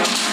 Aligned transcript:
Ya 0.00 0.29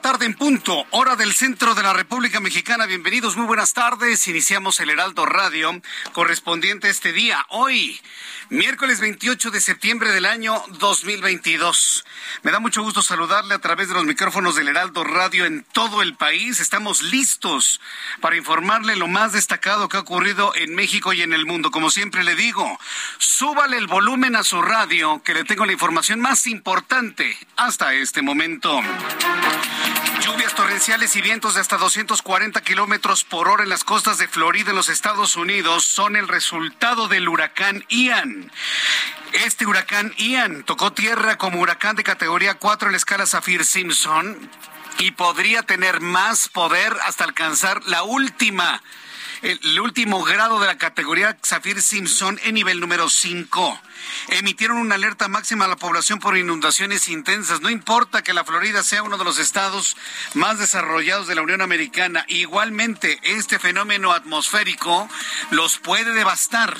tarde 0.00 0.26
en 0.26 0.34
punto, 0.34 0.86
hora 0.90 1.16
del 1.16 1.32
centro 1.32 1.74
de 1.74 1.82
la 1.82 1.92
República 1.92 2.40
Mexicana. 2.40 2.86
Bienvenidos, 2.86 3.36
muy 3.36 3.46
buenas 3.46 3.72
tardes. 3.72 4.28
Iniciamos 4.28 4.78
el 4.80 4.90
Heraldo 4.90 5.26
Radio 5.26 5.80
correspondiente 6.12 6.86
a 6.86 6.90
este 6.90 7.12
día. 7.12 7.44
Hoy, 7.48 8.00
miércoles 8.48 9.00
28 9.00 9.50
de 9.50 9.60
septiembre 9.60 10.12
del 10.12 10.26
año 10.26 10.62
2022. 10.78 12.04
Me 12.42 12.52
da 12.52 12.60
mucho 12.60 12.82
gusto 12.82 13.02
saludarle 13.02 13.54
a 13.54 13.58
través 13.58 13.88
de 13.88 13.94
los 13.94 14.04
micrófonos 14.04 14.54
del 14.56 14.68
Heraldo 14.68 15.04
Radio 15.04 15.46
en 15.46 15.64
todo 15.72 16.02
el 16.02 16.14
país. 16.16 16.60
Estamos 16.60 17.02
listos 17.02 17.80
para 18.20 18.36
informarle 18.36 18.94
lo 18.96 19.08
más 19.08 19.32
destacado 19.32 19.88
que 19.88 19.96
ha 19.96 20.00
ocurrido 20.00 20.54
en 20.54 20.74
México 20.74 21.12
y 21.12 21.22
en 21.22 21.32
el 21.32 21.44
mundo. 21.44 21.70
Como 21.70 21.90
siempre 21.90 22.22
le 22.22 22.36
digo, 22.36 22.78
súbale 23.18 23.76
el 23.76 23.86
volumen 23.86 24.36
a 24.36 24.44
su 24.44 24.62
radio, 24.62 25.22
que 25.24 25.34
le 25.34 25.44
tengo 25.44 25.66
la 25.66 25.72
información 25.72 26.20
más 26.20 26.46
importante 26.46 27.36
hasta 27.56 27.94
este 27.94 28.22
momento. 28.22 28.80
Lluvias 30.28 30.54
torrenciales 30.54 31.16
y 31.16 31.22
vientos 31.22 31.54
de 31.54 31.62
hasta 31.62 31.78
240 31.78 32.60
kilómetros 32.60 33.24
por 33.24 33.48
hora 33.48 33.62
en 33.62 33.70
las 33.70 33.82
costas 33.82 34.18
de 34.18 34.28
Florida, 34.28 34.70
en 34.70 34.76
los 34.76 34.90
Estados 34.90 35.36
Unidos, 35.36 35.86
son 35.86 36.16
el 36.16 36.28
resultado 36.28 37.08
del 37.08 37.30
huracán 37.30 37.82
Ian. 37.88 38.52
Este 39.32 39.64
huracán 39.64 40.12
Ian 40.18 40.64
tocó 40.64 40.92
tierra 40.92 41.38
como 41.38 41.60
huracán 41.60 41.96
de 41.96 42.04
categoría 42.04 42.56
4 42.56 42.88
en 42.88 42.92
la 42.92 42.98
escala 42.98 43.24
Saffir-Simpson 43.24 44.50
y 44.98 45.12
podría 45.12 45.62
tener 45.62 46.02
más 46.02 46.48
poder 46.48 46.94
hasta 47.06 47.24
alcanzar 47.24 47.82
la 47.86 48.02
última 48.02 48.82
el 49.42 49.80
último 49.80 50.22
grado 50.24 50.60
de 50.60 50.66
la 50.66 50.78
categoría 50.78 51.36
Zafir 51.44 51.82
Simpson 51.82 52.38
en 52.44 52.54
nivel 52.54 52.80
número 52.80 53.08
5. 53.08 53.80
Emitieron 54.28 54.78
una 54.78 54.96
alerta 54.96 55.28
máxima 55.28 55.64
a 55.64 55.68
la 55.68 55.76
población 55.76 56.18
por 56.18 56.36
inundaciones 56.36 57.08
intensas. 57.08 57.60
No 57.60 57.70
importa 57.70 58.22
que 58.22 58.32
la 58.32 58.44
Florida 58.44 58.82
sea 58.82 59.02
uno 59.02 59.18
de 59.18 59.24
los 59.24 59.38
estados 59.38 59.96
más 60.34 60.58
desarrollados 60.58 61.26
de 61.26 61.34
la 61.34 61.42
Unión 61.42 61.62
Americana. 61.62 62.24
Igualmente, 62.28 63.18
este 63.22 63.58
fenómeno 63.58 64.12
atmosférico 64.12 65.08
los 65.50 65.78
puede 65.78 66.12
devastar. 66.12 66.76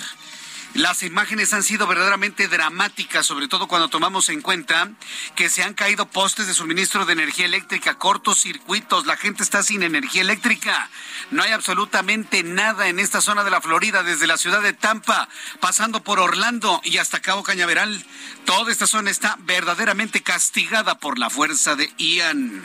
Las 0.74 1.02
imágenes 1.02 1.52
han 1.54 1.62
sido 1.62 1.86
verdaderamente 1.86 2.46
dramáticas, 2.46 3.26
sobre 3.26 3.48
todo 3.48 3.66
cuando 3.68 3.88
tomamos 3.88 4.28
en 4.28 4.42
cuenta 4.42 4.90
que 5.34 5.50
se 5.50 5.62
han 5.62 5.74
caído 5.74 6.06
postes 6.06 6.46
de 6.46 6.54
suministro 6.54 7.06
de 7.06 7.14
energía 7.14 7.46
eléctrica, 7.46 7.98
cortos 7.98 8.42
circuitos, 8.42 9.06
la 9.06 9.16
gente 9.16 9.42
está 9.42 9.62
sin 9.62 9.82
energía 9.82 10.22
eléctrica. 10.22 10.90
No 11.30 11.42
hay 11.42 11.52
absolutamente 11.52 12.42
nada 12.42 12.88
en 12.88 13.00
esta 13.00 13.20
zona 13.20 13.44
de 13.44 13.50
la 13.50 13.60
Florida, 13.60 14.02
desde 14.02 14.26
la 14.26 14.36
ciudad 14.36 14.62
de 14.62 14.72
Tampa, 14.72 15.28
pasando 15.60 16.02
por 16.02 16.20
Orlando 16.20 16.80
y 16.84 16.98
hasta 16.98 17.20
Cabo 17.20 17.42
Cañaveral. 17.42 18.04
Toda 18.44 18.70
esta 18.70 18.86
zona 18.86 19.10
está 19.10 19.36
verdaderamente 19.40 20.22
castigada 20.22 20.98
por 20.98 21.18
la 21.18 21.30
fuerza 21.30 21.76
de 21.76 21.92
Ian. 21.98 22.62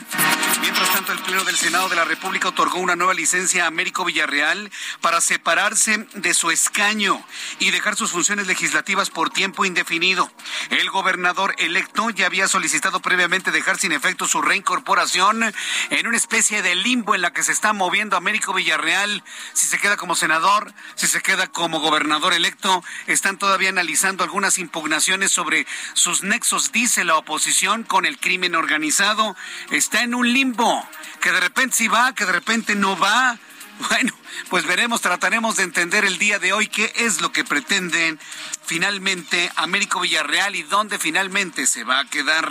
Mientras 0.60 0.92
tanto, 0.92 1.12
el 1.12 1.18
Pleno 1.18 1.44
del 1.44 1.56
Senado 1.56 1.88
de 1.88 1.96
la 1.96 2.04
República 2.04 2.48
otorgó 2.48 2.78
una 2.78 2.96
nueva 2.96 3.12
licencia 3.12 3.64
a 3.64 3.66
Américo 3.66 4.04
Villarreal 4.04 4.70
para 5.00 5.20
separarse 5.20 6.06
de 6.14 6.32
su 6.32 6.50
escaño 6.50 7.22
y 7.58 7.70
dejar 7.70 7.93
sus 7.96 8.10
funciones 8.10 8.46
legislativas 8.46 9.10
por 9.10 9.30
tiempo 9.30 9.64
indefinido. 9.64 10.30
El 10.70 10.90
gobernador 10.90 11.54
electo 11.58 12.10
ya 12.10 12.26
había 12.26 12.48
solicitado 12.48 13.00
previamente 13.00 13.50
dejar 13.50 13.78
sin 13.78 13.92
efecto 13.92 14.26
su 14.26 14.42
reincorporación 14.42 15.54
en 15.90 16.06
una 16.06 16.16
especie 16.16 16.62
de 16.62 16.74
limbo 16.74 17.14
en 17.14 17.22
la 17.22 17.32
que 17.32 17.42
se 17.42 17.52
está 17.52 17.72
moviendo 17.72 18.16
Américo 18.16 18.54
Villarreal. 18.54 19.22
Si 19.52 19.66
se 19.66 19.78
queda 19.78 19.96
como 19.96 20.14
senador, 20.14 20.72
si 20.94 21.06
se 21.06 21.20
queda 21.20 21.46
como 21.48 21.80
gobernador 21.80 22.34
electo, 22.34 22.82
están 23.06 23.38
todavía 23.38 23.68
analizando 23.68 24.24
algunas 24.24 24.58
impugnaciones 24.58 25.30
sobre 25.30 25.66
sus 25.94 26.22
nexos, 26.22 26.72
dice 26.72 27.04
la 27.04 27.16
oposición, 27.16 27.82
con 27.82 28.06
el 28.06 28.18
crimen 28.18 28.54
organizado. 28.54 29.36
Está 29.70 30.02
en 30.02 30.14
un 30.14 30.32
limbo, 30.32 30.86
que 31.20 31.32
de 31.32 31.40
repente 31.40 31.76
sí 31.76 31.88
va, 31.88 32.14
que 32.14 32.24
de 32.24 32.32
repente 32.32 32.74
no 32.74 32.96
va. 32.98 33.38
Bueno, 33.78 34.12
pues 34.50 34.66
veremos, 34.66 35.00
trataremos 35.00 35.56
de 35.56 35.64
entender 35.64 36.04
el 36.04 36.18
día 36.18 36.38
de 36.38 36.52
hoy 36.52 36.68
qué 36.68 36.92
es 36.96 37.20
lo 37.20 37.32
que 37.32 37.44
pretenden 37.44 38.20
finalmente 38.64 39.50
Américo 39.56 40.00
Villarreal 40.00 40.54
y 40.54 40.62
dónde 40.62 40.98
finalmente 40.98 41.66
se 41.66 41.84
va 41.84 42.00
a 42.00 42.04
quedar. 42.04 42.50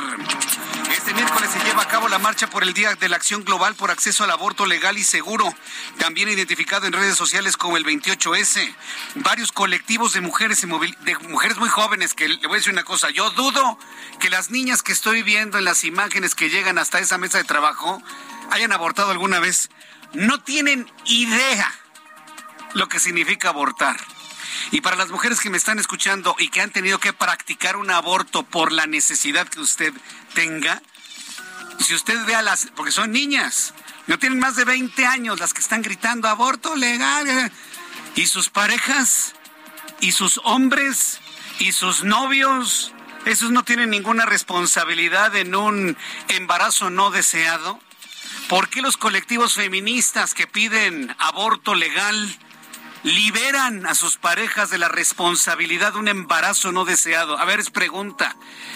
Este 0.92 1.14
miércoles 1.14 1.50
se 1.50 1.64
lleva 1.66 1.84
a 1.84 1.88
cabo 1.88 2.08
la 2.08 2.20
marcha 2.20 2.50
por 2.50 2.64
el 2.64 2.74
Día 2.74 2.96
de 2.96 3.10
la 3.10 3.16
Acción 3.16 3.44
Global 3.44 3.76
por 3.76 3.90
Acceso 3.90 4.24
al 4.24 4.32
Aborto 4.32 4.66
Legal 4.66 4.98
y 4.98 5.04
Seguro, 5.04 5.54
también 5.98 6.30
identificado 6.30 6.88
en 6.88 6.94
redes 6.94 7.16
sociales 7.16 7.58
como 7.58 7.78
el 7.78 7.86
28S. 7.86 8.76
Varios 9.16 9.52
colectivos 9.52 10.14
de 10.14 10.22
mujeres, 10.22 10.62
de 10.62 11.18
mujeres 11.30 11.58
muy 11.58 11.70
jóvenes, 11.70 12.14
que 12.14 12.28
le 12.28 12.48
voy 12.48 12.56
a 12.56 12.58
decir 12.58 12.74
una 12.74 12.84
cosa, 12.84 13.10
yo 13.10 13.30
dudo 13.32 13.80
que 14.20 14.30
las 14.30 14.52
niñas 14.52 14.84
que 14.84 14.92
estoy 14.92 15.24
viendo 15.24 15.58
en 15.58 15.66
las 15.66 15.84
imágenes 15.84 16.36
que 16.36 16.50
llegan 16.50 16.78
hasta 16.78 17.00
esa 17.00 17.18
mesa 17.18 17.38
de 17.38 17.44
trabajo 17.44 18.02
hayan 18.52 18.72
abortado 18.72 19.12
alguna 19.12 19.40
vez. 19.40 19.70
No 20.14 20.42
tienen 20.42 20.92
idea 21.06 21.72
lo 22.74 22.88
que 22.88 23.00
significa 23.00 23.50
abortar. 23.50 23.98
Y 24.72 24.82
para 24.82 24.96
las 24.96 25.10
mujeres 25.10 25.40
que 25.40 25.50
me 25.50 25.58
están 25.58 25.80
escuchando 25.80 26.36
y 26.40 26.50
que 26.50 26.62
han 26.62 26.72
tenido 26.72 27.00
que 27.00 27.14
practicar 27.14 27.76
un 27.76 27.92
aborto 27.92 28.44
por 28.44 28.72
la 28.72 28.88
necesidad 28.88 29.48
que 29.48 29.60
usted 29.60 29.94
tenga, 30.34 30.82
si 31.80 31.94
usted 31.94 32.26
ve 32.26 32.36
a 32.36 32.42
las, 32.42 32.68
porque 32.76 32.92
son 32.92 33.12
niñas, 33.12 33.74
no 34.08 34.20
tienen 34.20 34.40
más 34.40 34.56
de 34.56 34.66
20 34.66 35.06
años 35.06 35.40
las 35.40 35.54
que 35.54 35.62
están 35.62 35.82
gritando 35.82 36.28
aborto 36.28 36.76
legal, 36.76 37.52
y 38.16 38.28
sus 38.28 38.50
parejas, 38.50 39.34
y 40.00 40.12
sus 40.12 40.40
hombres, 40.44 41.20
y 41.60 41.72
sus 41.72 42.04
novios, 42.04 42.94
esos 43.26 43.52
no 43.52 43.64
tienen 43.64 43.90
ninguna 43.90 44.26
responsabilidad 44.26 45.36
en 45.36 45.56
un 45.56 45.98
embarazo 46.28 46.90
no 46.90 47.10
deseado. 47.10 47.80
¿Por 48.54 48.70
qué 48.70 48.84
los 48.84 48.98
colectivos 48.98 49.56
feministas 49.56 50.36
que 50.36 50.46
piden 50.46 51.16
aborto 51.18 51.74
legal 51.74 52.38
liberan 53.02 53.88
a 53.88 53.96
sus 53.96 54.18
parejas 54.18 54.70
de 54.70 54.78
la 54.78 54.90
responsabilidad 54.90 55.94
de 55.94 55.98
un 55.98 56.08
embarazo 56.08 56.72
no 56.72 56.86
deseado? 56.86 57.40
A 57.40 57.46
ver, 57.46 57.60
es 57.60 57.72
pregunta. 57.72 58.36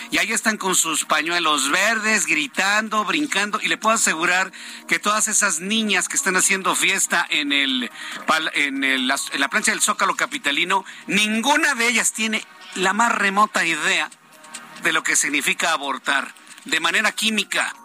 Y 0.09 0.17
ahí 0.17 0.31
están 0.31 0.57
con 0.57 0.73
sus 0.73 1.05
pañuelos 1.05 1.69
verdes, 1.69 2.25
gritando, 2.25 3.05
brincando, 3.05 3.59
y 3.61 3.67
le 3.67 3.77
puedo 3.77 3.93
asegurar 3.93 4.51
que 4.87 4.97
todas 4.97 5.27
esas 5.27 5.59
niñas 5.59 6.07
que 6.07 6.17
están 6.17 6.37
haciendo 6.37 6.73
fiesta 6.73 7.23
en, 7.29 7.51
el, 7.51 7.91
en, 8.55 8.83
en 8.83 9.07
la 9.07 9.47
plancha 9.47 9.73
del 9.73 9.81
Zócalo 9.81 10.15
Capitalino, 10.15 10.85
ninguna 11.05 11.75
de 11.75 11.87
ellas 11.87 12.13
tiene 12.13 12.43
la 12.73 12.93
más 12.93 13.11
remota 13.11 13.63
idea 13.63 14.09
de 14.81 14.91
lo 14.91 15.03
que 15.03 15.15
significa 15.15 15.71
abortar 15.71 16.33
de 16.65 16.79
manera 16.79 17.11
química 17.11 17.75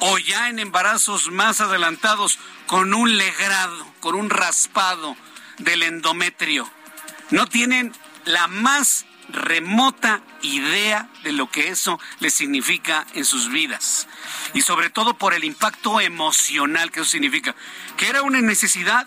o 0.00 0.18
ya 0.18 0.48
en 0.48 0.58
embarazos 0.58 1.30
más 1.30 1.60
adelantados 1.60 2.38
con 2.66 2.94
un 2.94 3.18
legrado, 3.18 3.86
con 4.00 4.14
un 4.14 4.30
raspado 4.30 5.16
del 5.58 5.82
endometrio. 5.82 6.70
No 7.30 7.46
tienen 7.46 7.92
la 8.24 8.46
más 8.48 9.06
remota 9.32 10.20
idea 10.42 11.08
de 11.22 11.32
lo 11.32 11.50
que 11.50 11.68
eso 11.68 12.00
les 12.18 12.34
significa 12.34 13.06
en 13.14 13.24
sus 13.24 13.48
vidas. 13.48 14.08
Y 14.54 14.62
sobre 14.62 14.90
todo 14.90 15.14
por 15.14 15.34
el 15.34 15.44
impacto 15.44 16.00
emocional 16.00 16.90
que 16.90 17.00
eso 17.00 17.10
significa. 17.10 17.54
Que 17.96 18.08
era 18.08 18.22
una 18.22 18.40
necesidad, 18.40 19.06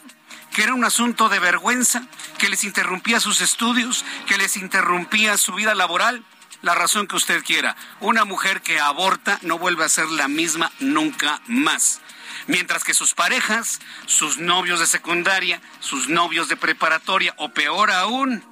que 0.53 0.63
era 0.63 0.73
un 0.73 0.85
asunto 0.85 1.29
de 1.29 1.39
vergüenza, 1.39 2.03
que 2.37 2.49
les 2.49 2.63
interrumpía 2.63 3.19
sus 3.19 3.41
estudios, 3.41 4.05
que 4.27 4.37
les 4.37 4.57
interrumpía 4.57 5.37
su 5.37 5.53
vida 5.53 5.75
laboral. 5.75 6.23
La 6.63 6.73
razón 6.73 7.05
que 7.05 7.15
usted 7.15 7.43
quiera. 7.43 7.75
Una 7.99 8.25
mujer 8.25 8.61
que 8.61 8.79
aborta 8.79 9.37
no 9.43 9.59
vuelve 9.59 9.85
a 9.85 9.89
ser 9.89 10.07
la 10.09 10.27
misma 10.27 10.71
nunca 10.79 11.41
más 11.45 12.01
mientras 12.47 12.83
que 12.83 12.93
sus 12.93 13.13
parejas, 13.13 13.79
sus 14.05 14.37
novios 14.37 14.79
de 14.79 14.87
secundaria, 14.87 15.61
sus 15.79 16.09
novios 16.09 16.49
de 16.49 16.57
preparatoria 16.57 17.33
o 17.37 17.53
peor 17.53 17.91
aún, 17.91 18.43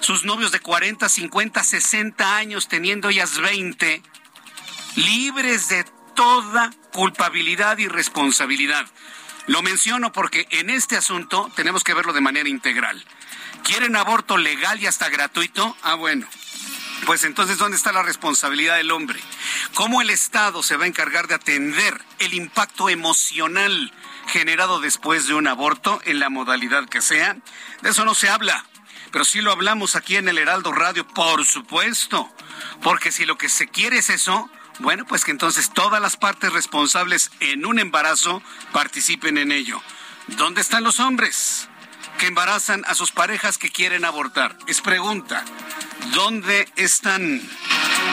sus 0.00 0.24
novios 0.24 0.52
de 0.52 0.60
40, 0.60 1.08
50, 1.08 1.62
60 1.62 2.36
años, 2.36 2.68
teniendo 2.68 3.08
ellas 3.08 3.38
20, 3.38 4.02
libres 4.96 5.68
de 5.68 5.84
toda 6.14 6.70
culpabilidad 6.92 7.78
y 7.78 7.88
responsabilidad. 7.88 8.86
Lo 9.46 9.62
menciono 9.62 10.12
porque 10.12 10.46
en 10.50 10.70
este 10.70 10.96
asunto 10.96 11.50
tenemos 11.54 11.84
que 11.84 11.94
verlo 11.94 12.12
de 12.12 12.20
manera 12.20 12.48
integral. 12.48 13.04
¿Quieren 13.62 13.96
aborto 13.96 14.36
legal 14.36 14.80
y 14.80 14.86
hasta 14.86 15.08
gratuito? 15.08 15.76
Ah, 15.82 15.94
bueno. 15.94 16.26
Pues 17.06 17.24
entonces, 17.24 17.58
¿dónde 17.58 17.76
está 17.76 17.92
la 17.92 18.02
responsabilidad 18.02 18.76
del 18.76 18.90
hombre? 18.90 19.20
¿Cómo 19.74 20.00
el 20.00 20.10
Estado 20.10 20.62
se 20.62 20.76
va 20.76 20.84
a 20.84 20.88
encargar 20.88 21.28
de 21.28 21.34
atender 21.34 22.00
el 22.18 22.34
impacto 22.34 22.88
emocional 22.88 23.92
generado 24.28 24.80
después 24.80 25.26
de 25.26 25.34
un 25.34 25.46
aborto 25.46 26.00
en 26.04 26.18
la 26.18 26.30
modalidad 26.30 26.88
que 26.88 27.02
sea? 27.02 27.36
De 27.82 27.90
eso 27.90 28.04
no 28.04 28.14
se 28.14 28.28
habla 28.28 28.64
pero 29.14 29.24
sí 29.24 29.40
lo 29.40 29.52
hablamos 29.52 29.94
aquí 29.94 30.16
en 30.16 30.28
el 30.28 30.38
Heraldo 30.38 30.72
Radio, 30.72 31.06
por 31.06 31.44
supuesto, 31.44 32.28
porque 32.82 33.12
si 33.12 33.24
lo 33.24 33.38
que 33.38 33.48
se 33.48 33.68
quiere 33.68 33.98
es 33.98 34.10
eso, 34.10 34.50
bueno, 34.80 35.06
pues 35.06 35.24
que 35.24 35.30
entonces 35.30 35.70
todas 35.72 36.02
las 36.02 36.16
partes 36.16 36.52
responsables 36.52 37.30
en 37.38 37.64
un 37.64 37.78
embarazo 37.78 38.42
participen 38.72 39.38
en 39.38 39.52
ello. 39.52 39.80
¿Dónde 40.26 40.60
están 40.60 40.82
los 40.82 40.98
hombres 40.98 41.68
que 42.18 42.26
embarazan 42.26 42.82
a 42.86 42.94
sus 42.94 43.12
parejas 43.12 43.58
que 43.58 43.70
quieren 43.70 44.04
abortar? 44.04 44.56
Es 44.66 44.80
pregunta. 44.80 45.44
¿Dónde 46.12 46.68
están? 46.76 47.40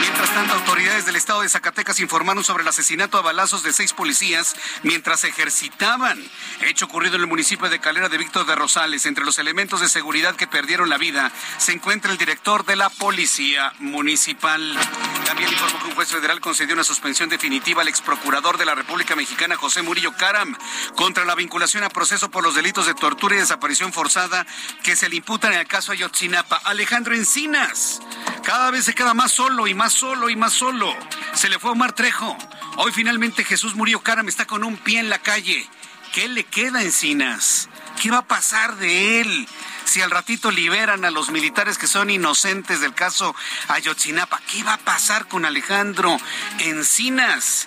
Mientras 0.00 0.34
tanto, 0.34 0.54
autoridades 0.54 1.06
del 1.06 1.16
estado 1.16 1.42
de 1.42 1.48
Zacatecas 1.48 2.00
informaron 2.00 2.44
sobre 2.44 2.62
el 2.62 2.68
asesinato 2.68 3.18
a 3.18 3.22
balazos 3.22 3.62
de 3.62 3.72
seis 3.72 3.92
policías 3.92 4.54
mientras 4.82 5.24
ejercitaban. 5.24 6.22
Hecho 6.60 6.86
ocurrido 6.86 7.16
en 7.16 7.22
el 7.22 7.26
municipio 7.26 7.68
de 7.68 7.80
Calera 7.80 8.08
de 8.08 8.18
Víctor 8.18 8.46
de 8.46 8.54
Rosales. 8.54 9.06
Entre 9.06 9.24
los 9.24 9.38
elementos 9.38 9.80
de 9.80 9.88
seguridad 9.88 10.36
que 10.36 10.46
perdieron 10.46 10.88
la 10.88 10.98
vida 10.98 11.32
se 11.58 11.72
encuentra 11.72 12.12
el 12.12 12.18
director 12.18 12.64
de 12.64 12.76
la 12.76 12.90
Policía 12.90 13.72
Municipal. 13.80 14.78
También 15.26 15.50
informó 15.50 15.78
que 15.80 15.86
un 15.86 15.94
juez 15.94 16.08
federal 16.08 16.40
concedió 16.40 16.74
una 16.74 16.84
suspensión 16.84 17.28
definitiva 17.28 17.82
al 17.82 17.88
ex 17.88 18.00
procurador 18.00 18.58
de 18.58 18.64
la 18.64 18.74
República 18.74 19.16
Mexicana, 19.16 19.56
José 19.56 19.82
Murillo 19.82 20.16
Caram, 20.16 20.56
contra 20.96 21.24
la 21.24 21.34
vinculación 21.34 21.84
a 21.84 21.90
proceso 21.90 22.30
por 22.30 22.44
los 22.44 22.54
delitos 22.54 22.86
de 22.86 22.94
tortura 22.94 23.34
y 23.34 23.38
desaparición 23.38 23.92
forzada 23.92 24.46
que 24.82 24.96
se 24.96 25.08
le 25.08 25.16
imputan 25.16 25.52
en 25.52 25.60
el 25.60 25.66
caso 25.66 25.92
Ayotzinapa. 25.92 26.60
Alejandro 26.64 27.14
Encinas, 27.14 28.00
cada 28.44 28.70
vez 28.70 28.84
se 28.84 28.94
queda 28.94 29.14
más 29.14 29.32
solo 29.32 29.66
y 29.66 29.74
más 29.74 29.81
solo 29.90 30.30
y 30.30 30.36
más 30.36 30.52
solo. 30.52 30.94
Se 31.34 31.48
le 31.48 31.58
fue 31.58 31.70
Omar 31.70 31.92
Trejo. 31.92 32.36
Hoy 32.76 32.92
finalmente 32.92 33.44
Jesús 33.44 33.74
Murillo 33.74 34.02
Caram 34.02 34.28
está 34.28 34.46
con 34.46 34.62
un 34.62 34.76
pie 34.76 35.00
en 35.00 35.10
la 35.10 35.18
calle. 35.18 35.66
¿Qué 36.12 36.28
le 36.28 36.44
queda, 36.44 36.82
Encinas? 36.82 37.68
¿Qué 38.00 38.10
va 38.10 38.18
a 38.18 38.26
pasar 38.26 38.76
de 38.76 39.20
él? 39.20 39.48
si 39.84 40.00
al 40.00 40.10
ratito 40.10 40.50
liberan 40.50 41.04
a 41.04 41.10
los 41.10 41.30
militares 41.30 41.76
que 41.76 41.86
son 41.86 42.08
inocentes 42.08 42.80
del 42.80 42.94
caso 42.94 43.34
Ayotzinapa, 43.68 44.40
¿qué 44.50 44.62
va 44.64 44.74
a 44.74 44.78
pasar 44.78 45.26
con 45.28 45.44
Alejandro 45.44 46.16
Encinas? 46.60 47.66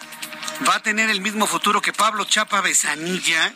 ¿Va 0.67 0.75
a 0.75 0.81
tener 0.81 1.11
el 1.11 1.21
mismo 1.21 1.45
futuro 1.45 1.81
que 1.81 1.93
Pablo 1.93 2.25
Chapa 2.25 2.61
Besanilla? 2.61 3.53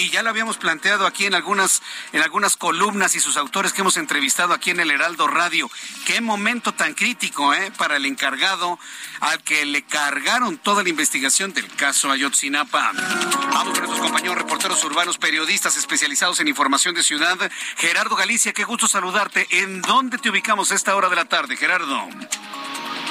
Y 0.00 0.08
ya 0.08 0.22
lo 0.22 0.30
habíamos 0.30 0.56
planteado 0.56 1.06
aquí 1.06 1.26
en 1.26 1.34
algunas, 1.34 1.82
en 2.12 2.22
algunas 2.22 2.56
columnas 2.56 3.14
y 3.14 3.20
sus 3.20 3.36
autores 3.36 3.72
que 3.72 3.82
hemos 3.82 3.98
entrevistado 3.98 4.54
aquí 4.54 4.70
en 4.70 4.80
el 4.80 4.90
Heraldo 4.90 5.28
Radio. 5.28 5.70
Qué 6.06 6.22
momento 6.22 6.72
tan 6.72 6.94
crítico 6.94 7.52
¿eh? 7.52 7.70
para 7.76 7.96
el 7.96 8.06
encargado 8.06 8.78
al 9.20 9.42
que 9.42 9.66
le 9.66 9.82
cargaron 9.82 10.56
toda 10.56 10.82
la 10.82 10.88
investigación 10.88 11.52
del 11.52 11.68
caso 11.74 12.10
Ayotzinapa. 12.10 12.92
Vamos 13.52 13.78
con 13.78 13.88
nuestros 13.88 14.00
compañeros 14.00 14.38
reporteros 14.38 14.82
urbanos, 14.84 15.18
periodistas 15.18 15.76
especializados 15.76 16.40
en 16.40 16.48
información 16.48 16.94
de 16.94 17.02
ciudad. 17.02 17.36
Gerardo 17.76 18.16
Galicia, 18.16 18.54
qué 18.54 18.64
gusto 18.64 18.88
saludarte. 18.88 19.46
¿En 19.50 19.82
dónde 19.82 20.16
te 20.16 20.30
ubicamos 20.30 20.72
a 20.72 20.76
esta 20.76 20.96
hora 20.96 21.10
de 21.10 21.16
la 21.16 21.26
tarde, 21.26 21.56
Gerardo? 21.58 22.08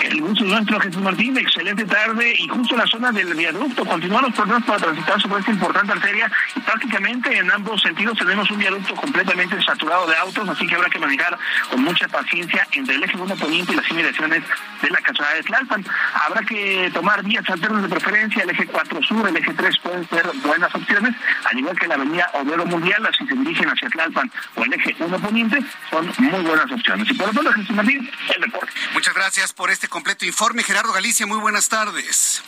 El 0.02 0.22
gusto 0.22 0.46
nuestro, 0.46 0.80
Jesús 0.80 1.02
Martín. 1.02 1.38
Excelente 1.38 1.86
tarde 1.86 2.34
y 2.38 2.48
justo 2.48 2.76
en 2.76 2.80
la 2.80 2.88
zona 2.88 3.12
del 3.12 3.34
viaducto. 3.34 3.86
Continuamos 3.86 4.34
por 4.34 4.48
para 4.64 4.80
transitar 4.80 5.22
sobre 5.22 5.40
esta 5.40 5.52
importante 5.52 5.92
arteria 5.92 6.32
y 6.56 6.60
prácticamente 6.62 7.38
en 7.38 7.52
ambos 7.52 7.82
sentidos 7.82 8.18
tenemos 8.18 8.50
un 8.50 8.58
viaducto 8.58 8.96
completamente 8.96 9.62
saturado 9.62 10.08
de 10.08 10.16
autos, 10.16 10.48
así 10.50 10.66
que 10.66 10.76
habrá 10.76 10.90
que 10.90 11.00
manejar 11.00 11.38
con 11.70 11.84
mucha 11.84 12.08
paciencia 12.08 12.68
entre 12.72 12.96
el 12.96 13.04
eje 13.04 13.18
1 13.18 13.36
poniente 13.36 13.74
y 13.74 13.76
las 13.76 13.90
inmediaciones 13.92 14.44
de 14.82 14.90
la 14.90 14.98
calzada 14.98 15.34
de 15.34 15.44
Tlalpan. 15.44 15.86
Habrá 16.26 16.42
que 16.42 16.90
tomar 16.94 17.24
vías 17.24 17.48
alternas 17.50 17.84
de 17.84 17.90
preferencia, 17.90 18.44
el 18.44 18.50
eje 18.50 18.66
4 18.66 19.04
sur, 19.04 19.28
el 19.28 19.38
eje 19.38 19.54
3 19.54 19.80
pueden 19.80 20.10
ser 20.10 20.32
buenas 20.44 20.74
opciones, 20.74 21.16
al 21.46 21.60
igual 21.60 21.78
que 21.78 21.88
la 21.88 21.96
avenida 21.96 22.30
Obrero 22.34 22.66
Mundial, 22.66 23.08
que 23.18 23.26
se 23.26 23.36
dirigen 23.36 23.70
hacia 23.70 23.90
Tlalpan 23.90 24.32
o 24.56 24.64
el 24.64 24.74
eje 24.74 24.96
1 25.00 25.20
poniente 25.20 25.60
son 25.90 26.12
muy 26.18 26.42
buenas 26.42 26.72
opciones. 26.72 27.10
Y 27.10 27.14
por 27.14 27.28
lo 27.28 27.34
tanto, 27.34 27.52
Jesús 27.52 27.76
Martín, 27.76 28.10
el 28.36 28.42
deporte. 28.42 28.72
Muchas 28.94 29.14
gracias 29.14 29.54
por 29.54 29.70
este 29.70 29.89
completo 29.90 30.26
informe. 30.26 30.64
Gerardo 30.64 30.94
Galicia, 30.94 31.26
muy 31.26 31.40
buenas 31.40 31.68
tardes. 31.68 32.42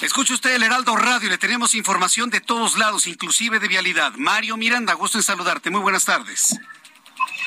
Escuche 0.00 0.34
usted 0.34 0.54
el 0.54 0.62
Heraldo 0.62 0.96
Radio, 0.96 1.28
le 1.28 1.38
tenemos 1.38 1.74
información 1.74 2.30
de 2.30 2.40
todos 2.40 2.76
lados, 2.76 3.06
inclusive 3.06 3.58
de 3.60 3.68
vialidad. 3.68 4.12
Mario 4.16 4.56
Miranda, 4.56 4.94
gusto 4.94 5.18
en 5.18 5.22
saludarte. 5.22 5.70
Muy 5.70 5.80
buenas 5.80 6.04
tardes. 6.04 6.58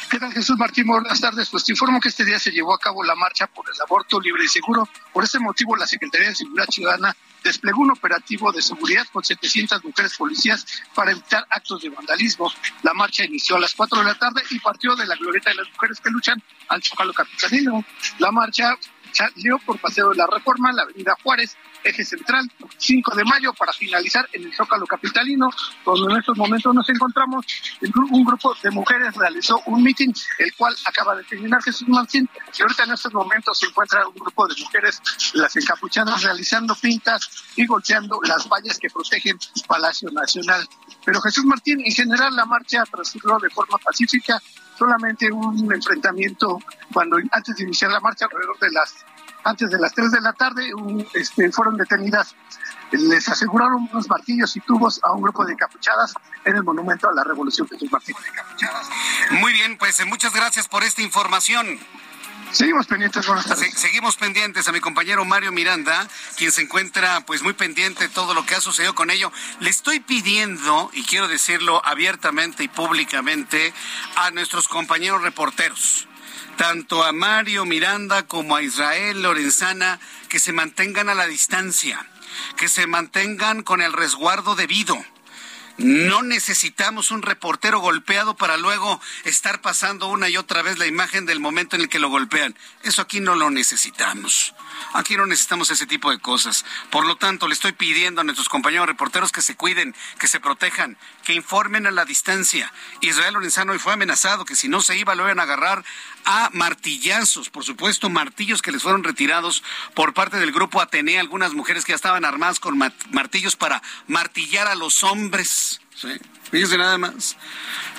¿Qué 0.09 0.19
Jesús 0.31 0.57
Martín? 0.57 0.88
Buenas 0.88 1.21
tardes. 1.21 1.50
Pues 1.50 1.63
te 1.63 1.71
informo 1.71 2.00
que 2.00 2.09
este 2.09 2.25
día 2.25 2.39
se 2.39 2.50
llevó 2.50 2.73
a 2.73 2.79
cabo 2.79 3.03
la 3.03 3.13
marcha 3.13 3.45
por 3.45 3.65
el 3.69 3.79
aborto 3.79 4.19
libre 4.19 4.44
y 4.44 4.47
seguro. 4.47 4.89
Por 5.13 5.23
ese 5.23 5.38
motivo, 5.38 5.75
la 5.75 5.85
Secretaría 5.85 6.29
de 6.29 6.35
Seguridad 6.35 6.65
Ciudadana 6.67 7.15
desplegó 7.44 7.81
un 7.81 7.91
operativo 7.91 8.51
de 8.51 8.61
seguridad 8.61 9.06
con 9.13 9.23
700 9.23 9.83
mujeres 9.83 10.17
policías 10.17 10.65
para 10.95 11.12
evitar 11.12 11.45
actos 11.51 11.84
de 11.84 11.89
vandalismo. 11.89 12.51
La 12.81 12.93
marcha 12.95 13.24
inició 13.24 13.57
a 13.57 13.60
las 13.60 13.75
4 13.75 14.00
de 14.00 14.05
la 14.05 14.15
tarde 14.15 14.41
y 14.50 14.60
partió 14.60 14.95
de 14.95 15.05
la 15.05 15.15
glorieta 15.15 15.51
de 15.51 15.57
las 15.57 15.69
mujeres 15.69 16.00
que 16.00 16.10
luchan 16.10 16.41
al 16.69 16.81
Zócalo 16.81 17.13
Capitalino. 17.13 17.86
La 18.17 18.31
marcha 18.31 18.75
salió 19.12 19.60
por 19.60 19.79
Paseo 19.79 20.10
de 20.10 20.15
la 20.15 20.25
Reforma, 20.25 20.72
la 20.72 20.84
Avenida 20.84 21.15
Juárez, 21.22 21.55
eje 21.83 22.03
central, 22.05 22.50
5 22.77 23.15
de 23.15 23.24
mayo, 23.25 23.53
para 23.53 23.74
finalizar 23.74 24.27
en 24.33 24.43
el 24.43 24.53
Zócalo 24.53 24.86
Capitalino, 24.86 25.50
donde 25.86 26.13
en 26.13 26.19
estos 26.19 26.38
momentos 26.38 26.74
nos 26.74 26.89
encontramos. 26.89 27.45
Un 28.12 28.24
grupo 28.24 28.55
de 28.62 28.71
mujeres 28.71 29.15
realizó 29.15 29.62
un 29.65 29.83
mitin, 29.83 30.13
el 30.38 30.53
cual 30.55 30.75
acaba 30.86 31.15
de 31.15 31.24
terminar 31.24 31.62
Jesús 31.63 31.88
Martín, 31.88 32.29
y 32.57 32.62
ahorita 32.62 32.83
en 32.83 32.91
estos 32.91 33.13
momentos 33.13 33.59
se 33.59 33.67
encuentra 33.67 34.07
un 34.07 34.15
grupo 34.15 34.48
de 34.48 34.55
mujeres, 34.62 35.01
las 35.33 35.55
encapuchadas, 35.55 36.24
realizando 36.24 36.75
pintas 36.75 37.29
y 37.55 37.65
golpeando 37.65 38.19
las 38.24 38.48
vallas 38.48 38.77
que 38.77 38.89
protegen 38.89 39.38
Palacio 39.67 40.09
Nacional. 40.12 40.67
Pero 41.05 41.21
Jesús 41.21 41.45
Martín, 41.45 41.81
en 41.83 41.91
general, 41.91 42.36
la 42.36 42.45
marcha 42.45 42.83
transcurrió 42.86 43.38
de 43.39 43.50
forma 43.50 43.77
pacífica, 43.77 44.41
solamente 44.77 45.31
un 45.31 45.71
enfrentamiento 45.74 46.59
cuando 46.93 47.17
antes 47.31 47.55
de 47.55 47.63
iniciar 47.63 47.91
la 47.91 48.00
marcha, 48.00 48.25
alrededor 48.25 48.57
de 48.59 48.71
las 48.71 49.05
antes 49.50 49.70
de 49.70 49.79
las 49.79 49.94
3 49.94 50.12
de 50.12 50.22
la 50.22 50.34
tarde, 50.34 50.72
este, 51.13 51.51
fueron 51.51 51.75
detenidas, 51.75 52.36
les 52.91 53.27
aseguraron 53.27 53.89
unos 53.91 54.08
martillos 54.08 54.56
y 54.56 54.60
tubos 54.62 55.00
a 55.03 55.12
un 55.12 55.22
grupo 55.22 55.46
de 55.46 55.56
capuchadas 55.56 56.13
en 56.46 56.56
el 56.56 56.63
monumento 56.63 57.10
a 57.10 57.13
la 57.13 57.24
Revolución 57.24 57.68
Jesús 57.68 57.91
Martín 57.91 58.15
de 58.24 58.32
Capuchadas. 58.32 58.89
Muy 59.32 59.53
bien, 59.53 59.77
pues 59.77 60.06
muchas 60.06 60.34
gracias 60.34 60.68
por 60.68 60.84
esta 60.84 61.01
información. 61.01 61.79
Seguimos 62.51 62.88
pendientes, 62.88 63.27
buenas 63.27 63.46
seguimos 63.75 64.15
pendientes 64.15 64.68
a 64.68 64.72
mi 64.72 64.79
compañero 64.79 65.24
Mario 65.24 65.51
Miranda, 65.51 66.08
quien 66.36 66.51
se 66.51 66.63
encuentra 66.63 67.22
pues 67.22 67.44
muy 67.44 67.53
pendiente 67.53 68.08
de 68.08 68.10
todo 68.10 68.34
lo 68.34 68.44
que 68.44 68.56
ha 68.56 68.62
sucedido 68.62 68.96
con 68.96 69.12
ello. 69.12 69.32
Le 69.60 69.70
estoy 69.70 70.00
pidiendo, 70.00 70.89
y 70.94 71.03
quiero 71.03 71.27
decirlo 71.27 71.79
abiertamente 71.86 72.63
y 72.63 72.68
públicamente, 72.68 73.72
a 74.15 74.32
nuestros 74.32 74.68
compañeros 74.68 75.22
reporteros, 75.22 76.08
tanto 76.60 77.06
a 77.06 77.13
Mario 77.13 77.63
Miranda 77.63 78.28
como 78.28 78.54
a 78.54 78.62
Israel 78.62 79.22
Lorenzana, 79.22 79.98
que 80.28 80.39
se 80.39 80.51
mantengan 80.51 81.08
a 81.08 81.16
la 81.16 81.25
distancia, 81.25 82.06
que 82.58 82.68
se 82.68 82.86
mantengan 82.86 83.63
con 83.63 83.82
el 83.82 83.94
resguardo 83.94 84.56
debido 84.56 85.01
No 85.78 86.22
necesitamos 86.22 87.12
un 87.12 87.22
reportero 87.22 87.80
golpeado 87.80 88.36
para 88.36 88.58
luego 88.58 89.00
estar 89.24 89.62
pasando 89.62 90.08
una 90.08 90.28
y 90.28 90.36
otra 90.36 90.62
vez 90.62 90.78
la 90.78 90.86
imagen 90.86 91.25
del 91.25 91.39
momento 91.39 91.78
en 91.78 91.84
el 91.84 91.88
que 91.88 92.00
lo 92.00 92.10
golpean. 92.10 92.54
Eso 92.84 93.01
aquí 93.01 93.22
no 93.22 93.36
lo 93.36 93.50
necesitamos. 93.50 94.54
Aquí 94.94 95.16
no 95.16 95.25
necesitamos 95.25 95.70
ese 95.70 95.86
tipo 95.86 96.12
de 96.12 96.20
cosas. 96.20 96.66
Por 96.89 97.06
lo 97.06 97.16
tanto, 97.16 97.48
le 97.48 97.54
estoy 97.54 97.72
pidiendo 97.72 98.20
a 98.20 98.24
nuestros 98.25 98.50
compañeros 98.50 98.88
reporteros 98.88 99.32
que 99.32 99.42
se 99.42 99.56
cuiden, 99.56 99.96
que 100.20 100.28
se 100.28 100.42
protejan, 100.42 100.98
que 101.24 101.34
informen 101.34 101.88
a 101.88 101.92
la 101.92 102.04
distancia. 102.04 102.74
Israel 103.00 103.36
Lorenzano 103.36 103.72
hoy 103.72 103.80
fue 103.80 103.94
amenazado 103.94 104.44
que 104.44 104.58
si 104.58 104.68
no 104.68 104.82
se 104.82 104.98
iba 104.98 105.16
lo 105.16 105.24
iban 105.24 105.39
a 105.39 105.44
agarrar 105.44 105.86
a 106.31 106.51
martillazos, 106.53 107.50
por 107.50 107.63
supuesto, 107.63 108.07
martillos 108.07 108.62
que 108.62 108.71
les 108.71 108.83
fueron 108.83 109.03
retirados 109.03 109.63
por 109.95 110.13
parte 110.13 110.38
del 110.38 110.51
grupo 110.51 110.79
Atenea, 110.79 111.19
algunas 111.19 111.55
mujeres 111.55 111.86
que 111.86 111.91
ya 111.91 111.95
estaban 111.95 112.24
armadas 112.24 112.59
con 112.59 112.77
martillos 112.77 113.55
para 113.55 113.81
martillar 114.05 114.67
a 114.67 114.75
los 114.75 115.03
hombres. 115.03 115.81
¿sí? 115.95 116.09
Fíjense 116.51 116.77
nada 116.77 117.00
más. 117.00 117.36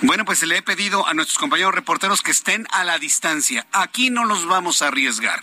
Bueno, 0.03 0.25
pues 0.25 0.45
le 0.45 0.59
he 0.59 0.63
pedido 0.63 1.09
a 1.09 1.15
nuestros 1.15 1.39
compañeros 1.39 1.75
reporteros 1.75 2.23
que 2.23 2.31
estén 2.31 2.69
a 2.71 2.85
la 2.85 3.01
distancia. 3.01 3.67
Aquí 3.73 4.11
no 4.11 4.25
los 4.25 4.47
vamos 4.47 4.81
a 4.81 4.89
arriesgar. 4.89 5.43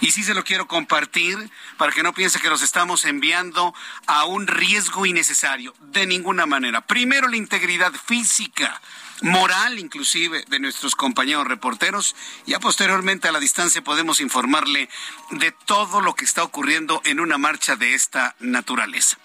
Y 0.00 0.12
sí 0.12 0.22
se 0.22 0.34
lo 0.34 0.44
quiero 0.44 0.68
compartir 0.68 1.50
para 1.78 1.90
que 1.90 2.04
no 2.04 2.14
piense 2.14 2.38
que 2.38 2.48
los 2.48 2.62
estamos 2.62 3.06
enviando 3.06 3.74
a 4.06 4.24
un 4.24 4.46
riesgo 4.46 5.04
innecesario. 5.04 5.74
De 5.80 6.06
ninguna 6.06 6.46
manera. 6.46 6.80
Primero 6.86 7.26
la 7.26 7.36
integridad 7.36 7.92
física 7.92 8.80
moral 9.22 9.78
inclusive 9.78 10.44
de 10.48 10.58
nuestros 10.58 10.94
compañeros 10.94 11.46
reporteros. 11.46 12.14
Ya 12.46 12.60
posteriormente 12.60 13.28
a 13.28 13.32
la 13.32 13.40
distancia 13.40 13.82
podemos 13.82 14.20
informarle 14.20 14.88
de 15.30 15.52
todo 15.52 16.00
lo 16.00 16.14
que 16.14 16.24
está 16.24 16.42
ocurriendo 16.42 17.00
en 17.04 17.20
una 17.20 17.38
marcha 17.38 17.76
de 17.76 17.94
esta 17.94 18.36
naturaleza. 18.40 19.18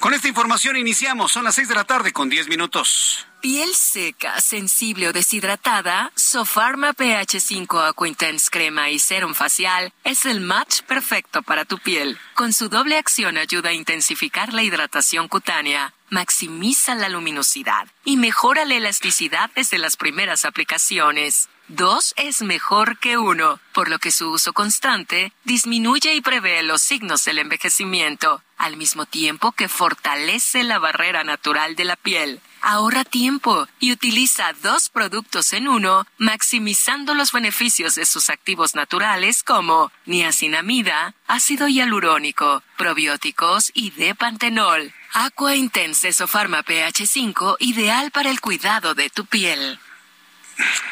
Con 0.00 0.14
esta 0.14 0.28
información 0.28 0.76
iniciamos. 0.76 1.32
Son 1.32 1.44
las 1.44 1.54
seis 1.54 1.68
de 1.68 1.74
la 1.74 1.84
tarde 1.84 2.12
con 2.12 2.28
diez 2.28 2.48
minutos. 2.48 3.26
Piel 3.42 3.74
seca, 3.74 4.40
sensible 4.40 5.08
o 5.08 5.12
deshidratada, 5.12 6.12
Sofarma 6.14 6.94
pH5 6.94 7.88
Aqua 7.88 8.06
Intense 8.06 8.48
Crema 8.48 8.88
y 8.90 9.00
Serum 9.00 9.34
Facial 9.34 9.92
es 10.04 10.26
el 10.26 10.40
match 10.40 10.82
perfecto 10.82 11.42
para 11.42 11.64
tu 11.64 11.78
piel. 11.78 12.20
Con 12.34 12.52
su 12.52 12.68
doble 12.68 12.96
acción 12.96 13.38
ayuda 13.38 13.70
a 13.70 13.72
intensificar 13.72 14.52
la 14.52 14.62
hidratación 14.62 15.26
cutánea, 15.26 15.92
maximiza 16.08 16.94
la 16.94 17.08
luminosidad 17.08 17.88
y 18.04 18.16
mejora 18.16 18.64
la 18.64 18.76
elasticidad 18.76 19.50
desde 19.56 19.78
las 19.78 19.96
primeras 19.96 20.44
aplicaciones. 20.44 21.48
Dos 21.66 22.14
es 22.16 22.42
mejor 22.42 23.00
que 23.00 23.18
uno, 23.18 23.58
por 23.74 23.88
lo 23.88 23.98
que 23.98 24.12
su 24.12 24.30
uso 24.30 24.52
constante 24.52 25.32
disminuye 25.42 26.14
y 26.14 26.20
prevé 26.20 26.62
los 26.62 26.80
signos 26.80 27.24
del 27.24 27.40
envejecimiento, 27.40 28.40
al 28.56 28.76
mismo 28.76 29.04
tiempo 29.04 29.50
que 29.50 29.68
fortalece 29.68 30.62
la 30.62 30.78
barrera 30.78 31.24
natural 31.24 31.74
de 31.74 31.84
la 31.84 31.96
piel 31.96 32.40
ahorra 32.62 33.04
tiempo 33.04 33.66
y 33.78 33.92
utiliza 33.92 34.52
dos 34.62 34.88
productos 34.88 35.52
en 35.52 35.68
uno, 35.68 36.06
maximizando 36.18 37.14
los 37.14 37.32
beneficios 37.32 37.94
de 37.96 38.06
sus 38.06 38.30
activos 38.30 38.74
naturales 38.74 39.42
como 39.42 39.92
niacinamida, 40.06 41.14
ácido 41.26 41.68
hialurónico, 41.68 42.62
probióticos 42.78 43.70
y 43.74 43.90
depantenol. 43.90 44.92
Aqua 45.12 45.56
Intense 45.56 46.12
Pharma 46.26 46.62
pH 46.62 47.06
5, 47.06 47.56
ideal 47.60 48.10
para 48.10 48.30
el 48.30 48.40
cuidado 48.40 48.94
de 48.94 49.10
tu 49.10 49.26
piel. 49.26 49.78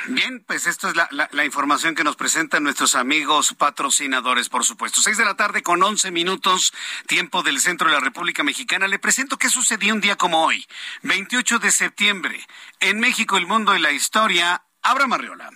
Bien, 0.09 0.43
pues 0.47 0.67
esto 0.67 0.89
es 0.89 0.95
la, 0.97 1.45
información 1.45 1.95
que 1.95 2.05
nos 2.05 2.17
presentan 2.17 2.63
nuestros 2.63 2.95
amigos 2.95 3.55
patrocinadores, 3.57 4.49
por 4.49 4.65
supuesto. 4.65 5.01
Seis 5.01 5.19
de 5.19 5.25
la 5.25 5.35
tarde 5.35 5.63
con 5.63 5.83
once 5.83 6.11
minutos, 6.11 6.73
tiempo 7.07 7.43
del 7.43 7.61
centro 7.61 7.89
de 7.89 7.95
la 7.95 8.01
República 8.01 8.43
Mexicana. 8.43 8.89
Le 8.89 8.99
presento 8.99 9.39
qué 9.39 9.49
sucedió 9.49 9.95
un 9.95 10.01
día 10.01 10.17
como 10.17 10.45
hoy, 10.45 10.67
28 11.03 11.59
de 11.59 11.71
septiembre, 11.71 12.47
en 12.81 13.01
México, 13.01 13.37
el 13.37 13.47
mundo 13.47 13.75
y 13.75 13.81
la 13.81 13.93
historia. 13.93 14.63
Abra 14.83 15.07
Marriola. 15.07 15.51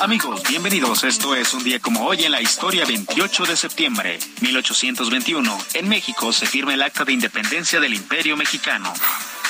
Amigos, 0.00 0.42
bienvenidos. 0.48 1.04
Esto 1.04 1.34
es 1.34 1.54
un 1.54 1.64
día 1.64 1.80
como 1.80 2.04
hoy 2.06 2.24
en 2.24 2.32
la 2.32 2.40
historia 2.40 2.84
28 2.84 3.44
de 3.44 3.56
septiembre 3.56 4.18
1821. 4.40 5.58
En 5.74 5.88
México 5.88 6.32
se 6.32 6.46
firma 6.46 6.74
el 6.74 6.82
Acta 6.82 7.04
de 7.04 7.12
Independencia 7.12 7.80
del 7.80 7.94
Imperio 7.94 8.36
Mexicano. 8.36 8.92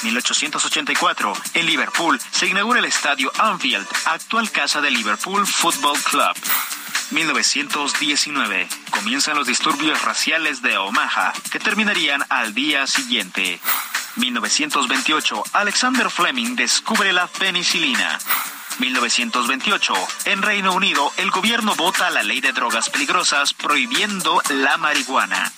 1884, 0.05 1.33
en 1.55 1.67
Liverpool, 1.67 2.21
se 2.31 2.47
inaugura 2.47 2.79
el 2.79 2.85
estadio 2.85 3.33
Anfield, 3.39 3.87
actual 4.05 4.51
casa 4.51 4.83
del 4.83 4.93
Liverpool 4.93 5.47
Football 5.47 5.99
Club. 6.03 6.37
1919. 7.11 8.69
Comienzan 8.91 9.37
los 9.37 9.47
disturbios 9.47 10.03
raciales 10.03 10.61
de 10.61 10.77
Omaha, 10.77 11.33
que 11.51 11.59
terminarían 11.59 12.23
al 12.29 12.55
día 12.55 12.87
siguiente. 12.87 13.61
1928. 14.17 15.43
Alexander 15.55 16.11
Fleming 16.11 16.55
descubre 16.55 17.13
la 17.13 17.27
penicilina. 17.27 18.19
1928. 18.81 19.95
En 20.27 20.43
Reino 20.43 20.75
Unido, 20.75 21.13
el 21.17 21.31
gobierno 21.31 21.75
vota 21.77 22.11
la 22.11 22.23
ley 22.23 22.41
de 22.41 22.53
drogas 22.53 22.91
peligrosas 22.91 23.55
prohibiendo 23.55 24.43
la 24.51 24.77
marihuana. 24.77 25.51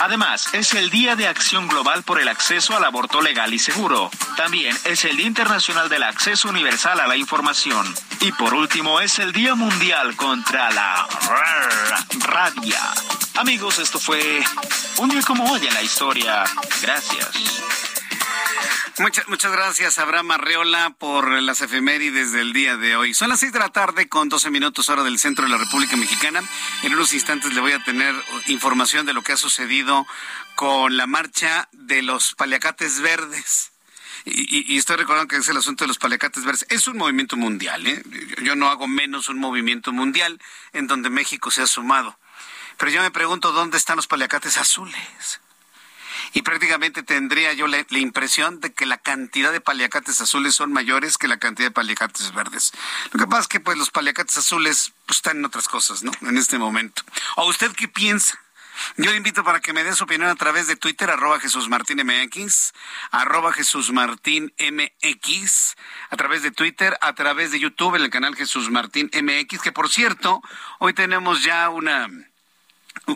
Además, 0.00 0.54
es 0.54 0.72
el 0.72 0.88
Día 0.88 1.14
de 1.14 1.28
Acción 1.28 1.68
Global 1.68 2.02
por 2.02 2.18
el 2.18 2.28
Acceso 2.28 2.74
al 2.74 2.84
Aborto 2.84 3.20
Legal 3.20 3.52
y 3.52 3.58
Seguro. 3.58 4.10
También 4.34 4.74
es 4.84 5.04
el 5.04 5.18
Día 5.18 5.26
Internacional 5.26 5.90
del 5.90 6.02
Acceso 6.02 6.48
Universal 6.48 7.00
a 7.00 7.06
la 7.06 7.18
Información. 7.18 7.86
Y 8.20 8.32
por 8.32 8.54
último, 8.54 9.00
es 9.00 9.18
el 9.18 9.32
Día 9.32 9.54
Mundial 9.54 10.16
contra 10.16 10.70
la 10.70 11.06
rabia. 12.20 12.80
Amigos, 13.36 13.78
esto 13.78 14.00
fue 14.00 14.42
un 14.96 15.10
día 15.10 15.20
como 15.20 15.44
hoy 15.52 15.66
en 15.66 15.74
la 15.74 15.82
historia. 15.82 16.44
Gracias. 16.80 17.99
Muchas, 18.98 19.28
muchas 19.28 19.52
gracias, 19.52 19.98
Abraham 19.98 20.32
Arreola, 20.32 20.90
por 20.90 21.30
las 21.40 21.62
efemérides 21.62 22.32
del 22.32 22.52
día 22.52 22.76
de 22.76 22.96
hoy. 22.96 23.14
Son 23.14 23.30
las 23.30 23.40
seis 23.40 23.52
de 23.52 23.58
la 23.58 23.70
tarde 23.70 24.08
con 24.08 24.28
12 24.28 24.50
minutos 24.50 24.88
hora 24.90 25.02
del 25.02 25.18
centro 25.18 25.44
de 25.44 25.50
la 25.50 25.56
República 25.56 25.96
Mexicana. 25.96 26.42
En 26.82 26.92
unos 26.92 27.12
instantes 27.14 27.54
le 27.54 27.60
voy 27.60 27.72
a 27.72 27.82
tener 27.82 28.14
información 28.48 29.06
de 29.06 29.14
lo 29.14 29.22
que 29.22 29.32
ha 29.32 29.36
sucedido 29.36 30.06
con 30.54 30.96
la 30.96 31.06
marcha 31.06 31.68
de 31.72 32.02
los 32.02 32.34
paliacates 32.34 33.00
verdes. 33.00 33.72
Y, 34.26 34.76
estoy 34.76 34.96
recordando 34.96 35.28
que 35.28 35.36
es 35.36 35.48
el 35.48 35.56
asunto 35.56 35.84
de 35.84 35.88
los 35.88 35.98
paliacates 35.98 36.44
verdes. 36.44 36.66
Es 36.68 36.86
un 36.86 36.98
movimiento 36.98 37.36
mundial, 37.36 37.86
¿eh? 37.86 38.02
Yo 38.42 38.54
no 38.54 38.68
hago 38.68 38.86
menos 38.86 39.30
un 39.30 39.38
movimiento 39.38 39.92
mundial 39.92 40.38
en 40.74 40.86
donde 40.86 41.08
México 41.08 41.50
se 41.50 41.62
ha 41.62 41.66
sumado. 41.66 42.18
Pero 42.76 42.90
yo 42.90 43.00
me 43.00 43.10
pregunto 43.10 43.52
dónde 43.52 43.78
están 43.78 43.96
los 43.96 44.06
paliacates 44.06 44.58
azules 44.58 45.40
y 46.32 46.42
prácticamente 46.42 47.02
tendría 47.02 47.52
yo 47.52 47.66
la, 47.66 47.84
impresión 47.90 48.60
de 48.60 48.72
que 48.72 48.86
la 48.86 48.98
cantidad 48.98 49.52
de 49.52 49.60
paliacates 49.60 50.20
azules 50.20 50.54
son 50.54 50.72
mayores 50.72 51.18
que 51.18 51.28
la 51.28 51.38
cantidad 51.38 51.68
de 51.68 51.72
paliacates 51.72 52.32
verdes. 52.32 52.72
Lo 53.12 53.20
que 53.20 53.26
pasa 53.26 53.42
es 53.42 53.48
que 53.48 53.60
pues 53.60 53.76
los 53.76 53.90
paliacates 53.90 54.36
azules 54.36 54.92
pues, 55.06 55.18
están 55.18 55.38
en 55.38 55.44
otras 55.44 55.68
cosas, 55.68 56.02
¿no? 56.02 56.12
En 56.22 56.36
este 56.36 56.58
momento. 56.58 57.02
¿O 57.36 57.48
usted 57.48 57.72
qué 57.72 57.88
piensa? 57.88 58.38
Yo 58.96 59.10
le 59.10 59.16
invito 59.16 59.44
para 59.44 59.60
que 59.60 59.72
me 59.72 59.84
dé 59.84 59.94
su 59.94 60.04
opinión 60.04 60.30
a 60.30 60.34
través 60.36 60.66
de 60.66 60.76
Twitter, 60.76 61.10
arroba 61.10 61.38
Jesús 61.38 61.68
Martín 61.68 62.00
MX, 62.04 62.72
arroba 63.10 63.52
Jesús 63.52 63.92
Martín 63.92 64.52
MX, 64.58 65.76
a 66.10 66.16
través 66.16 66.42
de 66.42 66.50
Twitter, 66.50 66.96
a 67.00 67.14
través 67.14 67.50
de 67.50 67.60
YouTube, 67.60 67.96
en 67.96 68.02
el 68.02 68.10
canal 68.10 68.36
Jesús 68.36 68.70
Martín 68.70 69.10
MX, 69.12 69.60
que 69.60 69.72
por 69.72 69.88
cierto, 69.90 70.42
hoy 70.78 70.94
tenemos 70.94 71.42
ya 71.42 71.68
una, 71.68 72.08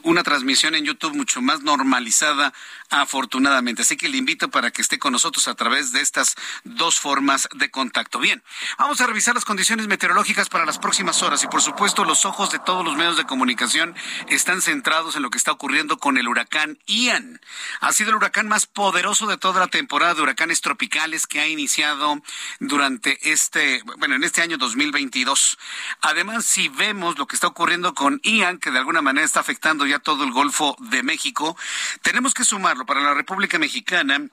una 0.03 0.23
transmisión 0.23 0.75
en 0.75 0.85
YouTube 0.85 1.15
mucho 1.15 1.41
más 1.43 1.63
normalizada 1.63 2.53
afortunadamente. 2.91 3.83
Así 3.83 3.97
que 3.97 4.09
le 4.09 4.17
invito 4.17 4.51
para 4.51 4.71
que 4.71 4.83
esté 4.83 4.99
con 4.99 5.13
nosotros 5.13 5.49
a 5.49 5.55
través 5.55 5.93
de 5.93 6.01
estas 6.01 6.35
dos 6.65 7.01
formas 7.01 7.49
de 7.55 7.71
contacto. 7.71 8.19
Bien, 8.19 8.43
vamos 8.79 9.01
a 9.01 9.07
revisar 9.07 9.35
las 9.35 9.45
condiciones 9.45 9.87
meteorológicas 9.87 10.49
para 10.49 10.65
las 10.65 10.79
próximas 10.79 11.23
horas 11.23 11.43
y 11.43 11.49
por 11.49 11.63
supuesto 11.63 12.05
los 12.05 12.25
ojos 12.25 12.51
de 12.51 12.59
todos 12.59 12.85
los 12.85 12.97
medios 12.97 13.17
de 13.17 13.25
comunicación 13.25 13.95
están 14.29 14.63
centrados 14.63 15.17
en 15.17 15.23
lo 15.23 15.31
que 15.31 15.39
está 15.39 15.53
ocurriendo 15.53 15.99
con 15.99 16.19
el 16.19 16.29
huracán 16.29 16.79
Ian. 16.87 17.41
Ha 17.81 17.93
sido 17.93 18.11
el 18.11 18.17
huracán 18.17 18.49
más 18.49 18.67
poderoso 18.67 19.27
de 19.27 19.39
toda 19.39 19.61
la 19.61 19.69
temporada 19.69 20.15
de 20.15 20.23
huracanes 20.23 20.61
tropicales 20.61 21.27
que 21.27 21.41
ha 21.41 21.49
iniciado 21.49 22.23
durante 22.61 23.31
este, 23.31 23.83
bueno, 23.99 24.15
en 24.15 24.25
este 24.25 24.43
año 24.43 24.57
2022. 24.57 25.59
Además, 26.01 26.45
si 26.45 26.69
vemos 26.69 27.19
lo 27.19 27.27
que 27.27 27.37
está 27.37 27.49
ocurriendo 27.49 27.95
con 27.95 28.21
Ian, 28.23 28.59
que 28.59 28.71
de 28.71 28.79
alguna 28.79 29.03
manera 29.03 29.25
está 29.25 29.41
afectando 29.41 29.64
ya 29.87 29.99
todo 29.99 30.25
el 30.25 30.33
Golfo 30.33 30.77
de 30.79 31.03
México, 31.03 31.57
tenemos 32.03 32.35
que 32.35 32.45
sumarlo 32.45 32.85
para 32.85 33.01
la 33.01 33.15
República 33.15 33.59
Mexicana, 33.59 34.29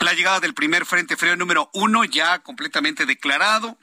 la 0.00 0.14
llegada 0.14 0.40
del 0.40 0.54
primer 0.54 0.86
frente 0.86 1.16
frío 1.16 1.36
número 1.36 1.70
uno 1.74 2.04
ya 2.04 2.38
completamente 2.38 3.06
declarado. 3.06 3.78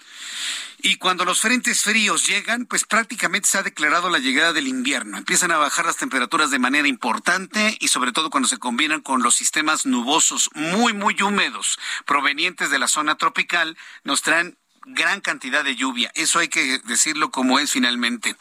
Y 0.84 0.96
cuando 0.96 1.24
los 1.24 1.40
frentes 1.40 1.84
fríos 1.84 2.26
llegan, 2.26 2.66
pues 2.66 2.86
prácticamente 2.86 3.48
se 3.48 3.60
ha 3.60 3.64
declarado 3.64 4.10
la 4.10 4.18
llegada 4.18 4.52
del 4.54 4.68
invierno. 4.68 5.20
Empiezan 5.20 5.52
a 5.52 5.58
bajar 5.58 5.86
las 5.86 5.98
temperaturas 5.98 6.50
de 6.50 6.58
manera 6.58 6.88
importante 6.88 7.78
y 7.80 7.90
sobre 7.90 8.12
todo 8.12 8.32
cuando 8.32 8.50
se 8.50 8.58
combinan 8.58 9.02
con 9.02 9.22
los 9.22 9.36
sistemas 9.36 9.86
nubosos 9.86 10.50
muy, 10.56 10.94
muy 10.94 11.22
húmedos 11.22 11.78
provenientes 12.06 12.72
de 12.72 12.80
la 12.80 12.88
zona 12.88 13.16
tropical, 13.16 13.78
nos 14.04 14.24
traen 14.24 14.58
gran 14.86 15.22
cantidad 15.22 15.64
de 15.64 15.76
lluvia. 15.76 16.12
Eso 16.16 16.40
hay 16.40 16.48
que 16.48 16.80
decirlo 16.86 17.32
como 17.32 17.60
es 17.60 17.72
finalmente. 17.72 18.36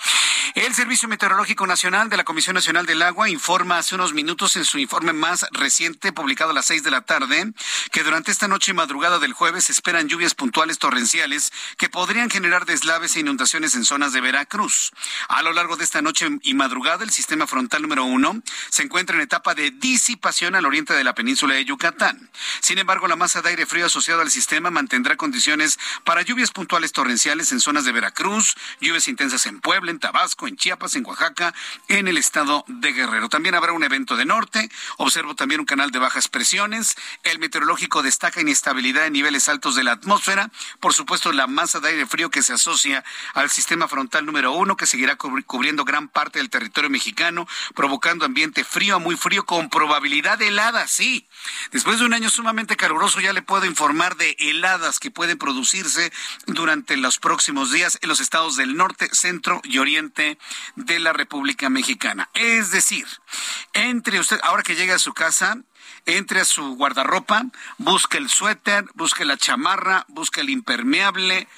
El 0.55 0.75
Servicio 0.75 1.09
Meteorológico 1.09 1.67
Nacional 1.67 2.09
de 2.09 2.17
la 2.17 2.25
Comisión 2.25 2.55
Nacional 2.55 2.85
del 2.87 3.03
Agua 3.03 3.29
informa 3.29 3.79
hace 3.79 3.95
unos 3.95 4.15
minutos 4.15 4.57
en 4.57 4.65
su 4.65 4.79
informe 4.79 5.13
más 5.13 5.47
reciente, 5.53 6.13
publicado 6.13 6.51
a 6.51 6.55
las 6.55 6.67
seis 6.67 6.83
de 6.83 6.91
la 6.91 7.03
tarde, 7.03 7.53
que 7.93 8.03
durante 8.03 8.33
esta 8.33 8.49
noche 8.49 8.73
y 8.73 8.75
madrugada 8.75 9.19
del 9.19 9.33
jueves 9.33 9.65
se 9.65 9.73
esperan 9.73 10.09
lluvias 10.09 10.35
puntuales 10.35 10.79
torrenciales 10.79 11.53
que 11.77 11.89
podrían 11.89 12.31
generar 12.31 12.65
deslaves 12.65 13.15
e 13.15 13.21
inundaciones 13.21 13.75
en 13.75 13.85
zonas 13.85 14.13
de 14.13 14.21
Veracruz. 14.21 14.91
A 15.29 15.43
lo 15.43 15.53
largo 15.53 15.77
de 15.77 15.85
esta 15.85 16.03
noche 16.03 16.27
y 16.43 16.55
madrugada, 16.55 17.05
el 17.05 17.11
sistema 17.11 17.47
frontal 17.47 17.83
número 17.83 18.05
uno 18.05 18.43
se 18.71 18.83
encuentra 18.83 19.17
en 19.17 19.23
etapa 19.23 19.55
de 19.55 19.71
disipación 19.71 20.57
al 20.57 20.67
oriente 20.67 20.95
de 20.95 21.05
la 21.05 21.15
península 21.15 21.55
de 21.55 21.65
Yucatán. 21.65 22.31
Sin 22.61 22.79
embargo, 22.79 23.07
la 23.07 23.17
masa 23.17 23.43
de 23.43 23.51
aire 23.51 23.67
frío 23.67 23.87
asociada 23.87 24.23
al 24.23 24.31
sistema 24.31 24.71
mantendrá 24.71 25.17
condiciones 25.17 25.79
para 26.05 26.23
lluvias 26.31 26.53
puntuales 26.53 26.93
torrenciales 26.93 27.51
en 27.51 27.59
zonas 27.59 27.85
de 27.85 27.91
Veracruz, 27.91 28.55
lluvias 28.81 29.09
intensas 29.09 29.47
en 29.47 29.61
Puebla, 29.61 29.91
en 29.91 29.99
Tabasco, 29.99 30.47
en 30.47 30.57
Chiapas, 30.57 30.95
en 30.95 31.05
Oaxaca, 31.05 31.53
en 31.89 32.07
el 32.07 32.17
estado 32.17 32.65
de 32.69 32.93
Guerrero. 32.93 33.29
También 33.29 33.57
habrá 33.57 33.73
un 33.73 33.83
evento 33.83 34.15
de 34.15 34.25
norte. 34.25 34.71
Observo 34.99 35.35
también 35.35 35.59
un 35.59 35.67
canal 35.67 35.91
de 35.91 35.99
bajas 35.99 36.29
presiones. 36.29 36.95
El 37.25 37.41
meteorológico 37.41 38.05
destaca 38.05 38.41
inestabilidad 38.41 39.07
en 39.07 39.15
niveles 39.15 39.49
altos 39.49 39.75
de 39.75 39.83
la 39.83 39.91
atmósfera. 39.91 40.53
Por 40.79 40.95
supuesto, 40.95 41.33
la 41.33 41.49
masa 41.49 41.81
de 41.81 41.89
aire 41.89 42.07
frío 42.07 42.31
que 42.31 42.45
se 42.45 42.53
asocia 42.53 43.03
al 43.35 43.51
sistema 43.51 43.89
frontal 43.89 44.25
número 44.25 44.53
uno, 44.53 44.77
que 44.77 44.87
seguirá 44.87 45.17
cubriendo 45.17 45.85
gran 45.85 46.07
parte 46.07 46.39
del 46.39 46.49
territorio 46.49 46.91
mexicano, 46.91 47.49
provocando 47.75 48.25
ambiente 48.25 48.63
frío 48.63 48.95
a 48.95 48.99
muy 49.01 49.17
frío 49.17 49.45
con 49.47 49.69
probabilidad 49.69 50.39
de 50.39 50.47
heladas, 50.47 50.93
sí. 50.93 51.27
Después 51.73 51.99
de 51.99 52.05
un 52.05 52.15
año 52.15 52.31
sumamente 52.31 52.77
caluroso, 52.77 53.19
ya 53.19 53.33
le 53.33 53.43
puedo 53.43 53.65
informar 53.65 54.17
de 54.17 54.37
heladas 54.39 55.01
que 55.01 55.11
pueden 55.11 55.37
producirse 55.37 56.13
durante 56.47 56.97
los 56.97 57.19
próximos 57.19 57.73
días 57.73 57.99
en 58.03 58.09
los 58.09 58.21
estados 58.21 58.57
del 58.57 58.77
norte, 58.77 59.09
centro 59.13 59.61
y 59.65 59.79
oriente 59.79 60.39
de 60.77 60.99
la 60.99 61.13
República 61.13 61.71
Mexicana. 61.71 62.31
Es 62.35 62.71
decir, 62.71 63.07
entre 63.73 64.21
usted, 64.21 64.41
ahora 64.43 64.63
que 64.63 64.77
llega 64.77 64.95
a 64.95 64.99
su 64.99 65.13
casa, 65.13 65.59
entre 66.07 66.41
a 66.41 66.45
su 66.45 66.77
guardarropa, 66.77 67.45
busque 67.79 68.19
el 68.19 68.29
suéter, 68.29 68.85
busque 68.95 69.25
la 69.25 69.37
chamarra, 69.37 70.05
busque 70.09 70.41
el 70.41 70.51
impermeable, 70.51 71.49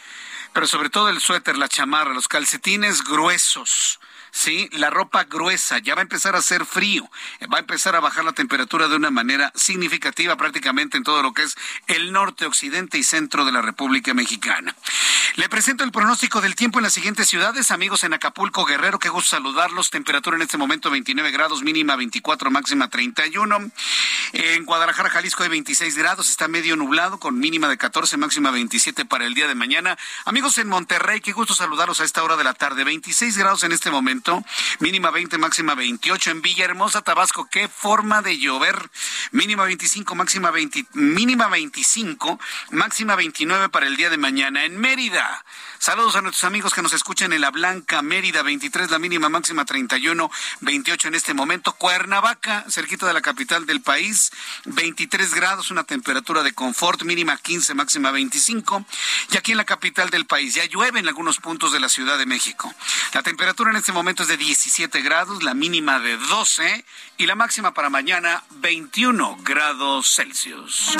pero 0.52 0.66
sobre 0.66 0.90
todo 0.90 1.08
el 1.08 1.20
suéter, 1.20 1.56
la 1.56 1.68
chamarra, 1.68 2.12
los 2.12 2.28
calcetines 2.28 3.02
gruesos 3.04 4.00
¿sí? 4.32 4.68
La 4.72 4.90
ropa 4.90 5.24
gruesa, 5.24 5.78
ya 5.78 5.94
va 5.94 6.00
a 6.00 6.02
empezar 6.02 6.34
a 6.34 6.38
hacer 6.38 6.64
frío, 6.64 7.08
va 7.52 7.58
a 7.58 7.60
empezar 7.60 7.94
a 7.94 8.00
bajar 8.00 8.24
la 8.24 8.32
temperatura 8.32 8.88
de 8.88 8.96
una 8.96 9.10
manera 9.10 9.52
significativa 9.54 10.36
prácticamente 10.36 10.96
en 10.96 11.04
todo 11.04 11.22
lo 11.22 11.32
que 11.32 11.42
es 11.42 11.54
el 11.86 12.12
norte, 12.12 12.46
occidente 12.46 12.98
y 12.98 13.04
centro 13.04 13.44
de 13.44 13.52
la 13.52 13.62
República 13.62 14.14
Mexicana. 14.14 14.74
Le 15.36 15.48
presento 15.48 15.84
el 15.84 15.92
pronóstico 15.92 16.40
del 16.40 16.56
tiempo 16.56 16.78
en 16.78 16.84
las 16.84 16.94
siguientes 16.94 17.28
ciudades, 17.28 17.70
amigos 17.70 18.04
en 18.04 18.14
Acapulco, 18.14 18.64
Guerrero, 18.64 18.98
qué 18.98 19.10
gusto 19.10 19.30
saludarlos, 19.30 19.90
temperatura 19.90 20.36
en 20.36 20.42
este 20.42 20.58
momento 20.58 20.90
29 20.90 21.30
grados, 21.30 21.62
mínima 21.62 21.96
24, 21.96 22.50
máxima 22.50 22.88
31. 22.88 23.70
En 24.32 24.64
Guadalajara, 24.64 25.10
Jalisco 25.10 25.42
hay 25.42 25.50
26 25.50 25.96
grados, 25.96 26.30
está 26.30 26.48
medio 26.48 26.76
nublado 26.76 27.20
con 27.20 27.38
mínima 27.38 27.68
de 27.68 27.76
14, 27.76 28.16
máxima 28.16 28.50
27 28.50 29.04
para 29.04 29.26
el 29.26 29.34
día 29.34 29.46
de 29.46 29.54
mañana. 29.54 29.98
Amigos 30.24 30.56
en 30.58 30.68
Monterrey, 30.68 31.20
qué 31.20 31.32
gusto 31.32 31.54
saludarlos 31.54 32.00
a 32.00 32.04
esta 32.04 32.22
hora 32.22 32.36
de 32.36 32.44
la 32.44 32.54
tarde, 32.54 32.84
26 32.84 33.36
grados 33.36 33.62
en 33.62 33.72
este 33.72 33.90
momento 33.90 34.21
mínima 34.80 35.10
20, 35.10 35.38
máxima 35.38 35.74
28 35.74 36.30
en 36.30 36.42
Villahermosa, 36.42 37.02
Tabasco, 37.02 37.48
qué 37.50 37.68
forma 37.68 38.22
de 38.22 38.38
llover, 38.38 38.76
mínima 39.30 39.64
25, 39.64 40.14
máxima 40.14 40.50
20, 40.50 40.86
mínima 40.94 41.48
25, 41.48 42.38
máxima 42.70 43.16
29 43.16 43.68
para 43.68 43.86
el 43.86 43.96
día 43.96 44.10
de 44.10 44.18
mañana 44.18 44.64
en 44.64 44.78
Mérida. 44.78 45.44
Saludos 45.82 46.14
a 46.14 46.22
nuestros 46.22 46.44
amigos 46.44 46.74
que 46.74 46.80
nos 46.80 46.92
escuchan 46.92 47.32
en 47.32 47.40
La 47.40 47.50
Blanca, 47.50 48.02
Mérida, 48.02 48.44
23 48.44 48.88
la 48.92 49.00
mínima, 49.00 49.28
máxima 49.28 49.64
31, 49.64 50.30
28 50.60 51.08
en 51.08 51.16
este 51.16 51.34
momento. 51.34 51.72
Cuernavaca, 51.72 52.64
cerquita 52.68 53.04
de 53.04 53.12
la 53.12 53.20
capital 53.20 53.66
del 53.66 53.80
país, 53.80 54.30
23 54.66 55.34
grados, 55.34 55.72
una 55.72 55.82
temperatura 55.82 56.44
de 56.44 56.52
confort, 56.52 57.02
mínima 57.02 57.36
15, 57.36 57.74
máxima 57.74 58.12
25. 58.12 58.86
Y 59.32 59.36
aquí 59.36 59.50
en 59.50 59.56
la 59.56 59.64
capital 59.64 60.08
del 60.10 60.24
país 60.24 60.54
ya 60.54 60.64
llueve 60.66 61.00
en 61.00 61.08
algunos 61.08 61.38
puntos 61.38 61.72
de 61.72 61.80
la 61.80 61.88
Ciudad 61.88 62.16
de 62.16 62.26
México. 62.26 62.72
La 63.12 63.24
temperatura 63.24 63.72
en 63.72 63.76
este 63.76 63.90
momento 63.90 64.22
es 64.22 64.28
de 64.28 64.36
17 64.36 65.02
grados, 65.02 65.42
la 65.42 65.54
mínima 65.54 65.98
de 65.98 66.16
12 66.16 66.84
y 67.18 67.26
la 67.26 67.34
máxima 67.34 67.74
para 67.74 67.90
mañana 67.90 68.44
21 68.50 69.38
grados 69.42 70.14
Celsius. 70.14 70.96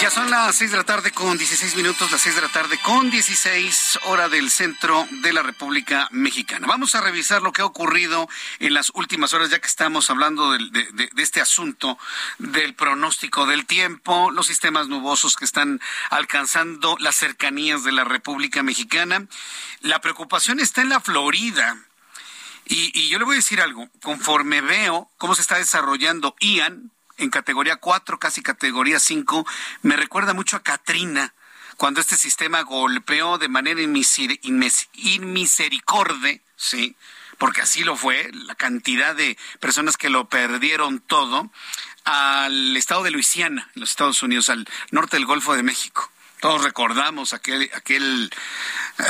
Ya 0.00 0.10
son 0.10 0.30
las 0.30 0.54
seis 0.54 0.70
de 0.70 0.76
la 0.76 0.84
tarde 0.84 1.10
con 1.10 1.36
16 1.36 1.74
minutos, 1.74 2.12
las 2.12 2.20
seis 2.20 2.36
de 2.36 2.40
la 2.40 2.48
tarde 2.48 2.78
con 2.78 3.10
16 3.10 3.98
hora 4.04 4.28
del 4.28 4.48
centro 4.48 5.04
de 5.10 5.32
la 5.32 5.42
República 5.42 6.06
Mexicana. 6.12 6.68
Vamos 6.68 6.94
a 6.94 7.00
revisar 7.00 7.42
lo 7.42 7.50
que 7.50 7.62
ha 7.62 7.64
ocurrido 7.64 8.28
en 8.60 8.74
las 8.74 8.92
últimas 8.94 9.34
horas, 9.34 9.50
ya 9.50 9.58
que 9.58 9.66
estamos 9.66 10.08
hablando 10.08 10.52
de, 10.52 11.10
este 11.16 11.40
asunto 11.40 11.98
del 12.38 12.74
pronóstico 12.74 13.44
del 13.46 13.66
tiempo, 13.66 14.30
los 14.30 14.46
sistemas 14.46 14.86
nubosos 14.86 15.34
que 15.34 15.44
están 15.44 15.80
alcanzando 16.10 16.96
las 17.00 17.16
cercanías 17.16 17.82
de 17.82 17.90
la 17.90 18.04
República 18.04 18.62
Mexicana. 18.62 19.26
La 19.80 20.00
preocupación 20.00 20.60
está 20.60 20.80
en 20.80 20.90
la 20.90 21.00
Florida. 21.00 21.76
Y 22.66 23.08
yo 23.08 23.18
le 23.18 23.24
voy 23.24 23.34
a 23.34 23.36
decir 23.38 23.60
algo, 23.60 23.88
conforme 24.00 24.60
veo 24.60 25.10
cómo 25.16 25.34
se 25.34 25.40
está 25.40 25.56
desarrollando 25.56 26.36
Ian, 26.38 26.92
en 27.18 27.30
categoría 27.30 27.76
4, 27.76 28.18
casi 28.18 28.42
categoría 28.42 28.98
5, 28.98 29.46
me 29.82 29.96
recuerda 29.96 30.34
mucho 30.34 30.56
a 30.56 30.62
Katrina, 30.62 31.34
cuando 31.76 32.00
este 32.00 32.16
sistema 32.16 32.62
golpeó 32.62 33.38
de 33.38 33.48
manera 33.48 33.80
inmisericorde, 33.80 36.42
¿sí? 36.56 36.96
porque 37.38 37.62
así 37.62 37.84
lo 37.84 37.96
fue, 37.96 38.30
la 38.32 38.56
cantidad 38.56 39.14
de 39.14 39.38
personas 39.60 39.96
que 39.96 40.10
lo 40.10 40.28
perdieron 40.28 40.98
todo, 41.00 41.50
al 42.04 42.76
estado 42.76 43.04
de 43.04 43.12
Luisiana, 43.12 43.70
en 43.74 43.80
los 43.80 43.90
Estados 43.90 44.22
Unidos, 44.22 44.50
al 44.50 44.68
norte 44.90 45.16
del 45.16 45.26
Golfo 45.26 45.54
de 45.54 45.62
México. 45.62 46.10
Todos 46.40 46.62
recordamos 46.62 47.32
aquel, 47.32 47.70
aquel, 47.74 48.30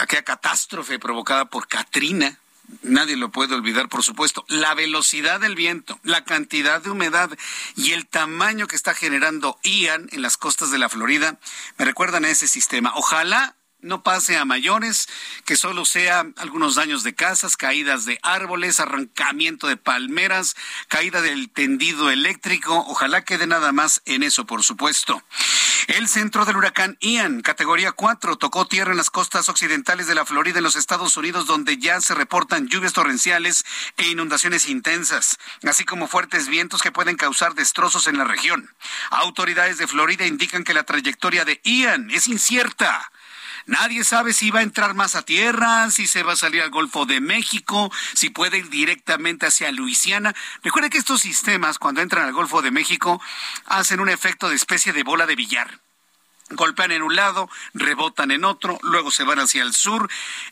aquella 0.02 0.24
catástrofe 0.24 0.98
provocada 0.98 1.46
por 1.46 1.68
Katrina, 1.68 2.38
nadie 2.82 3.16
lo 3.16 3.30
puede 3.30 3.54
olvidar, 3.54 3.88
por 3.88 4.02
supuesto, 4.02 4.44
la 4.48 4.74
velocidad 4.74 5.40
del 5.40 5.54
viento, 5.54 5.98
la 6.02 6.24
cantidad 6.24 6.80
de 6.82 6.90
humedad 6.90 7.30
y 7.76 7.92
el 7.92 8.06
tamaño 8.06 8.66
que 8.66 8.76
está 8.76 8.94
generando 8.94 9.58
Ian 9.62 10.08
en 10.12 10.22
las 10.22 10.36
costas 10.36 10.70
de 10.70 10.78
la 10.78 10.88
Florida 10.88 11.38
me 11.76 11.84
recuerdan 11.84 12.24
a 12.24 12.30
ese 12.30 12.48
sistema. 12.48 12.92
Ojalá 12.94 13.57
no 13.80 14.02
pase 14.02 14.36
a 14.36 14.44
mayores, 14.44 15.08
que 15.44 15.56
solo 15.56 15.84
sea 15.84 16.26
algunos 16.36 16.74
daños 16.74 17.04
de 17.04 17.14
casas, 17.14 17.56
caídas 17.56 18.04
de 18.04 18.18
árboles, 18.22 18.80
arrancamiento 18.80 19.68
de 19.68 19.76
palmeras, 19.76 20.56
caída 20.88 21.20
del 21.22 21.50
tendido 21.50 22.10
eléctrico. 22.10 22.84
Ojalá 22.88 23.24
quede 23.24 23.46
nada 23.46 23.72
más 23.72 24.02
en 24.04 24.22
eso, 24.22 24.46
por 24.46 24.62
supuesto. 24.62 25.22
El 25.86 26.08
centro 26.08 26.44
del 26.44 26.56
huracán 26.56 26.98
Ian, 27.00 27.40
categoría 27.40 27.92
4, 27.92 28.36
tocó 28.36 28.66
tierra 28.66 28.90
en 28.90 28.98
las 28.98 29.10
costas 29.10 29.48
occidentales 29.48 30.06
de 30.06 30.14
la 30.14 30.26
Florida 30.26 30.58
en 30.58 30.64
los 30.64 30.76
Estados 30.76 31.16
Unidos, 31.16 31.46
donde 31.46 31.78
ya 31.78 32.00
se 32.00 32.14
reportan 32.14 32.68
lluvias 32.68 32.92
torrenciales 32.92 33.64
e 33.96 34.08
inundaciones 34.08 34.68
intensas, 34.68 35.38
así 35.62 35.84
como 35.84 36.08
fuertes 36.08 36.48
vientos 36.48 36.82
que 36.82 36.92
pueden 36.92 37.16
causar 37.16 37.54
destrozos 37.54 38.06
en 38.06 38.18
la 38.18 38.24
región. 38.24 38.74
Autoridades 39.10 39.78
de 39.78 39.86
Florida 39.86 40.26
indican 40.26 40.64
que 40.64 40.74
la 40.74 40.84
trayectoria 40.84 41.44
de 41.44 41.60
Ian 41.64 42.10
es 42.10 42.28
incierta 42.28 43.10
Nadie 43.68 44.02
sabe 44.02 44.32
si 44.32 44.50
va 44.50 44.60
a 44.60 44.62
entrar 44.62 44.94
más 44.94 45.14
a 45.14 45.22
tierra, 45.22 45.90
si 45.90 46.06
se 46.06 46.22
va 46.22 46.32
a 46.32 46.36
salir 46.36 46.62
al 46.62 46.70
Golfo 46.70 47.04
de 47.04 47.20
México, 47.20 47.92
si 48.14 48.30
puede 48.30 48.56
ir 48.56 48.70
directamente 48.70 49.44
hacia 49.44 49.70
Luisiana. 49.72 50.34
Recuerde 50.62 50.88
que 50.88 50.96
estos 50.96 51.20
sistemas, 51.20 51.78
cuando 51.78 52.00
entran 52.00 52.24
al 52.24 52.32
Golfo 52.32 52.62
de 52.62 52.70
México, 52.70 53.20
hacen 53.66 54.00
un 54.00 54.08
efecto 54.08 54.48
de 54.48 54.56
especie 54.56 54.94
de 54.94 55.02
bola 55.02 55.26
de 55.26 55.36
billar 55.36 55.80
golpean 56.50 56.92
en 56.92 57.02
un 57.02 57.14
lado, 57.14 57.48
rebotan 57.74 58.30
en 58.30 58.44
otro, 58.44 58.78
luego 58.82 59.10
se 59.10 59.24
van 59.24 59.38
hacia 59.38 59.62
el 59.62 59.74
sur. 59.74 60.08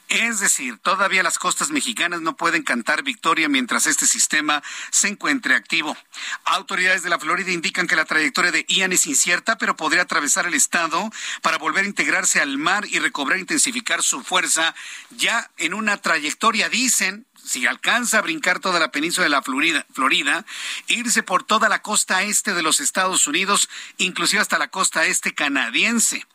Es 0.08 0.40
decir, 0.40 0.78
todavía 0.78 1.22
las 1.22 1.38
costas 1.38 1.70
mexicanas 1.70 2.20
no 2.20 2.36
pueden 2.36 2.62
cantar 2.62 3.02
victoria 3.02 3.48
mientras 3.48 3.86
este 3.86 4.06
sistema 4.06 4.62
se 4.90 5.08
encuentre 5.08 5.54
activo. 5.54 5.96
Autoridades 6.44 7.02
de 7.02 7.10
la 7.10 7.18
Florida 7.18 7.50
indican 7.50 7.86
que 7.86 7.96
la 7.96 8.04
trayectoria 8.04 8.52
de 8.52 8.64
Ian 8.68 8.92
es 8.92 9.06
incierta, 9.06 9.58
pero 9.58 9.76
podría 9.76 10.02
atravesar 10.02 10.46
el 10.46 10.54
estado 10.54 11.10
para 11.42 11.58
volver 11.58 11.84
a 11.84 11.88
integrarse 11.88 12.40
al 12.40 12.58
mar 12.58 12.86
y 12.88 12.98
recobrar 12.98 13.38
intensificar 13.38 14.02
su 14.02 14.22
fuerza 14.22 14.74
ya 15.10 15.50
en 15.56 15.74
una 15.74 15.96
trayectoria, 15.98 16.68
dicen, 16.68 17.25
si 17.46 17.66
alcanza 17.66 18.18
a 18.18 18.22
brincar 18.22 18.58
toda 18.58 18.80
la 18.80 18.90
península 18.90 19.24
de 19.24 19.30
la 19.30 19.42
Florida, 19.42 20.44
irse 20.88 21.22
por 21.22 21.44
toda 21.44 21.68
la 21.68 21.80
costa 21.80 22.22
este 22.22 22.54
de 22.54 22.62
los 22.62 22.80
Estados 22.80 23.26
Unidos, 23.26 23.68
inclusive 23.98 24.42
hasta 24.42 24.58
la 24.58 24.68
costa 24.68 25.06
este 25.06 25.34
canadiense. 25.34 26.26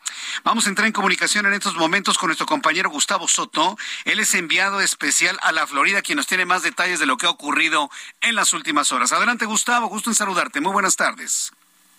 Vamos 0.42 0.66
a 0.66 0.70
entrar 0.70 0.86
en 0.86 0.92
comunicación 0.92 1.46
en 1.46 1.52
estos 1.52 1.74
momentos 1.74 2.16
con 2.18 2.28
nuestro 2.28 2.46
compañero 2.46 2.90
Gustavo 2.90 3.28
Soto. 3.28 3.78
Él 4.04 4.20
es 4.20 4.34
enviado 4.34 4.80
especial 4.80 5.38
a 5.42 5.52
la 5.52 5.66
Florida, 5.66 6.02
quien 6.02 6.16
nos 6.16 6.26
tiene 6.26 6.46
más 6.46 6.62
detalles 6.62 6.98
de 6.98 7.06
lo 7.06 7.16
que 7.18 7.26
ha 7.26 7.30
ocurrido 7.30 7.90
en 8.22 8.34
las 8.34 8.52
últimas 8.52 8.90
horas. 8.92 9.12
Adelante, 9.12 9.44
Gustavo, 9.44 9.88
gusto 9.88 10.10
en 10.10 10.14
saludarte. 10.14 10.60
Muy 10.60 10.72
buenas 10.72 10.96
tardes. 10.96 11.52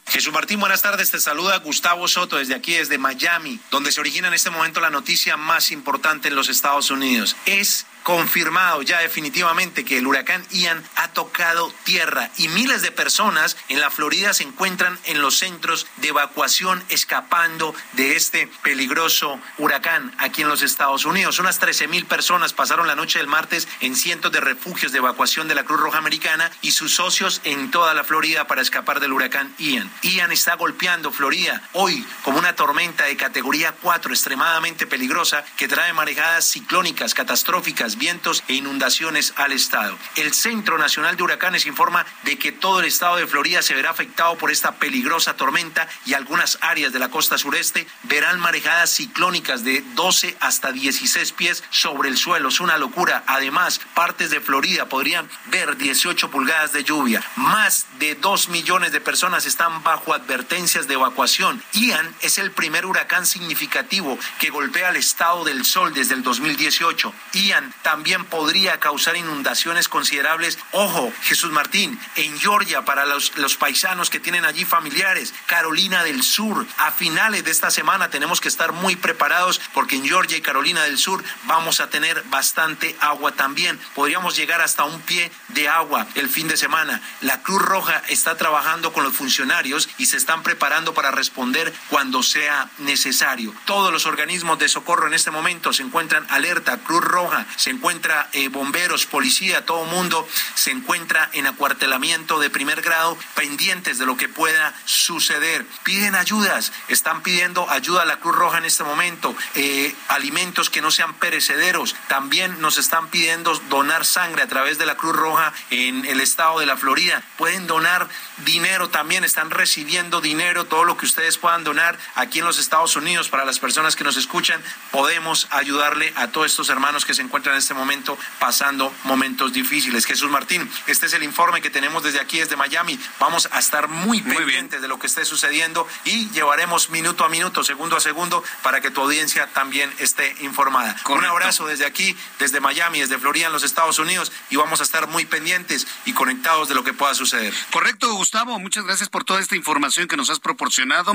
Jesús 0.08 0.34
Martín, 0.34 0.60
buenas 0.60 0.82
tardes. 0.82 1.12
Te 1.12 1.20
saluda 1.20 1.58
Gustavo 1.60 2.08
Soto 2.08 2.38
desde 2.38 2.56
aquí, 2.56 2.74
desde 2.74 2.98
Miami, 2.98 3.60
donde 3.72 3.92
se 3.92 4.02
origina 4.02 4.28
en 4.28 4.34
este 4.34 4.50
momento 4.50 4.82
la 4.82 4.90
noticia 4.90 5.38
más 5.38 5.72
importante 5.72 6.28
en 6.28 6.36
los 6.36 6.50
Estados 6.50 6.92
Unidos. 6.92 7.36
Es 7.46 7.86
confirmado 8.04 8.82
ya 8.82 9.00
definitivamente 9.00 9.86
que 9.86 9.98
el 9.98 10.08
huracán 10.08 10.46
Ian 10.52 10.84
ha 10.96 11.10
tocado 11.10 11.74
tierra 11.84 12.30
y 12.38 12.50
miles 12.50 12.82
de 12.82 12.92
personas 12.92 13.58
en 13.70 13.80
la 13.80 13.90
Florida 13.90 14.34
se 14.34 14.44
encuentran 14.44 15.00
en 15.06 15.22
los 15.22 15.38
centros 15.38 15.88
de 15.98 16.10
evacuación 16.10 16.84
escapando 16.90 17.74
de 17.94 18.16
este 18.16 18.48
peligroso 18.62 19.40
huracán 19.58 20.14
aquí 20.18 20.42
en 20.42 20.50
los 20.50 20.62
Estados 20.62 21.06
Unidos. 21.06 21.40
Unas 21.40 21.60
13 21.60 21.88
mil 21.88 22.06
personas 22.06 22.54
pasaron 22.54 22.88
la 22.88 22.96
noche 22.96 23.20
del 23.20 23.28
martes 23.28 23.68
en 23.80 23.96
cientos 23.96 24.32
de 24.32 24.42
refugios 24.42 24.92
de 24.92 24.98
evacuación 25.00 25.48
de 25.48 25.56
la 25.56 25.64
Cruz 25.64 25.80
Roja 25.80 25.98
Americana 25.98 26.52
y 26.62 26.72
sus 26.72 26.96
socios 26.96 27.42
en 27.44 27.72
toda 27.72 27.94
la 27.94 28.04
Florida 28.04 28.48
para 28.48 28.62
escapar 28.62 29.00
del 29.00 29.14
huracán 29.14 29.54
Ian. 29.58 29.92
Ian 30.02 30.32
está 30.32 30.56
golpeando 30.56 31.12
Florida 31.12 31.62
hoy 31.74 32.06
como 32.24 32.40
una 32.40 32.56
tormenta 32.56 33.06
de 33.06 33.18
categoría 33.18 33.74
4 33.82 34.14
extremadamente 34.14 34.88
peligrosa 34.88 35.44
que 35.58 35.68
trae 35.68 35.94
marejadas 35.94 36.46
ciclónicas 36.46 37.14
catastróficas 37.14 37.93
vientos 37.98 38.44
e 38.48 38.54
inundaciones 38.54 39.34
al 39.36 39.52
estado. 39.52 39.98
El 40.16 40.34
Centro 40.34 40.78
Nacional 40.78 41.18
de 41.18 41.24
Huracanes 41.24 41.66
informa 41.66 42.06
de 42.24 42.38
que 42.38 42.52
todo 42.52 42.80
el 42.80 42.86
estado 42.86 43.18
de 43.18 43.28
Florida 43.28 43.62
se 43.62 43.74
verá 43.74 43.92
afectado 43.92 44.38
por 44.38 44.52
esta 44.52 44.76
peligrosa 44.76 45.36
tormenta 45.36 45.88
y 46.06 46.14
algunas 46.14 46.58
áreas 46.62 46.94
de 46.94 47.00
la 47.00 47.10
costa 47.10 47.38
sureste 47.38 47.88
verán 48.04 48.40
marejadas 48.40 48.90
ciclónicas 48.92 49.64
de 49.64 49.84
12 49.96 50.38
hasta 50.40 50.72
16 50.72 51.32
pies 51.34 51.64
sobre 51.70 52.10
el 52.10 52.18
suelo. 52.18 52.50
Es 52.50 52.60
una 52.60 52.78
locura. 52.78 53.24
Además, 53.28 53.82
partes 53.94 54.30
de 54.30 54.42
Florida 54.42 54.88
podrían 54.88 55.30
ver 55.48 55.78
18 55.78 56.30
pulgadas 56.32 56.74
de 56.74 56.84
lluvia. 56.84 57.24
Más 57.36 57.88
de 58.00 58.16
2 58.16 58.50
millones 58.50 58.92
de 58.92 59.02
personas 59.02 59.46
están 59.46 59.84
bajo 59.84 60.14
advertencias 60.14 60.88
de 60.88 60.96
evacuación. 60.96 61.64
Ian 61.74 62.14
es 62.22 62.38
el 62.38 62.52
primer 62.52 62.86
huracán 62.86 63.26
significativo 63.26 64.18
que 64.40 64.50
golpea 64.50 64.90
al 64.90 64.96
estado 64.96 65.44
del 65.44 65.66
sol 65.66 65.94
desde 65.94 66.16
el 66.16 66.24
2018. 66.24 67.14
Ian 67.34 67.74
también 67.84 68.26
podría 68.26 68.80
causar 68.80 69.16
inundaciones 69.16 69.88
considerables. 69.88 70.58
Ojo, 70.72 71.14
Jesús 71.22 71.52
Martín, 71.52 72.00
en 72.16 72.40
Georgia, 72.40 72.86
para 72.86 73.06
los, 73.06 73.38
los 73.38 73.56
paisanos 73.56 74.10
que 74.10 74.20
tienen 74.20 74.46
allí 74.46 74.66
familiares, 74.66 75.34
Carolina 75.46 76.04
del 76.04 76.24
Sur, 76.24 76.66
a 76.78 76.92
finales 76.92 77.44
de 77.44 77.52
esta 77.52 77.70
semana 77.70 78.10
tenemos 78.10 78.42
que 78.42 78.48
estar 78.48 78.72
muy 78.72 78.96
preparados 78.96 79.62
porque 79.74 79.96
en 79.96 80.06
Georgia 80.06 80.38
y 80.38 80.42
Carolina 80.42 80.84
del 80.84 80.98
Sur 80.98 81.24
vamos 81.44 81.80
a 81.80 81.90
tener 81.90 82.24
bastante 82.24 82.96
agua 83.00 83.34
también. 83.34 83.80
Podríamos 83.94 84.36
llegar 84.36 84.62
hasta 84.62 84.86
un 84.86 85.02
pie 85.02 85.32
de 85.50 85.70
agua 85.70 86.08
el 86.16 86.30
fin 86.30 86.48
de 86.48 86.58
semana. 86.58 87.02
La 87.22 87.42
Cruz 87.42 87.62
Roja 87.62 88.02
está 88.08 88.36
trabajando 88.38 88.94
con 88.94 89.04
los 89.04 89.14
funcionarios 89.14 89.90
y 89.98 90.06
se 90.06 90.18
están 90.18 90.44
preparando 90.44 90.94
para 90.94 91.12
responder 91.12 91.74
cuando 91.90 92.24
sea 92.24 92.70
necesario. 92.80 93.54
Todos 93.66 93.92
los 93.92 94.06
organismos 94.06 94.60
de 94.60 94.70
socorro 94.70 95.08
en 95.08 95.14
este 95.14 95.32
momento 95.32 95.74
se 95.74 95.84
encuentran 95.84 96.26
alerta. 96.30 96.78
Cruz 96.78 97.04
Roja 97.04 97.46
se 97.56 97.73
encuentra 97.74 98.30
eh, 98.34 98.48
bomberos, 98.48 99.06
policía, 99.06 99.66
todo 99.66 99.86
mundo 99.86 100.28
se 100.56 100.72
encuentra 100.72 101.30
en 101.34 101.48
acuartelamiento 101.48 102.40
de 102.40 102.50
primer 102.50 102.82
grado, 102.82 103.18
pendientes 103.36 103.98
de 104.00 104.06
lo 104.06 104.18
que 104.18 104.30
pueda 104.30 104.74
suceder. 104.86 105.66
Piden 105.84 106.16
ayudas, 106.16 106.72
están 106.88 107.22
pidiendo 107.22 107.70
ayuda 107.70 108.04
a 108.04 108.06
la 108.06 108.18
Cruz 108.18 108.36
Roja 108.36 108.58
en 108.58 108.66
este 108.66 108.84
momento, 108.84 109.36
eh, 109.56 109.96
alimentos 110.08 110.70
que 110.70 110.82
no 110.82 110.92
sean 110.92 111.14
perecederos. 111.16 111.96
También 112.08 112.62
nos 112.62 112.78
están 112.78 113.10
pidiendo 113.10 113.56
donar 113.70 114.06
sangre 114.06 114.44
a 114.44 114.48
través 114.48 114.78
de 114.78 114.86
la 114.86 114.96
Cruz 114.96 115.16
Roja 115.16 115.54
en 115.70 116.06
el 116.06 116.22
estado 116.22 116.60
de 116.60 116.66
la 116.66 116.78
Florida. 116.78 117.24
Pueden 117.38 117.68
donar 117.68 118.08
dinero 118.46 118.90
también, 118.90 119.24
están 119.24 119.50
recibiendo 119.50 120.22
dinero, 120.22 120.66
todo 120.66 120.84
lo 120.84 120.98
que 120.98 121.06
ustedes 121.06 121.38
puedan 121.38 121.64
donar 121.64 121.98
aquí 122.16 122.40
en 122.40 122.46
los 122.46 122.60
Estados 122.60 122.96
Unidos 122.96 123.30
para 123.30 123.46
las 123.46 123.60
personas 123.60 123.96
que 123.96 124.04
nos 124.04 124.18
escuchan. 124.18 124.62
Podemos 124.92 125.48
ayudarle 125.52 126.14
a 126.16 126.28
todos 126.28 126.48
estos 126.48 126.70
hermanos 126.70 127.06
que 127.06 127.14
se 127.14 127.22
encuentran 127.22 127.56
en 127.56 127.62
este 127.64 127.74
momento 127.74 128.18
pasando 128.40 128.94
momentos 129.06 129.54
difíciles. 129.54 130.06
Jesús 130.06 130.30
Martín, 130.30 130.70
este 130.88 131.06
es 131.06 131.14
el 131.14 131.24
informe 131.24 131.62
que 131.62 131.70
tenemos 131.70 132.04
desde 132.04 132.20
aquí, 132.20 132.40
desde 132.40 132.58
Miami. 132.58 133.00
Vamos 133.20 133.48
a 133.52 133.60
estar 133.60 133.88
muy, 133.88 134.22
pendientes 134.22 134.82
de 134.82 134.88
lo 134.88 135.00
que 135.00 135.08
esté 135.08 135.26
sucediendo 135.26 135.88
y 136.04 136.30
llevaremos 136.32 136.90
minuto 136.90 137.24
a 137.24 137.30
minuto, 137.30 137.64
segundo 137.64 137.96
a 137.96 138.02
segundo, 138.02 138.44
para 138.62 138.82
que 138.82 138.92
tu 138.92 139.02
audiencia 139.02 139.48
también 139.54 139.94
esté 140.00 140.36
informada. 140.42 140.96
Un 141.08 141.26
abrazo 141.26 141.66
desde 141.66 141.86
aquí, 141.86 142.18
desde 142.40 142.60
Miami, 142.60 143.00
desde 143.00 143.18
Florida, 143.18 143.48
en 143.48 143.54
los 143.54 143.64
Estados 143.64 143.98
Unidos, 143.98 144.32
y 144.50 144.58
vamos 144.58 144.82
a 144.82 144.84
estar 144.84 145.08
muy 145.08 145.26
pendientes 145.26 145.88
y 146.06 146.14
conectados 146.14 146.68
de 146.68 146.76
lo 146.76 146.84
que 146.84 146.94
pueda 146.94 147.16
suceder. 147.16 147.54
Correcto, 147.72 148.14
Gustavo. 148.14 148.60
Muchas 148.60 148.84
gracias 148.84 149.08
por 149.08 149.24
toda 149.24 149.40
esta 149.40 149.56
información 149.56 150.08
que 150.08 150.18
nos 150.18 150.30
has 150.30 150.40
proporcionado 150.40 151.14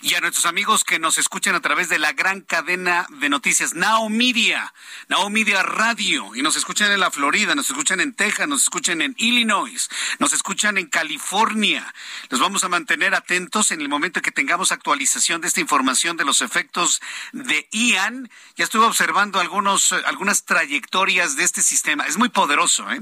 y 0.00 0.14
a 0.14 0.20
nuestros 0.20 0.46
amigos 0.46 0.84
que 0.84 0.98
nos 0.98 1.18
escuchan 1.18 1.54
a 1.54 1.60
través 1.60 1.88
de 1.88 1.98
la 1.98 2.12
gran 2.12 2.40
cadena 2.40 3.06
de 3.10 3.28
noticias 3.28 3.74
Now 3.74 4.08
Media, 4.08 4.72
Now 5.08 5.28
Media 5.28 5.62
Radio 5.62 5.89
y 5.98 6.42
nos 6.42 6.54
escuchan 6.54 6.92
en 6.92 7.00
la 7.00 7.10
Florida, 7.10 7.56
nos 7.56 7.68
escuchan 7.68 7.98
en 8.00 8.14
Texas, 8.14 8.46
nos 8.46 8.62
escuchan 8.62 9.02
en 9.02 9.14
Illinois, 9.18 9.88
nos 10.20 10.32
escuchan 10.32 10.78
en 10.78 10.86
California. 10.86 11.92
Los 12.28 12.38
vamos 12.38 12.62
a 12.62 12.68
mantener 12.68 13.12
atentos 13.14 13.72
en 13.72 13.80
el 13.80 13.88
momento 13.88 14.22
que 14.22 14.30
tengamos 14.30 14.70
actualización 14.70 15.40
de 15.40 15.48
esta 15.48 15.60
información 15.60 16.16
de 16.16 16.24
los 16.24 16.42
efectos 16.42 17.02
de 17.32 17.68
Ian. 17.72 18.30
Ya 18.56 18.64
estuve 18.64 18.84
observando 18.84 19.40
algunos, 19.40 19.90
algunas 20.06 20.44
trayectorias 20.44 21.34
de 21.34 21.42
este 21.42 21.60
sistema. 21.60 22.04
Es 22.04 22.18
muy 22.18 22.28
poderoso. 22.28 22.88
¿eh? 22.92 23.00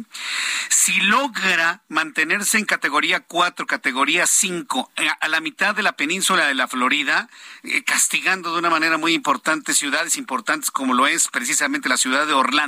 Si 0.70 0.98
logra 1.02 1.82
mantenerse 1.88 2.56
en 2.56 2.64
categoría 2.64 3.20
4, 3.20 3.66
categoría 3.66 4.26
5, 4.26 4.92
eh, 4.96 5.08
a 5.20 5.28
la 5.28 5.40
mitad 5.40 5.74
de 5.74 5.82
la 5.82 5.92
península 5.92 6.46
de 6.46 6.54
la 6.54 6.68
Florida, 6.68 7.28
eh, 7.64 7.84
castigando 7.84 8.52
de 8.52 8.60
una 8.60 8.70
manera 8.70 8.96
muy 8.96 9.12
importante 9.12 9.74
ciudades 9.74 10.16
importantes 10.16 10.70
como 10.70 10.94
lo 10.94 11.06
es 11.06 11.28
precisamente 11.28 11.88
la 11.88 11.98
ciudad 11.98 12.26
de 12.26 12.32
Orlando, 12.32 12.67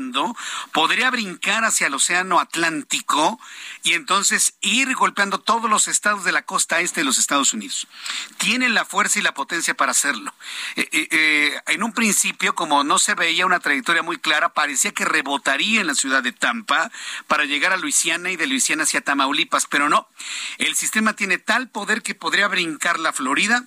podría 0.72 1.10
brincar 1.10 1.64
hacia 1.64 1.86
el 1.86 1.94
Océano 1.94 2.40
Atlántico 2.40 3.40
y 3.82 3.94
entonces 3.94 4.54
ir 4.60 4.94
golpeando 4.94 5.38
todos 5.38 5.70
los 5.70 5.88
estados 5.88 6.24
de 6.24 6.32
la 6.32 6.42
costa 6.42 6.80
este 6.80 7.00
de 7.00 7.04
los 7.04 7.18
Estados 7.18 7.52
Unidos. 7.52 7.86
Tienen 8.38 8.74
la 8.74 8.84
fuerza 8.84 9.18
y 9.18 9.22
la 9.22 9.34
potencia 9.34 9.74
para 9.74 9.92
hacerlo. 9.92 10.32
Eh, 10.76 10.88
eh, 10.92 11.08
eh, 11.10 11.60
en 11.66 11.82
un 11.82 11.92
principio, 11.92 12.54
como 12.54 12.84
no 12.84 12.98
se 12.98 13.14
veía 13.14 13.46
una 13.46 13.60
trayectoria 13.60 14.02
muy 14.02 14.18
clara, 14.18 14.54
parecía 14.54 14.92
que 14.92 15.04
rebotaría 15.04 15.80
en 15.80 15.86
la 15.86 15.94
ciudad 15.94 16.22
de 16.22 16.32
Tampa 16.32 16.90
para 17.26 17.44
llegar 17.44 17.72
a 17.72 17.76
Luisiana 17.76 18.30
y 18.30 18.36
de 18.36 18.46
Luisiana 18.46 18.84
hacia 18.84 19.00
Tamaulipas, 19.00 19.66
pero 19.66 19.88
no. 19.88 20.08
El 20.58 20.76
sistema 20.76 21.14
tiene 21.14 21.38
tal 21.38 21.68
poder 21.68 22.02
que 22.02 22.14
podría 22.14 22.48
brincar 22.48 22.98
la 22.98 23.12
Florida 23.12 23.64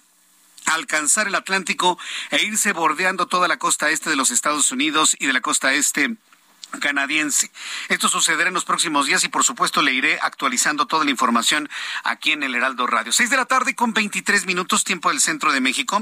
alcanzar 0.66 1.28
el 1.28 1.36
Atlántico 1.36 1.98
e 2.32 2.44
irse 2.44 2.74
bordeando 2.74 3.28
toda 3.28 3.48
la 3.48 3.58
costa 3.58 3.90
este 3.90 4.10
de 4.10 4.16
los 4.16 4.32
Estados 4.32 4.72
Unidos 4.72 5.16
y 5.20 5.28
de 5.28 5.34
la 5.34 5.42
costa 5.42 5.74
este 5.74 6.18
canadiense. 6.80 7.52
Esto 7.90 8.10
sucederá 8.10 8.48
en 8.48 8.54
los 8.54 8.66
próximos 8.66 9.06
días 9.06 9.24
y 9.24 9.30
por 9.30 9.44
supuesto 9.44 9.82
le 9.82 9.94
iré 9.94 10.20
actualizando 10.22 10.86
toda 10.86 11.06
la 11.06 11.12
información 11.12 11.70
aquí 12.04 12.32
en 12.32 12.44
el 12.44 12.56
Heraldo 12.56 12.88
Radio. 12.88 13.12
Seis 13.12 13.30
de 13.30 13.38
la 13.38 13.46
tarde 13.46 13.76
con 13.76 13.94
23 13.94 14.46
minutos 14.46 14.84
tiempo 14.84 15.10
del 15.10 15.22
centro 15.22 15.52
de 15.52 15.62
México. 15.62 16.02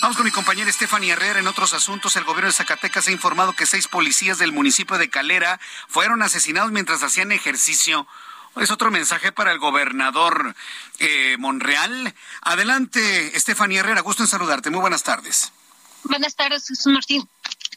Vamos 0.00 0.16
con 0.16 0.24
mi 0.24 0.30
compañera 0.30 0.70
Stephanie 0.70 1.12
Herrera 1.12 1.40
en 1.40 1.48
otros 1.48 1.74
asuntos. 1.74 2.16
El 2.16 2.24
gobierno 2.24 2.48
de 2.48 2.52
Zacatecas 2.52 3.08
ha 3.08 3.12
informado 3.12 3.52
que 3.52 3.66
seis 3.66 3.88
policías 3.88 4.38
del 4.38 4.52
municipio 4.52 4.98
de 4.98 5.10
Calera 5.10 5.60
fueron 5.88 6.22
asesinados 6.22 6.72
mientras 6.72 7.02
hacían 7.02 7.32
ejercicio. 7.32 8.06
Es 8.56 8.70
otro 8.70 8.90
mensaje 8.90 9.32
para 9.32 9.52
el 9.52 9.58
gobernador 9.58 10.54
eh, 10.98 11.36
Monreal. 11.38 12.14
Adelante, 12.42 13.32
Stephanie 13.38 13.78
Herrera, 13.78 14.02
gusto 14.02 14.22
en 14.22 14.28
saludarte. 14.28 14.70
Muy 14.70 14.80
buenas 14.80 15.02
tardes. 15.02 15.52
Buenas 16.04 16.34
tardes, 16.34 16.66
Jesús 16.66 16.92
Martín 16.92 17.28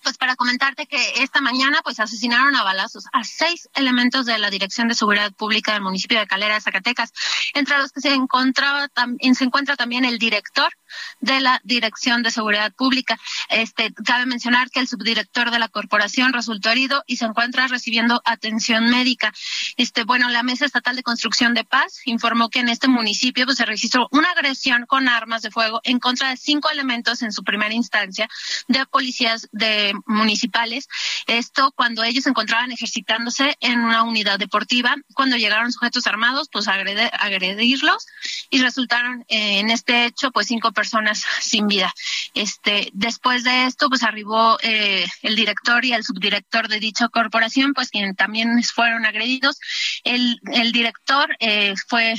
pues 0.05 0.19
para 0.19 0.35
comentarte 0.35 0.85
que 0.85 1.23
esta 1.23 1.41
mañana 1.41 1.81
pues 1.83 1.99
asesinaron 1.99 2.55
a 2.55 2.61
balazos 2.61 3.05
a 3.11 3.23
seis 3.23 3.67
elementos 3.73 4.27
de 4.27 4.37
la 4.37 4.51
Dirección 4.51 4.87
de 4.87 4.93
Seguridad 4.93 5.33
Pública 5.33 5.73
del 5.73 5.81
municipio 5.81 6.19
de 6.19 6.27
Calera 6.27 6.61
Zacatecas, 6.61 7.11
entre 7.55 7.79
los 7.79 7.91
que 7.91 8.01
se 8.01 8.13
encontraba 8.13 8.87
se 8.87 9.43
encuentra 9.43 9.75
también 9.75 10.05
el 10.05 10.19
director 10.19 10.71
de 11.19 11.39
la 11.39 11.61
Dirección 11.63 12.23
de 12.23 12.31
Seguridad 12.31 12.73
Pública. 12.73 13.17
Este 13.49 13.93
cabe 14.05 14.25
mencionar 14.25 14.69
que 14.69 14.79
el 14.79 14.87
subdirector 14.87 15.51
de 15.51 15.59
la 15.59 15.67
corporación 15.67 16.33
resultó 16.33 16.69
herido 16.69 17.03
y 17.07 17.17
se 17.17 17.25
encuentra 17.25 17.67
recibiendo 17.67 18.21
atención 18.25 18.89
médica. 18.89 19.33
Este 19.77 20.03
bueno, 20.03 20.29
la 20.29 20.43
Mesa 20.43 20.65
Estatal 20.65 20.95
de 20.95 21.03
Construcción 21.03 21.53
de 21.53 21.63
Paz 21.63 22.01
informó 22.05 22.49
que 22.49 22.59
en 22.59 22.69
este 22.69 22.87
municipio 22.87 23.45
pues 23.45 23.57
se 23.57 23.65
registró 23.65 24.07
una 24.11 24.31
agresión 24.31 24.85
con 24.85 25.09
armas 25.09 25.41
de 25.41 25.51
fuego 25.51 25.81
en 25.83 25.99
contra 25.99 26.29
de 26.29 26.37
cinco 26.37 26.69
elementos 26.69 27.21
en 27.21 27.31
su 27.31 27.43
primera 27.43 27.73
instancia 27.73 28.27
de 28.67 28.85
policías 28.85 29.47
de 29.51 29.93
municipales. 30.05 30.87
Esto 31.27 31.71
cuando 31.75 32.03
ellos 32.03 32.23
se 32.23 32.29
encontraban 32.29 32.71
ejercitándose 32.71 33.57
en 33.59 33.79
una 33.79 34.03
unidad 34.03 34.39
deportiva. 34.39 34.95
Cuando 35.13 35.37
llegaron 35.37 35.71
sujetos 35.71 36.07
armados, 36.07 36.49
pues 36.51 36.67
agredirlos 36.67 38.07
y 38.49 38.61
resultaron 38.61 39.25
eh, 39.27 39.59
en 39.59 39.69
este 39.69 40.05
hecho, 40.05 40.31
pues 40.31 40.47
cinco 40.47 40.71
personas 40.71 40.84
personas 40.85 41.25
sin 41.41 41.67
vida. 41.67 41.91
Este, 42.35 42.89
después 42.93 43.43
de 43.43 43.65
esto, 43.65 43.89
pues 43.89 44.03
arribó 44.03 44.57
eh, 44.61 45.07
el 45.23 45.35
director 45.35 45.83
y 45.83 45.93
el 45.93 46.03
subdirector 46.03 46.67
de 46.67 46.79
dicha 46.79 47.07
corporación, 47.09 47.73
pues 47.73 47.89
quienes 47.89 48.15
también 48.15 48.61
fueron 48.63 49.05
agredidos. 49.05 49.57
El, 50.03 50.39
el 50.53 50.71
director 50.71 51.35
eh, 51.39 51.73
fue 51.87 52.13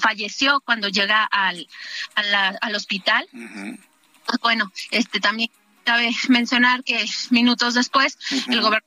falleció 0.00 0.60
cuando 0.64 0.88
llega 0.88 1.24
al, 1.24 1.66
al 2.14 2.74
hospital. 2.76 3.26
Pues 3.32 4.38
bueno, 4.40 4.72
este 4.92 5.18
también 5.18 5.50
cabe 5.84 6.10
mencionar 6.28 6.84
que 6.84 7.04
minutos 7.30 7.74
después 7.74 8.18
el 8.48 8.60
gobernador 8.60 8.84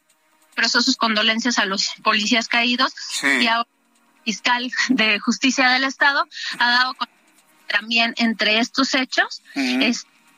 expresó 0.47 0.81
sus 0.81 0.95
condolencias 0.95 1.59
a 1.59 1.65
los 1.65 1.89
policías 2.03 2.47
caídos 2.47 2.93
y 3.23 3.47
ahora 3.47 3.69
el 4.17 4.23
fiscal 4.23 4.71
de 4.89 5.19
justicia 5.19 5.69
del 5.69 5.83
estado 5.83 6.25
ha 6.59 6.69
dado 6.69 6.95
también 7.69 8.13
entre 8.17 8.59
estos 8.59 8.93
hechos 8.93 9.41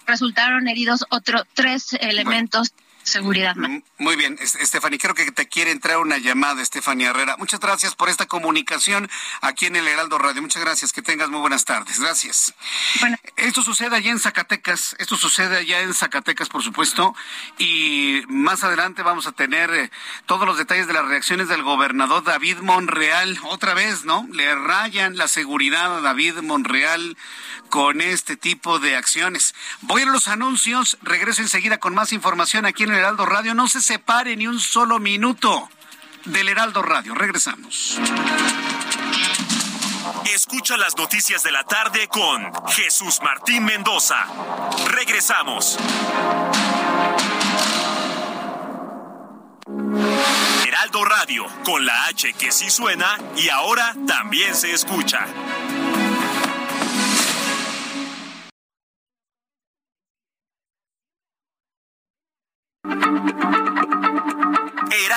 resultaron 0.05 0.67
heridos 0.67 1.05
otros 1.09 1.43
tres 1.53 1.93
elementos 1.93 2.73
seguridad. 3.03 3.55
Muy 3.97 4.15
bien, 4.15 4.37
Estefany, 4.39 4.97
creo 4.97 5.13
que 5.13 5.31
te 5.31 5.47
quiere 5.47 5.71
entrar 5.71 5.97
una 5.97 6.17
llamada, 6.17 6.61
Estefany 6.61 7.03
Herrera. 7.05 7.37
Muchas 7.37 7.59
gracias 7.59 7.95
por 7.95 8.09
esta 8.09 8.25
comunicación 8.25 9.09
aquí 9.41 9.65
en 9.65 9.75
el 9.75 9.87
Heraldo 9.87 10.17
Radio. 10.17 10.41
Muchas 10.41 10.61
gracias, 10.61 10.93
que 10.93 11.01
tengas 11.01 11.29
muy 11.29 11.39
buenas 11.39 11.65
tardes. 11.65 11.99
Gracias. 11.99 12.53
Esto 13.35 13.61
sucede 13.61 13.95
allá 13.95 14.11
en 14.11 14.19
Zacatecas, 14.19 14.95
esto 14.99 15.15
sucede 15.15 15.57
allá 15.57 15.81
en 15.81 15.93
Zacatecas, 15.93 16.49
por 16.49 16.63
supuesto, 16.63 17.15
y 17.57 18.21
más 18.27 18.63
adelante 18.63 19.03
vamos 19.03 19.27
a 19.27 19.31
tener 19.31 19.73
eh, 19.73 19.91
todos 20.25 20.45
los 20.45 20.57
detalles 20.57 20.87
de 20.87 20.93
las 20.93 21.05
reacciones 21.05 21.47
del 21.47 21.63
gobernador 21.63 22.23
David 22.23 22.57
Monreal. 22.59 23.39
Otra 23.43 23.73
vez, 23.73 24.05
¿no? 24.05 24.27
Le 24.31 24.53
rayan 24.55 25.17
la 25.17 25.27
seguridad 25.27 25.97
a 25.97 26.01
David 26.01 26.41
Monreal 26.41 27.17
con 27.69 28.01
este 28.01 28.37
tipo 28.37 28.79
de 28.79 28.95
acciones. 28.95 29.55
Voy 29.81 30.03
a 30.03 30.05
los 30.05 30.27
anuncios, 30.27 30.97
regreso 31.01 31.41
enseguida 31.41 31.77
con 31.77 31.95
más 31.95 32.13
información 32.13 32.65
aquí 32.65 32.83
en 32.83 32.90
Heraldo 32.93 33.25
Radio. 33.25 33.53
No 33.53 33.67
se 33.67 33.81
separe 33.81 34.35
ni 34.35 34.47
un 34.47 34.59
solo 34.59 34.99
minuto 34.99 35.69
del 36.25 36.49
Heraldo 36.49 36.81
Radio. 36.81 37.13
Regresamos. 37.15 37.99
Escucha 40.33 40.77
las 40.77 40.95
noticias 40.97 41.43
de 41.43 41.51
la 41.51 41.63
tarde 41.63 42.07
con 42.07 42.51
Jesús 42.69 43.19
Martín 43.23 43.65
Mendoza. 43.65 44.25
Regresamos. 44.87 45.77
Heraldo 50.65 51.05
Radio, 51.05 51.45
con 51.63 51.85
la 51.85 52.05
H 52.05 52.33
que 52.33 52.51
sí 52.51 52.69
suena 52.69 53.17
y 53.37 53.49
ahora 53.49 53.95
también 54.07 54.55
se 54.55 54.71
escucha. 54.71 55.25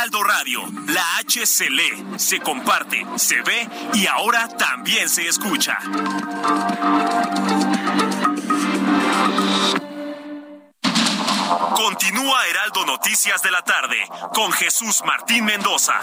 Heraldo 0.04 0.22
Radio, 0.22 0.60
la 0.88 1.16
H 1.16 1.46
se 1.46 1.70
lee, 1.70 2.04
se 2.18 2.38
comparte, 2.38 3.06
se 3.16 3.40
ve 3.40 3.66
y 3.94 4.06
ahora 4.06 4.48
también 4.48 5.08
se 5.08 5.26
escucha. 5.26 5.78
Continúa 11.74 12.46
Heraldo 12.48 12.84
Noticias 12.84 13.42
de 13.42 13.50
la 13.50 13.62
tarde 13.62 13.96
con 14.34 14.52
Jesús 14.52 15.02
Martín 15.06 15.46
Mendoza. 15.46 15.94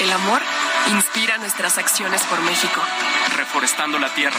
El 0.00 0.12
amor 0.12 0.40
inspira 0.92 1.38
nuestras 1.38 1.76
acciones 1.78 2.22
por 2.22 2.40
México. 2.42 2.80
Reforestando 3.36 3.98
la 3.98 4.14
tierra, 4.14 4.38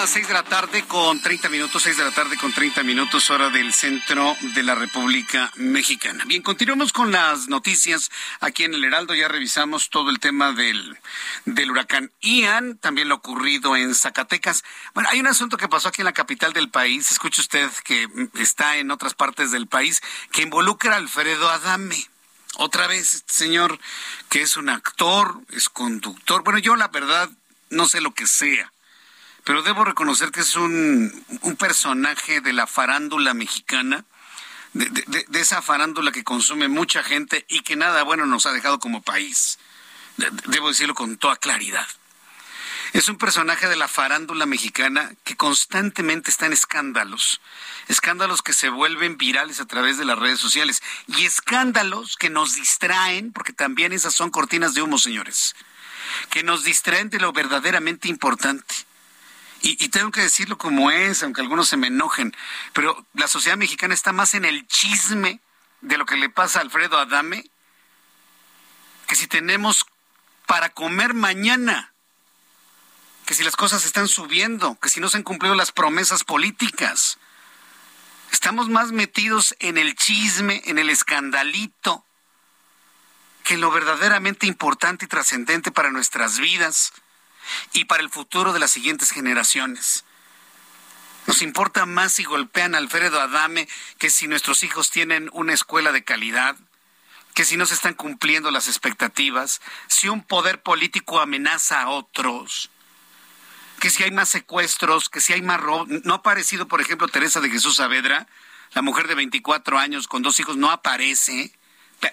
Las 0.00 0.10
seis 0.10 0.28
de 0.28 0.34
la 0.34 0.42
tarde 0.42 0.84
con 0.84 1.22
30 1.22 1.48
minutos, 1.48 1.82
seis 1.82 1.96
de 1.96 2.04
la 2.04 2.10
tarde 2.10 2.36
con 2.36 2.52
30 2.52 2.82
minutos, 2.82 3.30
hora 3.30 3.48
del 3.48 3.72
centro 3.72 4.36
de 4.54 4.62
la 4.62 4.74
República 4.74 5.50
Mexicana. 5.56 6.24
Bien, 6.26 6.42
continuamos 6.42 6.92
con 6.92 7.12
las 7.12 7.48
noticias 7.48 8.10
aquí 8.40 8.64
en 8.64 8.74
el 8.74 8.84
Heraldo. 8.84 9.14
Ya 9.14 9.26
revisamos 9.26 9.88
todo 9.88 10.10
el 10.10 10.18
tema 10.18 10.52
del, 10.52 10.98
del 11.46 11.70
huracán 11.70 12.12
Ian, 12.20 12.76
también 12.76 13.08
lo 13.08 13.14
ocurrido 13.14 13.74
en 13.74 13.94
Zacatecas. 13.94 14.64
Bueno, 14.92 15.08
hay 15.10 15.20
un 15.20 15.28
asunto 15.28 15.56
que 15.56 15.68
pasó 15.68 15.88
aquí 15.88 16.02
en 16.02 16.06
la 16.06 16.12
capital 16.12 16.52
del 16.52 16.68
país, 16.68 17.10
escuche 17.10 17.40
usted 17.40 17.70
que 17.82 18.06
está 18.34 18.76
en 18.76 18.90
otras 18.90 19.14
partes 19.14 19.50
del 19.50 19.66
país, 19.66 20.02
que 20.30 20.42
involucra 20.42 20.92
a 20.92 20.96
Alfredo 20.98 21.48
Adame. 21.48 22.06
Otra 22.58 22.86
vez, 22.86 23.14
este 23.14 23.32
señor, 23.32 23.78
que 24.28 24.42
es 24.42 24.58
un 24.58 24.68
actor, 24.68 25.40
es 25.52 25.70
conductor. 25.70 26.44
Bueno, 26.44 26.58
yo 26.58 26.76
la 26.76 26.88
verdad 26.88 27.30
no 27.70 27.88
sé 27.88 28.02
lo 28.02 28.12
que 28.12 28.26
sea 28.26 28.70
pero 29.46 29.62
debo 29.62 29.84
reconocer 29.84 30.32
que 30.32 30.40
es 30.40 30.56
un, 30.56 31.24
personaje 31.56 32.40
de 32.40 32.52
la 32.52 32.66
farándula 32.66 33.32
mexicana, 33.32 34.04
de, 34.72 35.24
esa 35.34 35.62
farándula 35.62 36.10
que 36.10 36.24
consume 36.24 36.66
mucha 36.66 37.04
gente 37.04 37.46
y 37.48 37.60
que 37.60 37.76
nada 37.76 38.02
bueno 38.02 38.26
nos 38.26 38.44
ha 38.46 38.52
dejado 38.52 38.80
como 38.80 39.02
país. 39.02 39.60
debo 40.16 40.68
decirlo 40.70 40.96
con 40.96 41.16
toda 41.16 41.36
claridad. 41.36 41.86
Es 42.92 43.08
un 43.08 43.18
personaje 43.18 43.68
de 43.68 43.76
la 43.76 43.86
farándula 43.86 44.46
mexicana 44.46 45.12
que 45.22 45.36
constantemente 45.36 46.28
está 46.28 46.46
en 46.46 46.52
escándalos, 46.52 47.40
escándalos 47.86 48.42
que 48.42 48.52
se 48.52 48.68
vuelven 48.68 49.16
virales 49.16 49.60
a 49.60 49.66
través 49.66 49.96
de 49.96 50.06
las 50.06 50.18
redes 50.18 50.40
sociales 50.40 50.82
y 51.06 51.24
escándalos 51.24 52.16
que 52.16 52.30
nos 52.30 52.56
distraen, 52.56 53.32
porque 53.32 53.52
también 53.52 53.92
esas 53.92 54.12
son 54.12 54.30
cortinas 54.30 54.74
de 54.74 54.82
humo, 54.82 54.98
señores, 54.98 55.54
que 56.30 56.42
nos 56.42 56.64
distraen 56.64 57.10
de 57.10 57.20
lo 57.20 57.32
verdaderamente 57.32 58.08
importante. 58.08 58.86
Y, 59.68 59.88
tengo 59.88 60.12
que 60.12 60.20
decirlo 60.20 60.56
como 60.56 60.92
es, 60.92 61.24
aunque 61.24 61.40
algunos 61.40 61.68
se 61.68 61.76
me 61.76 61.88
enojen, 61.88 62.36
pero 62.72 63.04
la 63.14 63.26
sociedad 63.26 63.56
mexicana 63.56 63.94
está 63.94 64.12
más 64.12 64.34
en 64.34 64.44
el 64.44 64.64
chisme 64.68 65.40
de 65.80 65.98
lo 65.98 66.06
que 66.06 66.16
le 66.16 66.28
pasa 66.28 66.60
a 66.60 66.62
Alfredo 66.62 66.96
Adame 66.96 67.50
que 69.08 69.16
si 69.16 69.26
tenemos 69.26 69.84
para 70.46 70.68
comer 70.68 71.14
mañana, 71.14 71.92
que 73.24 73.34
si 73.34 73.42
las 73.42 73.56
cosas 73.56 73.84
están 73.84 74.06
subiendo, 74.06 74.78
que 74.78 74.88
si 74.88 75.00
no 75.00 75.08
se 75.08 75.16
han 75.16 75.24
cumplido 75.24 75.56
las 75.56 75.72
promesas 75.72 76.22
políticas. 76.22 77.18
Estamos 78.30 78.68
más 78.68 78.92
metidos 78.92 79.56
en 79.58 79.78
el 79.78 79.96
chisme, 79.96 80.62
en 80.66 80.78
el 80.78 80.90
escandalito, 80.90 82.04
que 83.42 83.56
lo 83.56 83.72
verdaderamente 83.72 84.46
importante 84.46 85.06
y 85.06 85.08
trascendente 85.08 85.72
para 85.72 85.90
nuestras 85.90 86.38
vidas 86.38 86.92
y 87.72 87.84
para 87.84 88.02
el 88.02 88.10
futuro 88.10 88.52
de 88.52 88.60
las 88.60 88.70
siguientes 88.70 89.10
generaciones. 89.10 90.04
Nos 91.26 91.42
importa 91.42 91.86
más 91.86 92.12
si 92.12 92.24
golpean 92.24 92.74
a 92.74 92.78
Alfredo 92.78 93.20
Adame 93.20 93.68
que 93.98 94.10
si 94.10 94.28
nuestros 94.28 94.62
hijos 94.62 94.90
tienen 94.90 95.28
una 95.32 95.54
escuela 95.54 95.90
de 95.90 96.04
calidad, 96.04 96.56
que 97.34 97.44
si 97.44 97.56
no 97.56 97.66
se 97.66 97.74
están 97.74 97.94
cumpliendo 97.94 98.50
las 98.50 98.68
expectativas, 98.68 99.60
si 99.88 100.08
un 100.08 100.22
poder 100.22 100.62
político 100.62 101.20
amenaza 101.20 101.82
a 101.82 101.88
otros, 101.88 102.70
que 103.80 103.90
si 103.90 104.04
hay 104.04 104.10
más 104.10 104.28
secuestros, 104.28 105.08
que 105.08 105.20
si 105.20 105.32
hay 105.32 105.42
más 105.42 105.60
robo. 105.60 105.86
No 106.04 106.14
ha 106.14 106.18
aparecido, 106.18 106.66
por 106.68 106.80
ejemplo, 106.80 107.08
Teresa 107.08 107.40
de 107.40 107.50
Jesús 107.50 107.76
Saavedra, 107.76 108.26
la 108.72 108.82
mujer 108.82 109.08
de 109.08 109.14
24 109.16 109.78
años 109.78 110.08
con 110.08 110.22
dos 110.22 110.40
hijos, 110.40 110.56
no 110.56 110.70
aparece. 110.70 111.52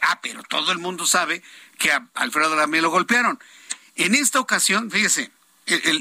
Ah, 0.01 0.19
pero 0.21 0.43
todo 0.43 0.71
el 0.71 0.79
mundo 0.79 1.05
sabe 1.05 1.43
que 1.77 1.91
a 1.91 2.07
Alfredo 2.15 2.53
Adame 2.53 2.81
lo 2.81 2.89
golpearon. 2.89 3.39
En 3.95 4.15
esta 4.15 4.39
ocasión, 4.39 4.89
fíjese, 4.89 5.31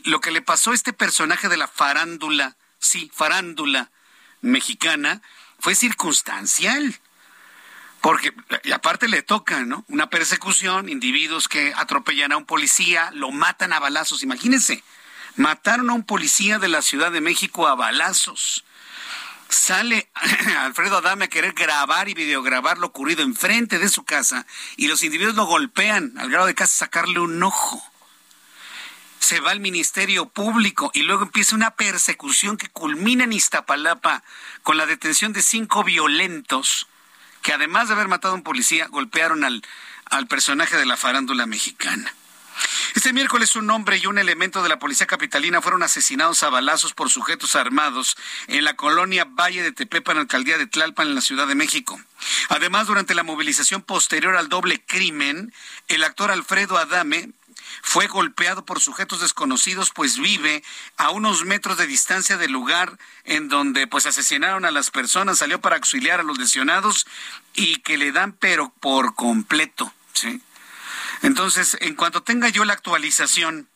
lo 0.05 0.20
que 0.20 0.31
le 0.31 0.42
pasó 0.42 0.70
a 0.70 0.74
este 0.74 0.92
personaje 0.92 1.48
de 1.48 1.57
la 1.57 1.68
farándula, 1.68 2.57
sí, 2.78 3.11
farándula 3.14 3.90
mexicana, 4.40 5.22
fue 5.59 5.74
circunstancial. 5.74 6.98
Porque, 8.00 8.35
aparte 8.74 9.07
le 9.07 9.22
toca, 9.22 9.61
¿no? 9.64 9.85
Una 9.88 10.11
persecución, 10.11 10.88
individuos 10.88 11.46
que 11.46 11.72
atropellan 11.76 12.33
a 12.33 12.37
un 12.37 12.46
policía, 12.46 13.11
lo 13.12 13.31
matan 13.31 13.72
a 13.72 13.78
balazos. 13.78 14.24
Imagínense, 14.24 14.83
mataron 15.37 15.88
a 15.90 15.92
un 15.92 16.02
policía 16.02 16.59
de 16.59 16.68
la 16.68 16.83
Ciudad 16.83 17.12
de 17.12 17.20
México 17.20 17.68
a 17.68 17.76
balazos. 17.76 18.64
Sale 19.53 20.11
Alfredo 20.61 20.97
Adame 20.97 21.27
a 21.27 21.29
querer 21.29 21.53
grabar 21.53 22.09
y 22.09 22.15
videograbar 22.15 22.79
lo 22.79 22.87
ocurrido 22.87 23.23
enfrente 23.23 23.79
de 23.79 23.88
su 23.88 24.03
casa 24.05 24.47
y 24.77 24.88
los 24.88 25.03
individuos 25.03 25.37
lo 25.37 25.45
golpean 25.45 26.15
al 26.19 26.31
grado 26.31 26.47
de 26.47 26.55
casi 26.55 26.77
sacarle 26.77 27.21
un 27.21 27.43
ojo. 27.43 27.83
se 29.19 29.41
va 29.41 29.51
al 29.51 29.61
Ministerio 29.61 30.27
Público 30.29 30.91
y 30.95 31.03
luego 31.03 31.25
empieza 31.25 31.55
una 31.55 31.73
persecución 31.73 32.57
que 32.57 32.71
culmina 32.71 33.25
en 33.25 33.33
Iztapalapa 33.35 34.25
con 34.62 34.79
la 34.79 34.87
detención 34.87 35.33
de 35.33 35.43
cinco 35.43 35.85
violentos 35.85 36.88
que 37.43 37.53
además 37.53 37.88
de 37.88 37.95
haber 37.95 38.09
matado 38.09 38.35
a 38.35 38.37
un 38.37 38.43
policía, 38.43 38.87
golpearon 38.87 39.45
al, 39.45 39.62
al 40.07 40.27
personaje 40.29 40.77
de 40.77 40.87
la 40.87 40.97
farándula 40.97 41.45
mexicana. 41.45 42.15
Este 42.95 43.12
miércoles 43.12 43.57
un 43.57 43.71
hombre 43.71 43.97
y 43.97 44.07
un 44.07 44.19
elemento 44.19 44.62
de 44.62 44.69
la 44.69 44.79
policía 44.79 45.07
capitalina 45.07 45.62
fueron 45.62 45.83
asesinados 45.83 46.43
a 46.43 46.51
balazos 46.51 46.93
por 46.93 47.11
sujetos 47.11 47.57
armados 47.57 48.17
en 48.49 48.65
la 48.65 48.77
colonia 48.77 49.25
Valle 49.25 49.62
de 49.62 49.73
Tepepan, 49.73 50.19
alcaldía 50.19 50.59
de 50.59 50.67
Tlalpan, 50.67 51.09
en 51.09 51.15
la 51.15 51.21
Ciudad 51.21 51.47
de 51.47 51.55
México. 51.55 52.01
Además, 52.49 52.87
durante 52.87 53.15
la 53.15 53.23
movilización 53.23 53.83
posterior 53.83 54.37
al 54.37 54.49
doble 54.49 54.85
crimen, 54.85 55.53
el 55.88 56.05
actor 56.05 56.31
Alfredo 56.31 56.77
Adame 56.77 57.31
fue 57.83 58.07
golpeado 58.07 58.65
por 58.65 58.81
sujetos 58.81 59.21
desconocidos, 59.21 59.91
pues 59.95 60.19
vive 60.19 60.62
a 60.97 61.11
unos 61.11 61.45
metros 61.45 61.79
de 61.79 61.87
distancia 61.87 62.37
del 62.37 62.53
lugar 62.53 62.99
en 63.25 63.49
donde 63.49 63.87
pues 63.87 64.07
asesinaron 64.07 64.65
a 64.65 64.71
las 64.71 64.91
personas, 64.91 65.38
salió 65.38 65.61
para 65.61 65.77
auxiliar 65.77 66.21
a 66.21 66.25
los 66.25 66.38
lesionados 66.38 67.07
y 67.55 67.77
que 67.77 67.97
le 67.97 68.12
dan 68.12 68.33
pero 68.33 68.73
por 68.81 69.15
completo, 69.15 69.93
¿sí? 70.12 70.41
Entonces, 71.22 71.76
en 71.80 71.94
cuanto 71.94 72.22
tenga 72.22 72.48
yo 72.48 72.64
la 72.64 72.72
actualización, 72.72 73.68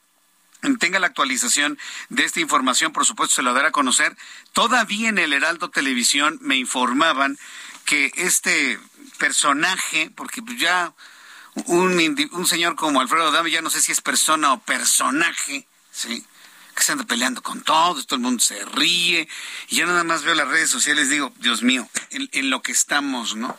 tenga 0.78 0.98
la 0.98 1.06
actualización 1.06 1.78
de 2.08 2.24
esta 2.24 2.40
información, 2.40 2.92
por 2.92 3.04
supuesto 3.04 3.36
se 3.36 3.42
la 3.42 3.52
dará 3.52 3.68
a 3.68 3.72
conocer. 3.72 4.16
Todavía 4.52 5.08
en 5.08 5.18
el 5.18 5.32
Heraldo 5.32 5.70
Televisión 5.70 6.38
me 6.40 6.56
informaban 6.56 7.38
que 7.84 8.12
este 8.16 8.80
personaje, 9.18 10.10
porque 10.14 10.42
ya 10.58 10.92
un, 11.66 12.28
un 12.32 12.46
señor 12.46 12.74
como 12.74 13.00
Alfredo 13.00 13.30
Dame, 13.30 13.50
ya 13.50 13.62
no 13.62 13.70
sé 13.70 13.80
si 13.80 13.92
es 13.92 14.00
persona 14.00 14.52
o 14.52 14.60
personaje, 14.60 15.66
¿sí? 15.92 16.24
que 16.74 16.82
se 16.82 16.92
anda 16.92 17.04
peleando 17.04 17.42
con 17.42 17.62
todos, 17.62 18.06
todo 18.06 18.16
el 18.16 18.22
mundo 18.22 18.42
se 18.42 18.62
ríe, 18.66 19.26
y 19.68 19.76
yo 19.76 19.86
nada 19.86 20.04
más 20.04 20.24
veo 20.24 20.34
las 20.34 20.48
redes 20.48 20.68
sociales 20.68 21.08
digo, 21.08 21.32
Dios 21.36 21.62
mío, 21.62 21.88
en 22.10 22.50
lo 22.50 22.60
que 22.60 22.72
estamos, 22.72 23.34
¿no? 23.34 23.58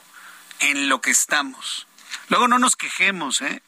En 0.60 0.88
lo 0.88 1.02
que 1.02 1.10
estamos. 1.10 1.88
Luego 2.30 2.48
no 2.48 2.60
nos 2.60 2.76
quejemos, 2.76 3.42
¿eh? 3.42 3.64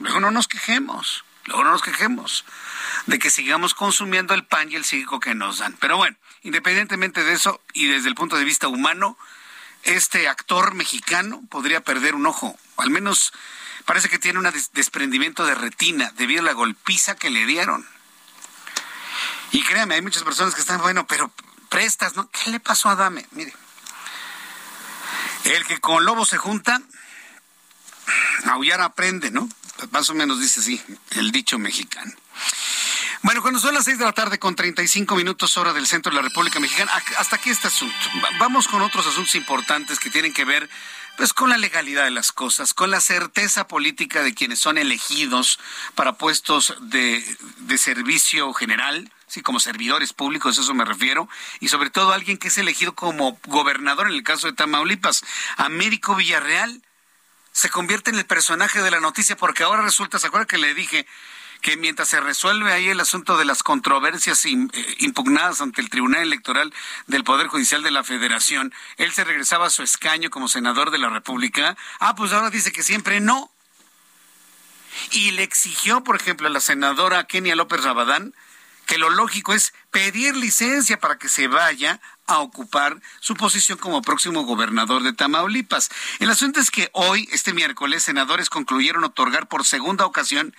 Luego 0.00 0.20
no 0.20 0.30
nos 0.30 0.48
quejemos, 0.48 1.24
luego 1.44 1.64
no 1.64 1.70
nos 1.70 1.82
quejemos 1.82 2.44
de 3.06 3.18
que 3.18 3.30
sigamos 3.30 3.74
consumiendo 3.74 4.34
el 4.34 4.44
pan 4.44 4.70
y 4.70 4.76
el 4.76 4.84
cívico 4.84 5.20
que 5.20 5.34
nos 5.34 5.58
dan. 5.58 5.76
Pero 5.78 5.96
bueno, 5.96 6.16
independientemente 6.42 7.22
de 7.22 7.32
eso 7.32 7.60
y 7.74 7.86
desde 7.86 8.08
el 8.08 8.14
punto 8.14 8.36
de 8.36 8.44
vista 8.44 8.68
humano, 8.68 9.18
este 9.82 10.28
actor 10.28 10.74
mexicano 10.74 11.42
podría 11.50 11.82
perder 11.82 12.14
un 12.14 12.26
ojo, 12.26 12.58
al 12.76 12.90
menos 12.90 13.32
parece 13.84 14.08
que 14.08 14.18
tiene 14.18 14.38
un 14.38 14.50
desprendimiento 14.72 15.44
de 15.44 15.54
retina 15.54 16.12
debido 16.16 16.42
a 16.42 16.44
la 16.44 16.52
golpiza 16.52 17.16
que 17.16 17.30
le 17.30 17.46
dieron. 17.46 17.86
Y 19.52 19.62
créame, 19.64 19.96
hay 19.96 20.02
muchas 20.02 20.22
personas 20.22 20.54
que 20.54 20.60
están, 20.60 20.80
bueno, 20.80 21.06
pero 21.06 21.32
prestas, 21.68 22.14
¿no? 22.14 22.30
¿Qué 22.30 22.50
le 22.50 22.60
pasó 22.60 22.88
a 22.88 22.96
Dame? 22.96 23.26
Mire, 23.32 23.52
el 25.44 25.64
que 25.66 25.78
con 25.78 26.04
lobo 26.04 26.24
se 26.24 26.38
junta, 26.38 26.80
aullar 28.46 28.80
aprende, 28.80 29.30
¿no? 29.30 29.48
Más 29.90 30.08
o 30.10 30.14
menos 30.14 30.40
dice 30.40 30.60
así, 30.60 30.80
el 31.12 31.32
dicho 31.32 31.58
mexicano. 31.58 32.12
Bueno, 33.22 33.42
cuando 33.42 33.60
son 33.60 33.74
las 33.74 33.84
seis 33.84 33.98
de 33.98 34.04
la 34.04 34.12
tarde 34.12 34.38
con 34.38 34.56
35 34.56 35.14
minutos 35.14 35.56
hora 35.58 35.74
del 35.74 35.86
centro 35.86 36.10
de 36.10 36.16
la 36.16 36.22
República 36.22 36.58
Mexicana, 36.58 36.90
hasta 37.18 37.36
aquí 37.36 37.50
este 37.50 37.68
asunto. 37.68 37.94
Vamos 38.38 38.66
con 38.66 38.80
otros 38.80 39.06
asuntos 39.06 39.34
importantes 39.34 40.00
que 40.00 40.10
tienen 40.10 40.32
que 40.32 40.46
ver 40.46 40.70
pues 41.18 41.34
con 41.34 41.50
la 41.50 41.58
legalidad 41.58 42.04
de 42.04 42.10
las 42.10 42.32
cosas, 42.32 42.72
con 42.72 42.90
la 42.90 43.00
certeza 43.00 43.68
política 43.68 44.22
de 44.22 44.32
quienes 44.32 44.58
son 44.58 44.78
elegidos 44.78 45.58
para 45.94 46.14
puestos 46.14 46.74
de, 46.80 47.22
de 47.58 47.76
servicio 47.76 48.54
general, 48.54 49.12
sí, 49.26 49.42
como 49.42 49.60
servidores 49.60 50.14
públicos, 50.14 50.56
eso 50.56 50.72
me 50.72 50.86
refiero, 50.86 51.28
y 51.60 51.68
sobre 51.68 51.90
todo 51.90 52.12
alguien 52.12 52.38
que 52.38 52.48
es 52.48 52.56
elegido 52.56 52.94
como 52.94 53.38
gobernador 53.46 54.06
en 54.06 54.14
el 54.14 54.22
caso 54.22 54.46
de 54.46 54.54
Tamaulipas, 54.54 55.22
Américo 55.58 56.14
Villarreal 56.16 56.82
se 57.52 57.70
convierte 57.70 58.10
en 58.10 58.18
el 58.18 58.26
personaje 58.26 58.82
de 58.82 58.90
la 58.90 59.00
noticia 59.00 59.36
porque 59.36 59.62
ahora 59.62 59.82
resulta, 59.82 60.18
¿se 60.18 60.26
acuerda 60.26 60.46
que 60.46 60.58
le 60.58 60.74
dije 60.74 61.06
que 61.60 61.76
mientras 61.76 62.08
se 62.08 62.20
resuelve 62.20 62.72
ahí 62.72 62.88
el 62.88 63.00
asunto 63.00 63.36
de 63.36 63.44
las 63.44 63.62
controversias 63.62 64.44
eh, 64.46 64.56
impugnadas 64.98 65.60
ante 65.60 65.80
el 65.80 65.90
Tribunal 65.90 66.22
Electoral 66.22 66.72
del 67.06 67.24
Poder 67.24 67.48
Judicial 67.48 67.82
de 67.82 67.90
la 67.90 68.04
Federación, 68.04 68.72
él 68.96 69.12
se 69.12 69.24
regresaba 69.24 69.66
a 69.66 69.70
su 69.70 69.82
escaño 69.82 70.30
como 70.30 70.48
senador 70.48 70.90
de 70.90 70.98
la 70.98 71.10
República? 71.10 71.76
Ah, 71.98 72.14
pues 72.14 72.32
ahora 72.32 72.50
dice 72.50 72.72
que 72.72 72.82
siempre 72.82 73.20
no. 73.20 73.50
Y 75.12 75.32
le 75.32 75.42
exigió, 75.42 76.02
por 76.02 76.16
ejemplo, 76.16 76.46
a 76.46 76.50
la 76.50 76.60
senadora 76.60 77.24
Kenia 77.24 77.56
López 77.56 77.84
Rabadán 77.84 78.34
que 78.90 78.98
lo 78.98 79.08
lógico 79.08 79.52
es 79.52 79.72
pedir 79.92 80.34
licencia 80.34 80.98
para 80.98 81.16
que 81.16 81.28
se 81.28 81.46
vaya 81.46 82.00
a 82.30 82.38
ocupar 82.38 83.00
su 83.20 83.34
posición 83.34 83.76
como 83.78 84.02
próximo 84.02 84.44
gobernador 84.44 85.02
de 85.02 85.12
Tamaulipas. 85.12 85.90
El 86.20 86.30
asunto 86.30 86.60
es 86.60 86.70
que 86.70 86.88
hoy, 86.92 87.28
este 87.32 87.52
miércoles, 87.52 88.04
senadores 88.04 88.48
concluyeron 88.48 89.04
otorgar 89.04 89.48
por 89.48 89.66
segunda 89.66 90.06
ocasión 90.06 90.54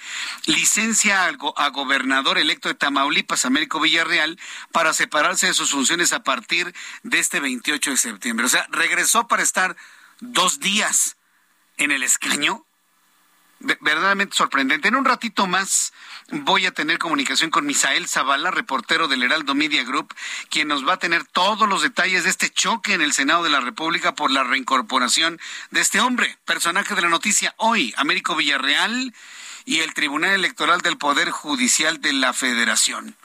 licencia 0.46 1.26
a, 1.26 1.70
gobernador 1.70 2.38
electo 2.38 2.68
de 2.68 2.76
Tamaulipas, 2.76 3.46
Américo 3.46 3.80
Villarreal, 3.80 4.38
para 4.72 4.94
separarse 4.94 5.48
de 5.48 5.54
sus 5.54 5.72
funciones 5.72 6.14
a 6.14 6.24
partir 6.24 6.74
de 7.04 7.20
este 7.20 7.40
28 7.40 7.92
de 7.92 7.98
septiembre. 7.98 8.46
O 8.46 8.50
sea, 8.50 8.68
regresó 8.70 9.28
para 9.28 9.44
estar 9.44 9.76
dos 10.20 10.60
días 10.60 11.16
en 11.78 11.92
el 11.92 12.04
escaño 12.04 12.66
verdaderamente 13.62 14.36
sorprendente. 14.36 14.88
En 14.88 14.96
un 14.96 15.06
ratito 15.06 15.48
más 15.48 15.94
voy 16.32 16.66
a 16.66 16.72
tener 16.72 16.98
comunicación 16.98 17.50
con 17.50 17.66
Misael 17.66 18.08
Zavala, 18.08 18.52
reportero 18.52 19.08
del 19.08 19.24
Heraldo 19.24 19.56
Media 19.56 19.84
Group, 19.84 20.14
quien 20.50 20.68
nos 20.68 20.88
va 20.88 20.94
a 20.94 21.00
tener 21.00 21.26
todos 21.26 21.68
los 21.68 21.82
detalles 21.82 22.24
de 22.24 22.30
este 22.30 22.50
choque 22.50 22.94
en 22.94 23.02
el 23.02 23.14
Senado 23.14 23.44
de 23.44 23.50
la 23.50 23.60
República 23.60 24.16
por 24.16 24.32
la 24.32 24.44
reincorporación 24.44 25.40
de 25.72 25.82
este 25.82 26.00
hombre, 26.00 26.38
personaje 26.46 26.96
de 26.96 27.02
la 27.02 27.10
noticia 27.10 27.54
hoy, 27.58 27.94
Américo 27.98 28.36
Villarreal 28.36 29.14
y 29.66 29.80
el 29.80 29.94
Tribunal 29.94 30.32
Electoral 30.32 30.82
del 30.82 30.98
Poder 30.98 31.30
Judicial 31.30 32.02
de 32.02 32.14
la 32.14 32.34
Federación 32.34 33.16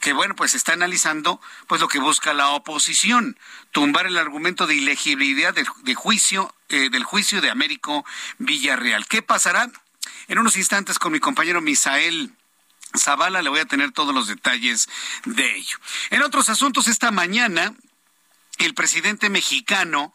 que 0.00 0.12
bueno, 0.12 0.34
pues 0.34 0.54
está 0.54 0.72
analizando 0.72 1.40
pues 1.66 1.80
lo 1.80 1.88
que 1.88 2.00
busca 2.00 2.34
la 2.34 2.48
oposición, 2.50 3.38
tumbar 3.70 4.06
el 4.06 4.18
argumento 4.18 4.66
de 4.66 4.74
ilegibilidad 4.74 5.54
de, 5.54 5.94
juicio 5.94 6.52
eh, 6.68 6.88
del 6.90 7.04
juicio 7.04 7.40
de 7.40 7.50
Américo 7.50 8.04
Villarreal. 8.38 9.06
¿Qué 9.06 9.22
pasará? 9.22 9.70
En 10.28 10.38
unos 10.38 10.56
instantes 10.56 10.98
con 10.98 11.12
mi 11.12 11.20
compañero 11.20 11.60
Misael 11.60 12.32
Zavala 12.98 13.42
le 13.42 13.50
voy 13.50 13.60
a 13.60 13.66
tener 13.66 13.92
todos 13.92 14.14
los 14.14 14.26
detalles 14.26 14.88
de 15.24 15.56
ello. 15.56 15.78
En 16.10 16.22
otros 16.22 16.48
asuntos 16.48 16.88
esta 16.88 17.10
mañana 17.10 17.74
el 18.58 18.74
presidente 18.74 19.30
mexicano 19.30 20.12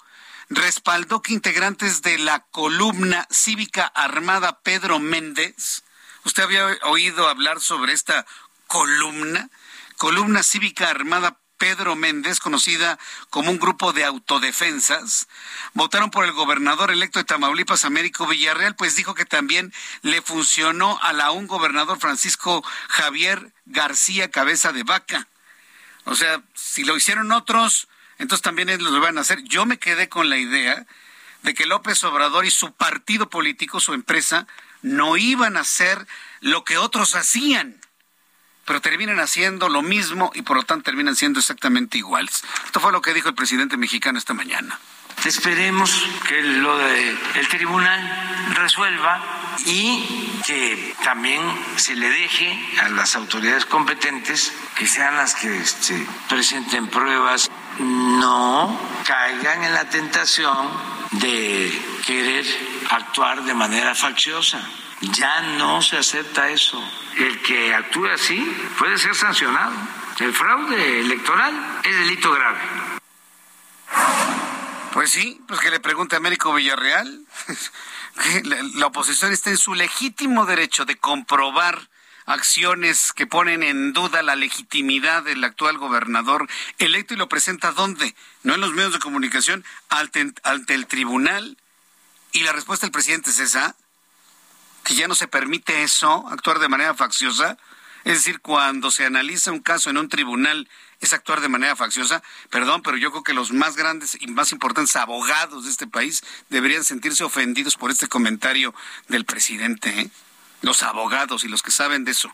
respaldó 0.50 1.22
que 1.22 1.34
integrantes 1.34 2.02
de 2.02 2.18
la 2.18 2.40
columna 2.52 3.28
cívica 3.32 3.86
armada 3.86 4.60
Pedro 4.62 5.00
Méndez, 5.00 5.84
¿usted 6.24 6.44
había 6.44 6.66
oído 6.84 7.28
hablar 7.28 7.60
sobre 7.62 7.94
esta 7.94 8.26
columna? 8.68 9.50
Columna 9.98 10.44
cívica 10.44 10.90
armada 10.90 11.38
Pedro 11.58 11.96
Méndez, 11.96 12.40
conocida 12.40 13.00
como 13.30 13.50
un 13.50 13.60
grupo 13.60 13.94
de 13.94 14.04
autodefensas, 14.04 15.28
votaron 15.74 16.12
por 16.12 16.26
el 16.26 16.34
gobernador 16.34 16.92
electo 16.92 17.20
de 17.20 17.26
Tamaulipas, 17.26 17.86
Américo 17.86 18.28
Villarreal, 18.28 18.76
pues 18.76 18.96
dijo 18.96 19.16
que 19.16 19.26
también 19.26 19.74
le 20.02 20.22
funcionó 20.22 21.00
a 21.02 21.14
la 21.14 21.32
un 21.32 21.48
gobernador 21.48 22.00
Francisco 22.00 22.64
Javier 22.90 23.54
García 23.66 24.30
Cabeza 24.30 24.74
de 24.74 24.84
Vaca. 24.84 25.28
O 26.04 26.16
sea, 26.16 26.42
si 26.54 26.84
lo 26.84 26.98
hicieron 26.98 27.32
otros, 27.32 27.88
entonces 28.18 28.44
también 28.44 28.70
ellos 28.70 28.92
lo 28.92 29.00
van 29.00 29.18
a 29.18 29.22
hacer. 29.22 29.44
Yo 29.44 29.66
me 29.66 29.80
quedé 29.80 30.10
con 30.10 30.30
la 30.30 30.38
idea 30.38 30.86
de 31.42 31.54
que 31.54 31.66
López 31.66 32.04
Obrador 32.04 32.46
y 32.46 32.52
su 32.52 32.74
partido 32.74 33.30
político, 33.30 33.80
su 33.80 33.94
empresa, 33.94 34.46
no 34.82 35.18
iban 35.18 35.58
a 35.58 35.62
hacer 35.62 36.06
lo 36.42 36.64
que 36.64 36.78
otros 36.78 37.16
hacían 37.16 37.80
pero 38.66 38.82
terminan 38.82 39.20
haciendo 39.20 39.70
lo 39.70 39.82
mismo 39.82 40.32
y 40.34 40.42
por 40.42 40.58
lo 40.58 40.64
tanto 40.64 40.84
terminan 40.84 41.16
siendo 41.16 41.40
exactamente 41.40 41.98
iguales. 41.98 42.44
Esto 42.66 42.80
fue 42.80 42.92
lo 42.92 43.02
que 43.02 43.14
dijo 43.14 43.30
el 43.30 43.36
presidente 43.36 43.78
mexicano 43.78 44.18
esta 44.18 44.34
mañana. 44.34 44.80
Esperemos 45.24 45.90
que 46.28 46.42
lo 46.42 46.78
del 46.78 47.48
tribunal 47.50 48.46
resuelva 48.54 49.22
y 49.66 50.04
que 50.46 50.96
también 51.04 51.42
se 51.78 51.96
le 51.96 52.10
deje 52.10 52.80
a 52.84 52.90
las 52.90 53.16
autoridades 53.16 53.66
competentes 53.66 54.54
que 54.76 54.86
sean 54.86 55.16
las 55.16 55.34
que 55.34 55.58
este, 55.58 56.06
presenten 56.30 56.88
pruebas, 56.88 57.50
no 57.80 58.80
caigan 59.06 59.64
en 59.64 59.74
la 59.74 59.90
tentación 59.90 60.70
de 61.12 61.72
querer 62.06 62.46
actuar 62.90 63.44
de 63.44 63.54
manera 63.54 63.96
facciosa. 63.96 64.62
Ya 65.02 65.42
no 65.58 65.82
se 65.82 65.98
acepta 65.98 66.50
eso 66.50 66.82
el 67.18 67.42
que 67.42 67.74
actúe 67.74 68.08
así 68.08 68.38
puede 68.78 68.98
ser 68.98 69.16
sancionado. 69.16 69.74
El 70.20 70.34
fraude 70.34 71.02
electoral 71.02 71.82
es 71.84 71.96
delito 71.96 72.32
grave. 72.32 72.60
Pues 74.94 75.12
sí, 75.12 75.42
pues 75.48 75.60
que 75.60 75.72
le 75.72 75.80
pregunte 75.80 76.16
a 76.16 76.20
Américo 76.20 76.54
Villarreal. 76.54 77.26
La, 78.44 78.56
la 78.76 78.86
oposición 78.86 79.34
está 79.34 79.50
en 79.50 79.58
su 79.58 79.76
legítimo 79.76 80.46
derecho 80.46 80.86
de 80.86 80.96
comprobar 80.96 81.90
acciones 82.26 83.12
que 83.14 83.28
ponen 83.28 83.62
en 83.64 83.94
duda 83.94 84.24
la 84.24 84.36
legitimidad 84.36 85.24
del 85.24 85.44
actual 85.44 85.78
gobernador 85.78 86.48
electo 86.80 87.14
y 87.14 87.18
lo 87.18 87.30
presenta 87.30 87.72
dónde? 87.72 88.16
No 88.44 88.56
en 88.56 88.62
los 88.62 88.74
medios 88.74 88.94
de 88.94 89.00
comunicación, 89.00 89.64
ante, 89.90 90.34
ante 90.44 90.74
el 90.74 90.88
tribunal. 90.88 91.58
Y 92.32 92.44
la 92.44 92.52
respuesta 92.52 92.86
del 92.86 92.92
presidente 92.92 93.30
es 93.30 93.40
esa, 93.40 93.76
que 94.86 94.96
ya 94.96 95.08
no 95.08 95.16
se 95.16 95.28
permite 95.28 95.84
eso, 95.84 96.26
actuar 96.30 96.60
de 96.60 96.70
manera 96.70 96.94
facciosa. 96.94 97.58
Es 98.06 98.14
decir, 98.14 98.40
cuando 98.40 98.92
se 98.92 99.04
analiza 99.04 99.52
un 99.52 99.60
caso 99.60 99.90
en 99.90 99.98
un 99.98 100.10
tribunal, 100.10 100.70
es 101.02 101.12
actuar 101.12 101.42
de 101.42 101.50
manera 101.50 101.76
facciosa. 101.76 102.22
Perdón, 102.52 102.84
pero 102.84 102.96
yo 102.96 103.10
creo 103.10 103.24
que 103.24 103.34
los 103.34 103.52
más 103.52 103.76
grandes 103.76 104.16
y 104.22 104.28
más 104.28 104.52
importantes 104.52 104.96
abogados 104.96 105.66
de 105.66 105.72
este 105.72 105.88
país 105.88 106.24
deberían 106.50 106.84
sentirse 106.84 107.24
ofendidos 107.24 107.76
por 107.76 107.90
este 107.90 108.08
comentario 108.08 108.76
del 109.08 109.26
presidente. 109.26 110.02
¿eh? 110.02 110.10
Los 110.62 110.84
abogados 110.84 111.44
y 111.44 111.48
los 111.48 111.64
que 111.64 111.72
saben 111.72 112.06
de 112.06 112.12
eso. 112.12 112.32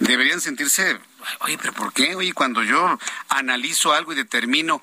Deberían 0.00 0.42
sentirse, 0.42 1.00
oye, 1.40 1.56
pero 1.56 1.72
¿por 1.72 1.94
qué? 1.94 2.14
Oye, 2.14 2.34
cuando 2.34 2.62
yo 2.62 2.98
analizo 3.30 3.94
algo 3.94 4.12
y 4.12 4.16
determino 4.16 4.82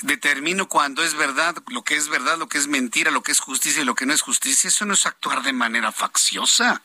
determino 0.00 0.68
cuando 0.68 1.02
es 1.04 1.14
verdad, 1.14 1.56
lo 1.68 1.82
que 1.82 1.96
es 1.96 2.08
verdad, 2.08 2.38
lo 2.38 2.48
que 2.48 2.58
es 2.58 2.66
mentira, 2.66 3.10
lo 3.10 3.22
que 3.22 3.32
es 3.32 3.40
justicia 3.40 3.82
y 3.82 3.84
lo 3.84 3.94
que 3.94 4.06
no 4.06 4.14
es 4.14 4.22
justicia, 4.22 4.68
eso 4.68 4.84
no 4.86 4.94
es 4.94 5.06
actuar 5.06 5.42
de 5.42 5.52
manera 5.52 5.92
facciosa. 5.92 6.82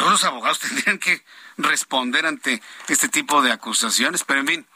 Los 0.00 0.24
abogados 0.24 0.58
tendrían 0.60 0.98
que 0.98 1.24
responder 1.58 2.26
ante 2.26 2.62
este 2.88 3.08
tipo 3.08 3.42
de 3.42 3.52
acusaciones, 3.52 4.24
pero 4.24 4.40
en 4.40 4.46
fin, 4.46 4.66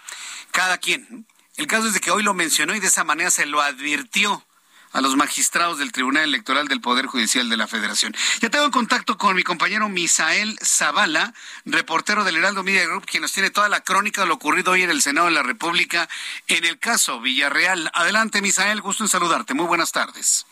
cada 0.51 0.79
quien. 0.79 1.27
El 1.57 1.67
caso 1.67 1.87
es 1.87 1.95
de 1.95 2.01
que 2.01 2.11
hoy 2.11 2.23
lo 2.23 2.35
mencionó 2.35 2.75
y 2.75 2.81
de 2.81 2.89
esa 2.89 3.03
manera 3.03 3.31
se 3.31 3.47
lo 3.47 3.63
advirtió 3.63 4.46
a 4.97 5.03
los 5.03 5.15
magistrados 5.15 5.79
del 5.79 5.93
Tribunal 5.93 6.25
Electoral 6.25 6.69
del 6.69 6.81
Poder 6.81 7.05
Judicial 7.05 7.51
de 7.51 7.59
la 7.59 7.67
Federación. 7.67 8.15
Ya 8.41 8.49
tengo 8.49 8.71
contacto 8.71 9.19
con 9.19 9.37
mi 9.37 9.43
compañero 9.43 9.91
Misael 9.91 10.59
Zavala, 10.65 11.35
reportero 11.67 12.25
del 12.25 12.39
Heraldo 12.39 12.63
Media 12.63 12.87
Group, 12.87 13.05
quien 13.05 13.21
nos 13.21 13.33
tiene 13.33 13.51
toda 13.51 13.69
la 13.69 13.81
crónica 13.81 14.23
de 14.23 14.29
lo 14.29 14.35
ocurrido 14.35 14.73
hoy 14.73 14.85
en 14.85 14.91
el 14.91 15.03
Senado 15.03 15.27
de 15.27 15.35
la 15.35 15.43
República 15.43 16.09
en 16.49 16.65
el 16.65 16.79
caso 16.79 17.21
Villarreal. 17.21 17.91
Adelante, 17.93 18.41
Misael, 18.41 18.81
gusto 18.81 19.05
en 19.05 19.09
saludarte. 19.09 19.53
Muy 19.53 19.67
buenas 19.67 19.93
tardes. 19.93 20.47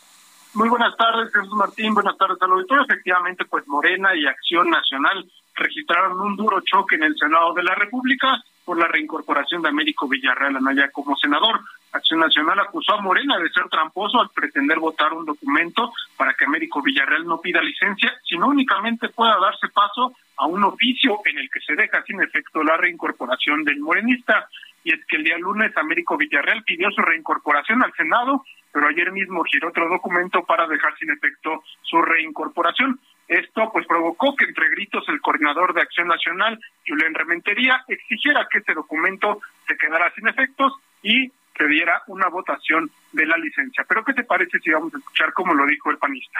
Muy 0.53 0.69
buenas 0.69 0.95
tardes, 0.95 1.33
Jesús 1.33 1.53
Martín. 1.55 1.95
Buenas 1.95 2.15
tardes 2.15 2.37
al 2.39 2.51
auditorio. 2.51 2.83
Efectivamente, 2.83 3.45
pues 3.45 3.67
Morena 3.67 4.15
y 4.15 4.27
Acción 4.27 4.69
Nacional 4.69 5.27
registraron 5.55 6.21
un 6.21 6.35
duro 6.35 6.61
choque 6.61 6.95
en 6.95 7.03
el 7.03 7.17
Senado 7.17 7.51
de 7.55 7.63
la 7.63 7.73
República 7.73 8.43
por 8.65 8.77
la 8.79 8.87
reincorporación 8.87 9.61
de 9.61 9.69
Américo 9.69 10.07
Villarreal 10.07 10.57
Anaya 10.57 10.89
como 10.91 11.15
senador. 11.15 11.61
Acción 11.91 12.19
Nacional 12.19 12.59
acusó 12.59 12.93
a 12.93 13.01
Morena 13.01 13.37
de 13.37 13.49
ser 13.49 13.69
tramposo 13.69 14.19
al 14.19 14.29
pretender 14.31 14.79
votar 14.79 15.13
un 15.13 15.25
documento 15.25 15.93
para 16.17 16.33
que 16.33 16.45
Américo 16.45 16.81
Villarreal 16.81 17.25
no 17.25 17.39
pida 17.39 17.61
licencia, 17.61 18.11
sino 18.23 18.47
únicamente 18.47 19.09
pueda 19.09 19.37
darse 19.39 19.69
paso 19.69 20.13
a 20.37 20.47
un 20.47 20.63
oficio 20.63 21.21
en 21.25 21.37
el 21.37 21.49
que 21.49 21.61
se 21.61 21.75
deja 21.75 22.03
sin 22.03 22.21
efecto 22.21 22.63
la 22.63 22.75
reincorporación 22.75 23.63
del 23.63 23.79
morenista. 23.79 24.49
Y 24.83 24.93
es 24.93 25.05
que 25.05 25.17
el 25.17 25.23
día 25.23 25.37
lunes 25.37 25.75
Américo 25.77 26.17
Villarreal 26.17 26.63
pidió 26.63 26.91
su 26.91 27.01
reincorporación 27.01 27.83
al 27.83 27.93
Senado 27.93 28.43
pero 28.75 28.89
ayer 28.89 29.09
mismo 29.13 29.41
giró 29.45 29.69
otro 29.69 29.87
documento 29.87 30.43
para 30.43 30.67
dejar 30.67 30.97
sin 30.97 31.09
efecto 31.09 31.63
su 31.81 32.01
reincorporación. 32.01 32.99
Esto 33.27 33.71
pues 33.73 33.87
provocó 33.87 34.35
que 34.35 34.45
entre 34.45 34.69
gritos 34.69 35.03
el 35.09 35.21
coordinador 35.21 35.73
de 35.73 35.81
Acción 35.81 36.07
Nacional, 36.07 36.59
Julián 36.87 37.13
Rementería, 37.13 37.83
exigiera 37.87 38.47
que 38.51 38.59
este 38.59 38.73
documento 38.73 39.41
se 39.67 39.77
quedara 39.77 40.11
sin 40.13 40.27
efectos 40.27 40.73
y 41.01 41.31
que 41.53 41.67
diera 41.67 42.03
una 42.07 42.27
votación 42.27 42.91
de 43.13 43.25
la 43.25 43.37
licencia. 43.37 43.85
Pero 43.87 44.03
¿qué 44.03 44.13
te 44.13 44.23
parece 44.23 44.59
si 44.59 44.69
vamos 44.69 44.93
a 44.93 44.97
escuchar 44.97 45.33
cómo 45.33 45.53
lo 45.53 45.65
dijo 45.65 45.89
el 45.89 45.97
panista? 45.97 46.39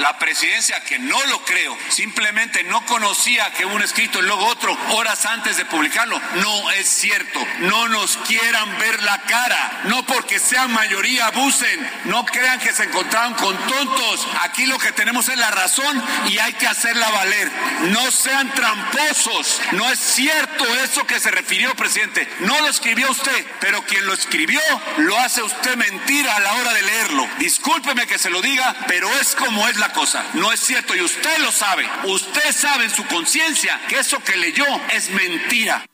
La 0.00 0.18
presidencia, 0.18 0.82
que 0.84 0.98
no 0.98 1.22
lo 1.26 1.44
creo, 1.44 1.76
simplemente 1.88 2.64
no 2.64 2.84
conocía 2.86 3.52
que 3.52 3.64
un 3.64 3.82
escrito 3.82 4.18
y 4.18 4.22
luego 4.22 4.46
otro 4.46 4.76
horas 4.90 5.24
antes 5.26 5.56
de 5.56 5.64
publicarlo. 5.64 6.20
No 6.36 6.70
es 6.72 6.88
cierto. 6.88 7.44
No 7.60 7.88
nos 7.88 8.16
quieran 8.18 8.78
ver 8.78 9.02
la 9.02 9.20
cara. 9.22 9.82
No 9.84 10.04
porque 10.06 10.38
sean 10.38 10.72
mayoría 10.72 11.26
abusen. 11.26 11.90
No 12.04 12.24
crean 12.24 12.58
que 12.60 12.72
se 12.72 12.84
encontraron 12.84 13.34
con 13.34 13.56
tontos. 13.66 14.26
Aquí 14.42 14.66
lo 14.66 14.78
que 14.78 14.92
tenemos 14.92 15.28
es 15.28 15.36
la 15.36 15.50
razón 15.50 16.02
y 16.28 16.38
hay 16.38 16.52
que 16.54 16.66
hacerla 16.66 17.08
valer. 17.10 17.50
No 17.90 18.10
sean 18.10 18.52
tramposos. 18.52 19.60
No 19.72 19.90
es 19.90 19.98
cierto 19.98 20.64
eso 20.82 21.06
que 21.06 21.20
se 21.20 21.30
refirió, 21.30 21.74
presidente. 21.74 22.28
No 22.40 22.58
lo 22.60 22.68
escribió 22.68 23.10
usted, 23.10 23.46
pero 23.60 23.82
quien 23.84 24.06
lo 24.06 24.14
escribió 24.14 24.60
lo 24.98 25.18
hace 25.18 25.42
usted 25.42 25.76
mentira 25.76 26.36
a 26.36 26.40
la 26.40 26.54
hora 26.54 26.72
de 26.72 26.82
leerlo. 26.82 27.28
Discúlpeme 27.38 28.06
que 28.06 28.18
se 28.18 28.30
lo 28.30 28.40
diga, 28.42 28.74
pero 28.86 29.08
es 29.20 29.34
como 29.34 29.66
es 29.68 29.76
la 29.76 29.83
cosa. 29.92 30.24
No 30.34 30.52
es 30.52 30.60
cierto 30.60 30.94
y 30.94 31.00
usted 31.00 31.38
lo 31.38 31.50
sabe. 31.50 31.84
Usted 32.04 32.52
sabe 32.52 32.84
en 32.84 32.90
su 32.90 33.06
conciencia 33.06 33.80
que 33.88 33.98
eso 33.98 34.18
que 34.22 34.36
leyó 34.36 34.64
es 34.92 35.10
mentira. 35.10 35.84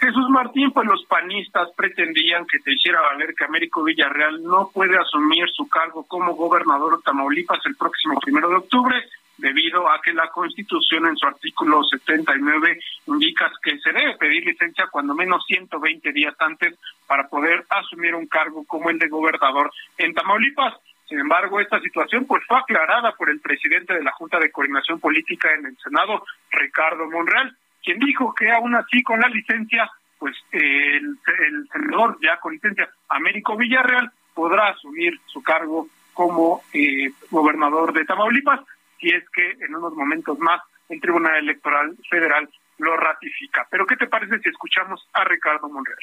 Jesús 0.00 0.28
Martín, 0.28 0.70
pues 0.72 0.86
los 0.86 1.04
panistas 1.06 1.68
pretendían 1.76 2.46
que 2.46 2.60
se 2.60 2.72
hiciera 2.72 3.00
valer 3.00 3.34
que 3.34 3.44
Américo 3.44 3.82
Villarreal 3.82 4.42
no 4.44 4.70
puede 4.72 4.96
asumir 4.96 5.48
su 5.50 5.68
cargo 5.68 6.04
como 6.06 6.34
gobernador 6.34 6.96
de 6.96 7.02
Tamaulipas 7.02 7.58
el 7.64 7.76
próximo 7.76 8.20
primero 8.20 8.48
de 8.50 8.56
octubre, 8.56 8.94
debido 9.38 9.90
a 9.90 10.00
que 10.02 10.12
la 10.12 10.28
Constitución 10.28 11.06
en 11.06 11.16
su 11.16 11.26
artículo 11.26 11.82
79 11.82 12.78
indica 13.06 13.50
que 13.62 13.78
se 13.78 13.92
debe 13.92 14.16
pedir 14.16 14.44
licencia 14.44 14.86
cuando 14.90 15.14
menos 15.14 15.44
120 15.46 16.12
días 16.12 16.34
antes 16.38 16.78
para 17.06 17.28
poder 17.28 17.64
asumir 17.70 18.14
un 18.14 18.26
cargo 18.26 18.64
como 18.66 18.90
el 18.90 18.98
de 18.98 19.08
gobernador 19.08 19.72
en 19.98 20.14
Tamaulipas. 20.14 20.74
Sin 21.08 21.20
embargo, 21.20 21.60
esta 21.60 21.80
situación 21.80 22.26
pues 22.26 22.42
fue 22.46 22.58
aclarada 22.58 23.12
por 23.12 23.30
el 23.30 23.40
presidente 23.40 23.94
de 23.94 24.02
la 24.02 24.12
Junta 24.12 24.38
de 24.38 24.50
Coordinación 24.50 24.98
Política 24.98 25.48
en 25.56 25.66
el 25.66 25.76
Senado, 25.78 26.24
Ricardo 26.50 27.08
Monreal, 27.08 27.56
quien 27.84 27.98
dijo 28.00 28.34
que 28.34 28.50
aún 28.50 28.74
así 28.74 29.02
con 29.02 29.20
la 29.20 29.28
licencia, 29.28 29.88
pues 30.18 30.34
el, 30.50 31.16
senador 31.72 32.18
ya 32.20 32.38
con 32.38 32.54
licencia, 32.54 32.88
Américo 33.08 33.56
Villarreal, 33.56 34.10
podrá 34.34 34.68
asumir 34.68 35.20
su 35.26 35.42
cargo 35.42 35.88
como 36.12 36.62
eh, 36.72 37.10
gobernador 37.30 37.92
de 37.92 38.04
Tamaulipas, 38.04 38.60
si 38.98 39.08
es 39.08 39.28
que 39.30 39.50
en 39.64 39.74
unos 39.76 39.94
momentos 39.94 40.38
más 40.40 40.60
el 40.88 41.00
Tribunal 41.00 41.36
Electoral 41.36 41.96
Federal 42.10 42.48
lo 42.78 42.96
ratifica. 42.96 43.66
Pero 43.70 43.86
¿qué 43.86 43.96
te 43.96 44.08
parece 44.08 44.40
si 44.40 44.48
escuchamos 44.48 45.08
a 45.12 45.24
Ricardo 45.24 45.68
Monreal? 45.68 45.98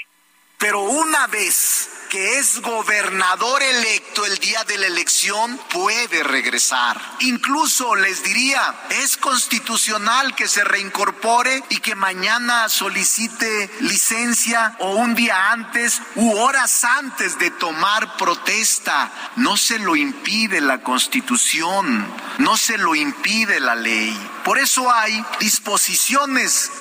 Pero 0.64 0.80
una 0.80 1.28
vez 1.28 1.90
que 2.10 2.40
es 2.40 2.62
gobernador 2.62 3.62
electo 3.62 4.26
el 4.26 4.38
día 4.38 4.64
de 4.64 4.78
la 4.78 4.88
elección, 4.88 5.60
puede 5.70 6.24
regresar. 6.24 7.02
Incluso 7.20 7.96
les 7.96 8.24
diría, 8.24 8.74
es 8.92 9.18
constitucional 9.18 10.34
que 10.36 10.48
se 10.48 10.64
reincorpore 10.64 11.62
y 11.68 11.80
que 11.80 11.96
mañana 11.96 12.70
solicite 12.70 13.70
licencia 13.82 14.78
o 14.80 14.92
un 14.96 15.16
día 15.16 15.52
antes 15.52 16.02
u 16.16 16.32
horas 16.38 16.86
antes 16.86 17.38
de 17.40 17.52
tomar 17.52 18.16
protesta. 18.16 19.12
No 19.36 19.58
se 19.58 19.80
lo 19.80 19.98
impide 19.98 20.62
la 20.62 20.82
constitución, 20.82 22.08
no 22.38 22.56
se 22.56 22.78
lo 22.78 22.96
impide 22.96 23.60
la 23.60 23.76
ley. 23.76 24.18
Por 24.46 24.60
eso 24.60 24.90
hay 24.90 25.26
disposiciones 25.42 26.72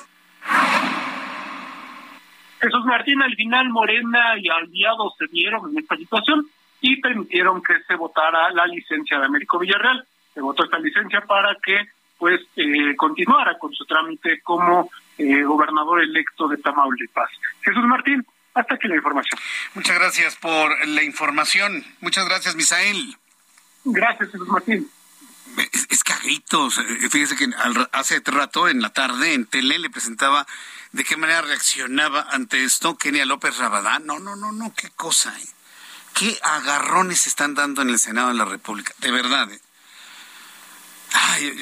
Jesús 2.63 2.85
Martín, 2.85 3.21
al 3.21 3.35
final 3.35 3.69
Morena 3.71 4.39
y 4.39 4.49
aliados 4.49 5.15
se 5.19 5.27
dieron 5.27 5.69
en 5.71 5.79
esta 5.79 5.97
situación 5.97 6.47
y 6.81 7.01
permitieron 7.01 7.61
que 7.61 7.75
se 7.89 7.97
votara 7.97 8.51
la 8.53 8.67
licencia 8.67 9.19
de 9.19 9.27
Américo 9.27 9.59
Villarreal. 9.59 10.07
Se 10.33 10.41
votó 10.41 10.65
esta 10.65 10.79
licencia 10.79 11.23
para 11.23 11.57
que 11.63 11.89
pues 12.19 12.41
eh, 12.55 12.95
continuara 12.97 13.59
con 13.59 13.75
su 13.75 13.85
trámite 13.85 14.41
como 14.43 14.89
eh, 15.19 15.43
gobernador 15.43 16.03
electo 16.03 16.47
de 16.47 16.57
Tamaulipas. 16.59 17.31
Jesús 17.63 17.83
Martín, 17.85 18.25
hasta 18.55 18.77
aquí 18.77 18.87
la 18.87 18.95
información. 18.95 19.41
Muchas 19.75 19.99
gracias 19.99 20.37
por 20.37 20.87
la 20.87 21.03
información. 21.03 21.85
Muchas 22.01 22.29
gracias, 22.29 22.55
Misael. 22.55 23.17
Gracias, 23.85 24.31
Jesús 24.31 24.47
Martín. 24.47 24.89
Es, 25.91 26.03
que 26.05 26.13
a 26.13 26.19
gritos, 26.19 26.79
eh, 26.79 27.09
fíjese 27.11 27.37
que 27.37 27.51
hace 27.93 28.23
rato 28.25 28.69
en 28.69 28.81
la 28.81 28.93
tarde 28.93 29.35
en 29.35 29.47
tele 29.47 29.79
le 29.79 29.91
presentaba 29.91 30.47
de 30.93 31.05
qué 31.05 31.17
manera 31.17 31.43
reaccionaba 31.43 32.27
ante 32.31 32.65
esto 32.65 32.97
Kenia 32.97 33.27
López 33.27 33.59
Rabadán. 33.59 34.07
No, 34.07 34.19
no, 34.19 34.37
no, 34.37 34.53
no, 34.53 34.75
qué 34.75 34.91
cosa. 34.91 35.37
¿eh? 35.39 35.49
¿Qué 36.15 36.39
agarrones 36.43 37.27
están 37.27 37.55
dando 37.55 37.83
en 37.83 37.91
el 37.91 37.99
Senado 37.99 38.29
de 38.29 38.35
la 38.35 38.45
República? 38.45 38.95
De 38.99 39.11
verdad. 39.11 39.51
¿eh? 39.51 39.61
Ay, 41.13 41.59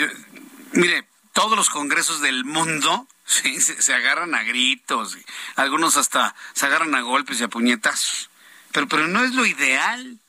mire, 0.72 1.06
todos 1.32 1.56
los 1.56 1.70
congresos 1.70 2.20
del 2.20 2.44
mundo 2.44 3.06
se, 3.24 3.94
agarran 3.94 4.34
a 4.34 4.42
gritos, 4.42 5.16
algunos 5.56 5.96
hasta 5.96 6.34
se 6.52 6.66
agarran 6.66 6.94
a 6.94 7.00
golpes 7.00 7.40
y 7.40 7.44
a 7.44 7.48
puñetazos. 7.48 8.30
Pero, 8.72 8.88
pero 8.88 9.08
no 9.08 9.24
es 9.24 9.34
lo 9.34 9.46
ideal. 9.46 10.20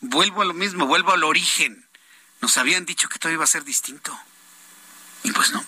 Vuelvo 0.00 0.42
a 0.42 0.44
lo 0.44 0.54
mismo, 0.54 0.86
vuelvo 0.86 1.12
al 1.12 1.24
origen. 1.24 1.85
Nos 2.40 2.56
habían 2.58 2.84
dicho 2.84 3.08
que 3.08 3.18
todo 3.18 3.32
iba 3.32 3.44
a 3.44 3.48
ser 3.48 3.64
distinto. 3.64 4.18
Y 5.22 5.32
pues 5.32 5.52
no. 5.52 5.64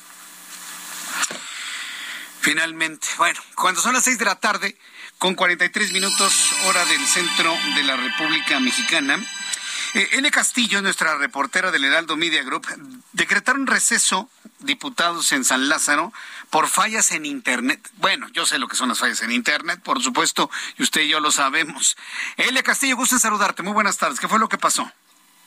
Finalmente, 2.41 3.07
bueno, 3.19 3.41
cuando 3.57 3.81
son 3.81 3.95
las 3.95 4.05
seis 4.05 4.19
de 4.19 4.25
la 4.25 4.37
tarde, 4.37 4.79
con 5.19 5.35
43 5.35 5.93
minutos 5.93 6.53
hora 6.65 6.85
del 6.87 7.05
centro 7.07 7.55
de 7.75 7.83
la 7.83 7.97
República 7.97 8.61
Mexicana, 8.61 9.19
Eh, 9.95 10.07
N. 10.19 10.31
Castillo, 10.31 10.83
nuestra 10.83 11.17
reportera 11.17 11.71
del 11.71 11.83
Heraldo 11.83 12.15
Media 12.15 12.43
Group, 12.43 12.67
decretaron 13.13 13.67
receso 13.67 14.29
diputados 14.59 15.33
en 15.33 15.47
San 15.47 15.71
Lázaro 15.71 16.13
por 16.51 16.69
fallas 16.69 17.11
en 17.13 17.25
Internet. 17.25 17.89
Bueno, 17.95 18.29
yo 18.35 18.45
sé 18.45 18.59
lo 18.59 18.69
que 18.69 18.77
son 18.77 18.91
las 18.91 18.99
fallas 18.99 19.23
en 19.23 19.33
Internet, 19.33 19.81
por 19.83 20.03
supuesto, 20.03 20.51
y 20.77 20.83
usted 20.83 21.01
y 21.01 21.09
yo 21.09 21.21
lo 21.21 21.31
sabemos. 21.31 21.97
Elia 22.37 22.63
Castillo, 22.63 22.97
gusto 22.97 23.15
en 23.15 23.21
saludarte. 23.21 23.63
Muy 23.63 23.73
buenas 23.73 23.97
tardes. 23.97 24.21
¿Qué 24.21 24.29
fue 24.29 24.39
lo 24.39 24.51
que 24.51 24.59
pasó? 24.59 24.93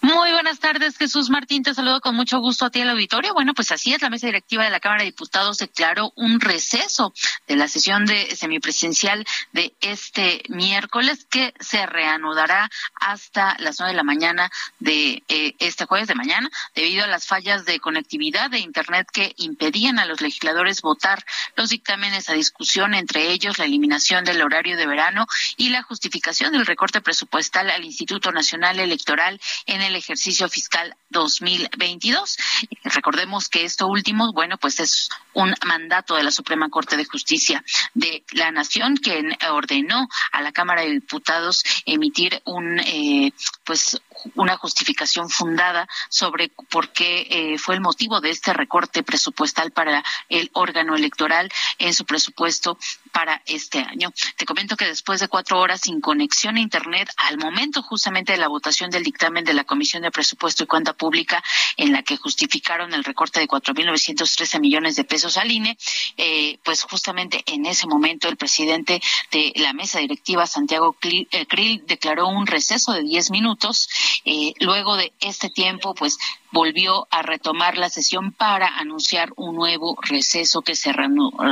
Muy 0.03 0.31
buenas 0.31 0.57
tardes, 0.57 0.97
Jesús 0.97 1.29
Martín. 1.29 1.61
Te 1.61 1.75
saludo 1.75 2.01
con 2.01 2.15
mucho 2.15 2.39
gusto 2.39 2.65
a 2.65 2.71
ti 2.71 2.81
al 2.81 2.89
auditorio. 2.89 3.35
Bueno, 3.35 3.53
pues 3.53 3.71
así 3.71 3.93
es, 3.93 4.01
la 4.01 4.09
mesa 4.09 4.25
directiva 4.25 4.63
de 4.63 4.71
la 4.71 4.79
Cámara 4.79 5.03
de 5.03 5.11
Diputados 5.11 5.59
declaró 5.59 6.11
un 6.15 6.39
receso 6.39 7.13
de 7.47 7.55
la 7.55 7.67
sesión 7.67 8.07
de 8.07 8.35
semipresidencial 8.35 9.23
de 9.51 9.75
este 9.79 10.41
miércoles 10.49 11.27
que 11.29 11.53
se 11.59 11.85
reanudará 11.85 12.71
hasta 12.95 13.55
las 13.59 13.79
nueve 13.79 13.93
de 13.93 13.97
la 13.97 14.03
mañana 14.03 14.49
de 14.79 15.21
eh, 15.27 15.53
este 15.59 15.85
jueves 15.85 16.07
de 16.07 16.15
mañana 16.15 16.49
debido 16.73 17.03
a 17.03 17.07
las 17.07 17.27
fallas 17.27 17.65
de 17.65 17.79
conectividad 17.79 18.49
de 18.49 18.57
Internet 18.57 19.07
que 19.13 19.35
impedían 19.37 19.99
a 19.99 20.05
los 20.05 20.19
legisladores 20.19 20.81
votar 20.81 21.23
los 21.55 21.69
dictámenes 21.69 22.27
a 22.27 22.33
discusión, 22.33 22.95
entre 22.95 23.29
ellos 23.29 23.59
la 23.59 23.65
eliminación 23.65 24.25
del 24.25 24.41
horario 24.41 24.77
de 24.77 24.87
verano 24.87 25.27
y 25.57 25.69
la 25.69 25.83
justificación 25.83 26.53
del 26.53 26.65
recorte 26.65 27.01
presupuestal 27.01 27.69
al 27.69 27.85
Instituto 27.85 28.31
Nacional 28.31 28.79
Electoral 28.79 29.39
en 29.67 29.81
el 29.83 29.90
el 29.91 29.97
ejercicio 29.97 30.49
fiscal 30.49 30.95
2022. 31.09 32.37
Recordemos 32.83 33.49
que 33.49 33.63
esto 33.63 33.87
último, 33.87 34.31
bueno, 34.33 34.57
pues 34.57 34.79
es 34.79 35.09
un 35.33 35.53
mandato 35.65 36.15
de 36.15 36.23
la 36.23 36.31
Suprema 36.31 36.69
Corte 36.69 36.97
de 36.97 37.05
Justicia 37.05 37.63
de 37.93 38.23
la 38.31 38.51
Nación 38.51 38.97
que 38.97 39.37
ordenó 39.51 40.07
a 40.31 40.41
la 40.41 40.51
Cámara 40.51 40.81
de 40.81 40.91
Diputados 40.91 41.63
emitir 41.85 42.41
un, 42.45 42.79
eh, 42.79 43.33
pues, 43.63 44.01
una 44.35 44.57
justificación 44.57 45.29
fundada 45.29 45.87
sobre 46.09 46.49
por 46.69 46.89
qué 46.89 47.27
eh, 47.29 47.57
fue 47.57 47.75
el 47.75 47.81
motivo 47.81 48.21
de 48.21 48.29
este 48.29 48.53
recorte 48.53 49.03
presupuestal 49.03 49.71
para 49.71 50.03
el 50.29 50.49
órgano 50.53 50.95
electoral 50.95 51.51
en 51.77 51.93
su 51.93 52.05
presupuesto 52.05 52.77
para 53.11 53.41
este 53.45 53.79
año. 53.79 54.11
Te 54.37 54.45
comento 54.45 54.77
que 54.77 54.85
después 54.85 55.19
de 55.19 55.27
cuatro 55.27 55.59
horas 55.59 55.81
sin 55.81 56.01
conexión 56.01 56.57
a 56.57 56.61
Internet, 56.61 57.09
al 57.17 57.37
momento 57.37 57.81
justamente 57.81 58.31
de 58.31 58.37
la 58.37 58.47
votación 58.47 58.89
del 58.89 59.03
dictamen 59.03 59.43
de 59.43 59.53
la 59.53 59.63
Comisión 59.63 60.03
de 60.03 60.11
Presupuesto 60.11 60.63
y 60.63 60.67
Cuenta 60.67 60.93
Pública, 60.93 61.43
en 61.77 61.91
la 61.91 62.03
que 62.03 62.17
justificaron 62.17 62.93
el 62.93 63.03
recorte 63.03 63.39
de 63.39 63.47
4.913 63.47 64.59
millones 64.59 64.95
de 64.95 65.03
pesos 65.03 65.37
al 65.37 65.51
INE, 65.51 65.77
eh, 66.17 66.59
pues 66.63 66.83
justamente 66.83 67.43
en 67.45 67.65
ese 67.65 67.87
momento 67.87 68.27
el 68.27 68.37
presidente 68.37 69.01
de 69.31 69.53
la 69.55 69.73
mesa 69.73 69.99
directiva, 69.99 70.45
Santiago 70.47 70.93
Krill, 70.93 71.27
eh, 71.31 71.81
declaró 71.85 72.27
un 72.27 72.47
receso 72.47 72.93
de 72.93 73.03
10 73.03 73.31
minutos. 73.31 73.89
Eh, 74.25 74.53
luego 74.59 74.97
de 74.97 75.13
este 75.19 75.49
tiempo, 75.49 75.93
pues 75.95 76.17
volvió 76.51 77.07
a 77.11 77.21
retomar 77.21 77.77
la 77.77 77.89
sesión 77.89 78.33
para 78.33 78.67
anunciar 78.77 79.31
un 79.37 79.55
nuevo 79.55 79.97
receso 80.01 80.61
que 80.61 80.75
se, 80.75 80.93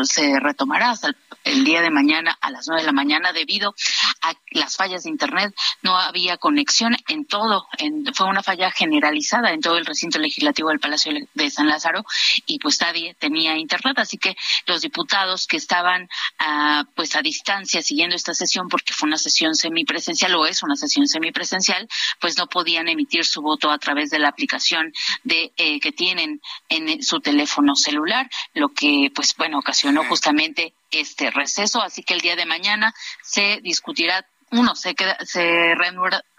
se 0.04 0.40
retomará 0.40 0.92
hasta 0.92 1.12
el, 1.46 1.64
día 1.64 1.82
de 1.82 1.90
mañana 1.90 2.38
a 2.42 2.52
las 2.52 2.68
nueve 2.68 2.82
de 2.82 2.88
la 2.88 2.92
mañana 2.92 3.32
debido 3.32 3.74
a 4.22 4.34
las 4.52 4.76
fallas 4.76 5.04
de 5.04 5.10
internet. 5.10 5.54
No 5.82 5.98
había 5.98 6.38
conexión 6.38 6.96
en 7.08 7.26
todo, 7.26 7.68
fue 8.14 8.28
una 8.28 8.44
falla 8.44 8.72
generalizada 8.72 9.52
en 9.52 9.62
todo 9.62 9.78
el 9.78 9.86
recinto 9.86 10.20
legislativo 10.20 10.70
del 10.70 10.80
Palacio 10.80 11.14
de 11.34 11.50
San 11.50 11.68
Lázaro 11.68 12.04
y 12.46 12.60
pues 12.60 12.82
nadie 12.82 13.16
tenía 13.18 13.58
internet, 13.58 13.98
así 14.00 14.18
que 14.18 14.36
los 14.66 14.82
diputados 14.82 15.48
que 15.48 15.58
estaban 15.58 16.10
ah, 16.40 16.84
pues 16.96 17.16
a 17.16 17.22
distancia 17.22 17.82
siguiendo 17.82 18.16
esta 18.16 18.34
sesión 18.34 18.68
porque 18.68 18.94
fue 18.94 19.08
una 19.08 19.18
sesión 19.18 19.56
semipresencial 19.56 20.36
o 20.36 20.46
es 20.46 20.62
una 20.62 20.76
sesión 20.76 21.08
semipresencial, 21.08 21.88
pues 22.20 22.38
no 22.38 22.48
podían 22.50 22.90
emitir 22.90 23.26
su 23.26 23.42
voto 23.42 23.72
a 23.72 23.78
través 23.78 24.10
de 24.10 24.20
la 24.20 24.30
aplicación 24.30 24.92
de 25.24 25.52
eh, 25.58 25.80
que 25.80 25.92
tienen 25.92 26.42
en 26.70 27.04
su 27.04 27.20
teléfono 27.20 27.76
celular, 27.76 28.30
lo 28.54 28.70
que 28.70 29.12
pues 29.14 29.36
bueno 29.38 29.60
ocasionó 29.60 30.04
justamente 30.06 30.74
este 30.92 31.32
receso, 31.32 31.82
así 31.82 32.04
que 32.04 32.14
el 32.14 32.22
día 32.22 32.36
de 32.36 32.46
mañana 32.46 32.94
se 33.22 33.60
discutirá 33.62 34.26
uno, 34.52 34.76
se, 34.76 34.96
se 35.26 35.76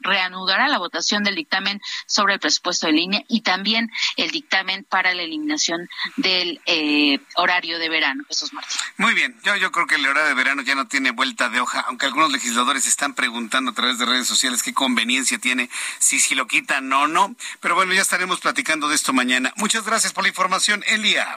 reanudará 0.00 0.68
la 0.68 0.78
votación 0.78 1.22
del 1.22 1.34
dictamen 1.34 1.80
sobre 2.06 2.34
el 2.34 2.40
presupuesto 2.40 2.86
de 2.86 2.92
línea 2.92 3.22
y 3.28 3.42
también 3.42 3.90
el 4.16 4.30
dictamen 4.30 4.84
para 4.84 5.14
la 5.14 5.22
eliminación 5.22 5.88
del 6.16 6.60
eh, 6.66 7.20
horario 7.36 7.78
de 7.78 7.88
verano. 7.88 8.24
Jesús 8.28 8.52
Martín. 8.52 8.78
Muy 8.96 9.14
bien, 9.14 9.38
yo, 9.44 9.56
yo 9.56 9.70
creo 9.72 9.86
que 9.86 9.96
el 9.96 10.06
horario 10.06 10.28
de 10.28 10.34
verano 10.34 10.62
ya 10.62 10.74
no 10.74 10.86
tiene 10.88 11.10
vuelta 11.10 11.48
de 11.48 11.60
hoja, 11.60 11.84
aunque 11.88 12.06
algunos 12.06 12.32
legisladores 12.32 12.86
están 12.86 13.14
preguntando 13.14 13.70
a 13.72 13.74
través 13.74 13.98
de 13.98 14.06
redes 14.06 14.26
sociales 14.26 14.62
qué 14.62 14.74
conveniencia 14.74 15.38
tiene, 15.38 15.70
si, 15.98 16.18
si 16.20 16.34
lo 16.34 16.46
quitan 16.46 16.92
o 16.92 17.06
no. 17.06 17.34
Pero 17.60 17.74
bueno, 17.74 17.92
ya 17.92 18.02
estaremos 18.02 18.40
platicando 18.40 18.88
de 18.88 18.94
esto 18.94 19.12
mañana. 19.12 19.52
Muchas 19.56 19.84
gracias 19.84 20.12
por 20.12 20.24
la 20.24 20.28
información, 20.28 20.82
Elia. 20.86 21.36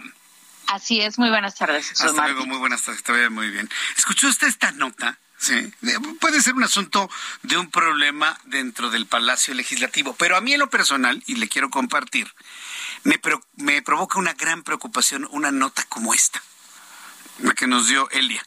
Así 0.67 1.01
es, 1.01 1.19
muy 1.19 1.29
buenas 1.29 1.55
tardes. 1.55 1.89
Jesús 1.89 2.05
Hasta 2.05 2.27
luego, 2.27 2.45
muy 2.45 2.57
buenas 2.57 2.81
tardes, 2.81 3.03
te 3.03 3.29
muy 3.29 3.49
bien. 3.49 3.69
¿Escuchó 3.97 4.27
usted 4.27 4.47
esta 4.47 4.71
nota? 4.71 5.19
Sí, 5.43 5.73
puede 6.21 6.41
ser 6.41 6.53
un 6.53 6.63
asunto 6.63 7.09
de 7.41 7.57
un 7.57 7.69
problema 7.69 8.39
dentro 8.45 8.89
del 8.89 9.07
Palacio 9.07 9.53
Legislativo, 9.53 10.15
pero 10.15 10.37
a 10.37 10.41
mí 10.41 10.53
en 10.53 10.59
lo 10.61 10.69
personal, 10.69 11.21
y 11.27 11.35
le 11.35 11.49
quiero 11.49 11.69
compartir, 11.69 12.33
me, 13.03 13.19
me 13.57 13.81
provoca 13.81 14.19
una 14.19 14.31
gran 14.35 14.63
preocupación 14.63 15.27
una 15.31 15.51
nota 15.51 15.83
como 15.89 16.13
esta, 16.13 16.41
la 17.39 17.53
que 17.55 17.67
nos 17.67 17.89
dio 17.89 18.09
Elia. 18.11 18.41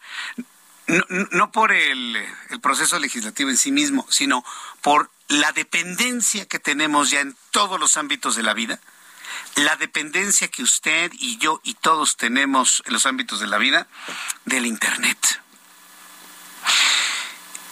No, 0.87 1.05
no 1.33 1.53
por 1.53 1.73
el 1.73 2.17
proceso 2.63 2.99
legislativo 2.99 3.51
en 3.51 3.59
sí 3.59 3.73
mismo, 3.73 4.07
sino 4.09 4.43
por 4.81 5.11
la 5.29 5.53
dependencia 5.53 6.47
que 6.47 6.61
tenemos 6.61 7.11
ya 7.11 7.21
en 7.21 7.37
todos 7.51 7.79
los 7.79 7.99
ámbitos 7.99 8.37
de 8.37 8.43
la 8.43 8.55
vida, 8.55 8.81
la 9.57 9.77
dependencia 9.77 10.49
que 10.49 10.63
usted 10.63 11.13
y 11.13 11.37
yo 11.37 11.61
y 11.63 11.75
todos 11.75 12.17
tenemos 12.17 12.83
en 12.87 12.95
los 12.95 13.05
ámbitos 13.05 13.39
de 13.39 13.49
la 13.49 13.59
vida 13.59 13.87
del 14.47 14.65
Internet 14.65 15.43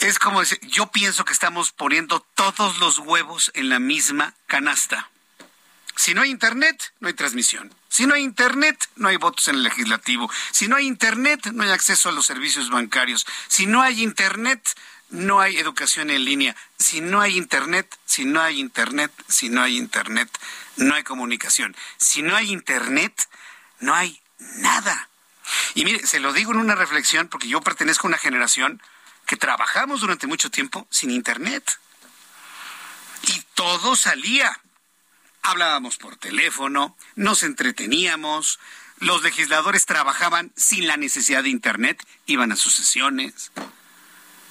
es 0.01 0.18
como 0.18 0.40
decir, 0.40 0.61
yo 0.62 0.86
pienso 0.88 1.24
que 1.24 1.32
estamos 1.32 1.72
poniendo 1.72 2.20
todos 2.34 2.78
los 2.78 2.99
huevos 2.99 3.51
en 3.55 3.70
la 3.70 3.78
misma 3.78 4.34
canasta. 4.47 5.11
Si 5.97 6.12
no 6.12 6.22
hay 6.22 6.30
internet, 6.30 6.92
no 7.01 7.09
hay 7.09 7.14
transmisión. 7.14 7.74
Si 7.88 8.07
no 8.07 8.14
hay 8.14 8.22
internet, 8.22 8.88
no 8.97 9.09
hay 9.09 9.16
votos 9.16 9.49
en 9.49 9.55
el 9.57 9.62
legislativo. 9.62 10.30
Si 10.51 10.68
no 10.68 10.76
hay 10.76 10.86
internet, 10.86 11.47
no 11.53 11.62
hay 11.62 11.70
acceso 11.70 12.09
a 12.09 12.12
los 12.12 12.26
servicios 12.26 12.68
bancarios. 12.68 13.24
Si 13.49 13.66
no 13.66 13.80
hay 13.80 14.03
internet, 14.03 14.68
no 15.11 15.40
hay 15.40 15.57
educación 15.57 16.11
en 16.11 16.24
línea. 16.24 16.57
Si 16.78 17.01
no 17.01 17.20
hay 17.20 17.36
internet, 17.36 17.97
si 18.05 18.24
no 18.24 18.42
hay 18.42 18.61
internet, 18.61 19.12
si 19.28 19.49
no 19.49 19.62
hay 19.62 19.76
internet, 19.76 20.28
no 20.76 20.95
hay 20.95 21.05
comunicación. 21.05 21.76
Si 21.97 22.22
no 22.22 22.34
hay 22.34 22.53
internet, 22.53 23.28
no 23.78 23.95
hay 23.95 24.20
nada. 24.38 25.09
Y 25.74 25.84
mire, 25.84 26.07
se 26.07 26.20
lo 26.20 26.32
digo 26.32 26.53
en 26.53 26.59
una 26.59 26.74
reflexión 26.74 27.28
porque 27.28 27.49
yo 27.49 27.61
pertenezco 27.61 28.07
a 28.07 28.09
una 28.09 28.18
generación 28.18 28.82
que 29.26 29.36
trabajamos 29.36 30.01
durante 30.01 30.26
mucho 30.26 30.51
tiempo 30.51 30.86
sin 30.90 31.11
Internet. 31.11 31.78
Y 33.22 33.42
todo 33.55 33.97
salía. 33.97 34.61
Hablábamos 35.42 35.99
por 35.99 36.16
teléfono, 36.16 36.97
nos 37.16 37.42
entreteníamos, 37.42 38.59
los 38.99 39.22
legisladores 39.22 39.84
trabajaban 39.84 40.53
sin 40.57 40.86
la 40.86 40.97
necesidad 40.97 41.42
de 41.42 41.51
Internet, 41.51 42.03
iban 42.26 42.53
a 42.53 42.57
sus 42.57 42.74
sesiones. 42.74 43.53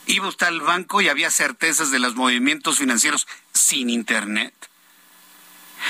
Iba 0.05 0.27
usted 0.27 0.47
al 0.47 0.61
banco 0.61 1.01
y 1.01 1.09
había 1.09 1.31
certezas 1.31 1.89
de 1.89 1.99
los 1.99 2.15
movimientos 2.15 2.77
financieros 2.77 3.27
sin 3.53 3.89
Internet. 3.89 4.53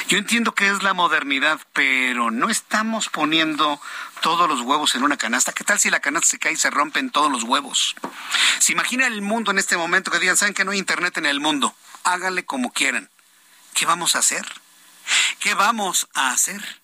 Yo 0.07 0.17
entiendo 0.17 0.53
que 0.53 0.67
es 0.67 0.83
la 0.83 0.93
modernidad, 0.93 1.59
pero 1.73 2.31
no 2.31 2.49
estamos 2.49 3.09
poniendo 3.09 3.79
todos 4.21 4.47
los 4.49 4.61
huevos 4.61 4.95
en 4.95 5.03
una 5.03 5.17
canasta. 5.17 5.53
¿Qué 5.53 5.63
tal 5.63 5.79
si 5.79 5.89
la 5.89 5.99
canasta 5.99 6.29
se 6.29 6.39
cae 6.39 6.53
y 6.53 6.57
se 6.57 6.69
rompen 6.69 7.09
todos 7.09 7.31
los 7.31 7.43
huevos? 7.43 7.95
Se 8.59 8.71
imagina 8.71 9.07
el 9.07 9.21
mundo 9.21 9.51
en 9.51 9.59
este 9.59 9.77
momento 9.77 10.11
que 10.11 10.19
digan, 10.19 10.37
¿saben 10.37 10.53
que 10.53 10.65
no 10.65 10.71
hay 10.71 10.79
internet 10.79 11.17
en 11.17 11.25
el 11.25 11.39
mundo? 11.39 11.75
Háganle 12.03 12.45
como 12.45 12.71
quieran. 12.71 13.09
¿Qué 13.73 13.85
vamos 13.85 14.15
a 14.15 14.19
hacer? 14.19 14.45
¿Qué 15.39 15.53
vamos 15.53 16.07
a 16.13 16.31
hacer? 16.31 16.81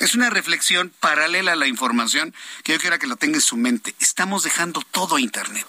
Es 0.00 0.14
una 0.14 0.28
reflexión 0.28 0.92
paralela 1.00 1.52
a 1.52 1.56
la 1.56 1.66
información 1.66 2.34
que 2.64 2.72
yo 2.72 2.80
quiero 2.80 2.98
que 2.98 3.06
lo 3.06 3.16
tenga 3.16 3.36
en 3.36 3.40
su 3.40 3.56
mente. 3.56 3.94
Estamos 4.00 4.42
dejando 4.42 4.80
todo 4.90 5.18
Internet. 5.18 5.66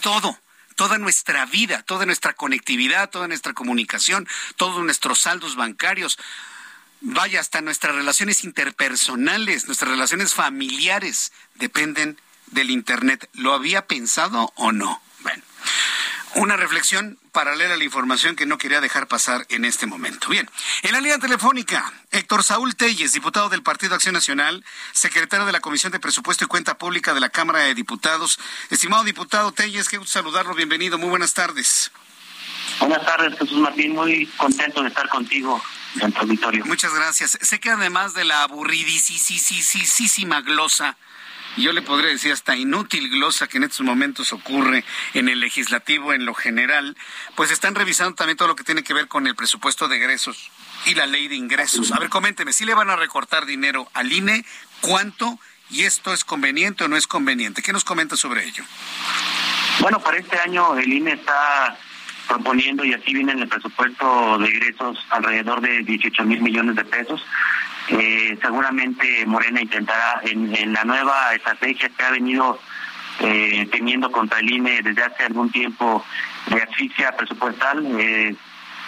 Todo 0.00 0.38
toda 0.74 0.98
nuestra 0.98 1.46
vida, 1.46 1.82
toda 1.82 2.06
nuestra 2.06 2.32
conectividad, 2.32 3.10
toda 3.10 3.28
nuestra 3.28 3.52
comunicación, 3.52 4.28
todos 4.56 4.82
nuestros 4.84 5.20
saldos 5.20 5.56
bancarios, 5.56 6.18
vaya, 7.00 7.40
hasta 7.40 7.60
nuestras 7.60 7.94
relaciones 7.94 8.44
interpersonales, 8.44 9.66
nuestras 9.66 9.90
relaciones 9.90 10.34
familiares 10.34 11.32
dependen 11.54 12.18
del 12.46 12.70
Internet. 12.70 13.28
¿Lo 13.34 13.52
había 13.52 13.86
pensado 13.86 14.52
o 14.56 14.72
no? 14.72 15.02
Bueno, 15.20 15.42
una 16.34 16.56
reflexión 16.56 17.18
paralela 17.32 17.74
a 17.74 17.76
la 17.76 17.84
información 17.84 18.36
que 18.36 18.46
no 18.46 18.58
quería 18.58 18.80
dejar 18.80 19.06
pasar 19.06 19.46
en 19.48 19.64
este 19.64 19.86
momento. 19.86 20.28
Bien, 20.28 20.48
en 20.82 20.92
la 20.92 21.00
línea 21.00 21.18
telefónica, 21.18 21.92
Héctor 22.10 22.42
Saúl 22.42 22.76
Telles, 22.76 23.12
diputado 23.12 23.48
del 23.48 23.62
Partido 23.62 23.94
Acción 23.94 24.14
Nacional, 24.14 24.64
secretario 24.92 25.46
de 25.46 25.52
la 25.52 25.60
Comisión 25.60 25.92
de 25.92 26.00
Presupuesto 26.00 26.44
y 26.44 26.48
Cuenta 26.48 26.78
Pública 26.78 27.14
de 27.14 27.20
la 27.20 27.30
Cámara 27.30 27.60
de 27.60 27.74
Diputados. 27.74 28.38
Estimado 28.70 29.04
diputado 29.04 29.52
Telles, 29.52 29.88
qué 29.88 29.98
gusto 29.98 30.12
saludarlo, 30.12 30.54
bienvenido, 30.54 30.98
muy 30.98 31.08
buenas 31.08 31.34
tardes. 31.34 31.90
Buenas 32.78 33.04
tardes, 33.04 33.38
Jesús 33.38 33.58
Martín. 33.58 33.94
Muy 33.94 34.26
contento 34.36 34.82
de 34.82 34.88
estar 34.88 35.08
contigo 35.08 35.62
en 36.00 36.12
tu 36.12 36.20
auditorio. 36.20 36.64
Muchas 36.64 36.92
gracias. 36.94 37.38
Sé 37.40 37.60
que 37.60 37.70
además 37.70 38.14
de 38.14 38.24
la 38.24 38.42
aburridísima 38.42 40.40
glosa, 40.40 40.96
yo 41.56 41.72
le 41.72 41.82
podría 41.82 42.10
decir 42.10 42.32
hasta 42.32 42.56
inútil 42.56 43.10
glosa 43.10 43.46
que 43.46 43.58
en 43.58 43.64
estos 43.64 43.80
momentos 43.80 44.32
ocurre 44.32 44.84
en 45.14 45.28
el 45.28 45.40
legislativo 45.40 46.12
en 46.12 46.24
lo 46.24 46.34
general, 46.34 46.96
pues 47.34 47.50
están 47.50 47.74
revisando 47.74 48.14
también 48.14 48.36
todo 48.36 48.48
lo 48.48 48.56
que 48.56 48.64
tiene 48.64 48.82
que 48.82 48.94
ver 48.94 49.08
con 49.08 49.26
el 49.26 49.34
presupuesto 49.34 49.88
de 49.88 49.96
egresos 49.96 50.50
y 50.86 50.94
la 50.94 51.06
ley 51.06 51.28
de 51.28 51.36
ingresos. 51.36 51.92
A 51.92 51.98
ver, 51.98 52.08
coménteme, 52.08 52.52
si 52.52 52.64
le 52.64 52.74
van 52.74 52.90
a 52.90 52.96
recortar 52.96 53.46
dinero 53.46 53.88
al 53.94 54.12
INE? 54.12 54.44
¿Cuánto? 54.80 55.38
¿Y 55.70 55.82
esto 55.82 56.12
es 56.12 56.24
conveniente 56.24 56.84
o 56.84 56.88
no 56.88 56.96
es 56.96 57.06
conveniente? 57.06 57.62
¿Qué 57.62 57.72
nos 57.72 57.84
comenta 57.84 58.16
sobre 58.16 58.44
ello? 58.44 58.64
Bueno, 59.80 60.00
para 60.00 60.18
este 60.18 60.38
año 60.38 60.76
el 60.76 60.92
INE 60.92 61.12
está 61.12 61.76
proponiendo, 62.28 62.84
y 62.84 62.94
así 62.94 63.12
viene 63.12 63.32
en 63.32 63.40
el 63.40 63.48
presupuesto 63.48 64.38
de 64.38 64.48
ingresos, 64.48 64.98
alrededor 65.10 65.60
de 65.60 65.82
18 65.82 66.24
mil 66.24 66.40
millones 66.40 66.76
de 66.76 66.84
pesos. 66.84 67.22
Eh, 67.88 68.38
seguramente 68.40 69.26
Morena 69.26 69.60
intentará 69.60 70.20
en, 70.24 70.72
la 70.72 70.84
nueva 70.84 71.34
estrategia 71.34 71.90
que 71.90 72.02
ha 72.02 72.10
venido 72.10 72.58
eh, 73.20 73.68
teniendo 73.70 74.10
contra 74.10 74.38
el 74.38 74.50
INE 74.50 74.80
desde 74.82 75.02
hace 75.02 75.24
algún 75.24 75.50
tiempo 75.50 76.04
de 76.46 76.62
asfixia 76.62 77.14
presupuestal, 77.16 77.84
eh, 78.00 78.34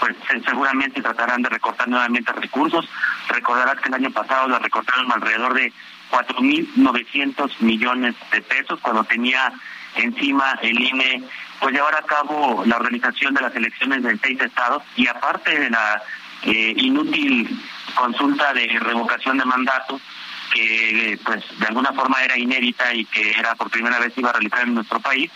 pues 0.00 0.16
seguramente 0.44 1.02
tratarán 1.02 1.42
de 1.42 1.50
recortar 1.50 1.88
nuevamente 1.88 2.32
recursos. 2.32 2.88
Recordarás 3.28 3.80
que 3.80 3.88
el 3.88 3.94
año 3.94 4.10
pasado 4.10 4.48
lo 4.48 4.58
recortaron 4.58 5.12
alrededor 5.12 5.54
de 5.54 5.72
4.900 6.10 7.60
millones 7.60 8.14
de 8.32 8.40
pesos 8.42 8.80
cuando 8.80 9.04
tenía 9.04 9.52
encima 9.96 10.58
el 10.62 10.80
INE 10.80 11.22
pues 11.60 11.74
llevar 11.74 11.94
a 11.94 12.02
cabo 12.02 12.62
la 12.66 12.76
organización 12.76 13.34
de 13.34 13.40
las 13.40 13.54
elecciones 13.54 14.02
de 14.02 14.18
seis 14.18 14.40
estados 14.40 14.82
y 14.94 15.06
aparte 15.06 15.58
de 15.58 15.70
la 15.70 16.02
eh, 16.42 16.74
inútil 16.76 17.48
consulta 17.94 18.52
de 18.52 18.66
revocación 18.80 19.38
de 19.38 19.44
mandato 19.44 20.00
que 20.52 21.18
pues 21.24 21.44
de 21.58 21.66
alguna 21.66 21.92
forma 21.92 22.22
era 22.22 22.38
inédita 22.38 22.94
y 22.94 23.04
que 23.06 23.30
era 23.30 23.54
por 23.54 23.70
primera 23.70 23.98
vez 23.98 24.12
iba 24.16 24.30
a 24.30 24.32
realizar 24.34 24.60
en 24.60 24.74
nuestro 24.74 25.00
país 25.00 25.30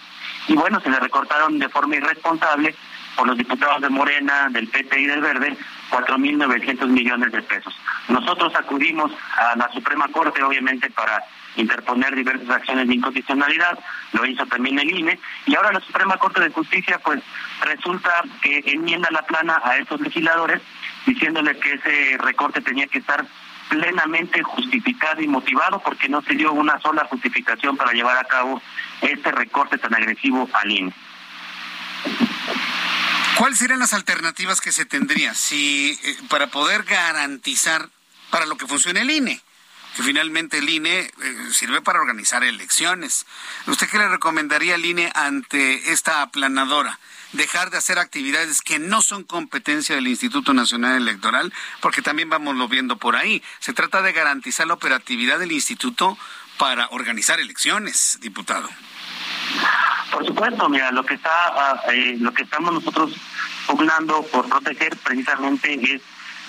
y 0.49 0.55
bueno 0.55 0.81
se 0.81 0.91
le 0.91 1.01
recortaron 1.01 1.59
de 1.59 1.69
forma 1.69 1.97
irresponsable 1.97 2.75
por 3.17 3.27
los 3.27 3.37
diputados 3.37 3.83
de 3.83 3.89
Morena, 3.89 4.49
del 4.51 4.69
PT 4.69 5.01
y 5.01 5.07
del 5.07 5.21
Verde 5.21 5.57
4.900 5.91 6.87
millones 6.87 7.33
de 7.33 7.43
pesos. 7.43 7.75
Nosotros 8.09 8.53
acudimos 8.55 9.13
a 9.37 9.57
la 9.57 9.71
Suprema 9.73 10.09
Corte, 10.09 10.43
obviamente, 10.43 10.91
para 10.91 11.23
interponer 11.57 12.15
diversas 12.15 12.49
acciones 12.49 12.89
de 12.89 12.95
inconstitucionalidad, 12.95 13.79
lo 14.13 14.25
hizo 14.27 14.47
también 14.47 14.79
el 14.79 14.91
INE, 14.91 15.19
y 15.47 15.55
ahora 15.55 15.73
la 15.73 15.81
Suprema 15.81 16.17
Corte 16.17 16.41
de 16.41 16.51
Justicia 16.51 17.01
pues 17.05 17.23
resulta 17.63 18.23
que 18.43 18.63
enmienda 18.67 19.09
la 19.11 19.23
plana 19.23 19.61
a 19.65 19.77
esos 19.77 20.01
legisladores 20.01 20.63
diciéndole 21.07 21.59
que 21.59 21.73
ese 21.75 22.19
recorte 22.19 22.61
tenía 22.61 22.87
que 22.87 22.99
estar 22.99 23.27
plenamente 23.69 24.43
justificado 24.43 25.23
y 25.23 25.29
motivado 25.29 25.81
porque 25.81 26.09
no 26.09 26.23
se 26.23 26.35
dio 26.35 26.53
una 26.53 26.81
sola 26.81 27.05
justificación 27.05 27.77
para 27.77 27.93
llevar 27.93 28.19
a 28.19 28.25
cabo 28.25 28.61
este 29.01 29.31
recorte 29.31 29.79
tan 29.79 29.95
agresivo 29.95 30.49
al 30.53 30.71
INE. 30.71 30.93
¿Cuáles 33.37 33.59
serían 33.59 33.79
las 33.79 33.95
alternativas 33.95 34.61
que 34.61 34.73
se 34.73 34.85
tendría 34.85 35.35
si 35.35 35.99
eh, 36.03 36.17
para 36.29 36.49
poder 36.49 36.83
garantizar 36.83 37.89
para 38.31 38.45
lo 38.45 38.57
que 38.57 38.67
funciona 38.67 39.01
el 39.01 39.11
INE? 39.11 39.41
Que 39.97 40.03
finalmente 40.03 40.59
el 40.59 40.69
INE 40.69 41.01
eh, 41.01 41.13
sirve 41.53 41.81
para 41.83 42.01
organizar 42.01 42.45
elecciones. 42.45 43.27
¿Usted 43.67 43.89
qué 43.89 43.99
le 43.99 44.09
recomendaría 44.09 44.75
al 44.75 44.85
INE 44.85 45.11
ante 45.15 45.93
esta 45.93 46.23
aplanadora? 46.23 46.99
Dejar 47.33 47.71
de 47.71 47.79
hacer 47.79 47.99
actividades 47.99 48.61
que 48.61 48.79
no 48.79 49.03
son 49.03 49.25
competencia 49.25 49.95
del 49.95 50.09
Instituto 50.09 50.53
Nacional 50.53 50.97
Electoral, 50.97 51.53
porque 51.81 52.03
también 52.03 52.29
vamos 52.29 52.57
lo 52.57 52.69
viendo 52.69 52.97
por 52.97 53.17
ahí. 53.17 53.43
Se 53.61 53.73
trata 53.73 54.03
de 54.03 54.13
garantizar 54.13 54.67
la 54.67 54.75
operatividad 54.75 55.39
del 55.39 55.53
instituto 55.53 56.19
para 56.59 56.89
organizar 56.91 57.39
elecciones, 57.39 58.19
diputado. 58.21 58.69
Por 60.11 60.27
supuesto, 60.27 60.69
mira, 60.69 60.91
lo 60.91 61.05
que 61.05 61.15
está, 61.15 61.31
ah, 61.31 61.83
eh, 61.93 62.17
lo 62.19 62.35
que 62.35 62.43
estamos 62.43 62.75
nosotros 62.75 63.13
pugnando 63.67 64.23
por 64.27 64.49
proteger 64.49 64.97
precisamente 64.97 65.95
es 65.95 66.03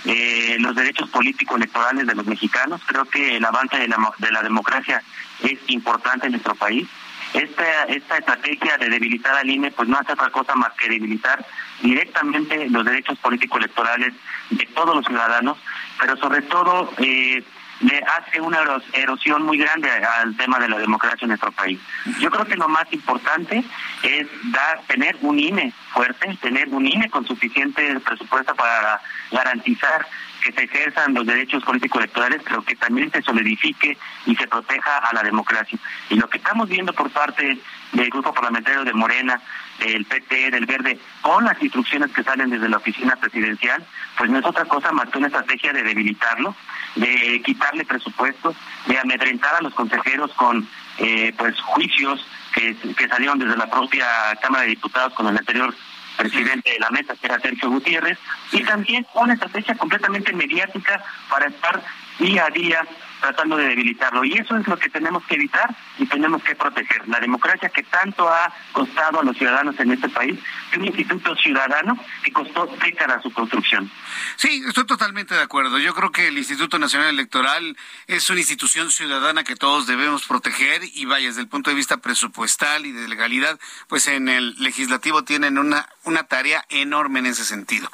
eh, 0.06 0.58
los 0.60 0.76
derechos 0.76 1.10
políticos 1.10 1.58
electorales 1.58 2.08
de 2.08 2.16
los 2.16 2.26
mexicanos. 2.26 2.82
Creo 2.86 3.06
que 3.06 3.38
el 3.38 3.46
avance 3.46 3.78
de 3.78 3.88
la, 3.88 3.98
de 4.18 4.32
la 4.32 4.42
democracia 4.42 5.02
es 5.44 5.60
importante 5.68 6.28
en 6.28 6.34
nuestro 6.34 6.56
país. 6.56 6.88
Esta, 7.34 7.84
esta 7.84 8.18
estrategia 8.18 8.78
de 8.78 8.90
debilitar 8.90 9.36
al 9.36 9.50
INE 9.50 9.72
pues 9.72 9.88
no 9.88 9.98
hace 9.98 10.12
otra 10.12 10.30
cosa 10.32 10.54
más 10.56 10.74
que 10.74 10.90
debilitar 10.90 11.46
directamente 11.82 12.70
los 12.70 12.84
derechos 12.84 13.18
políticos 13.20 13.60
electorales 13.60 14.14
de 14.50 14.66
todos 14.68 14.96
los 14.96 15.06
ciudadanos, 15.06 15.58
pero 16.00 16.18
sobre 16.18 16.42
todo 16.42 16.92
eh, 16.98 17.42
le 17.82 18.04
hace 18.18 18.40
una 18.40 18.60
erosión 18.94 19.44
muy 19.44 19.58
grande 19.58 19.90
al 19.90 20.36
tema 20.38 20.60
de 20.60 20.70
la 20.70 20.78
democracia 20.78 21.26
en 21.26 21.30
nuestro 21.30 21.52
país. 21.52 21.80
Yo 22.20 22.30
creo 22.30 22.46
que 22.46 22.56
lo 22.56 22.68
más 22.68 22.92
importante 22.92 23.64
es 24.04 24.28
dar, 24.52 24.82
tener 24.88 25.18
un 25.22 25.40
INE 25.40 25.74
fuerte, 25.94 26.38
tener 26.42 26.70
un 26.70 26.86
INE 26.86 27.10
con 27.10 27.26
suficiente 27.26 28.00
presupuesto 28.00 28.56
para 28.56 29.02
garantizar 29.32 30.06
que 30.42 30.52
se 30.52 30.64
ejerzan 30.64 31.14
los 31.14 31.26
derechos 31.26 31.64
políticos 31.64 32.00
electorales, 32.00 32.42
pero 32.44 32.64
que 32.64 32.76
también 32.76 33.12
se 33.12 33.22
solidifique 33.22 33.98
y 34.26 34.36
se 34.36 34.48
proteja 34.48 34.98
a 34.98 35.14
la 35.14 35.24
democracia. 35.24 35.78
Y 36.10 36.16
lo 36.16 36.30
que 36.30 36.38
estamos 36.38 36.68
viendo 36.68 36.94
por 36.94 37.10
parte 37.12 37.58
del 37.94 38.10
grupo 38.10 38.34
parlamentario 38.34 38.84
de 38.84 38.94
Morena, 38.94 39.42
del 39.80 40.06
PT, 40.06 40.52
del 40.52 40.66
Verde, 40.66 41.00
con 41.22 41.46
las 41.46 41.62
instrucciones 41.62 42.12
que 42.12 42.24
salen 42.24 42.50
desde 42.50 42.70
la 42.70 42.78
oficina 42.78 43.16
presidencial, 43.16 43.86
pues 44.18 44.30
no 44.30 44.40
es 44.40 44.46
otra 44.46 44.66
cosa 44.66 44.92
más 44.92 45.10
que 45.10 45.18
una 45.18 45.28
estrategia 45.28 45.74
de 45.74 45.84
debilitarlo, 45.84 46.56
de 46.96 47.42
quitarle 47.46 47.86
presupuesto, 47.86 48.54
de 48.88 49.00
amedrentar 49.00 49.56
a 49.56 49.62
los 49.62 49.74
consejeros 49.74 50.34
con 50.34 50.68
eh, 50.98 51.34
pues 51.38 51.60
juicios 51.62 52.26
que, 52.54 52.76
que 52.76 53.08
salieron 53.08 53.40
desde 53.40 53.58
la 53.58 53.70
propia 53.70 54.06
Cámara 54.42 54.64
de 54.64 54.70
Diputados 54.70 55.14
con 55.14 55.28
el 55.28 55.38
anterior 55.38 55.74
presidente 56.18 56.72
de 56.72 56.80
la 56.80 56.90
mesa, 56.90 57.16
que 57.16 57.28
era 57.28 57.40
Sergio 57.40 57.70
Gutiérrez, 57.70 58.18
y 58.52 58.64
también 58.64 59.06
una 59.16 59.34
estrategia 59.34 59.76
completamente 59.76 60.34
mediática 60.34 61.04
para 61.30 61.48
estar 61.48 61.84
día 62.20 62.46
a 62.46 62.50
día 62.50 62.88
tratando 63.22 63.56
de 63.56 63.68
debilitarlo. 63.68 64.26
Y 64.26 64.34
eso 64.34 64.58
es 64.58 64.68
lo 64.68 64.78
que 64.78 64.90
tenemos 64.90 65.24
que 65.26 65.36
evitar 65.36 65.74
y 66.00 66.06
tenemos 66.08 66.44
que 66.44 66.56
proteger. 66.56 67.08
La 67.08 67.20
democracia 67.20 67.70
que 67.70 67.84
tanto 67.84 68.28
ha 68.28 68.52
costado 68.72 69.22
a 69.22 69.24
los 69.24 69.38
ciudadanos 69.38 69.80
en 69.80 69.92
este 69.92 70.10
país, 70.10 70.40
un 70.76 70.86
instituto 70.86 71.36
ciudadano 71.36 71.98
que 72.24 72.32
costó 72.32 72.66
décadas 72.84 73.22
su 73.22 73.32
construcción. 73.32 73.90
Sí, 74.36 74.64
estoy 74.68 74.86
totalmente 74.86 75.36
de 75.36 75.42
acuerdo. 75.42 75.78
Yo 75.78 75.94
creo 75.94 76.12
que 76.12 76.28
el 76.28 76.38
Instituto 76.38 76.80
Nacional 76.80 77.10
Electoral 77.10 77.78
es 78.08 78.30
una 78.30 78.40
institución 78.40 78.92
ciudadana 78.92 79.44
que 79.44 79.56
todos 79.56 79.86
debemos 79.86 80.26
proteger 80.26 80.82
y 80.94 81.06
vaya, 81.06 81.28
desde 81.28 81.42
el 81.42 81.48
punto 81.48 81.70
de 81.70 81.76
vista 81.76 81.98
presupuestal 81.98 82.86
y 82.86 82.92
de 82.92 83.08
legalidad, 83.08 83.60
pues 83.88 84.08
en 84.08 84.30
el 84.30 84.56
legislativo 84.56 85.24
tienen 85.24 85.60
una, 85.60 85.88
una 86.04 86.24
tarea 86.24 86.66
enorme 86.70 87.20
en 87.20 87.28
ese 87.28 87.46
sentido. 87.46 87.90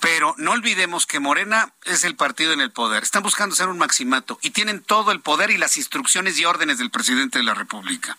Pero 0.00 0.34
no 0.38 0.52
olvidemos 0.52 1.06
que 1.06 1.20
Morena 1.20 1.72
es 1.84 2.04
el 2.04 2.16
partido 2.16 2.52
en 2.52 2.60
el 2.60 2.70
poder. 2.70 3.02
Están 3.02 3.22
buscando 3.22 3.54
ser 3.54 3.68
un 3.68 3.78
maximato 3.78 4.38
y 4.42 4.50
tienen 4.50 4.82
todo 4.82 5.12
el 5.12 5.20
poder 5.20 5.50
y 5.50 5.58
las 5.58 5.76
instrucciones 5.76 6.38
y 6.38 6.44
órdenes 6.44 6.78
del 6.78 6.90
presidente 6.90 7.38
de 7.38 7.44
la 7.44 7.54
República. 7.54 8.16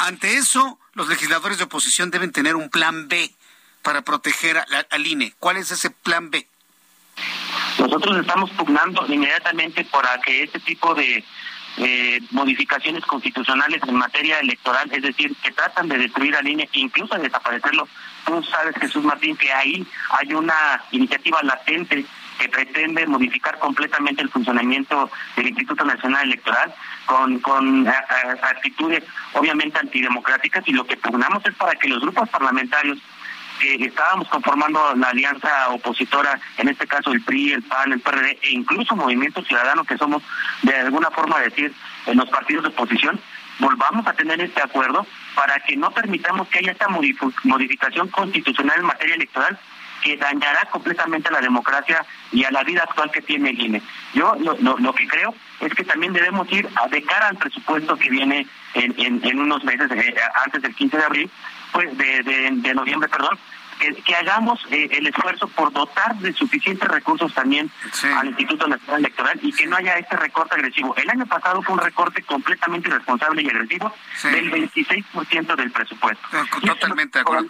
Ante 0.00 0.36
eso, 0.36 0.78
los 0.92 1.08
legisladores 1.08 1.58
de 1.58 1.64
oposición 1.64 2.10
deben 2.10 2.32
tener 2.32 2.56
un 2.56 2.70
plan 2.70 3.08
B 3.08 3.34
para 3.82 4.02
proteger 4.02 4.64
al 4.90 5.06
INE. 5.06 5.34
¿Cuál 5.38 5.58
es 5.58 5.70
ese 5.70 5.90
plan 5.90 6.30
B? 6.30 6.46
Nosotros 7.78 8.18
estamos 8.18 8.50
pugnando 8.50 9.06
inmediatamente 9.06 9.84
para 9.84 10.20
que 10.20 10.42
este 10.42 10.58
tipo 10.60 10.94
de 10.94 11.24
eh, 11.78 12.20
modificaciones 12.30 13.04
constitucionales 13.04 13.82
en 13.86 13.96
materia 13.96 14.38
electoral, 14.40 14.88
es 14.92 15.02
decir, 15.02 15.34
que 15.42 15.52
tratan 15.52 15.88
de 15.88 15.98
destruir 15.98 16.34
al 16.36 16.48
INE, 16.48 16.68
incluso 16.72 17.16
de 17.16 17.24
desaparecerlo. 17.24 17.88
Tú 18.24 18.42
sabes, 18.42 18.74
Jesús 18.80 19.04
Martín, 19.04 19.36
que 19.36 19.52
ahí 19.52 19.86
hay 20.18 20.34
una 20.34 20.82
iniciativa 20.90 21.42
latente 21.42 22.04
que 22.38 22.48
pretende 22.48 23.06
modificar 23.06 23.58
completamente 23.58 24.22
el 24.22 24.28
funcionamiento 24.28 25.10
del 25.36 25.48
Instituto 25.48 25.84
Nacional 25.84 26.24
Electoral 26.24 26.74
con, 27.06 27.38
con 27.40 27.86
actitudes 27.86 29.04
obviamente 29.32 29.78
antidemocráticas 29.78 30.66
y 30.66 30.72
lo 30.72 30.86
que 30.86 30.96
pugnamos 30.96 31.44
es 31.46 31.54
para 31.54 31.74
que 31.74 31.88
los 31.88 32.00
grupos 32.00 32.28
parlamentarios 32.28 32.98
que 33.58 33.74
estábamos 33.84 34.28
conformando 34.28 34.94
la 34.94 35.08
alianza 35.08 35.68
opositora, 35.70 36.38
en 36.58 36.68
este 36.68 36.86
caso 36.86 37.12
el 37.12 37.22
PRI, 37.22 37.52
el 37.52 37.62
PAN, 37.62 37.92
el 37.92 38.00
PRD 38.00 38.38
e 38.42 38.50
incluso 38.50 38.96
Movimiento 38.96 39.42
Ciudadano, 39.42 39.84
que 39.84 39.98
somos 39.98 40.22
de 40.62 40.74
alguna 40.76 41.10
forma 41.10 41.40
decir 41.40 41.72
en 42.06 42.16
los 42.16 42.28
partidos 42.28 42.64
de 42.64 42.68
oposición, 42.70 43.20
volvamos 43.58 44.06
a 44.06 44.12
tener 44.12 44.40
este 44.40 44.62
acuerdo 44.62 45.06
para 45.34 45.58
que 45.60 45.76
no 45.76 45.90
permitamos 45.90 46.48
que 46.48 46.58
haya 46.58 46.72
esta 46.72 46.88
modificación 46.88 48.08
constitucional 48.08 48.78
en 48.78 48.86
materia 48.86 49.14
electoral 49.14 49.58
que 50.02 50.16
dañará 50.16 50.66
completamente 50.70 51.28
a 51.28 51.32
la 51.32 51.40
democracia 51.40 52.04
y 52.30 52.44
a 52.44 52.50
la 52.50 52.62
vida 52.62 52.82
actual 52.82 53.10
que 53.10 53.22
tiene 53.22 53.50
el 53.50 53.60
INE. 53.60 53.82
Yo 54.14 54.34
lo, 54.36 54.92
que 54.94 55.08
creo 55.08 55.34
es 55.60 55.74
que 55.74 55.84
también 55.84 56.12
debemos 56.12 56.50
ir 56.52 56.68
a, 56.76 56.86
de 56.88 57.02
cara 57.02 57.28
al 57.28 57.36
presupuesto 57.36 57.96
que 57.96 58.10
viene 58.10 58.46
en, 58.74 59.20
en, 59.24 59.40
unos 59.40 59.64
meses, 59.64 59.90
eh, 59.90 60.14
antes 60.44 60.62
del 60.62 60.74
15 60.74 60.96
de 60.96 61.04
abril, 61.04 61.30
de, 61.84 62.50
de, 62.62 62.74
noviembre, 62.74 63.08
perdón, 63.08 63.38
que, 64.04 64.14
hagamos 64.14 64.60
eh, 64.70 64.88
el 64.92 65.06
esfuerzo 65.06 65.48
por 65.48 65.72
dotar 65.72 66.16
de 66.16 66.32
suficientes 66.32 66.88
recursos 66.88 67.32
también 67.34 67.70
al 68.16 68.28
Instituto 68.28 68.66
Nacional 68.66 69.00
Electoral 69.00 69.38
y 69.42 69.52
que 69.52 69.66
no 69.66 69.76
haya 69.76 69.98
este 69.98 70.16
recorte 70.16 70.54
agresivo. 70.54 70.94
El 70.96 71.10
año 71.10 71.26
pasado 71.26 71.62
fue 71.62 71.74
un 71.74 71.80
recorte 71.80 72.22
completamente 72.22 72.88
irresponsable 72.88 73.42
y 73.42 73.48
agresivo 73.48 73.92
del 74.22 74.50
26% 74.50 75.56
del 75.56 75.70
presupuesto. 75.70 76.26
Totalmente 76.64 77.18
de 77.18 77.22
acuerdo. 77.22 77.48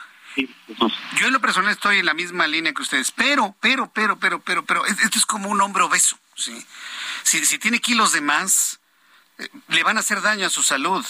Yo 1.17 1.29
en 1.29 1.33
lo 1.33 1.41
personal 1.41 1.73
estoy 1.73 2.01
en 2.01 2.07
la 2.07 2.15
misma 2.15 2.47
línea 2.47 2.73
que 2.73 2.83
ustedes, 2.83 3.11
pero, 3.11 3.55
pero, 3.61 3.91
pero, 3.93 4.19
pero, 4.19 4.41
pero, 4.41 4.65
pero, 4.65 4.85
esto 4.85 5.19
es 5.19 5.25
como 5.25 5.49
un 5.49 5.61
hombre 5.63 5.83
obeso, 5.83 6.19
¿sí? 6.35 6.55
Si, 7.23 7.45
si 7.47 7.59
tiene 7.59 7.81
kilos 7.81 8.13
de 8.13 8.21
más, 8.21 8.81
eh, 9.39 9.49
le 9.69 9.83
van 9.83 9.97
a 9.97 10.01
hacer 10.01 10.21
daño 10.21 10.47
a 10.47 10.51
su 10.51 10.63
salud. 10.63 11.05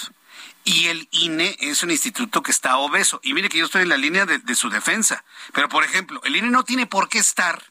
Y 0.66 0.88
el 0.88 1.08
INE 1.12 1.56
es 1.60 1.84
un 1.84 1.92
instituto 1.92 2.42
que 2.42 2.50
está 2.50 2.76
obeso. 2.78 3.20
Y 3.22 3.34
mire 3.34 3.48
que 3.48 3.56
yo 3.56 3.66
estoy 3.66 3.82
en 3.82 3.88
la 3.88 3.96
línea 3.96 4.26
de, 4.26 4.54
su 4.56 4.68
defensa. 4.68 5.24
Pero, 5.52 5.68
por 5.68 5.84
ejemplo, 5.84 6.20
el 6.24 6.34
INE 6.34 6.50
no 6.50 6.64
tiene 6.64 6.86
por 6.86 7.08
qué 7.08 7.18
estar 7.18 7.62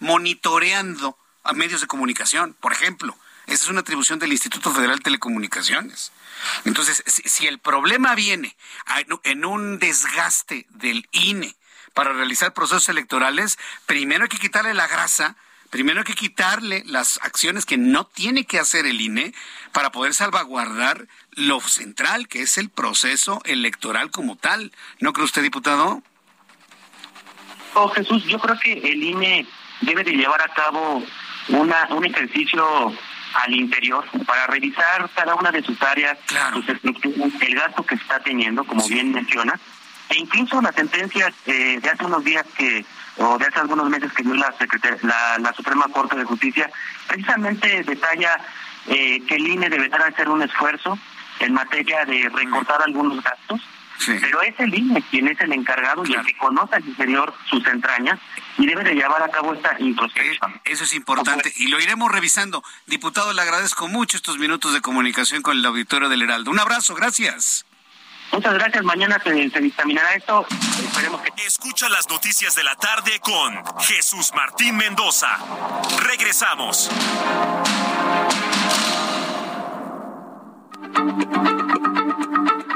monitoreando 0.00 1.16
a 1.44 1.52
medios 1.52 1.80
de 1.82 1.86
comunicación, 1.86 2.54
por 2.54 2.72
ejemplo. 2.72 3.16
Esa 3.46 3.62
es 3.62 3.68
una 3.70 3.82
atribución 3.82 4.18
del 4.18 4.32
Instituto 4.32 4.72
Federal 4.72 4.96
de 4.96 5.04
Telecomunicaciones. 5.04 6.10
Entonces, 6.64 7.04
si, 7.06 7.46
el 7.46 7.60
problema 7.60 8.16
viene 8.16 8.56
en 9.22 9.44
un 9.44 9.78
desgaste 9.78 10.66
del 10.70 11.08
INE 11.12 11.54
para 11.94 12.12
realizar 12.12 12.52
procesos 12.52 12.88
electorales, 12.88 13.56
primero 13.86 14.24
hay 14.24 14.28
que 14.28 14.38
quitarle 14.38 14.74
la 14.74 14.88
grasa 14.88 15.36
primero 15.72 16.00
hay 16.00 16.04
que 16.04 16.14
quitarle 16.14 16.82
las 16.86 17.18
acciones 17.22 17.64
que 17.64 17.78
no 17.78 18.04
tiene 18.04 18.44
que 18.44 18.60
hacer 18.60 18.84
el 18.84 19.00
INE 19.00 19.32
para 19.72 19.90
poder 19.90 20.12
salvaguardar 20.12 21.08
lo 21.32 21.60
central, 21.62 22.28
que 22.28 22.42
es 22.42 22.58
el 22.58 22.68
proceso 22.68 23.40
electoral 23.44 24.10
como 24.10 24.36
tal. 24.36 24.70
¿No 25.00 25.14
cree 25.14 25.24
usted, 25.24 25.42
diputado? 25.42 26.02
Oh, 27.72 27.88
Jesús, 27.88 28.22
yo 28.26 28.38
creo 28.38 28.58
que 28.60 28.74
el 28.74 29.02
INE 29.02 29.46
debe 29.80 30.04
de 30.04 30.12
llevar 30.12 30.42
a 30.42 30.52
cabo 30.52 31.02
una, 31.48 31.88
un 31.88 32.04
ejercicio 32.04 32.94
al 33.34 33.54
interior 33.54 34.04
para 34.26 34.46
revisar 34.48 35.08
cada 35.14 35.34
una 35.34 35.50
de 35.50 35.62
sus 35.62 35.80
áreas, 35.80 36.18
sus 36.52 36.68
estructuras, 36.68 37.32
el 37.40 37.54
gasto 37.54 37.82
que 37.86 37.94
está 37.94 38.20
teniendo, 38.20 38.62
como 38.64 38.86
bien 38.86 39.10
menciona, 39.10 39.58
e 40.10 40.18
incluso 40.18 40.60
las 40.60 40.74
sentencias 40.74 41.32
eh, 41.46 41.80
de 41.80 41.88
hace 41.88 42.04
unos 42.04 42.22
días 42.22 42.44
que 42.58 42.84
o 43.18 43.38
de 43.38 43.46
hace 43.46 43.60
algunos 43.60 43.88
meses 43.88 44.12
que 44.12 44.22
dio 44.22 44.34
la, 44.34 44.54
la, 45.02 45.38
la 45.38 45.52
Suprema 45.52 45.86
Corte 45.88 46.16
de 46.16 46.24
Justicia, 46.24 46.70
precisamente 47.06 47.82
detalla 47.84 48.38
eh, 48.86 49.22
que 49.26 49.36
el 49.36 49.46
INE 49.46 49.68
deberá 49.68 50.06
hacer 50.06 50.28
un 50.28 50.42
esfuerzo 50.42 50.98
en 51.40 51.52
materia 51.52 52.04
de 52.04 52.28
recortar 52.28 52.82
algunos 52.82 53.22
gastos, 53.22 53.60
pero 54.06 54.42
es 54.42 54.58
el 54.58 54.74
INE 54.74 55.02
quien 55.10 55.28
es 55.28 55.40
el 55.40 55.52
encargado 55.52 56.02
y 56.04 56.12
el 56.14 56.24
que 56.24 56.36
conoce 56.36 56.76
al 56.76 56.86
interior 56.86 57.32
sus 57.48 57.64
entrañas 57.66 58.18
y 58.58 58.66
debe 58.66 58.82
de 58.82 58.94
llevar 58.94 59.22
a 59.22 59.28
cabo 59.28 59.54
esta 59.54 59.76
introspección. 59.78 60.52
Eh, 60.54 60.60
eso 60.64 60.84
es 60.84 60.94
importante 60.94 61.52
y 61.56 61.68
lo 61.68 61.80
iremos 61.80 62.10
revisando. 62.10 62.64
Diputado, 62.86 63.32
le 63.32 63.42
agradezco 63.42 63.88
mucho 63.88 64.16
estos 64.16 64.38
minutos 64.38 64.72
de 64.72 64.80
comunicación 64.80 65.42
con 65.42 65.56
el 65.56 65.64
auditorio 65.64 66.08
del 66.08 66.22
Heraldo. 66.22 66.50
Un 66.50 66.58
abrazo, 66.58 66.94
gracias. 66.94 67.64
Muchas 68.32 68.54
gracias. 68.54 68.82
Mañana 68.82 69.20
se, 69.22 69.50
se 69.50 69.60
dictaminará 69.60 70.14
esto. 70.14 70.46
Esperemos 70.82 71.20
que. 71.22 71.32
Escucha 71.46 71.88
las 71.88 72.08
noticias 72.08 72.54
de 72.54 72.64
la 72.64 72.74
tarde 72.76 73.20
con 73.20 73.62
Jesús 73.80 74.32
Martín 74.34 74.76
Mendoza. 74.76 75.38
Regresamos. 76.00 76.90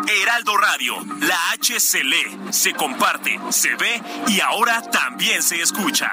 Heraldo 0.09 0.57
Radio, 0.57 0.97
la 1.21 1.51
H 1.53 1.81
se 1.81 2.05
lee, 2.05 2.39
se 2.51 2.73
comparte, 2.75 3.39
se 3.51 3.75
ve 3.77 4.01
y 4.29 4.41
ahora 4.41 4.83
también 4.83 5.43
se 5.43 5.61
escucha. 5.61 6.13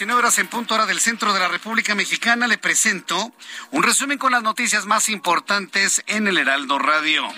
19 0.00 0.18
horas 0.18 0.38
en 0.38 0.46
punto 0.46 0.74
hora 0.74 0.86
del 0.86 0.98
centro 0.98 1.34
de 1.34 1.40
la 1.40 1.48
República 1.48 1.94
Mexicana, 1.94 2.46
le 2.46 2.56
presento 2.56 3.34
un 3.70 3.82
resumen 3.82 4.16
con 4.16 4.32
las 4.32 4.42
noticias 4.42 4.86
más 4.86 5.10
importantes 5.10 6.02
en 6.06 6.26
el 6.26 6.38
Heraldo 6.38 6.78
Radio. 6.78 7.28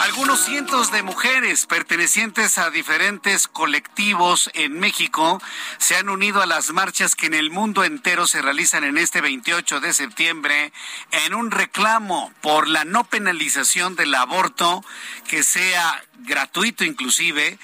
Algunos 0.00 0.44
cientos 0.44 0.90
de 0.90 1.04
mujeres 1.04 1.66
pertenecientes 1.66 2.58
a 2.58 2.70
diferentes 2.70 3.46
colectivos 3.46 4.50
en 4.54 4.80
México 4.80 5.40
se 5.78 5.94
han 5.94 6.08
unido 6.08 6.42
a 6.42 6.46
las 6.46 6.72
marchas 6.72 7.14
que 7.14 7.26
en 7.26 7.34
el 7.34 7.52
mundo 7.52 7.84
entero 7.84 8.26
se 8.26 8.42
realizan 8.42 8.82
en 8.82 8.98
este 8.98 9.20
28 9.20 9.78
de 9.78 9.92
septiembre 9.92 10.72
en 11.12 11.32
un 11.32 11.52
reclamo 11.52 12.32
por 12.40 12.66
la 12.66 12.84
no 12.84 13.04
penalización 13.04 13.94
del 13.94 14.16
aborto 14.16 14.84
que 15.28 15.44
sea 15.44 16.04
gratuito 16.24 16.82
inclusive 16.82 17.56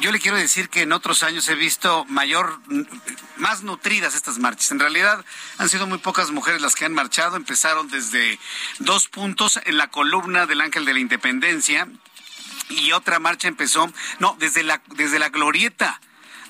yo 0.00 0.10
le 0.12 0.20
quiero 0.20 0.36
decir 0.36 0.68
que 0.68 0.82
en 0.82 0.92
otros 0.92 1.22
años 1.22 1.48
he 1.48 1.54
visto 1.54 2.04
mayor, 2.06 2.60
más 3.36 3.62
nutridas 3.62 4.14
estas 4.14 4.38
marchas. 4.38 4.72
En 4.72 4.80
realidad 4.80 5.24
han 5.58 5.68
sido 5.68 5.86
muy 5.86 5.98
pocas 5.98 6.30
mujeres 6.30 6.60
las 6.60 6.74
que 6.74 6.84
han 6.84 6.92
marchado. 6.92 7.36
Empezaron 7.36 7.88
desde 7.88 8.38
dos 8.80 9.08
puntos 9.08 9.60
en 9.64 9.76
la 9.76 9.88
columna 9.88 10.46
del 10.46 10.60
Ángel 10.60 10.84
de 10.84 10.94
la 10.94 11.00
Independencia 11.00 11.88
y 12.68 12.92
otra 12.92 13.18
marcha 13.18 13.48
empezó, 13.48 13.92
no, 14.18 14.36
desde 14.38 14.62
la, 14.62 14.82
desde 14.96 15.18
la 15.18 15.28
glorieta 15.28 16.00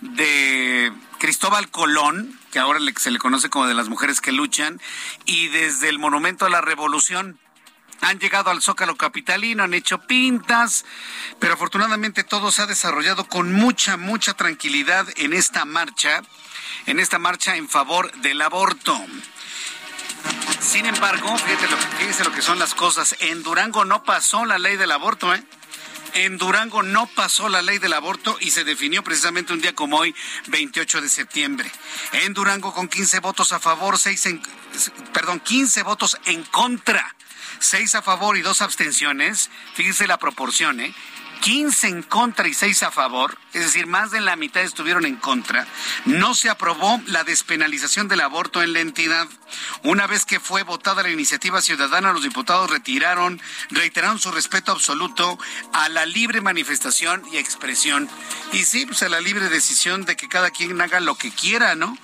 de 0.00 0.92
Cristóbal 1.18 1.70
Colón, 1.70 2.38
que 2.50 2.58
ahora 2.58 2.80
se 2.96 3.10
le 3.10 3.18
conoce 3.18 3.50
como 3.50 3.66
de 3.66 3.74
las 3.74 3.88
mujeres 3.88 4.20
que 4.20 4.32
luchan, 4.32 4.80
y 5.24 5.48
desde 5.48 5.88
el 5.88 5.98
Monumento 5.98 6.44
a 6.44 6.50
la 6.50 6.60
Revolución 6.60 7.38
han 8.02 8.18
llegado 8.18 8.50
al 8.50 8.60
Zócalo 8.60 8.96
Capitalino, 8.96 9.62
han 9.62 9.74
hecho 9.74 9.98
pintas, 9.98 10.84
pero 11.38 11.54
afortunadamente 11.54 12.24
todo 12.24 12.50
se 12.50 12.62
ha 12.62 12.66
desarrollado 12.66 13.28
con 13.28 13.52
mucha, 13.52 13.96
mucha 13.96 14.34
tranquilidad 14.34 15.08
en 15.16 15.32
esta 15.32 15.64
marcha, 15.64 16.22
en 16.86 16.98
esta 16.98 17.20
marcha 17.20 17.56
en 17.56 17.68
favor 17.68 18.12
del 18.20 18.42
aborto. 18.42 19.00
Sin 20.60 20.84
embargo, 20.86 21.36
fíjate 21.38 21.70
lo, 21.70 21.76
fíjese 21.76 22.24
lo 22.24 22.32
que 22.32 22.42
son 22.42 22.58
las 22.58 22.74
cosas. 22.74 23.16
En 23.20 23.42
Durango 23.44 23.84
no 23.84 24.02
pasó 24.02 24.44
la 24.44 24.58
ley 24.58 24.76
del 24.76 24.90
aborto, 24.90 25.32
¿eh? 25.32 25.42
En 26.14 26.38
Durango 26.38 26.82
no 26.82 27.06
pasó 27.06 27.48
la 27.48 27.62
ley 27.62 27.78
del 27.78 27.92
aborto 27.94 28.36
y 28.40 28.50
se 28.50 28.64
definió 28.64 29.02
precisamente 29.02 29.52
un 29.52 29.60
día 29.60 29.74
como 29.74 29.96
hoy, 29.98 30.14
28 30.48 31.00
de 31.00 31.08
septiembre. 31.08 31.70
En 32.12 32.34
Durango 32.34 32.74
con 32.74 32.88
15 32.88 33.20
votos 33.20 33.52
a 33.52 33.60
favor, 33.60 33.96
6 33.96 34.26
en, 34.26 34.42
perdón, 35.14 35.40
15 35.40 35.82
votos 35.84 36.18
en 36.26 36.42
contra 36.44 37.14
seis 37.62 37.94
a 37.94 38.02
favor 38.02 38.36
y 38.36 38.42
dos 38.42 38.62
abstenciones, 38.62 39.50
fíjense 39.74 40.06
la 40.06 40.18
proporción, 40.18 40.80
¿eh? 40.80 40.94
15 41.42 41.88
en 41.88 42.02
contra 42.04 42.46
y 42.46 42.54
6 42.54 42.84
a 42.84 42.92
favor, 42.92 43.36
es 43.52 43.62
decir, 43.62 43.88
más 43.88 44.12
de 44.12 44.20
la 44.20 44.36
mitad 44.36 44.62
estuvieron 44.62 45.04
en 45.04 45.16
contra, 45.16 45.66
no 46.04 46.36
se 46.36 46.48
aprobó 46.48 47.00
la 47.06 47.24
despenalización 47.24 48.06
del 48.06 48.20
aborto 48.20 48.62
en 48.62 48.72
la 48.72 48.78
entidad. 48.78 49.26
Una 49.82 50.06
vez 50.06 50.24
que 50.24 50.38
fue 50.38 50.62
votada 50.62 51.02
la 51.02 51.10
iniciativa 51.10 51.60
ciudadana, 51.60 52.12
los 52.12 52.22
diputados 52.22 52.70
retiraron, 52.70 53.42
reiteraron 53.70 54.20
su 54.20 54.30
respeto 54.30 54.70
absoluto 54.70 55.36
a 55.72 55.88
la 55.88 56.06
libre 56.06 56.40
manifestación 56.40 57.24
y 57.32 57.38
expresión. 57.38 58.08
Y 58.52 58.62
sí, 58.62 58.86
pues 58.86 59.02
a 59.02 59.08
la 59.08 59.20
libre 59.20 59.48
decisión 59.48 60.04
de 60.04 60.14
que 60.14 60.28
cada 60.28 60.50
quien 60.50 60.80
haga 60.80 61.00
lo 61.00 61.16
que 61.16 61.32
quiera, 61.32 61.74
¿no? 61.74 61.98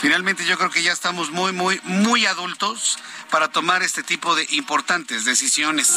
Finalmente 0.00 0.46
yo 0.46 0.56
creo 0.56 0.70
que 0.70 0.82
ya 0.82 0.92
estamos 0.92 1.30
muy, 1.30 1.52
muy, 1.52 1.78
muy 1.84 2.24
adultos 2.24 2.98
para 3.30 3.48
tomar 3.48 3.82
este 3.82 4.02
tipo 4.02 4.34
de 4.34 4.46
importantes 4.50 5.26
decisiones. 5.26 5.94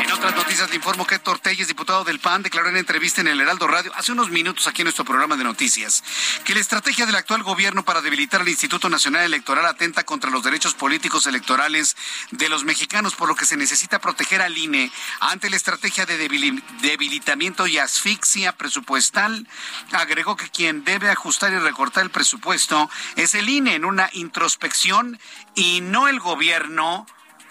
En 0.00 0.12
otras 0.12 0.36
noticias 0.36 0.68
le 0.68 0.76
informo 0.76 1.06
que 1.06 1.16
Héctor 1.16 1.38
Telles, 1.38 1.66
diputado 1.66 2.04
del 2.04 2.20
PAN, 2.20 2.42
declaró 2.42 2.68
en 2.68 2.76
entrevista 2.76 3.20
en 3.20 3.28
el 3.28 3.40
Heraldo 3.40 3.66
Radio 3.66 3.90
hace 3.96 4.12
unos 4.12 4.30
minutos 4.30 4.66
aquí 4.66 4.82
en 4.82 4.84
nuestro 4.84 5.04
programa 5.04 5.36
de 5.36 5.44
noticias 5.44 6.04
que 6.44 6.54
la 6.54 6.60
estrategia 6.60 7.06
del 7.06 7.16
actual 7.16 7.42
gobierno 7.42 7.84
para 7.84 8.02
debilitar 8.02 8.42
al 8.42 8.48
Instituto 8.48 8.88
Nacional 8.88 9.24
Electoral 9.24 9.64
atenta 9.64 10.04
contra 10.04 10.30
los 10.30 10.42
derechos 10.42 10.74
políticos 10.74 11.26
electorales 11.26 11.96
de 12.30 12.48
los 12.48 12.64
mexicanos, 12.64 13.14
por 13.14 13.28
lo 13.28 13.34
que 13.34 13.46
se 13.46 13.56
necesita 13.56 13.98
proteger 13.98 14.42
al 14.42 14.56
INE 14.56 14.92
ante 15.20 15.48
la 15.48 15.56
estrategia 15.56 16.04
de 16.04 16.18
debilitamiento 16.18 17.66
y 17.66 17.78
asfixia 17.78 18.52
presupuestal. 18.52 19.48
Agregó 19.92 20.36
que 20.36 20.50
quien 20.50 20.84
debe 20.84 21.10
ajustar 21.10 21.52
y 21.52 21.58
recortar 21.58 22.04
el 22.04 22.10
presupuesto 22.10 22.90
es 23.22 23.34
el 23.34 23.48
INE 23.48 23.74
en 23.74 23.84
una 23.84 24.10
introspección 24.12 25.18
y 25.54 25.80
no 25.80 26.08
el 26.08 26.18
gobierno 26.18 27.06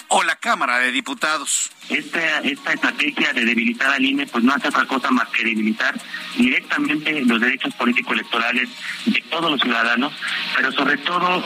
o 0.09 0.23
la 0.23 0.35
Cámara 0.35 0.79
de 0.79 0.91
Diputados. 0.91 1.71
Esta, 1.87 2.39
esta 2.39 2.73
estrategia 2.73 3.31
de 3.31 3.45
debilitar 3.45 3.93
al 3.93 4.03
INE 4.03 4.27
pues 4.27 4.43
no 4.43 4.53
hace 4.53 4.67
otra 4.67 4.85
cosa 4.85 5.09
más 5.09 5.29
que 5.29 5.45
debilitar 5.45 5.95
directamente 6.37 7.21
los 7.21 7.39
derechos 7.39 7.73
políticos 7.75 8.13
electorales 8.13 8.69
de 9.05 9.21
todos 9.29 9.49
los 9.51 9.61
ciudadanos, 9.61 10.13
pero 10.55 10.71
sobre 10.73 10.97
todo 10.97 11.41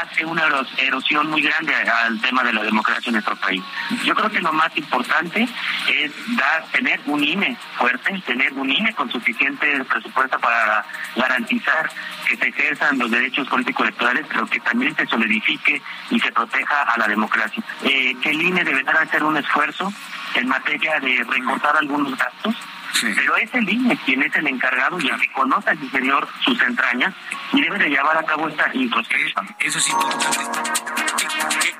hace 0.00 0.24
una 0.24 0.44
erosión 0.78 1.30
muy 1.30 1.42
grande 1.42 1.74
al 1.74 2.20
tema 2.20 2.42
de 2.42 2.52
la 2.52 2.62
democracia 2.62 3.08
en 3.08 3.14
nuestro 3.14 3.36
país. 3.36 3.62
Yo 4.04 4.14
creo 4.14 4.30
que 4.30 4.40
lo 4.40 4.52
más 4.52 4.74
importante 4.76 5.48
es 5.88 6.12
dar, 6.36 6.64
tener 6.72 7.00
un 7.06 7.22
INE 7.22 7.56
fuerte, 7.76 8.22
tener 8.26 8.52
un 8.54 8.70
INE 8.70 8.94
con 8.94 9.10
suficiente 9.10 9.84
presupuesto 9.84 10.38
para 10.38 10.84
garantizar 11.16 11.90
que 12.26 12.36
se 12.36 12.48
ejerzan 12.48 12.98
los 12.98 13.10
derechos 13.10 13.48
políticos 13.48 13.86
electorales, 13.86 14.26
pero 14.28 14.46
que 14.46 14.60
también 14.60 14.94
se 14.96 15.06
solidifique 15.06 15.82
y 16.10 16.20
se 16.20 16.32
proteja 16.32 16.82
a 16.82 16.98
la 16.98 17.08
democracia. 17.08 17.62
Eh, 17.84 18.14
que 18.22 18.30
el 18.30 18.42
INE 18.42 18.64
deberá 18.64 19.02
hacer 19.02 19.22
un 19.22 19.36
esfuerzo 19.36 19.92
en 20.34 20.48
materia 20.48 21.00
de 21.00 21.24
recortar 21.28 21.76
algunos 21.76 22.16
gastos 22.16 22.54
pero 23.00 23.36
es 23.36 23.52
el 23.54 23.68
INE 23.68 23.98
quien 24.04 24.22
es 24.22 24.34
el 24.34 24.46
encargado 24.46 24.98
y 25.00 25.08
el 25.08 25.20
que 25.20 25.32
conoce 25.32 25.70
al 25.70 25.82
interior 25.82 26.28
sus 26.44 26.60
entrañas 26.60 27.14
y 27.52 27.60
debe 27.60 27.78
de 27.78 27.88
llevar 27.88 28.16
a 28.16 28.24
cabo 28.24 28.48
esta 28.48 28.70
introspección. 28.74 29.48
Eso 29.58 29.78
es 29.78 29.88
importante. 29.88 30.38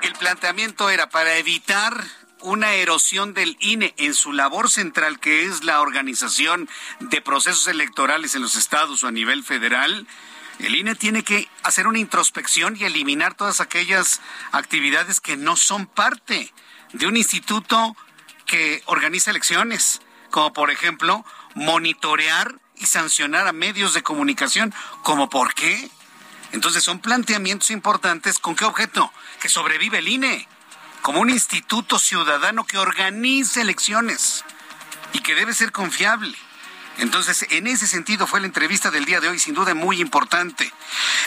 El 0.01 0.13
planteamiento 0.13 0.89
era 0.89 1.09
para 1.09 1.35
evitar 1.37 1.93
una 2.41 2.73
erosión 2.73 3.33
del 3.33 3.55
INE 3.59 3.93
en 3.97 4.13
su 4.13 4.33
labor 4.33 4.69
central, 4.69 5.19
que 5.19 5.45
es 5.45 5.63
la 5.63 5.81
organización 5.81 6.67
de 6.99 7.21
procesos 7.21 7.67
electorales 7.67 8.35
en 8.35 8.41
los 8.41 8.55
estados 8.55 9.03
o 9.03 9.07
a 9.07 9.11
nivel 9.11 9.43
federal. 9.43 10.07
El 10.59 10.75
INE 10.75 10.95
tiene 10.95 11.23
que 11.23 11.47
hacer 11.63 11.87
una 11.87 11.99
introspección 11.99 12.75
y 12.77 12.83
eliminar 12.83 13.35
todas 13.35 13.61
aquellas 13.61 14.21
actividades 14.51 15.19
que 15.19 15.37
no 15.37 15.55
son 15.55 15.85
parte 15.85 16.51
de 16.93 17.07
un 17.07 17.15
instituto 17.15 17.95
que 18.45 18.81
organiza 18.85 19.31
elecciones 19.31 20.01
como 20.31 20.53
por 20.53 20.71
ejemplo 20.71 21.23
monitorear 21.53 22.55
y 22.75 22.87
sancionar 22.87 23.47
a 23.47 23.53
medios 23.53 23.93
de 23.93 24.01
comunicación, 24.01 24.73
como 25.03 25.29
por 25.29 25.53
qué. 25.53 25.89
Entonces 26.51 26.83
son 26.83 26.99
planteamientos 26.99 27.69
importantes 27.69 28.39
con 28.39 28.55
qué 28.55 28.65
objeto? 28.65 29.11
Que 29.39 29.49
sobrevive 29.49 29.99
el 29.99 30.07
INE 30.07 30.47
como 31.01 31.19
un 31.19 31.29
instituto 31.29 31.99
ciudadano 31.99 32.65
que 32.65 32.77
organiza 32.77 33.61
elecciones 33.61 34.43
y 35.13 35.19
que 35.19 35.35
debe 35.35 35.53
ser 35.53 35.71
confiable. 35.71 36.37
Entonces, 36.97 37.45
en 37.49 37.67
ese 37.67 37.87
sentido 37.87 38.27
fue 38.27 38.39
la 38.41 38.47
entrevista 38.47 38.91
del 38.91 39.05
día 39.05 39.19
de 39.19 39.29
hoy, 39.29 39.39
sin 39.39 39.53
duda 39.53 39.73
muy 39.73 40.01
importante. 40.01 40.71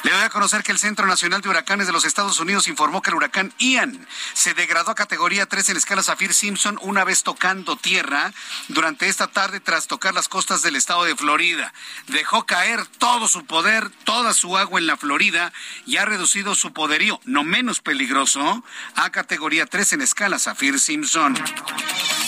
Le 0.02 0.12
doy 0.12 0.22
a 0.22 0.30
conocer 0.30 0.62
que 0.62 0.72
el 0.72 0.78
Centro 0.78 1.06
Nacional 1.06 1.40
de 1.40 1.48
Huracanes 1.48 1.86
de 1.86 1.92
los 1.92 2.04
Estados 2.04 2.38
Unidos 2.38 2.68
informó 2.68 3.02
que 3.02 3.10
el 3.10 3.16
huracán 3.16 3.52
Ian 3.58 4.06
se 4.34 4.54
degradó 4.54 4.90
a 4.90 4.94
categoría 4.94 5.46
3 5.46 5.70
en 5.70 5.76
escala 5.76 6.02
Saffir-Simpson 6.02 6.78
una 6.82 7.04
vez 7.04 7.22
tocando 7.22 7.76
tierra 7.76 8.32
durante 8.68 9.08
esta 9.08 9.28
tarde 9.28 9.60
tras 9.60 9.86
tocar 9.86 10.14
las 10.14 10.28
costas 10.28 10.62
del 10.62 10.76
estado 10.76 11.04
de 11.04 11.16
Florida. 11.16 11.72
Dejó 12.08 12.44
caer 12.46 12.86
todo 12.98 13.28
su 13.28 13.44
poder, 13.46 13.90
toda 14.04 14.34
su 14.34 14.56
agua 14.56 14.78
en 14.78 14.86
la 14.86 14.96
Florida 14.96 15.52
y 15.86 15.96
ha 15.96 16.04
reducido 16.04 16.54
su 16.54 16.72
poderío, 16.72 17.20
no 17.24 17.42
menos 17.42 17.80
peligroso, 17.80 18.64
a 18.96 19.10
categoría 19.10 19.66
3 19.66 19.94
en 19.94 20.02
escala 20.02 20.38
Saffir-Simpson. 20.38 21.34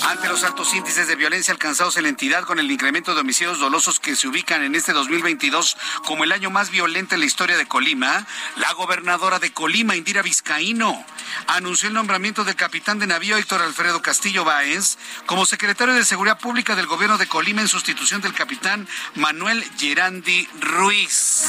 Ante 0.09 0.29
los 0.29 0.45
altos 0.45 0.73
índices 0.73 1.09
de 1.09 1.17
violencia 1.17 1.53
alcanzados 1.53 1.97
en 1.97 2.05
la 2.05 2.09
entidad 2.11 2.45
con 2.45 2.59
el 2.59 2.71
incremento 2.71 3.15
de 3.15 3.21
homicidios 3.27 3.59
dolosos 3.59 3.99
que 3.99 4.15
se 4.15 4.29
ubican 4.29 4.63
en 4.63 4.77
este 4.77 4.93
2022 4.93 5.77
como 6.05 6.23
el 6.23 6.31
año 6.31 6.49
más 6.49 6.71
violento 6.71 7.15
en 7.17 7.21
la 7.21 7.27
historia 7.27 7.57
de 7.57 7.67
Colima, 7.67 8.25
la 8.55 8.73
gobernadora 8.75 9.41
de 9.41 9.53
Colima, 9.53 9.97
Indira 9.97 10.23
Vizcaíno, 10.23 11.05
anunció 11.49 11.89
el 11.89 11.95
nombramiento 11.95 12.45
del 12.45 12.55
capitán 12.55 13.01
de 13.01 13.09
navío 13.09 13.37
Héctor 13.37 13.63
Alfredo 13.63 14.01
Castillo 14.01 14.45
Báez 14.45 14.97
como 15.27 15.45
secretario 15.45 15.93
de 15.93 16.05
Seguridad 16.05 16.39
Pública 16.39 16.77
del 16.77 16.87
gobierno 16.87 17.19
de 17.19 17.27
Colima 17.27 17.63
en 17.63 17.67
sustitución 17.67 18.21
del 18.21 18.33
capitán 18.33 18.87
Manuel 19.17 19.65
Gerandi 19.77 20.49
Ruiz. 20.61 21.49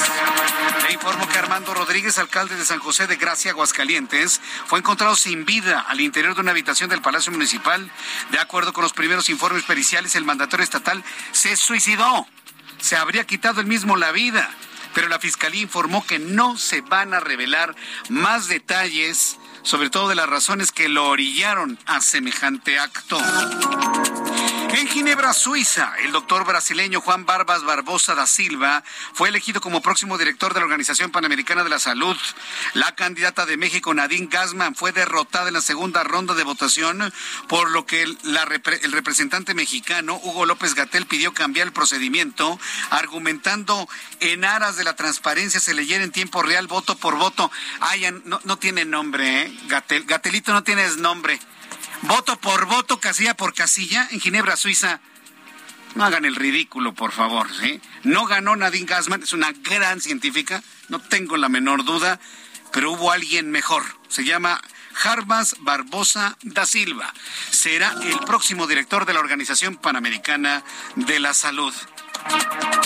Le 0.88 0.94
informo 0.94 1.30
que 1.30 1.38
Armando 1.38 1.76
Rodríguez, 1.76 2.18
alcalde 2.18 2.56
de 2.56 2.66
San 2.66 2.80
José 2.80 3.06
de 3.06 3.18
Gracia, 3.18 3.52
Aguascalientes, 3.52 4.42
fue 4.66 4.80
encontrado 4.80 5.16
sin 5.16 5.46
vida 5.46 5.82
al 5.82 6.02
interior 6.02 6.34
de 6.34 6.42
una 6.42 6.52
habitación 6.52 6.90
del 6.90 7.04
Palacio 7.04 7.32
Municipal. 7.32 7.92
De 8.32 8.40
acuerdo 8.40 8.74
con 8.74 8.82
los 8.82 8.94
primeros 8.94 9.30
informes 9.30 9.64
periciales, 9.64 10.16
el 10.16 10.26
mandatario 10.26 10.64
estatal 10.64 11.04
se 11.34 11.56
suicidó. 11.68 12.26
Se 12.80 12.96
habría 12.96 13.26
quitado 13.26 13.60
él 13.60 13.68
mismo 13.68 13.98
la 13.98 14.12
vida. 14.12 14.50
Pero 14.94 15.10
la 15.10 15.20
fiscalía 15.20 15.62
informó 15.62 16.06
que 16.08 16.18
no 16.18 16.58
se 16.58 16.82
van 16.82 17.14
a 17.14 17.20
revelar 17.20 17.76
más 18.10 18.48
detalles, 18.48 19.38
sobre 19.64 19.90
todo 19.90 20.08
de 20.08 20.16
las 20.16 20.30
razones 20.30 20.72
que 20.72 20.88
lo 20.88 21.10
orillaron 21.10 21.78
a 21.86 22.00
semejante 22.02 22.80
acto. 22.80 23.20
En 24.78 24.88
Ginebra, 24.88 25.34
Suiza, 25.34 25.92
el 26.04 26.12
doctor 26.12 26.46
brasileño 26.46 27.02
Juan 27.02 27.26
Barbas 27.26 27.64
Barbosa 27.64 28.14
da 28.14 28.28
Silva 28.28 28.84
fue 29.12 29.30
elegido 29.30 29.60
como 29.60 29.82
próximo 29.82 30.20
director 30.20 30.54
de 30.54 30.60
la 30.60 30.66
Organización 30.66 31.10
Panamericana 31.10 31.64
de 31.64 31.72
la 31.72 31.80
Salud. 31.80 32.16
La 32.76 32.94
candidata 32.94 33.48
de 33.48 33.58
México, 33.58 33.92
Nadine 33.96 34.28
Gassman, 34.30 34.76
fue 34.76 34.92
derrotada 34.92 35.48
en 35.48 35.56
la 35.56 35.62
segunda 35.62 36.04
ronda 36.04 36.36
de 36.36 36.44
votación, 36.44 37.12
por 37.48 37.72
lo 37.72 37.88
que 37.88 38.04
el, 38.04 38.20
el 38.84 38.92
representante 38.92 39.56
mexicano, 39.56 40.20
Hugo 40.22 40.46
López 40.46 40.76
Gatel, 40.76 41.08
pidió 41.08 41.34
cambiar 41.34 41.66
el 41.66 41.74
procedimiento, 41.74 42.60
argumentando 42.92 43.90
en 44.20 44.46
aras 44.46 44.78
de 44.78 44.84
la 44.84 44.96
transparencia 44.96 45.60
se 45.60 45.74
leyera 45.74 46.04
en 46.04 46.12
tiempo 46.12 46.44
real 46.44 46.68
voto 46.68 46.96
por 46.96 47.18
voto. 47.18 47.50
Ay, 47.80 48.06
no, 48.26 48.40
no 48.44 48.58
tiene 48.60 48.86
nombre, 48.86 49.42
¿eh? 49.42 49.60
Gatel, 49.70 50.04
Gatelito 50.04 50.54
no 50.54 50.64
tienes 50.64 50.98
nombre 50.98 51.40
voto 52.02 52.40
por 52.40 52.66
voto, 52.66 53.00
casilla 53.00 53.36
por 53.36 53.54
casilla, 53.54 54.08
en 54.12 54.20
Ginebra, 54.20 54.58
Suiza. 54.58 55.00
No 55.96 56.06
hagan 56.06 56.26
el 56.26 56.36
ridículo, 56.36 56.94
por 56.94 57.12
favor. 57.12 57.48
No 58.04 58.26
ganó 58.26 58.56
Nadine 58.56 58.86
Gassman, 58.86 59.24
es 59.24 59.34
una 59.34 59.52
gran 59.52 60.02
científica, 60.02 60.64
no 60.90 61.00
tengo 61.00 61.38
la 61.38 61.50
menor 61.50 61.84
duda, 61.84 62.20
pero 62.72 62.92
hubo 62.92 63.12
alguien 63.12 63.50
mejor. 63.50 63.84
Se 64.08 64.24
llama 64.24 64.62
Jarbas 64.94 65.56
Barbosa 65.60 66.38
da 66.42 66.66
Silva. 66.66 67.14
Será 67.52 67.94
el 68.04 68.20
próximo 68.20 68.68
director 68.68 69.06
de 69.06 69.14
la 69.14 69.20
Organización 69.20 69.76
Panamericana 69.76 70.64
de 70.96 71.20
la 71.20 71.34
Salud. 71.34 71.74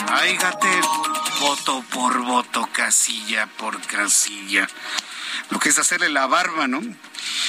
Ay, 0.10 0.38
voto 1.40 1.84
por 1.90 2.20
voto, 2.20 2.70
casilla 2.72 3.48
por 3.58 3.82
casilla. 3.82 4.68
Lo 5.52 5.60
que 5.60 5.70
es 5.70 5.78
hacerle 5.78 6.10
la 6.10 6.26
barba, 6.26 6.68
¿no? 6.68 6.82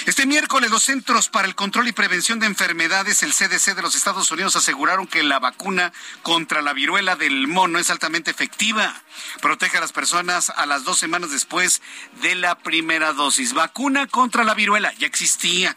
Este 0.04 0.26
miércoles 0.26 0.70
los 0.70 0.82
Centros 0.82 1.28
para 1.28 1.48
el 1.48 1.54
Control 1.54 1.88
y 1.88 1.92
Prevención 1.92 2.38
de 2.38 2.46
Enfermedades, 2.46 3.22
el 3.22 3.32
CDC 3.32 3.74
de 3.74 3.82
los 3.82 3.94
Estados 3.94 4.30
Unidos, 4.30 4.56
aseguraron 4.56 5.06
que 5.06 5.22
la 5.22 5.38
vacuna 5.38 5.92
contra 6.22 6.60
la 6.60 6.72
viruela 6.72 7.16
del 7.16 7.48
mono 7.48 7.78
es 7.78 7.88
altamente 7.88 8.30
efectiva. 8.30 8.94
Protege 9.40 9.78
a 9.78 9.80
las 9.80 9.92
personas 9.92 10.50
a 10.50 10.66
las 10.66 10.84
dos 10.84 10.98
semanas 10.98 11.30
después 11.30 11.80
de 12.20 12.34
la 12.34 12.58
primera 12.58 13.12
dosis. 13.12 13.54
Vacuna 13.54 14.06
contra 14.06 14.44
la 14.44 14.54
viruela 14.54 14.92
ya 14.98 15.06
existía 15.06 15.76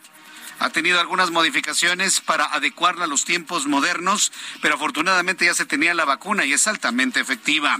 ha 0.59 0.69
tenido 0.69 0.99
algunas 0.99 1.31
modificaciones 1.31 2.21
para 2.21 2.45
adecuarla 2.45 3.05
a 3.05 3.07
los 3.07 3.25
tiempos 3.25 3.67
modernos, 3.67 4.31
pero 4.61 4.75
afortunadamente 4.75 5.45
ya 5.45 5.53
se 5.53 5.65
tenía 5.65 5.93
la 5.93 6.05
vacuna 6.05 6.45
y 6.45 6.53
es 6.53 6.67
altamente 6.67 7.19
efectiva. 7.19 7.77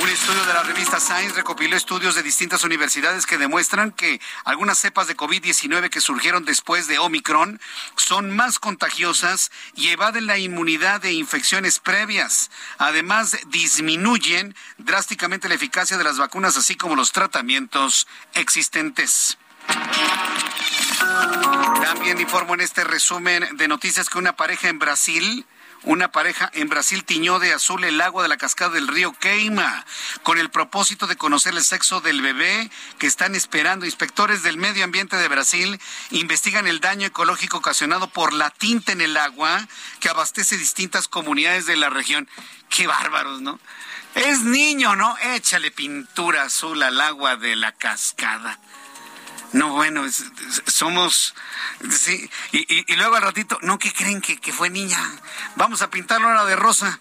Un 0.00 0.08
estudio 0.08 0.44
de 0.44 0.54
la 0.54 0.62
revista 0.64 0.98
Science 0.98 1.36
recopiló 1.36 1.76
estudios 1.76 2.16
de 2.16 2.22
distintas 2.22 2.64
universidades 2.64 3.26
que 3.26 3.38
demuestran 3.38 3.92
que 3.92 4.20
algunas 4.44 4.78
cepas 4.78 5.06
de 5.06 5.16
COVID-19 5.16 5.88
que 5.88 6.00
surgieron 6.00 6.44
después 6.44 6.88
de 6.88 6.98
Omicron 6.98 7.60
son 7.96 8.34
más 8.34 8.58
contagiosas 8.58 9.52
y 9.76 9.88
evaden 9.88 10.26
la 10.26 10.38
inmunidad 10.38 11.00
de 11.00 11.12
infecciones 11.12 11.78
previas. 11.78 12.50
Además, 12.78 13.38
disminuyen 13.46 14.56
drásticamente 14.78 15.48
la 15.48 15.54
eficacia 15.54 15.96
de 15.96 16.04
las 16.04 16.18
vacunas, 16.18 16.56
así 16.56 16.74
como 16.74 16.96
los 16.96 17.12
tratamientos 17.12 18.08
existentes. 18.34 19.38
También 21.82 22.20
informo 22.20 22.54
en 22.54 22.62
este 22.62 22.82
resumen 22.82 23.56
de 23.56 23.68
noticias 23.68 24.10
que 24.10 24.18
una 24.18 24.34
pareja 24.34 24.68
en 24.68 24.80
Brasil 24.80 25.46
Una 25.86 26.10
pareja 26.10 26.50
en 26.54 26.70
Brasil 26.70 27.04
tiñó 27.04 27.38
de 27.38 27.52
azul 27.52 27.84
el 27.84 28.00
agua 28.00 28.22
de 28.22 28.30
la 28.30 28.38
cascada 28.38 28.70
del 28.70 28.88
río 28.88 29.12
Queima 29.12 29.84
con 30.22 30.38
el 30.38 30.50
propósito 30.50 31.06
de 31.06 31.16
conocer 31.16 31.52
el 31.52 31.62
sexo 31.62 32.00
del 32.00 32.22
bebé 32.22 32.70
que 32.98 33.06
están 33.06 33.34
esperando. 33.34 33.84
Inspectores 33.84 34.42
del 34.42 34.56
medio 34.56 34.84
ambiente 34.84 35.16
de 35.18 35.28
Brasil 35.28 35.78
investigan 36.10 36.66
el 36.66 36.80
daño 36.80 37.06
ecológico 37.06 37.58
ocasionado 37.58 38.08
por 38.08 38.32
la 38.32 38.48
tinta 38.48 38.92
en 38.92 39.02
el 39.02 39.14
agua 39.18 39.68
que 40.00 40.08
abastece 40.08 40.56
distintas 40.56 41.06
comunidades 41.06 41.66
de 41.66 41.76
la 41.76 41.90
región. 41.90 42.30
Qué 42.70 42.86
bárbaros, 42.86 43.42
¿no? 43.42 43.60
Es 44.14 44.40
niño, 44.40 44.96
¿no? 44.96 45.18
Échale 45.18 45.70
pintura 45.70 46.44
azul 46.44 46.82
al 46.82 46.98
agua 46.98 47.36
de 47.36 47.56
la 47.56 47.72
cascada. 47.72 48.58
No, 49.54 49.72
bueno, 49.72 50.04
somos... 50.66 51.34
Sí, 51.90 52.28
y, 52.52 52.94
luego 52.96 53.16
al 53.16 53.22
ratito, 53.22 53.58
¿no? 53.62 53.78
¿Qué 53.78 53.92
creen 53.92 54.20
que, 54.20 54.36
que 54.38 54.52
fue 54.52 54.68
niña? 54.68 54.98
Vamos 55.56 55.80
a 55.80 55.90
pintarlo 55.90 56.28
ahora 56.28 56.44
de 56.44 56.56
rosa. 56.56 57.00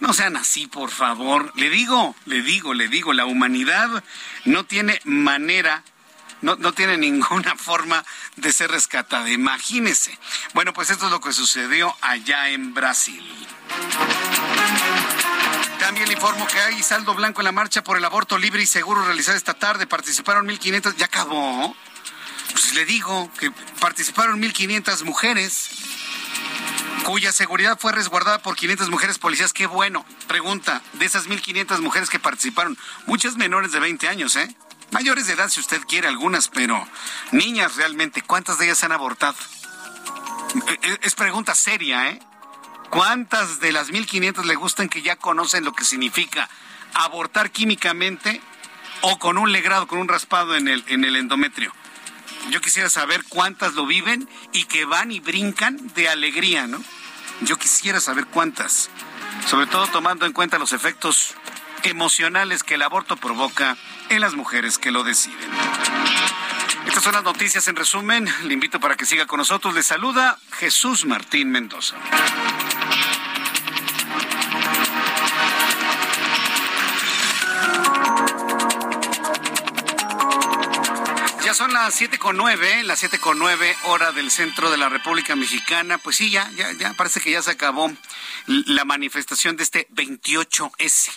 No 0.00 0.12
sean 0.12 0.36
así, 0.36 0.66
por 0.66 0.90
favor. 0.90 1.52
Le 1.56 1.70
digo, 1.70 2.14
le 2.26 2.42
digo, 2.42 2.74
le 2.74 2.88
digo, 2.88 3.12
la 3.12 3.24
humanidad 3.24 4.04
no 4.44 4.64
tiene 4.64 5.00
manera 5.04 5.82
no, 6.40 6.56
no, 6.56 6.72
tiene 6.72 6.96
ninguna 6.96 7.56
forma 7.56 8.04
de 8.36 8.52
ser 8.52 8.70
rescatada. 8.70 9.30
Imagínese. 9.30 10.16
Bueno, 10.54 10.72
pues 10.72 10.90
esto 10.90 11.06
es 11.06 11.10
lo 11.10 11.20
que 11.20 11.32
sucedió 11.32 11.94
allá 12.00 12.50
en 12.50 12.74
Brasil. 12.74 13.24
También 15.80 16.08
le 16.08 16.14
informo 16.14 16.46
que 16.46 16.60
hay 16.60 16.82
saldo 16.82 17.14
blanco 17.14 17.40
en 17.40 17.46
la 17.46 17.52
marcha 17.52 17.82
por 17.82 17.96
el 17.96 18.04
aborto 18.04 18.36
libre 18.36 18.62
y 18.62 18.66
seguro 18.66 19.04
realizada 19.04 19.36
esta 19.36 19.54
tarde. 19.54 19.86
Participaron 19.86 20.46
1.500, 20.46 20.96
ya 20.96 21.06
acabó. 21.06 21.74
Pues 22.52 22.74
le 22.74 22.84
digo 22.84 23.30
que 23.38 23.50
participaron 23.80 24.40
1.500 24.42 25.04
mujeres 25.04 25.70
cuya 27.04 27.32
seguridad 27.32 27.78
fue 27.80 27.92
resguardada 27.92 28.42
por 28.42 28.56
500 28.56 28.90
mujeres 28.90 29.18
policías. 29.18 29.52
Qué 29.52 29.66
bueno. 29.66 30.04
Pregunta, 30.26 30.82
de 30.94 31.06
esas 31.06 31.26
1.500 31.26 31.80
mujeres 31.80 32.10
que 32.10 32.18
participaron, 32.18 32.76
muchas 33.06 33.36
menores 33.36 33.72
de 33.72 33.80
20 33.80 34.08
años, 34.08 34.36
¿eh? 34.36 34.54
Mayores 34.90 35.26
de 35.26 35.34
edad 35.34 35.48
si 35.48 35.60
usted 35.60 35.80
quiere 35.88 36.08
algunas, 36.08 36.48
pero 36.48 36.86
niñas 37.32 37.76
realmente, 37.76 38.22
¿cuántas 38.22 38.58
de 38.58 38.66
ellas 38.66 38.84
han 38.84 38.92
abortado? 38.92 39.36
E, 40.66 40.88
e, 40.88 40.98
es 41.02 41.14
pregunta 41.14 41.54
seria, 41.54 42.10
¿eh? 42.10 42.20
¿Cuántas 42.90 43.60
de 43.60 43.72
las 43.72 43.90
1500 43.90 44.46
le 44.46 44.54
gustan 44.54 44.88
que 44.88 45.02
ya 45.02 45.16
conocen 45.16 45.64
lo 45.64 45.72
que 45.72 45.84
significa 45.84 46.48
abortar 46.94 47.50
químicamente 47.50 48.40
o 49.02 49.18
con 49.18 49.38
un 49.38 49.52
legrado, 49.52 49.86
con 49.86 49.98
un 49.98 50.08
raspado 50.08 50.56
en 50.56 50.68
el, 50.68 50.84
en 50.88 51.04
el 51.04 51.16
endometrio? 51.16 51.72
Yo 52.50 52.60
quisiera 52.60 52.88
saber 52.88 53.24
cuántas 53.28 53.74
lo 53.74 53.84
viven 53.84 54.28
y 54.52 54.64
que 54.64 54.86
van 54.86 55.12
y 55.12 55.20
brincan 55.20 55.76
de 55.94 56.08
alegría, 56.08 56.66
¿no? 56.66 56.82
Yo 57.42 57.58
quisiera 57.58 58.00
saber 58.00 58.26
cuántas, 58.26 58.88
sobre 59.46 59.66
todo 59.66 59.86
tomando 59.88 60.24
en 60.24 60.32
cuenta 60.32 60.58
los 60.58 60.72
efectos 60.72 61.34
emocionales 61.82 62.62
que 62.62 62.74
el 62.74 62.82
aborto 62.82 63.16
provoca 63.16 63.76
en 64.08 64.20
las 64.20 64.34
mujeres 64.34 64.78
que 64.78 64.90
lo 64.90 65.04
deciden. 65.04 65.48
Estas 66.86 67.02
son 67.02 67.12
las 67.12 67.22
noticias 67.22 67.68
en 67.68 67.76
resumen. 67.76 68.26
Le 68.44 68.54
invito 68.54 68.80
para 68.80 68.96
que 68.96 69.04
siga 69.04 69.26
con 69.26 69.38
nosotros. 69.38 69.74
Le 69.74 69.82
saluda 69.82 70.38
Jesús 70.52 71.04
Martín 71.04 71.50
Mendoza. 71.50 71.96
Son 81.58 81.72
las 81.72 81.92
siete 81.92 82.20
con 82.20 82.36
nueve, 82.36 82.84
las 82.84 83.00
siete 83.00 83.18
con 83.18 83.36
nueve 83.36 83.76
hora 83.82 84.12
del 84.12 84.30
centro 84.30 84.70
de 84.70 84.76
la 84.76 84.88
República 84.88 85.34
Mexicana. 85.34 85.98
Pues 85.98 86.14
sí, 86.14 86.30
ya, 86.30 86.48
ya, 86.52 86.70
ya 86.70 86.94
parece 86.94 87.20
que 87.20 87.32
ya 87.32 87.42
se 87.42 87.50
acabó 87.50 87.90
la 88.46 88.84
manifestación 88.84 89.56
de 89.56 89.64
este 89.64 89.88
28S. 89.88 91.10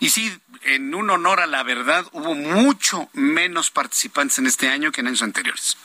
Y 0.00 0.10
sí, 0.10 0.36
en 0.62 0.92
un 0.96 1.10
honor 1.10 1.38
a 1.38 1.46
la 1.46 1.62
verdad, 1.62 2.04
hubo 2.10 2.34
mucho 2.34 3.08
menos 3.12 3.70
participantes 3.70 4.40
en 4.40 4.48
este 4.48 4.68
año 4.68 4.90
que 4.90 5.00
en 5.00 5.06
años 5.06 5.22
anteriores. 5.22 5.76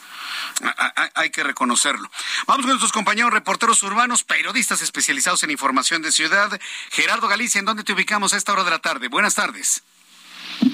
Hay 1.13 1.29
que 1.29 1.43
reconocerlo. 1.43 2.09
Vamos 2.47 2.63
con 2.63 2.71
nuestros 2.71 2.93
compañeros 2.93 3.31
reporteros 3.31 3.83
urbanos, 3.83 4.23
periodistas 4.23 4.81
especializados 4.81 5.43
en 5.43 5.51
información 5.51 6.01
de 6.01 6.11
ciudad. 6.11 6.59
Gerardo 6.89 7.27
Galicia, 7.27 7.59
¿en 7.59 7.65
dónde 7.65 7.83
te 7.83 7.93
ubicamos 7.93 8.33
a 8.33 8.37
esta 8.37 8.53
hora 8.53 8.63
de 8.63 8.71
la 8.71 8.79
tarde? 8.79 9.07
Buenas 9.07 9.35
tardes. 9.35 9.83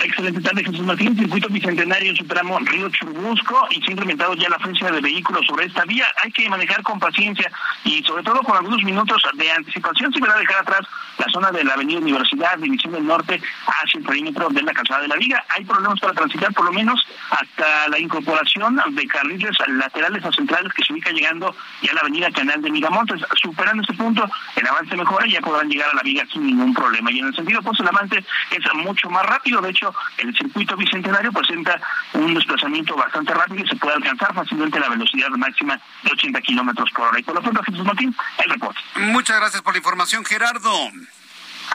Excelente 0.02 0.42
tarde, 0.42 0.64
Jesús 0.64 0.82
Martín. 0.82 1.18
Circuito 1.18 1.50
bicentenario 1.50 2.12
en 2.12 2.16
su 2.16 2.24
Río 2.24 2.90
Churubusco 2.90 3.68
y 3.72 3.82
se 3.82 3.88
ha 3.88 3.92
implementado 3.92 4.34
ya 4.36 4.50
la 4.50 4.56
frecuencia 4.56 4.92
de 4.92 5.02
vehículos 5.02 5.46
sobre 5.46 5.66
esta 5.66 5.84
vía. 5.84 6.06
Hay 6.24 6.32
que 6.32 6.48
manejar 6.50 6.82
con 6.84 7.00
paciencia 7.00 7.52
y 7.84 8.02
sobre 8.04 8.24
todo 8.24 8.42
con 8.42 8.56
algunos 8.56 8.82
minutos 8.84 9.22
de 9.34 9.52
anticipación. 9.52 10.14
Se 10.14 10.22
verá 10.22 10.38
dejar 10.38 10.62
atrás 10.62 10.82
la 11.18 11.26
zona 11.32 11.52
de 11.52 11.64
la 11.64 11.74
Avenida 11.74 12.00
Universidad, 12.00 12.58
División 12.58 12.94
del 12.94 13.06
Norte, 13.06 13.42
hacia 13.68 14.00
el 14.00 14.06
perímetro 14.06 14.50
de 14.50 14.62
la 14.62 14.74
calzada 14.74 15.02
de 15.02 15.10
la 15.10 15.16
Viga. 15.18 15.44
Hay 15.50 15.66
problemas 15.66 16.00
para 16.00 16.14
transitar 16.14 16.54
por 16.54 16.66
lo 16.66 16.72
menos 16.72 17.06
hasta 17.32 17.90
la 17.90 18.00
incorporación 18.00 18.80
de 18.92 19.08
carriles 19.08 19.58
laterales 19.68 20.24
o 20.24 20.32
centrales 20.32 20.72
que 20.74 20.84
se 20.84 20.94
ubica 20.94 21.12
llegando 21.12 21.54
ya 21.82 21.92
a 21.92 21.96
la 21.96 22.02
Avenida 22.02 22.32
Canal 22.32 22.62
de 22.62 22.72
Migamontes. 22.72 23.22
Superando 23.42 23.82
este 23.82 23.96
punto, 23.96 24.24
el 24.56 24.68
avance 24.68 24.96
mejora 24.96 25.28
y 25.28 25.32
ya 25.32 25.42
podrán 25.42 25.70
llegar 25.70 25.90
a 25.92 25.96
la 25.96 26.04
Viga 26.04 26.26
sin 26.32 26.46
ningún 26.46 26.74
problema. 26.74 27.12
Y 27.12 27.20
en 27.20 27.28
el 27.28 27.36
sentido, 27.36 27.62
pues 27.62 27.80
el 27.82 27.88
avance 27.88 28.24
es 28.52 28.74
mucho 28.76 29.10
más 29.10 29.26
rápido. 29.26 29.62
De 29.62 29.72
hecho, 29.72 29.89
el 30.18 30.36
circuito 30.36 30.76
bicentenario 30.76 31.32
presenta 31.32 31.80
un 32.14 32.34
desplazamiento 32.34 32.96
bastante 32.96 33.34
rápido 33.34 33.64
y 33.64 33.68
se 33.68 33.76
puede 33.76 33.96
alcanzar 33.96 34.34
fácilmente 34.34 34.80
la 34.80 34.90
velocidad 34.90 35.30
máxima 35.30 35.80
de 36.04 36.12
80 36.12 36.42
kilómetros 36.42 36.90
por 36.92 37.08
hora. 37.08 37.20
Y 37.20 37.24
por 37.24 37.36
lo 37.36 37.42
tanto, 37.42 37.62
Jesús 37.64 37.86
Martín, 37.86 38.16
el 38.44 38.50
reporte. 38.50 38.80
Muchas 38.96 39.38
gracias 39.38 39.62
por 39.62 39.74
la 39.74 39.78
información, 39.78 40.26
Gerardo. 40.26 40.72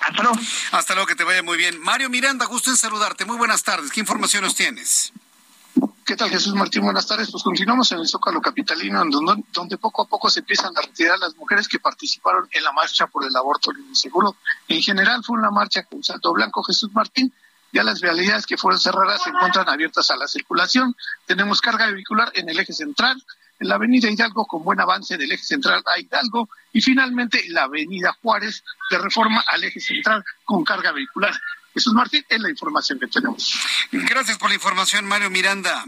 Hasta 0.01 0.23
luego. 0.23 0.39
Hasta 0.73 0.95
luego, 0.95 1.07
que 1.07 1.15
te 1.15 1.25
vaya 1.25 1.43
muy 1.43 1.57
bien. 1.57 1.81
Mario 1.81 2.11
Miranda, 2.11 2.47
gusto 2.47 2.71
en 2.71 2.77
saludarte. 2.77 3.25
Muy 3.25 3.37
buenas 3.37 3.63
tardes. 3.63 3.91
¿Qué 3.91 4.01
información 4.01 4.43
nos 4.43 4.55
tienes? 4.55 5.13
¿Qué 6.05 6.17
tal, 6.17 6.29
Jesús 6.29 6.55
Martín? 6.55 6.83
Buenas 6.83 7.07
tardes. 7.07 7.31
Pues 7.31 7.43
continuamos 7.43 7.91
en 7.93 7.99
el 7.99 8.07
Zócalo 8.07 8.41
Capitalino, 8.43 9.03
donde, 9.07 9.43
donde 9.53 9.79
poco 9.79 10.03
a 10.03 10.07
poco 10.07 10.29
se 10.29 10.41
empiezan 10.41 10.77
a 10.77 10.83
retirar 10.83 11.19
las 11.19 11.35
mujeres 11.37 11.67
que 11.67 11.79
participaron 11.79 12.47
en 12.53 12.63
la 12.63 12.73
marcha 12.73 13.07
por 13.07 13.25
el 13.25 13.35
aborto 13.35 13.73
libre 13.73 13.95
seguro. 13.95 14.37
En 14.69 14.83
general 14.83 15.25
fue 15.25 15.39
una 15.39 15.51
marcha 15.51 15.85
con 15.85 16.05
salto 16.05 16.35
blanco, 16.35 16.63
Jesús 16.63 16.91
Martín, 16.93 17.33
ya 17.75 17.83
las 17.83 18.01
vialidades 18.01 18.47
que 18.47 18.57
fueron 18.57 18.79
cerradas 18.79 19.23
se 19.25 19.31
encuentran 19.31 19.69
abiertas 19.69 20.09
a 20.11 20.17
la 20.17 20.29
circulación. 20.29 20.95
Tenemos 21.27 21.61
carga 21.61 21.91
vehicular 21.91 22.31
en 22.35 22.49
el 22.49 22.59
eje 22.61 22.73
central, 22.73 23.21
en 23.59 23.69
la 23.69 23.75
avenida 23.75 24.09
Hidalgo 24.09 24.47
con 24.47 24.63
buen 24.63 24.81
avance 24.81 25.19
del 25.19 25.33
eje 25.33 25.43
central 25.43 25.83
a 25.85 25.99
Hidalgo 25.99 26.49
y 26.73 26.81
finalmente 26.81 27.43
la 27.49 27.65
avenida 27.65 28.17
Juárez 28.23 28.63
de 28.91 28.99
reforma 28.99 29.45
al 29.49 29.65
eje 29.65 29.81
central 29.81 30.25
con 30.45 30.65
carga 30.65 30.93
vehicular. 30.93 31.35
Jesús 31.75 31.93
Martín 31.93 32.25
es 32.29 32.41
la 32.41 32.49
información 32.49 33.01
que 33.01 33.09
tenemos. 33.09 33.59
Gracias 33.91 34.39
por 34.39 34.51
la 34.51 34.55
información, 34.55 35.05
Mario 35.07 35.29
Miranda. 35.31 35.85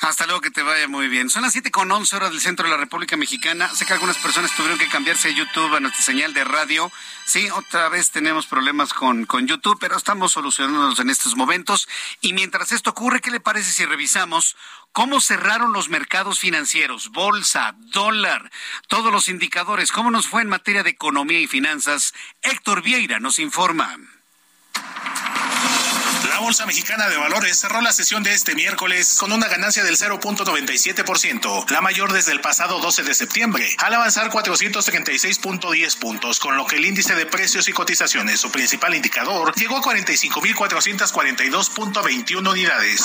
Hasta 0.00 0.26
luego, 0.26 0.40
que 0.40 0.50
te 0.50 0.62
vaya 0.62 0.88
muy 0.88 1.08
bien. 1.08 1.28
Son 1.28 1.42
las 1.42 1.52
siete 1.52 1.70
con 1.70 1.90
once 1.92 2.16
horas 2.16 2.30
del 2.30 2.40
centro 2.40 2.64
de 2.64 2.70
la 2.70 2.78
República 2.78 3.16
Mexicana. 3.16 3.68
Sé 3.74 3.84
que 3.84 3.92
algunas 3.92 4.16
personas 4.18 4.54
tuvieron 4.56 4.78
que 4.78 4.88
cambiarse 4.88 5.28
de 5.28 5.34
YouTube 5.34 5.74
a 5.74 5.80
nuestra 5.80 6.02
señal 6.02 6.32
de 6.32 6.42
radio. 6.44 6.90
Sí, 7.26 7.48
otra 7.50 7.88
vez 7.88 8.10
tenemos 8.10 8.46
problemas 8.46 8.94
con, 8.94 9.26
con 9.26 9.46
YouTube, 9.46 9.76
pero 9.78 9.96
estamos 9.96 10.32
solucionándolos 10.32 10.98
en 11.00 11.10
estos 11.10 11.36
momentos. 11.36 11.88
Y 12.20 12.32
mientras 12.32 12.72
esto 12.72 12.90
ocurre, 12.90 13.20
¿qué 13.20 13.30
le 13.30 13.40
parece 13.40 13.70
si 13.70 13.84
revisamos 13.84 14.56
cómo 14.92 15.20
cerraron 15.20 15.72
los 15.72 15.88
mercados 15.88 16.40
financieros? 16.40 17.10
Bolsa, 17.10 17.74
dólar, 17.78 18.50
todos 18.88 19.12
los 19.12 19.28
indicadores. 19.28 19.92
¿Cómo 19.92 20.10
nos 20.10 20.26
fue 20.26 20.42
en 20.42 20.48
materia 20.48 20.82
de 20.82 20.90
economía 20.90 21.38
y 21.38 21.46
finanzas? 21.46 22.14
Héctor 22.40 22.82
Vieira 22.82 23.20
nos 23.20 23.38
informa. 23.38 23.98
Bolsa 26.42 26.66
Mexicana 26.66 27.08
de 27.08 27.16
Valores 27.16 27.60
cerró 27.60 27.80
la 27.80 27.92
sesión 27.92 28.24
de 28.24 28.34
este 28.34 28.56
miércoles 28.56 29.16
con 29.16 29.30
una 29.30 29.46
ganancia 29.46 29.84
del 29.84 29.96
0.97%, 29.96 31.70
la 31.70 31.80
mayor 31.80 32.12
desde 32.12 32.32
el 32.32 32.40
pasado 32.40 32.80
12 32.80 33.04
de 33.04 33.14
septiembre, 33.14 33.76
al 33.78 33.94
avanzar 33.94 34.28
436.10 34.28 35.98
puntos, 35.98 36.40
con 36.40 36.56
lo 36.56 36.66
que 36.66 36.74
el 36.76 36.84
índice 36.84 37.14
de 37.14 37.26
precios 37.26 37.68
y 37.68 37.72
cotizaciones, 37.72 38.40
su 38.40 38.50
principal 38.50 38.96
indicador, 38.96 39.54
llegó 39.54 39.76
a 39.76 39.82
45.442.21 39.82 42.50
unidades. 42.50 43.04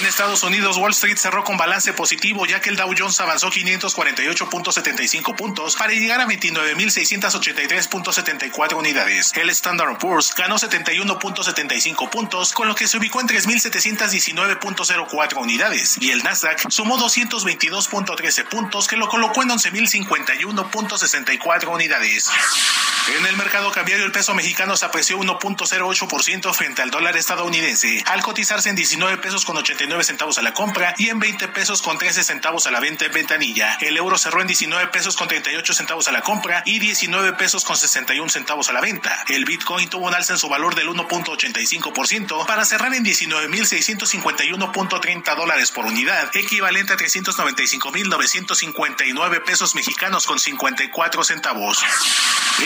En 0.00 0.06
Estados 0.06 0.42
Unidos, 0.42 0.78
Wall 0.78 0.90
Street 0.90 1.16
cerró 1.16 1.44
con 1.44 1.56
balance 1.56 1.92
positivo, 1.92 2.44
ya 2.44 2.60
que 2.60 2.70
el 2.70 2.76
Dow 2.76 2.92
Jones 2.96 3.20
avanzó 3.20 3.52
548.75 3.52 5.36
puntos 5.36 5.76
para 5.76 5.92
llegar 5.92 6.20
a 6.20 6.26
29.683.74 6.26 8.74
unidades. 8.74 9.30
El 9.36 9.48
Standard 9.50 9.98
Poor's 9.98 10.34
ganó 10.34 10.56
71.75 10.56 12.10
puntos 12.10 12.45
con 12.52 12.68
lo 12.68 12.74
que 12.74 12.86
se 12.88 12.98
ubicó 12.98 13.20
en 13.20 13.28
3.719.04 13.28 15.36
unidades, 15.36 15.96
y 16.00 16.10
el 16.10 16.22
Nasdaq 16.22 16.70
sumó 16.70 16.98
222.13 16.98 18.48
puntos, 18.48 18.88
que 18.88 18.96
lo 18.96 19.08
colocó 19.08 19.42
en 19.42 19.50
11.051.64 19.50 21.72
unidades. 21.72 22.30
En 23.18 23.24
el 23.24 23.36
mercado 23.36 23.70
cambiario, 23.70 24.04
el 24.04 24.10
peso 24.10 24.34
mexicano 24.34 24.76
se 24.76 24.84
apreció 24.84 25.16
1.08% 25.18 26.52
frente 26.52 26.82
al 26.82 26.90
dólar 26.90 27.16
estadounidense, 27.16 28.02
al 28.04 28.20
cotizarse 28.20 28.68
en 28.68 28.74
19 28.74 29.18
pesos 29.18 29.44
con 29.44 29.56
89 29.56 30.02
centavos 30.02 30.38
a 30.38 30.42
la 30.42 30.52
compra 30.52 30.92
y 30.98 31.10
en 31.10 31.20
20 31.20 31.46
pesos 31.48 31.82
con 31.82 31.98
13 31.98 32.24
centavos 32.24 32.66
a 32.66 32.72
la 32.72 32.80
venta 32.80 33.04
en 33.04 33.12
ventanilla. 33.12 33.78
El 33.80 33.96
euro 33.96 34.18
cerró 34.18 34.40
en 34.40 34.48
19 34.48 34.88
pesos 34.88 35.14
con 35.14 35.28
38 35.28 35.72
centavos 35.72 36.08
a 36.08 36.12
la 36.12 36.22
compra 36.22 36.64
y 36.66 36.80
19 36.80 37.34
pesos 37.34 37.64
con 37.64 37.76
61 37.76 38.28
centavos 38.28 38.70
a 38.70 38.72
la 38.72 38.80
venta. 38.80 39.24
El 39.28 39.44
Bitcoin 39.44 39.88
tuvo 39.88 40.08
un 40.08 40.14
alza 40.14 40.32
en 40.32 40.40
su 40.40 40.48
valor 40.48 40.74
del 40.74 40.88
1.85% 40.88 42.35
para 42.44 42.64
cerrar 42.64 42.92
en 42.92 43.04
19.651.30 43.04 45.36
dólares 45.36 45.70
por 45.70 45.86
unidad, 45.86 46.28
equivalente 46.34 46.92
a 46.92 46.96
395.959 46.96 49.44
pesos 49.44 49.76
mexicanos 49.76 50.26
con 50.26 50.40
54 50.40 51.24
centavos. 51.24 51.84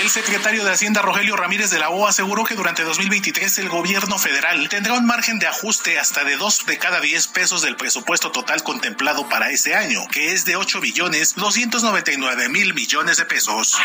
El 0.01 0.09
secretario 0.09 0.65
de 0.65 0.71
Hacienda 0.71 1.03
Rogelio 1.03 1.37
Ramírez 1.37 1.71
de 1.71 1.81
la 1.81 1.91
O 1.91 2.07
aseguró 2.07 2.45
que 2.45 2.55
durante 2.55 2.85
2023 2.85 3.59
el 3.59 3.69
gobierno 3.69 4.19
federal 4.19 4.69
tendrá 4.69 4.95
un 4.95 5.05
margen 5.05 5.41
de 5.41 5.49
ajuste 5.49 5.99
hasta 5.99 6.23
de 6.23 6.37
2 6.37 6.67
de 6.67 6.79
cada 6.79 7.01
10 7.01 7.27
pesos 7.29 7.63
del 7.63 7.77
presupuesto 7.77 8.31
total 8.31 8.63
contemplado 8.63 9.29
para 9.29 9.51
ese 9.51 9.75
año, 9.75 10.07
que 10.09 10.33
es 10.33 10.45
de 10.45 10.55
8 10.55 10.81
billones 10.81 11.35
299 11.35 12.49
mil 12.49 12.73
millones 12.73 13.17
de 13.17 13.25
pesos. 13.25 13.77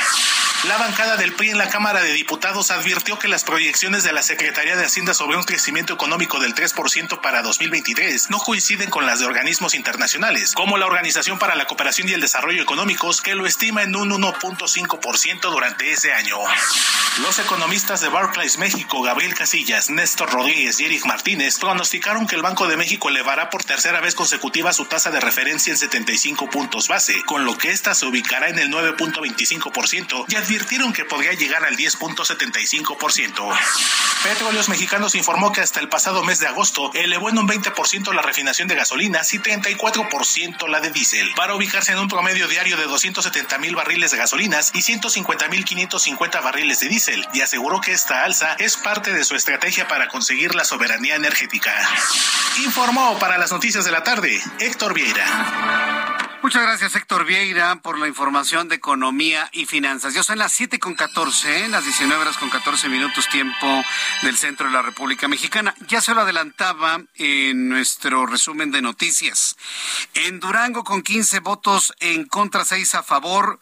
La 0.67 0.77
bancada 0.77 1.17
del 1.17 1.33
PRI 1.33 1.49
en 1.49 1.57
la 1.57 1.69
Cámara 1.69 2.01
de 2.01 2.13
Diputados 2.13 2.69
advirtió 2.69 3.17
que 3.17 3.27
las 3.27 3.43
proyecciones 3.43 4.03
de 4.03 4.13
la 4.13 4.23
Secretaría 4.23 4.75
de 4.75 4.85
Hacienda 4.85 5.13
sobre 5.13 5.37
un 5.37 5.43
crecimiento 5.43 5.74
económico 5.77 6.39
del 6.39 6.55
3% 6.55 7.19
para 7.21 7.41
2023 7.41 8.29
no 8.29 8.39
coinciden 8.39 8.89
con 8.89 9.05
las 9.05 9.19
de 9.19 9.25
organismos 9.25 9.75
internacionales, 9.75 10.53
como 10.53 10.77
la 10.77 10.85
Organización 10.85 11.37
para 11.37 11.55
la 11.55 11.65
Cooperación 11.65 12.07
y 12.07 12.13
el 12.13 12.21
Desarrollo 12.21 12.61
Económicos, 12.61 13.21
que 13.21 13.35
lo 13.35 13.45
estima 13.45 13.83
en 13.83 13.95
un 13.95 14.09
1.5% 14.09 15.41
durante 15.41 15.91
ese 15.91 16.13
año. 16.13 16.37
Los 17.21 17.39
economistas 17.39 18.01
de 18.01 18.09
Barclays 18.09 18.57
México, 18.57 19.01
Gabriel 19.01 19.33
Casillas, 19.35 19.89
Néstor 19.89 20.31
Rodríguez 20.31 20.79
y 20.79 20.85
Eric 20.85 21.05
Martínez, 21.05 21.59
pronosticaron 21.59 22.27
que 22.27 22.35
el 22.35 22.41
Banco 22.41 22.67
de 22.67 22.77
México 22.77 23.09
elevará 23.09 23.49
por 23.49 23.63
tercera 23.63 24.01
vez 24.01 24.15
consecutiva 24.15 24.73
su 24.73 24.85
tasa 24.85 25.11
de 25.11 25.19
referencia 25.19 25.71
en 25.71 25.77
75 25.77 26.49
puntos 26.49 26.87
base, 26.87 27.21
con 27.25 27.45
lo 27.45 27.57
que 27.57 27.71
ésta 27.71 27.95
se 27.95 28.05
ubicará 28.05 28.49
en 28.49 28.59
el 28.59 28.69
9.25% 28.69 30.25
y 30.27 30.35
advirtieron 30.35 30.93
que 30.93 31.05
podría 31.05 31.33
llegar 31.33 31.63
al 31.63 31.77
10.75%. 31.77 33.57
Petróleos 34.23 34.69
Mexicanos 34.69 35.15
informó 35.15 35.51
que 35.51 35.61
hasta 35.65 35.79
el 35.79 35.89
pasado 35.89 36.23
mes 36.23 36.39
de 36.39 36.45
agosto 36.45 36.91
elevó 36.93 37.27
en 37.27 37.39
un 37.39 37.47
20% 37.47 38.13
la 38.13 38.21
refinación 38.21 38.67
de 38.67 38.75
gasolinas 38.75 39.33
y 39.33 39.39
34% 39.39 40.67
la 40.69 40.79
de 40.79 40.91
diésel, 40.91 41.33
para 41.35 41.55
ubicarse 41.55 41.91
en 41.91 41.97
un 41.97 42.07
promedio 42.07 42.47
diario 42.47 42.77
de 42.77 42.83
270 42.83 43.57
mil 43.57 43.75
barriles 43.75 44.11
de 44.11 44.17
gasolinas 44.17 44.69
y 44.75 44.83
150 44.83 45.47
mil 45.47 45.65
550 45.65 46.39
barriles 46.41 46.81
de 46.81 46.89
diésel, 46.89 47.27
y 47.33 47.41
aseguró 47.41 47.81
que 47.81 47.93
esta 47.93 48.23
alza 48.23 48.55
es 48.59 48.77
parte 48.77 49.11
de 49.11 49.25
su 49.25 49.35
estrategia 49.35 49.87
para 49.87 50.07
conseguir 50.07 50.53
la 50.53 50.65
soberanía 50.65 51.15
energética. 51.15 51.73
Informó 52.63 53.17
para 53.17 53.39
las 53.39 53.51
noticias 53.51 53.85
de 53.85 53.91
la 53.91 54.03
tarde 54.03 54.39
Héctor 54.59 54.93
Vieira. 54.93 56.34
Muchas 56.45 56.61
gracias, 56.61 56.95
Héctor 56.95 57.25
Vieira, 57.25 57.77
por 57.77 57.97
la 57.97 58.07
información 58.07 58.69
de 58.69 58.75
economía 58.75 59.49
y 59.51 59.65
finanzas. 59.65 60.13
Ya 60.13 60.21
son 60.21 60.37
las 60.37 60.51
siete 60.51 60.77
con 60.77 60.93
catorce, 60.93 61.65
¿eh? 61.65 61.69
las 61.69 61.85
19 61.85 62.21
horas 62.21 62.37
con 62.37 62.51
14 62.51 62.87
minutos 62.87 63.27
tiempo 63.29 63.83
del 64.21 64.37
centro 64.37 64.67
de 64.67 64.73
la 64.73 64.83
República 64.83 65.27
Mexicana. 65.27 65.73
Ya 65.87 66.01
se 66.01 66.13
lo 66.13 66.21
adelantaba 66.21 67.01
en 67.15 67.67
nuestro 67.67 68.27
resumen 68.27 68.69
de 68.69 68.83
noticias. 68.83 69.57
En 70.13 70.39
Durango, 70.39 70.83
con 70.83 71.01
15 71.01 71.39
votos 71.39 71.95
en 71.99 72.25
contra, 72.25 72.63
6 72.63 72.93
a 72.93 73.01
favor 73.01 73.59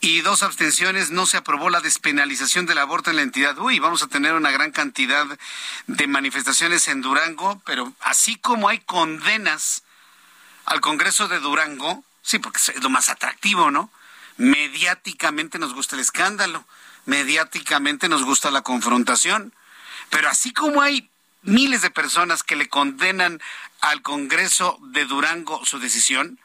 y 0.00 0.22
dos 0.22 0.42
abstenciones, 0.42 1.10
no 1.10 1.26
se 1.26 1.36
aprobó 1.36 1.68
la 1.68 1.82
despenalización 1.82 2.64
del 2.64 2.78
aborto 2.78 3.10
en 3.10 3.16
la 3.16 3.22
entidad. 3.22 3.58
Uy, 3.58 3.78
vamos 3.78 4.02
a 4.02 4.08
tener 4.08 4.32
una 4.32 4.50
gran 4.50 4.70
cantidad 4.70 5.26
de 5.86 6.06
manifestaciones 6.06 6.88
en 6.88 7.02
Durango, 7.02 7.60
pero 7.66 7.92
así 8.00 8.36
como 8.36 8.70
hay 8.70 8.78
condenas 8.78 9.82
al 10.64 10.80
Congreso 10.80 11.28
de 11.28 11.38
Durango, 11.38 12.02
Sí, 12.22 12.38
porque 12.38 12.58
es 12.58 12.82
lo 12.82 12.90
más 12.90 13.08
atractivo, 13.08 13.70
¿no? 13.70 13.90
Mediáticamente 14.36 15.58
nos 15.58 15.74
gusta 15.74 15.96
el 15.96 16.00
escándalo, 16.00 16.64
mediáticamente 17.04 18.08
nos 18.08 18.24
gusta 18.24 18.50
la 18.50 18.62
confrontación, 18.62 19.52
pero 20.10 20.28
así 20.28 20.52
como 20.52 20.80
hay 20.80 21.10
miles 21.42 21.82
de 21.82 21.90
personas 21.90 22.42
que 22.42 22.56
le 22.56 22.68
condenan 22.68 23.40
al 23.80 24.02
Congreso 24.02 24.78
de 24.80 25.04
Durango 25.04 25.64
su 25.66 25.78
decisión, 25.78 26.38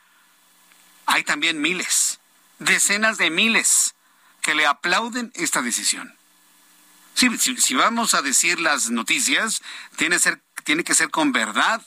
hay 1.06 1.24
también 1.24 1.62
miles, 1.62 2.20
decenas 2.60 3.18
de 3.18 3.30
miles 3.30 3.94
que 4.42 4.56
le 4.56 4.66
aplauden 4.66 5.32
esta 5.36 5.62
decisión. 5.62 6.18
Sí, 7.14 7.30
si, 7.38 7.74
vamos 7.74 8.14
a 8.14 8.22
decir 8.22 8.60
las 8.60 8.92
noticias, 8.92 9.62
tiene, 9.96 10.84
que 10.84 10.94
ser 10.94 11.10
con 11.10 11.32
verdad 11.32 11.82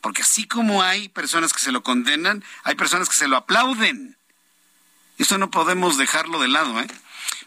porque 0.00 0.22
así 0.22 0.46
como 0.46 0.82
hay 0.82 1.08
personas 1.08 1.52
que 1.52 1.60
se 1.60 1.72
lo 1.72 1.82
condenan, 1.82 2.44
hay 2.64 2.74
personas 2.74 3.08
que 3.08 3.16
se 3.16 3.28
lo 3.28 3.36
aplauden. 3.36 4.16
Esto 5.18 5.38
no 5.38 5.50
podemos 5.50 5.98
dejarlo 5.98 6.38
de 6.40 6.48
lado, 6.48 6.80
¿eh? 6.80 6.86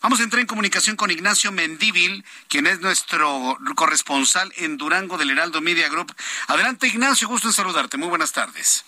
Vamos 0.02 0.20
a 0.20 0.24
entrar 0.24 0.41
en 0.41 0.47
comunicación 0.47 0.95
con 0.95 1.12
Ignacio 1.12 1.52
Mendíbil, 1.52 2.26
quien 2.49 2.66
es 2.68 2.82
nuestro 2.82 3.58
corresponsal 3.76 4.52
en 4.58 4.78
Durango 4.78 5.18
del 5.18 5.30
Heraldo 5.30 5.62
Media 5.62 5.89
Group. 5.89 6.14
Adelante, 6.47 6.88
Ignacio, 6.88 7.28
gusto 7.28 7.47
en 7.47 7.54
saludarte. 7.54 7.97
Muy 7.97 8.10
buenas 8.10 8.34
tardes. 8.34 8.84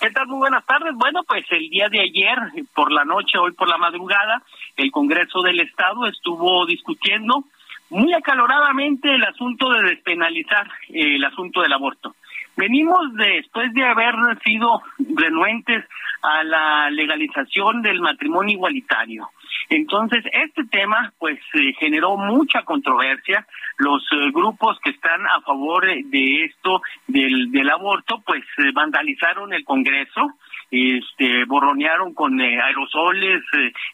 ¿Qué 0.00 0.10
tal? 0.10 0.26
Muy 0.26 0.38
buenas 0.38 0.64
tardes. 0.66 0.94
Bueno, 0.94 1.24
pues 1.24 1.44
el 1.50 1.68
día 1.70 1.88
de 1.88 2.00
ayer, 2.00 2.38
por 2.74 2.90
la 2.90 3.04
noche, 3.04 3.38
hoy 3.38 3.52
por 3.52 3.68
la 3.68 3.78
madrugada, 3.78 4.42
el 4.76 4.90
Congreso 4.90 5.42
del 5.42 5.60
Estado 5.60 6.06
estuvo 6.06 6.66
discutiendo 6.66 7.44
muy 7.88 8.12
acaloradamente 8.14 9.14
el 9.14 9.24
asunto 9.24 9.70
de 9.70 9.90
despenalizar 9.90 10.66
eh, 10.88 11.16
el 11.16 11.24
asunto 11.24 11.62
del 11.62 11.72
aborto. 11.72 12.16
Venimos 12.56 13.12
después 13.14 13.72
de 13.74 13.84
haber 13.84 14.14
sido 14.44 14.82
renuentes 15.14 15.84
a 16.22 16.42
la 16.42 16.90
legalización 16.90 17.82
del 17.82 18.00
matrimonio 18.00 18.54
igualitario. 18.54 19.28
Entonces, 19.68 20.24
este 20.32 20.64
tema 20.64 21.12
pues 21.18 21.38
eh, 21.54 21.72
generó 21.78 22.16
mucha 22.16 22.62
controversia. 22.62 23.46
Los 23.78 24.02
eh, 24.12 24.30
grupos 24.32 24.78
que 24.82 24.90
están 24.90 25.26
a 25.26 25.40
favor 25.42 25.84
de 25.84 26.44
esto 26.44 26.80
del, 27.06 27.50
del 27.50 27.70
aborto 27.70 28.22
pues 28.24 28.44
eh, 28.58 28.70
vandalizaron 28.72 29.52
el 29.52 29.64
Congreso, 29.64 30.32
este 30.70 31.44
borronearon 31.44 32.14
con 32.14 32.40
aerosoles, 32.40 33.42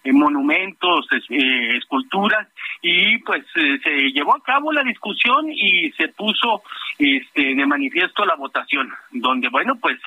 monumentos, 0.04 1.06
esculturas 1.28 2.48
y 2.82 3.18
pues 3.18 3.44
se 3.54 4.10
llevó 4.10 4.34
a 4.34 4.42
cabo 4.42 4.72
la 4.72 4.82
discusión 4.82 5.46
y 5.50 5.92
se 5.92 6.08
puso 6.08 6.62
este 6.98 7.54
de 7.54 7.66
manifiesto 7.66 8.24
la 8.24 8.34
votación, 8.34 8.92
donde 9.12 9.48
bueno 9.48 9.76
pues 9.80 9.98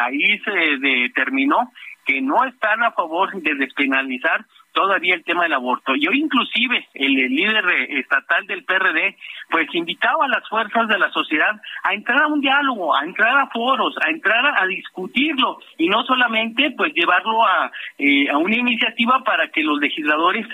ahí 0.00 0.38
se 0.38 0.78
determinó 0.78 1.72
que 2.06 2.20
no 2.20 2.44
están 2.44 2.82
a 2.82 2.92
favor 2.92 3.30
de 3.42 3.54
despenalizar 3.56 4.44
todavía 4.72 5.14
el 5.14 5.24
tema 5.24 5.42
del 5.44 5.52
aborto. 5.52 5.94
Y 5.96 6.06
hoy 6.06 6.20
inclusive 6.20 6.88
el, 6.94 7.14
líder 7.14 7.64
estatal 7.98 8.46
del 8.46 8.64
PRD 8.64 9.16
pues 9.50 9.68
invitaba 9.74 10.24
a 10.24 10.28
las 10.28 10.48
fuerzas 10.48 10.88
de 10.88 10.98
la 10.98 11.10
sociedad 11.10 11.60
a 11.82 11.92
entrar 11.92 12.22
a 12.22 12.28
un 12.28 12.40
diálogo, 12.40 12.94
a 12.94 13.04
entrar 13.04 13.36
a 13.36 13.48
foros, 13.48 13.94
a 14.04 14.10
entrar 14.10 14.60
a, 14.60 14.66
discutirlo 14.66 15.58
y 15.78 15.88
no 15.88 16.04
solamente 16.04 16.72
pues 16.76 16.92
llevarlo 16.94 17.44
a, 17.44 17.70
eh, 17.98 18.30
a 18.30 18.38
una 18.38 18.56
iniciativa 18.56 19.22
para 19.24 19.48
que 19.48 19.62
los 19.62 19.80
legisladores 19.80 20.46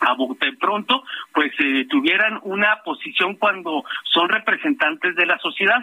a 0.00 0.14
bote 0.14 0.52
pronto 0.54 1.02
pues 1.32 1.52
eh, 1.58 1.86
tuvieran 1.88 2.40
una 2.42 2.82
posición 2.82 3.36
cuando 3.36 3.84
son 4.12 4.28
representantes 4.28 5.14
de 5.16 5.26
la 5.26 5.38
sociedad 5.38 5.82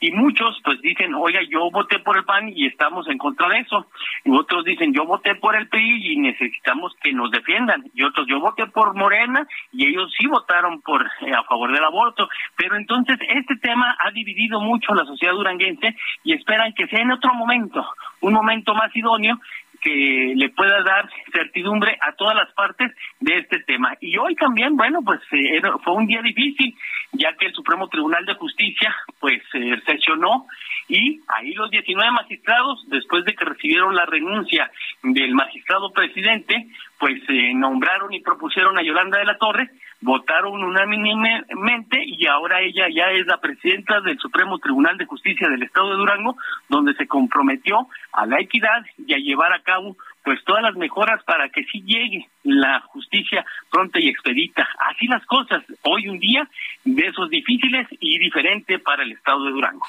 y 0.00 0.12
muchos 0.12 0.60
pues 0.64 0.80
dicen, 0.80 1.14
oiga, 1.14 1.40
yo 1.50 1.70
voté 1.70 1.98
por 1.98 2.16
el 2.16 2.24
PAN 2.24 2.52
y 2.54 2.66
estamos 2.66 3.08
en 3.08 3.18
contra 3.18 3.48
de 3.48 3.60
eso. 3.60 3.86
Y 4.24 4.30
otros 4.30 4.64
dicen, 4.64 4.92
yo 4.94 5.04
voté 5.04 5.34
por 5.34 5.56
el 5.56 5.68
PRI 5.68 6.12
y 6.12 6.16
necesitamos 6.18 6.94
que 7.02 7.12
nos 7.12 7.30
defiendan. 7.30 7.84
Y 7.94 8.04
otros, 8.04 8.26
yo 8.28 8.38
voté 8.38 8.66
por 8.66 8.94
Morena 8.94 9.46
y 9.72 9.88
ellos 9.88 10.12
sí 10.16 10.26
votaron 10.26 10.80
por 10.82 11.02
eh, 11.20 11.32
a 11.32 11.42
favor 11.44 11.72
del 11.72 11.82
aborto. 11.82 12.28
Pero 12.56 12.76
entonces 12.76 13.18
este 13.28 13.56
tema 13.56 13.96
ha 13.98 14.10
dividido 14.12 14.60
mucho 14.60 14.94
la 14.94 15.04
sociedad 15.04 15.32
duranguense 15.32 15.96
y 16.22 16.32
esperan 16.32 16.72
que 16.74 16.86
sea 16.86 17.00
en 17.00 17.12
otro 17.12 17.34
momento, 17.34 17.84
un 18.20 18.34
momento 18.34 18.74
más 18.74 18.94
idóneo 18.94 19.40
que 19.80 20.32
le 20.36 20.48
pueda 20.50 20.82
dar 20.82 21.08
certidumbre 21.32 21.98
a 22.00 22.12
todas 22.12 22.34
las 22.34 22.52
partes 22.52 22.92
de 23.20 23.38
este 23.38 23.60
tema. 23.60 23.96
Y 24.00 24.16
hoy 24.18 24.34
también, 24.34 24.76
bueno, 24.76 25.00
pues 25.04 25.20
eh, 25.32 25.60
fue 25.84 25.94
un 25.94 26.06
día 26.06 26.22
difícil, 26.22 26.74
ya 27.12 27.34
que 27.36 27.46
el 27.46 27.54
Supremo 27.54 27.88
Tribunal 27.88 28.24
de 28.24 28.34
Justicia, 28.34 28.94
pues, 29.20 29.42
eh, 29.54 29.80
sesionó 29.86 30.46
y 30.88 31.20
ahí 31.28 31.52
los 31.52 31.70
19 31.70 32.10
magistrados, 32.12 32.84
después 32.88 33.24
de 33.24 33.34
que 33.34 33.44
recibieron 33.44 33.94
la 33.94 34.06
renuncia 34.06 34.70
del 35.02 35.34
magistrado 35.34 35.92
presidente, 35.92 36.66
pues 36.98 37.20
eh, 37.28 37.52
nombraron 37.54 38.12
y 38.12 38.20
propusieron 38.20 38.78
a 38.78 38.82
Yolanda 38.82 39.18
de 39.18 39.26
la 39.26 39.36
Torre, 39.36 39.70
votaron 40.00 40.62
unánimemente 40.62 42.02
y 42.04 42.26
ahora 42.26 42.60
ella 42.60 42.86
ya 42.94 43.10
es 43.10 43.26
la 43.26 43.38
presidenta 43.38 44.00
del 44.00 44.18
Supremo 44.18 44.58
Tribunal 44.58 44.96
de 44.96 45.06
Justicia 45.06 45.48
del 45.48 45.62
Estado 45.62 45.90
de 45.90 45.96
Durango, 45.96 46.36
donde 46.68 46.94
se 46.94 47.06
comprometió 47.06 47.88
a 48.12 48.26
la 48.26 48.40
equidad 48.40 48.84
y 48.96 49.12
a 49.12 49.18
llevar 49.18 49.52
a 49.52 49.62
cabo 49.62 49.96
pues 50.24 50.44
todas 50.44 50.62
las 50.62 50.76
mejoras 50.76 51.22
para 51.24 51.48
que 51.48 51.64
sí 51.64 51.82
llegue 51.82 52.28
la 52.42 52.80
justicia 52.80 53.44
pronta 53.70 53.98
y 53.98 54.08
expedita. 54.08 54.68
Así 54.90 55.06
las 55.06 55.24
cosas, 55.26 55.64
hoy 55.82 56.08
un 56.08 56.18
día 56.18 56.48
de 56.84 57.06
esos 57.06 57.30
difíciles 57.30 57.88
y 57.98 58.18
diferente 58.18 58.78
para 58.78 59.02
el 59.02 59.12
Estado 59.12 59.44
de 59.44 59.50
Durango. 59.50 59.86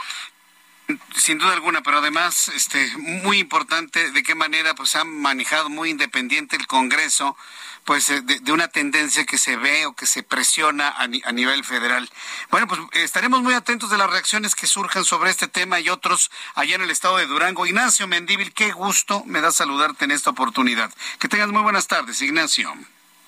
Sin 1.16 1.38
duda 1.38 1.54
alguna, 1.54 1.82
pero 1.82 2.00
además, 2.00 2.48
este, 2.50 2.92
muy 2.98 3.38
importante 3.38 4.12
de 4.12 4.24
qué 4.24 4.34
manera 4.34 4.74
pues 4.74 4.96
ha 4.96 5.04
manejado 5.04 5.70
muy 5.70 5.92
independiente 5.92 6.56
el 6.56 6.66
Congreso, 6.66 7.38
pues 7.86 8.10
eh, 8.10 8.22
de, 8.22 8.52
una 8.52 8.68
tendencia 8.70 9.26
que 9.26 9.38
se 9.38 9.56
ve 9.56 9.86
o 9.86 9.94
que 9.94 10.08
se 10.08 10.24
presiona 10.24 10.90
a, 10.90 11.04
a, 11.04 11.32
nivel 11.32 11.64
federal. 11.64 12.10
Bueno, 12.50 12.68
pues 12.68 12.80
estaremos 12.94 13.42
muy 13.42 13.54
atentos 13.54 13.92
de 13.92 13.98
las 13.98 14.10
reacciones 14.10 14.56
que 14.56 14.66
surjan 14.66 15.06
sobre 15.06 15.30
este 15.30 15.48
tema 15.48 15.80
y 15.80 15.90
otros 15.90 16.32
allá 16.56 16.76
en 16.76 16.82
el 16.82 16.90
estado 16.90 17.18
de 17.18 17.28
Durango. 17.28 17.68
Ignacio 17.68 18.08
Mendíbil, 18.08 18.54
qué 18.54 18.72
gusto 18.72 19.24
me 19.26 19.42
da 19.42 19.52
saludarte 19.52 20.06
en 20.06 20.12
esta 20.12 20.32
oportunidad. 20.32 20.92
Que 21.20 21.28
tengas 21.28 21.50
muy 21.50 21.62
buenas 21.62 21.88
tardes, 21.88 22.22
Ignacio. 22.22 22.74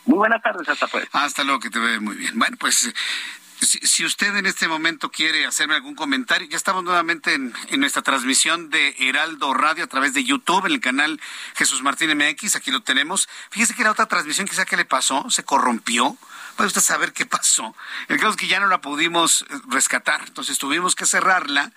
Muy 0.06 0.18
buenas 0.18 0.42
tardes, 0.42 0.68
hasta 0.68 0.88
pues. 0.88 1.08
Hasta 1.12 1.44
luego, 1.44 1.60
que 1.60 1.70
te 1.70 1.80
ve 1.80 2.00
muy 2.00 2.16
bien. 2.16 2.38
Bueno, 2.38 2.58
pues 2.60 2.92
si, 3.62 4.06
usted 4.06 4.36
en 4.36 4.46
este 4.46 4.68
momento 4.68 5.12
quiere 5.12 5.46
hacerme 5.46 5.76
algún 5.76 5.96
comentario, 5.96 6.48
ya 6.50 6.58
estamos 6.58 6.84
nuevamente 6.84 7.34
en, 7.34 7.54
nuestra 7.80 8.02
transmisión 8.02 8.70
de 8.70 8.96
Heraldo 9.00 9.54
Radio 9.54 9.84
a 9.84 9.88
través 9.88 10.14
de 10.14 10.24
YouTube, 10.24 10.66
en 10.66 10.74
el 10.74 10.82
canal 10.82 11.22
Jesús 11.56 11.82
Martín 11.84 12.16
MX, 12.18 12.56
aquí 12.56 12.72
lo 12.72 12.82
tenemos. 12.82 13.30
Fíjese 13.52 13.76
que 13.76 13.84
la 13.84 13.92
otra 13.92 14.08
transmisión, 14.08 14.48
quizá 14.48 14.66
que 14.66 14.78
le 14.78 14.86
pasó, 14.86 15.30
se 15.30 15.44
corrompió. 15.44 16.18
Puede 16.56 16.68
usted 16.68 16.82
saber 16.82 17.14
qué 17.14 17.26
pasó. 17.26 17.76
El 18.08 18.18
caso 18.18 18.32
es 18.32 18.38
que 18.38 18.48
ya 18.48 18.60
no 18.60 18.68
la 18.68 18.82
pudimos 18.82 19.46
rescatar, 19.68 20.24
entonces 20.28 20.58
tuvimos 20.58 20.96
que 20.96 21.06
cerrarla 21.06 21.72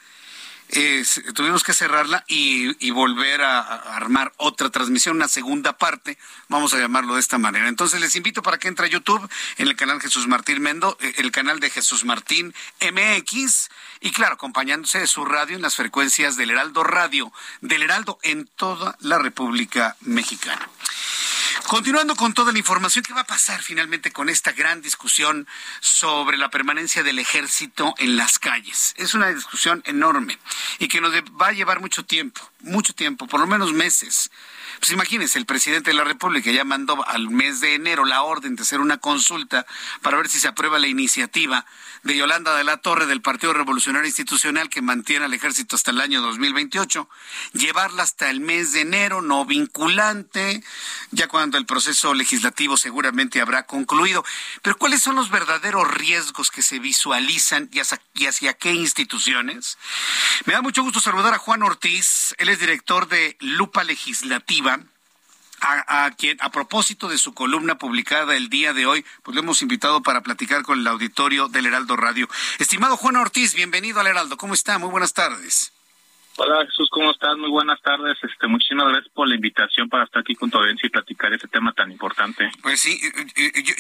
tuvimos 1.34 1.62
que 1.62 1.72
cerrarla 1.72 2.24
y, 2.26 2.90
volver 2.90 3.42
a, 3.42 3.60
armar 3.96 4.32
otra 4.36 4.70
transmisión, 4.70 5.16
una 5.16 5.28
segunda 5.28 5.76
parte, 5.76 6.18
vamos 6.48 6.74
a 6.74 6.78
llamarlo 6.78 7.14
de 7.14 7.20
esta 7.20 7.38
manera. 7.38 7.68
Entonces 7.68 8.00
les 8.00 8.16
invito 8.16 8.42
para 8.42 8.58
que 8.58 8.68
entre 8.68 8.86
a 8.86 8.88
YouTube 8.88 9.28
en 9.58 9.68
el 9.68 9.76
canal 9.76 10.00
Jesús 10.00 10.26
Martín 10.26 10.62
Mendo, 10.62 10.96
eh, 11.00 11.14
el 11.18 11.30
canal 11.30 11.60
de 11.60 11.70
Jesús 11.70 12.04
Martín 12.04 12.54
MX, 12.80 13.70
y 14.04 14.12
claro, 14.12 14.34
acompañándose 14.34 14.98
de 14.98 15.06
su 15.06 15.24
radio 15.24 15.56
en 15.56 15.62
las 15.62 15.76
frecuencias 15.76 16.36
del 16.36 16.50
Heraldo 16.50 16.84
Radio, 16.84 17.32
del 17.62 17.82
Heraldo 17.82 18.18
en 18.22 18.46
toda 18.46 18.98
la 19.00 19.18
República 19.18 19.96
Mexicana. 20.02 20.68
Continuando 21.68 22.14
con 22.14 22.34
toda 22.34 22.52
la 22.52 22.58
información, 22.58 23.02
¿qué 23.02 23.14
va 23.14 23.22
a 23.22 23.26
pasar 23.26 23.62
finalmente 23.62 24.12
con 24.12 24.28
esta 24.28 24.52
gran 24.52 24.82
discusión 24.82 25.48
sobre 25.80 26.36
la 26.36 26.50
permanencia 26.50 27.02
del 27.02 27.18
ejército 27.18 27.94
en 27.96 28.18
las 28.18 28.38
calles? 28.38 28.92
Es 28.98 29.14
una 29.14 29.28
discusión 29.28 29.82
enorme 29.86 30.38
y 30.78 30.88
que 30.88 31.00
nos 31.00 31.14
va 31.14 31.48
a 31.48 31.52
llevar 31.52 31.80
mucho 31.80 32.04
tiempo, 32.04 32.42
mucho 32.60 32.92
tiempo, 32.92 33.26
por 33.26 33.40
lo 33.40 33.46
menos 33.46 33.72
meses. 33.72 34.30
Pues 34.80 34.92
imagínense, 34.92 35.38
el 35.38 35.46
presidente 35.46 35.90
de 35.90 35.96
la 35.96 36.04
República 36.04 36.50
ya 36.50 36.64
mandó 36.64 37.06
al 37.06 37.30
mes 37.30 37.60
de 37.60 37.74
enero 37.74 38.04
la 38.04 38.22
orden 38.22 38.56
de 38.56 38.62
hacer 38.62 38.80
una 38.80 38.98
consulta 38.98 39.66
para 40.02 40.16
ver 40.16 40.28
si 40.28 40.40
se 40.40 40.48
aprueba 40.48 40.78
la 40.78 40.88
iniciativa 40.88 41.64
de 42.02 42.16
Yolanda 42.16 42.54
de 42.56 42.64
la 42.64 42.76
Torre 42.76 43.06
del 43.06 43.22
Partido 43.22 43.52
Revolucionario 43.54 44.06
Institucional 44.06 44.68
que 44.68 44.82
mantiene 44.82 45.24
al 45.24 45.34
ejército 45.34 45.76
hasta 45.76 45.90
el 45.90 46.00
año 46.00 46.20
2028, 46.20 47.08
llevarla 47.52 48.02
hasta 48.02 48.28
el 48.30 48.40
mes 48.40 48.72
de 48.72 48.82
enero, 48.82 49.22
no 49.22 49.44
vinculante, 49.46 50.62
ya 51.12 51.28
cuando 51.28 51.56
el 51.56 51.66
proceso 51.66 52.12
legislativo 52.12 52.76
seguramente 52.76 53.40
habrá 53.40 53.64
concluido. 53.64 54.24
Pero 54.62 54.76
¿cuáles 54.76 55.02
son 55.02 55.16
los 55.16 55.30
verdaderos 55.30 55.90
riesgos 55.92 56.50
que 56.50 56.62
se 56.62 56.78
visualizan 56.78 57.70
y 57.72 57.80
hacia, 57.80 58.52
qué 58.52 58.72
instituciones? 58.72 59.78
Me 60.44 60.52
da 60.52 60.62
mucho 60.62 60.82
gusto 60.82 61.00
saludar 61.00 61.32
a 61.32 61.38
Juan 61.38 61.62
Ortiz, 61.62 62.34
él 62.38 62.48
es 62.50 62.58
director 62.58 63.08
de 63.08 63.36
Lupa 63.40 63.84
Legislativa 63.84 64.73
a, 65.64 66.10
quien, 66.12 66.36
a 66.40 66.50
propósito 66.50 67.08
de 67.08 67.18
su 67.18 67.34
columna 67.34 67.78
publicada 67.78 68.36
el 68.36 68.48
día 68.48 68.72
de 68.72 68.86
hoy, 68.86 69.04
pues 69.22 69.34
lo 69.34 69.42
hemos 69.42 69.62
invitado 69.62 70.02
para 70.02 70.22
platicar 70.22 70.62
con 70.62 70.78
el 70.80 70.86
auditorio 70.86 71.48
del 71.48 71.66
Heraldo 71.66 71.96
Radio. 71.96 72.28
Estimado 72.58 72.96
Juan 72.96 73.16
Ortiz, 73.16 73.54
bienvenido 73.54 74.00
al 74.00 74.06
Heraldo. 74.06 74.36
¿Cómo 74.36 74.54
está? 74.54 74.78
Muy 74.78 74.90
buenas 74.90 75.14
tardes. 75.14 75.73
Hola 76.36 76.66
Jesús, 76.66 76.88
¿cómo 76.90 77.12
estás? 77.12 77.36
Muy 77.36 77.48
buenas 77.48 77.80
tardes. 77.80 78.18
Este, 78.20 78.48
muchísimas 78.48 78.88
gracias 78.88 79.12
por 79.14 79.28
la 79.28 79.36
invitación 79.36 79.88
para 79.88 80.02
estar 80.02 80.20
aquí 80.22 80.34
con 80.34 80.50
tu 80.50 80.58
audiencia 80.58 80.88
y 80.88 80.90
platicar 80.90 81.32
ese 81.32 81.46
tema 81.46 81.72
tan 81.72 81.92
importante. 81.92 82.50
Pues 82.60 82.80
sí, 82.80 83.00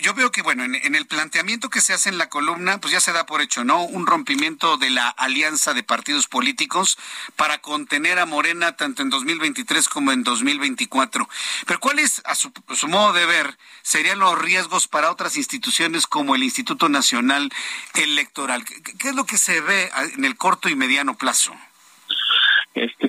yo, 0.00 0.14
veo 0.14 0.30
que 0.30 0.40
bueno, 0.40 0.62
en, 0.62 0.94
el 0.94 1.06
planteamiento 1.06 1.68
que 1.68 1.80
se 1.80 1.92
hace 1.92 2.10
en 2.10 2.16
la 2.16 2.28
columna, 2.28 2.78
pues 2.78 2.92
ya 2.92 3.00
se 3.00 3.12
da 3.12 3.26
por 3.26 3.40
hecho, 3.40 3.64
¿no? 3.64 3.82
Un 3.82 4.06
rompimiento 4.06 4.76
de 4.76 4.90
la 4.90 5.08
alianza 5.08 5.74
de 5.74 5.82
partidos 5.82 6.28
políticos 6.28 6.96
para 7.34 7.58
contener 7.58 8.20
a 8.20 8.26
Morena 8.26 8.76
tanto 8.76 9.02
en 9.02 9.10
2023 9.10 9.88
como 9.88 10.12
en 10.12 10.22
2024. 10.22 11.28
Pero 11.66 11.80
¿cuáles, 11.80 12.22
a 12.24 12.36
su, 12.36 12.52
modo 12.86 13.12
de 13.14 13.26
ver, 13.26 13.58
serían 13.82 14.20
los 14.20 14.38
riesgos 14.38 14.86
para 14.86 15.10
otras 15.10 15.36
instituciones 15.36 16.06
como 16.06 16.36
el 16.36 16.44
Instituto 16.44 16.88
Nacional 16.88 17.50
Electoral? 17.94 18.64
qué 18.64 19.08
es 19.08 19.16
lo 19.16 19.26
que 19.26 19.38
se 19.38 19.60
ve 19.60 19.90
en 20.16 20.24
el 20.24 20.36
corto 20.36 20.68
y 20.68 20.76
mediano 20.76 21.18
plazo? 21.18 21.52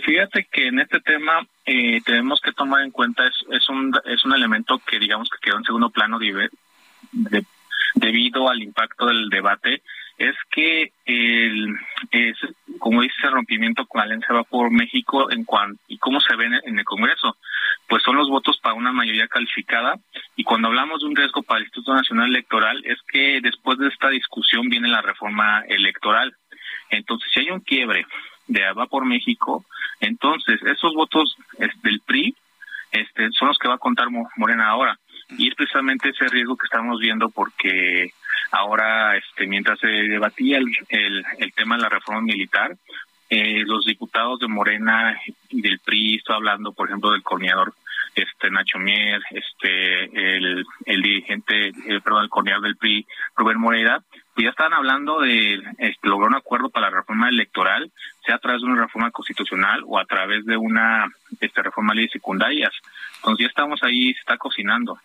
Fíjate 0.06 0.48
que 0.52 0.68
en 0.68 0.80
este 0.80 1.00
tema 1.00 1.48
eh, 1.66 2.00
tenemos 2.06 2.40
que 2.40 2.52
tomar 2.52 2.84
en 2.84 2.92
cuenta 2.92 3.26
es, 3.26 3.34
es 3.50 3.68
un 3.70 3.92
es 4.06 4.24
un 4.24 4.34
elemento 4.34 4.80
que 4.86 5.00
digamos 5.00 5.28
que 5.32 5.40
quedó 5.42 5.58
en 5.58 5.64
segundo 5.64 5.90
plano 5.90 6.20
debido 7.96 8.48
al 8.48 8.62
impacto 8.62 9.08
del 9.08 9.30
debate 9.30 9.82
es 10.20 10.36
que 10.52 10.92
el 11.06 11.76
es 12.12 12.38
como 12.78 13.02
dice 13.02 13.16
el 13.24 13.32
rompimiento 13.32 13.88
con 13.88 14.00
Alianza 14.00 14.32
va 14.32 14.44
por 14.44 14.70
México 14.70 15.32
en 15.32 15.44
cuanto 15.44 15.82
y 15.88 15.98
cómo 15.98 16.22
se 16.22 16.36
ve 16.36 16.52
en 16.64 16.78
el 16.78 16.86
Congreso 16.86 17.38
pues 17.88 18.04
son 18.04 18.16
los 18.16 18.30
votos 18.30 18.60
para 18.62 18.76
una 18.76 18.92
mayoría 18.92 19.28
calificada 19.28 19.96
y 20.36 20.44
cuando 20.44 20.68
hablamos 20.68 21.00
de 21.00 21.08
un 21.08 21.16
riesgo 21.16 21.42
para 21.42 21.58
el 21.58 21.66
Instituto 21.66 21.96
Nacional 21.96 22.30
Electoral 22.30 22.80
es 22.86 23.00
que 23.12 23.40
después 23.42 23.80
de 23.80 23.88
esta 23.88 24.10
discusión 24.10 24.70
viene 24.70 24.88
la 24.88 25.02
reforma 25.02 25.62
electoral. 25.68 26.36
Entonces 26.92 27.28
si 27.34 27.40
hay 27.40 27.50
un 27.50 27.62
quiebre 27.62 28.06
de 28.48 28.72
Va 28.74 28.86
por 28.88 29.06
México, 29.06 29.66
entonces 30.00 30.62
esos 30.64 30.94
votos 30.94 31.36
del 31.84 32.00
PRI 32.02 32.36
este, 32.92 33.30
son 33.32 33.50
los 33.50 33.58
que 33.58 33.68
va 33.68 33.76
a 33.76 33.80
contar 33.80 34.08
Morena 34.38 34.70
ahora. 34.70 34.98
Y 35.38 35.48
es 35.48 35.56
precisamente 35.56 36.10
ese 36.10 36.28
riesgo 36.28 36.56
que 36.56 36.66
estamos 36.66 37.00
viendo 37.00 37.30
porque 37.30 38.12
ahora, 38.52 39.18
este, 39.18 39.48
mientras 39.48 39.80
se 39.80 39.88
debatía 39.88 40.60
el, 40.60 40.72
el, 40.90 41.54
tema 41.54 41.76
de 41.76 41.84
la 41.84 41.90
reforma 41.90 42.22
militar, 42.22 42.76
eh, 43.30 43.64
los 43.66 43.86
diputados 43.86 44.40
de 44.40 44.48
Morena 44.48 45.20
y 45.50 45.62
del 45.62 45.80
PRI, 45.80 46.16
estoy 46.16 46.36
hablando, 46.36 46.74
por 46.74 46.88
ejemplo, 46.88 47.12
del 47.12 47.24
coordinador 47.24 47.74
este 48.14 48.50
Nacho 48.50 48.80
Mier, 48.80 49.22
este 49.32 50.36
el, 50.36 50.66
el 50.86 51.02
dirigente, 51.02 51.74
el, 51.88 52.02
perdón, 52.02 52.24
el 52.24 52.30
coordinador 52.30 52.64
del 52.64 52.78
PRI, 52.78 53.06
Rubén 53.36 53.60
Moreda, 53.60 54.04
pues 54.36 54.44
ya 54.44 54.50
estaban 54.50 54.74
hablando 54.74 55.22
de 55.22 55.64
este, 55.78 56.10
lograr 56.10 56.28
un 56.28 56.36
acuerdo 56.36 56.70
para 56.70 56.90
la 56.90 56.98
reforma 56.98 57.30
electoral, 57.30 57.90
sea 58.26 58.36
a 58.36 58.40
través 58.40 58.62
de 58.62 58.68
una 58.68 58.82
reforma 58.82 59.10
constitucional 59.12 59.82
o 59.88 59.98
a 59.98 60.04
través 60.04 60.46
de 60.46 60.58
una 60.58 61.08
este, 61.40 61.64
reforma 61.64 61.94
de 61.94 62.02
leyes 62.02 62.12
secundarias. 62.12 62.74
Entonces 63.16 63.46
ya 63.46 63.48
estamos 63.48 63.82
ahí, 63.82 64.14
se 64.14 64.20
está 64.20 64.38
cocinando. 64.38 65.00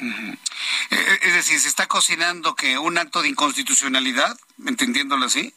Eh, 0.00 1.18
es 1.22 1.34
decir, 1.34 1.60
se 1.60 1.68
está 1.68 1.86
cocinando 1.86 2.56
que 2.56 2.78
un 2.78 2.98
acto 2.98 3.22
de 3.22 3.28
inconstitucionalidad, 3.28 4.36
entendiéndolo 4.66 5.26
así. 5.26 5.54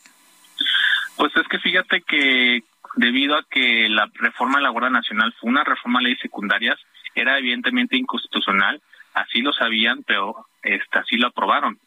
Pues 1.15 1.35
es 1.35 1.47
que 1.47 1.57
fíjate 1.57 2.03
que 2.03 2.63
debido 2.97 3.35
a 3.35 3.43
que 3.49 3.89
la 3.89 4.11
reforma 4.13 4.59
de 4.59 4.63
la 4.63 4.69
Guardia 4.69 4.91
Nacional 4.91 5.33
fue 5.39 5.49
una 5.49 5.63
reforma 5.63 5.99
de 5.99 6.03
leyes 6.05 6.21
secundarias, 6.21 6.77
era 7.15 7.39
evidentemente 7.39 7.97
inconstitucional, 7.97 8.79
así 9.15 9.41
lo 9.41 9.53
sabían, 9.53 10.03
pero 10.03 10.45
este, 10.61 10.99
así 10.99 11.17
lo 11.17 11.29
aprobaron. 11.29 11.79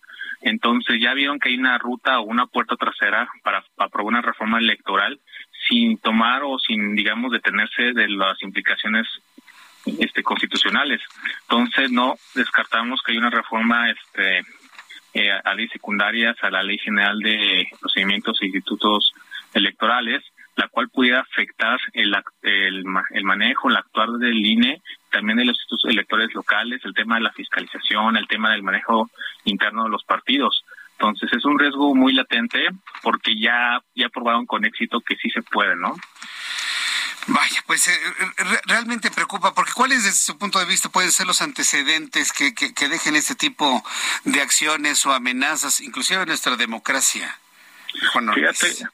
Entonces 0.44 1.00
ya 1.00 1.14
vieron 1.14 1.40
que 1.40 1.48
hay 1.48 1.56
una 1.56 1.78
ruta 1.78 2.20
o 2.20 2.24
una 2.24 2.46
puerta 2.46 2.76
trasera 2.76 3.28
para, 3.42 3.64
aprobar 3.78 4.06
una 4.06 4.20
reforma 4.20 4.58
electoral 4.58 5.18
sin 5.68 5.96
tomar 5.96 6.42
o 6.44 6.58
sin, 6.58 6.94
digamos, 6.94 7.32
detenerse 7.32 7.94
de 7.94 8.08
las 8.10 8.40
implicaciones 8.42 9.06
este, 9.98 10.22
constitucionales. 10.22 11.00
Entonces 11.48 11.90
no 11.90 12.16
descartamos 12.34 13.00
que 13.02 13.12
hay 13.12 13.18
una 13.18 13.30
reforma 13.30 13.90
este, 13.90 14.42
eh, 15.14 15.30
a 15.32 15.54
leyes 15.54 15.72
secundarias, 15.72 16.36
a 16.42 16.50
la 16.50 16.62
ley 16.62 16.76
general 16.76 17.18
de 17.20 17.66
procedimientos 17.80 18.36
e 18.42 18.46
institutos 18.46 19.14
electorales, 19.54 20.22
la 20.56 20.68
cual 20.68 20.88
pudiera 20.88 21.20
afectar 21.20 21.78
el, 21.92 22.14
el, 22.42 22.84
el 23.10 23.24
manejo, 23.24 23.68
el 23.68 23.76
actuar 23.76 24.10
del 24.12 24.44
INE, 24.44 24.82
también 25.10 25.38
de 25.38 25.44
los 25.44 25.56
institutos 25.56 25.90
electorales 25.90 26.34
locales, 26.34 26.80
el 26.84 26.94
tema 26.94 27.16
de 27.16 27.22
la 27.22 27.32
fiscalización, 27.32 28.16
el 28.16 28.28
tema 28.28 28.50
del 28.50 28.62
manejo 28.62 29.10
interno 29.44 29.84
de 29.84 29.90
los 29.90 30.04
partidos. 30.04 30.64
Entonces 30.98 31.32
es 31.32 31.44
un 31.44 31.58
riesgo 31.58 31.94
muy 31.94 32.12
latente 32.12 32.68
porque 33.02 33.38
ya, 33.38 33.80
ya 33.94 34.08
probaron 34.08 34.46
con 34.46 34.64
éxito 34.64 35.00
que 35.00 35.16
sí 35.16 35.28
se 35.30 35.42
puede, 35.42 35.76
¿no? 35.76 35.96
Vaya, 37.26 37.62
pues 37.66 37.88
eh, 37.88 37.98
realmente 38.66 39.10
preocupa, 39.10 39.54
porque 39.54 39.72
¿cuáles 39.74 40.04
desde 40.04 40.18
su 40.18 40.36
punto 40.36 40.58
de 40.58 40.66
vista 40.66 40.90
pueden 40.90 41.10
ser 41.10 41.26
los 41.26 41.40
antecedentes 41.40 42.32
que, 42.32 42.54
que, 42.54 42.88
dejen 42.88 43.16
este 43.16 43.34
tipo 43.34 43.82
de 44.24 44.42
acciones 44.42 45.04
o 45.06 45.12
amenazas, 45.12 45.80
inclusive 45.80 46.20
en 46.20 46.28
nuestra 46.28 46.56
democracia? 46.56 47.38
fíjate, 48.34 48.88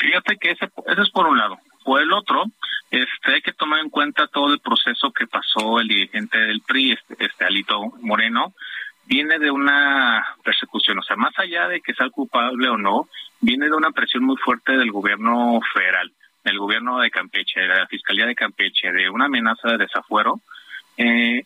fíjate 0.00 0.36
que 0.36 0.50
ese, 0.52 0.64
es 0.64 1.10
por 1.10 1.26
un 1.26 1.38
lado. 1.38 1.58
Por 1.84 2.02
el 2.02 2.12
otro, 2.12 2.44
este, 2.90 3.34
hay 3.34 3.42
que 3.42 3.52
tomar 3.52 3.80
en 3.80 3.90
cuenta 3.90 4.26
todo 4.26 4.52
el 4.52 4.60
proceso 4.60 5.12
que 5.12 5.26
pasó 5.26 5.80
el 5.80 5.88
dirigente 5.88 6.38
del 6.38 6.62
PRI, 6.62 6.92
este, 6.92 7.24
este 7.24 7.44
Alito 7.44 7.80
Moreno, 8.00 8.54
viene 9.06 9.38
de 9.38 9.50
una 9.50 10.24
persecución, 10.42 10.98
o 10.98 11.02
sea, 11.02 11.16
más 11.16 11.36
allá 11.38 11.68
de 11.68 11.80
que 11.80 11.94
sea 11.94 12.08
culpable 12.10 12.68
o 12.68 12.76
no, 12.76 13.08
viene 13.40 13.66
de 13.66 13.74
una 13.74 13.90
presión 13.90 14.24
muy 14.24 14.36
fuerte 14.36 14.76
del 14.76 14.90
gobierno 14.90 15.60
federal 15.74 16.12
del 16.44 16.58
gobierno 16.58 17.00
de 17.00 17.10
Campeche, 17.10 17.60
de 17.60 17.68
la 17.68 17.86
Fiscalía 17.86 18.26
de 18.26 18.34
Campeche, 18.34 18.90
de 18.92 19.10
una 19.10 19.26
amenaza 19.26 19.68
de 19.72 19.78
desafuero, 19.78 20.40
eh, 20.96 21.44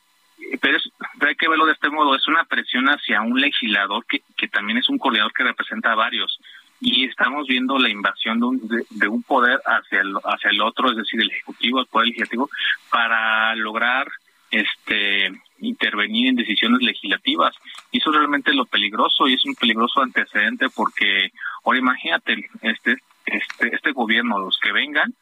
pero, 0.60 0.78
hay 1.20 1.34
que 1.36 1.48
verlo 1.48 1.66
de 1.66 1.72
este 1.72 1.90
modo, 1.90 2.14
es 2.14 2.26
una 2.28 2.44
presión 2.44 2.86
hacia 2.86 3.22
un 3.22 3.40
legislador 3.40 4.04
que, 4.06 4.22
que 4.36 4.48
también 4.48 4.78
es 4.78 4.88
un 4.88 4.98
coordinador 4.98 5.32
que 5.32 5.44
representa 5.44 5.92
a 5.92 5.96
varios 5.96 6.38
y 6.84 7.06
estamos 7.06 7.46
viendo 7.46 7.78
la 7.78 7.88
invasión 7.88 8.38
de 8.38 8.46
un, 8.46 8.84
de, 8.90 9.08
un 9.08 9.22
poder 9.22 9.58
hacia 9.64 10.02
el, 10.02 10.14
hacia 10.22 10.50
el 10.50 10.60
otro, 10.60 10.90
es 10.90 10.96
decir, 10.98 11.18
el 11.20 11.30
ejecutivo, 11.30 11.80
el 11.80 11.86
poder 11.86 12.08
legislativo, 12.08 12.50
para 12.90 13.54
lograr 13.54 14.06
este 14.50 15.32
intervenir 15.60 16.28
en 16.28 16.36
decisiones 16.36 16.82
legislativas. 16.82 17.54
Y 17.90 17.98
eso 17.98 18.10
es 18.10 18.16
realmente 18.16 18.52
lo 18.52 18.66
peligroso 18.66 19.26
y 19.26 19.32
es 19.32 19.44
un 19.46 19.54
peligroso 19.54 20.02
antecedente 20.02 20.66
porque 20.68 21.30
ahora 21.64 21.78
imagínate, 21.78 22.50
este 22.60 22.98
este, 23.24 23.74
este 23.74 23.92
gobierno, 23.92 24.38
los 24.38 24.58
que 24.58 24.72
vengan, 24.72 25.14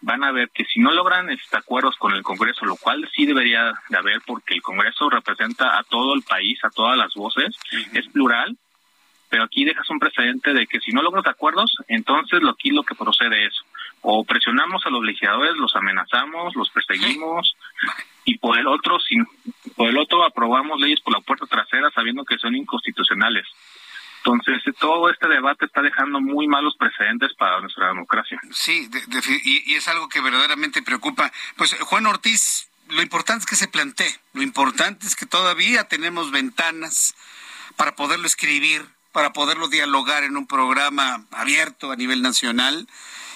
van 0.00 0.24
a 0.24 0.32
ver 0.32 0.48
que 0.54 0.64
si 0.64 0.80
no 0.80 0.92
logran 0.92 1.28
estos 1.28 1.52
acuerdos 1.52 1.96
con 1.96 2.12
el 2.12 2.22
Congreso, 2.22 2.64
lo 2.64 2.76
cual 2.76 3.06
sí 3.14 3.26
debería 3.26 3.74
de 3.90 3.98
haber 3.98 4.22
porque 4.26 4.54
el 4.54 4.62
Congreso 4.62 5.10
representa 5.10 5.78
a 5.78 5.84
todo 5.84 6.14
el 6.14 6.22
país, 6.22 6.58
a 6.64 6.70
todas 6.70 6.96
las 6.96 7.12
voces, 7.14 7.54
es 7.92 8.08
plural, 8.08 8.56
pero 9.30 9.44
aquí 9.44 9.64
dejas 9.64 9.88
un 9.88 9.98
precedente 9.98 10.52
de 10.52 10.66
que 10.66 10.80
si 10.80 10.90
no 10.92 11.02
logras 11.02 11.26
acuerdos, 11.26 11.72
entonces 11.88 12.42
lo 12.42 12.50
aquí 12.50 12.70
lo 12.70 12.82
que 12.82 12.94
procede 12.94 13.46
es 13.46 13.54
o 14.02 14.24
presionamos 14.24 14.84
a 14.86 14.90
los 14.90 15.02
legisladores, 15.04 15.56
los 15.56 15.74
amenazamos, 15.76 16.54
los 16.56 16.70
perseguimos 16.70 17.54
y 18.24 18.38
por 18.38 18.58
el 18.58 18.66
otro, 18.66 18.98
sin, 18.98 19.26
por 19.76 19.88
el 19.88 19.98
otro 19.98 20.24
aprobamos 20.24 20.80
leyes 20.80 21.00
por 21.00 21.14
la 21.14 21.20
puerta 21.20 21.46
trasera 21.46 21.90
sabiendo 21.94 22.24
que 22.24 22.38
son 22.38 22.54
inconstitucionales. 22.56 23.46
Entonces, 24.22 24.62
todo 24.78 25.08
este 25.08 25.28
debate 25.28 25.64
está 25.64 25.80
dejando 25.80 26.20
muy 26.20 26.46
malos 26.46 26.76
precedentes 26.78 27.32
para 27.38 27.60
nuestra 27.60 27.88
democracia. 27.88 28.38
Sí, 28.52 28.88
y, 29.44 29.74
es 29.74 29.88
algo 29.88 30.10
que 30.10 30.20
verdaderamente 30.20 30.82
preocupa. 30.82 31.32
Pues, 31.56 31.74
Juan 31.80 32.06
Ortiz, 32.06 32.68
lo 32.90 33.00
importante 33.00 33.44
es 33.44 33.46
que 33.46 33.56
se 33.56 33.68
plantee, 33.68 34.14
lo 34.34 34.42
importante 34.42 35.06
es 35.06 35.16
que 35.16 35.24
todavía 35.24 35.84
tenemos 35.84 36.32
ventanas 36.32 37.14
para 37.76 37.94
poderlo 37.94 38.26
escribir, 38.26 38.84
para 39.12 39.32
poderlo 39.32 39.68
dialogar 39.68 40.24
en 40.24 40.36
un 40.36 40.46
programa 40.46 41.24
abierto 41.30 41.92
a 41.92 41.96
nivel 41.96 42.22
nacional 42.22 42.88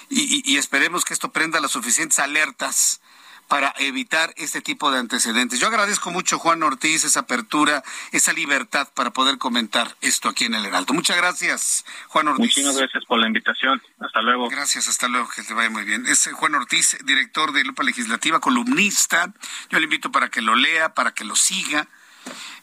y 0.09 0.57
esperemos 0.57 1.03
que 1.03 1.13
esto 1.13 1.31
prenda 1.31 1.59
las 1.59 1.71
suficientes 1.71 2.19
alertas 2.19 3.01
para 3.47 3.73
evitar 3.77 4.33
este 4.37 4.61
tipo 4.61 4.91
de 4.91 4.99
antecedentes. 4.99 5.59
Yo 5.59 5.67
agradezco 5.67 6.09
mucho, 6.11 6.39
Juan 6.39 6.63
Ortiz, 6.63 7.03
esa 7.03 7.21
apertura, 7.21 7.83
esa 8.11 8.33
libertad 8.33 8.87
para 8.93 9.11
poder 9.11 9.37
comentar 9.37 9.95
esto 10.01 10.29
aquí 10.29 10.45
en 10.45 10.55
el 10.55 10.65
Heraldo. 10.65 10.93
Muchas 10.93 11.17
gracias, 11.17 11.85
Juan 12.07 12.27
Ortiz. 12.27 12.45
Muchísimas 12.45 12.77
gracias 12.77 13.05
por 13.05 13.19
la 13.19 13.27
invitación. 13.27 13.81
Hasta 13.99 14.21
luego. 14.21 14.49
Gracias, 14.49 14.87
hasta 14.87 15.07
luego, 15.07 15.29
que 15.29 15.43
te 15.43 15.53
vaya 15.53 15.69
muy 15.69 15.83
bien. 15.83 16.05
Es 16.07 16.27
Juan 16.33 16.55
Ortiz, 16.55 16.97
director 17.03 17.51
de 17.51 17.63
Lupa 17.63 17.83
Legislativa, 17.83 18.39
columnista. 18.39 19.31
Yo 19.69 19.79
le 19.79 19.85
invito 19.85 20.11
para 20.11 20.29
que 20.29 20.41
lo 20.41 20.55
lea, 20.55 20.93
para 20.93 21.13
que 21.13 21.23
lo 21.23 21.35
siga 21.35 21.87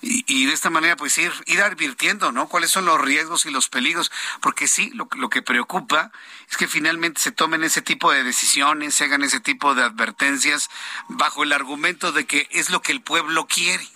y, 0.04 0.46
de 0.46 0.52
esta 0.52 0.68
manera 0.68 0.96
pues 0.96 1.16
ir, 1.18 1.32
ir 1.46 1.62
advirtiendo, 1.62 2.32
¿no? 2.32 2.48
Cuáles 2.48 2.70
son 2.70 2.84
los 2.84 3.00
riesgos 3.00 3.46
y 3.46 3.50
los 3.50 3.68
peligros, 3.68 4.10
porque 4.40 4.66
sí, 4.66 4.90
lo, 4.94 5.08
lo 5.16 5.30
que 5.30 5.42
preocupa 5.42 6.10
es 6.50 6.56
que 6.56 6.66
finalmente 6.66 7.20
se 7.20 7.30
tomen 7.30 7.62
ese 7.62 7.82
tipo 7.82 8.10
de 8.10 8.24
decisiones, 8.24 8.94
se 8.94 9.04
hagan 9.04 9.22
ese 9.22 9.38
tipo 9.38 9.76
de 9.76 9.84
advertencias 9.84 10.70
bajo 11.08 11.44
el 11.44 11.52
argumento 11.52 12.10
de 12.10 12.26
que 12.26 12.48
es 12.50 12.70
lo 12.70 12.82
que 12.82 12.90
el 12.90 13.00
pueblo 13.00 13.46
quiere. 13.46 13.86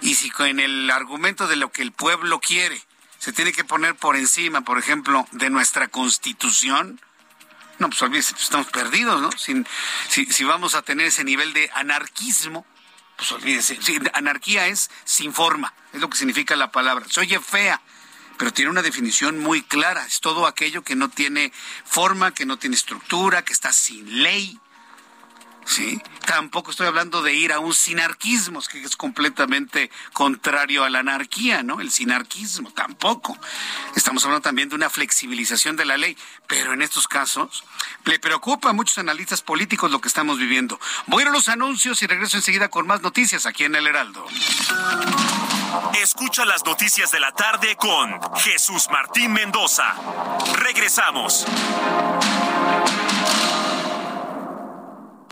Y 0.00 0.16
si 0.16 0.30
con 0.30 0.58
el 0.58 0.90
argumento 0.90 1.46
de 1.46 1.56
lo 1.56 1.70
que 1.70 1.82
el 1.82 1.92
pueblo 1.92 2.40
quiere 2.40 2.82
se 3.24 3.32
tiene 3.32 3.52
que 3.52 3.64
poner 3.64 3.94
por 3.94 4.16
encima, 4.16 4.60
por 4.62 4.78
ejemplo, 4.78 5.26
de 5.30 5.48
nuestra 5.48 5.88
constitución, 5.88 7.00
no, 7.78 7.88
pues 7.88 8.02
olvídese, 8.02 8.32
pues 8.32 8.44
estamos 8.44 8.66
perdidos, 8.66 9.22
¿no? 9.22 9.30
Sin, 9.32 9.66
si, 10.08 10.26
si 10.26 10.44
vamos 10.44 10.74
a 10.74 10.82
tener 10.82 11.06
ese 11.06 11.24
nivel 11.24 11.54
de 11.54 11.70
anarquismo, 11.74 12.66
pues 13.16 13.32
olvídese. 13.32 13.78
anarquía 14.12 14.66
es 14.66 14.90
sin 15.04 15.32
forma, 15.32 15.74
es 15.92 16.00
lo 16.00 16.08
que 16.08 16.18
significa 16.18 16.56
la 16.56 16.72
palabra. 16.72 17.06
Se 17.08 17.20
oye 17.20 17.40
fea, 17.40 17.80
pero 18.38 18.52
tiene 18.52 18.70
una 18.70 18.82
definición 18.82 19.38
muy 19.38 19.62
clara. 19.62 20.04
Es 20.06 20.20
todo 20.20 20.46
aquello 20.46 20.82
que 20.82 20.96
no 20.96 21.08
tiene 21.08 21.52
forma, 21.84 22.32
que 22.32 22.46
no 22.46 22.58
tiene 22.58 22.76
estructura, 22.76 23.44
que 23.44 23.52
está 23.52 23.72
sin 23.72 24.22
ley. 24.22 24.58
¿Sí? 25.64 26.00
Tampoco 26.26 26.70
estoy 26.70 26.86
hablando 26.86 27.22
de 27.22 27.34
ir 27.34 27.52
a 27.52 27.58
un 27.58 27.74
sinarquismo, 27.74 28.60
que 28.62 28.82
es 28.82 28.96
completamente 28.96 29.90
contrario 30.12 30.84
a 30.84 30.90
la 30.90 31.00
anarquía, 31.00 31.62
¿no? 31.62 31.80
El 31.80 31.90
sinarquismo, 31.90 32.70
tampoco. 32.72 33.36
Estamos 33.96 34.24
hablando 34.24 34.42
también 34.42 34.68
de 34.68 34.74
una 34.74 34.90
flexibilización 34.90 35.76
de 35.76 35.84
la 35.84 35.96
ley, 35.96 36.16
pero 36.46 36.72
en 36.72 36.82
estos 36.82 37.08
casos 37.08 37.64
le 38.04 38.18
preocupa 38.18 38.70
a 38.70 38.72
muchos 38.72 38.98
analistas 38.98 39.42
políticos 39.42 39.90
lo 39.90 40.00
que 40.00 40.08
estamos 40.08 40.38
viviendo. 40.38 40.78
Voy 41.06 41.24
a 41.24 41.30
los 41.30 41.48
anuncios 41.48 42.02
y 42.02 42.06
regreso 42.06 42.36
enseguida 42.36 42.68
con 42.68 42.86
más 42.86 43.02
noticias 43.02 43.46
aquí 43.46 43.64
en 43.64 43.74
El 43.74 43.86
Heraldo. 43.86 44.26
Escucha 46.00 46.44
las 46.44 46.64
noticias 46.64 47.10
de 47.10 47.20
la 47.20 47.32
tarde 47.32 47.76
con 47.76 48.20
Jesús 48.36 48.88
Martín 48.90 49.32
Mendoza. 49.32 49.94
Regresamos. 50.56 51.46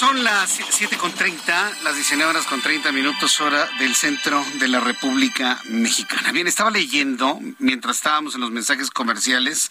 Son 0.00 0.24
las 0.24 0.58
7 0.70 0.96
con 0.96 1.12
30, 1.12 1.72
las 1.82 1.94
19 1.94 2.30
horas 2.30 2.46
con 2.46 2.62
30 2.62 2.90
minutos 2.90 3.38
hora 3.42 3.68
del 3.78 3.94
centro 3.94 4.42
de 4.54 4.66
la 4.66 4.80
República 4.80 5.60
Mexicana. 5.64 6.32
Bien, 6.32 6.46
estaba 6.46 6.70
leyendo, 6.70 7.38
mientras 7.58 7.98
estábamos 7.98 8.34
en 8.34 8.40
los 8.40 8.50
mensajes 8.50 8.90
comerciales, 8.90 9.70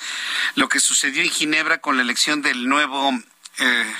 lo 0.54 0.70
que 0.70 0.80
sucedió 0.80 1.24
en 1.24 1.32
Ginebra 1.32 1.80
con 1.80 1.98
la 1.98 2.04
elección 2.04 2.44
del 2.44 2.70
nuevo 2.70 3.12
eh, 3.58 3.96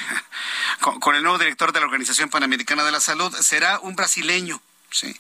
con, 1.00 1.16
el 1.16 1.24
nuevo 1.24 1.40
director 1.40 1.74
de 1.74 1.80
la 1.80 1.88
Organización 1.88 2.30
Panamericana 2.30 2.84
de 2.84 2.92
la 2.92 3.00
Salud, 3.00 3.36
será 3.36 3.80
un 3.80 3.96
brasileño. 3.96 4.62
Sí. 4.92 5.20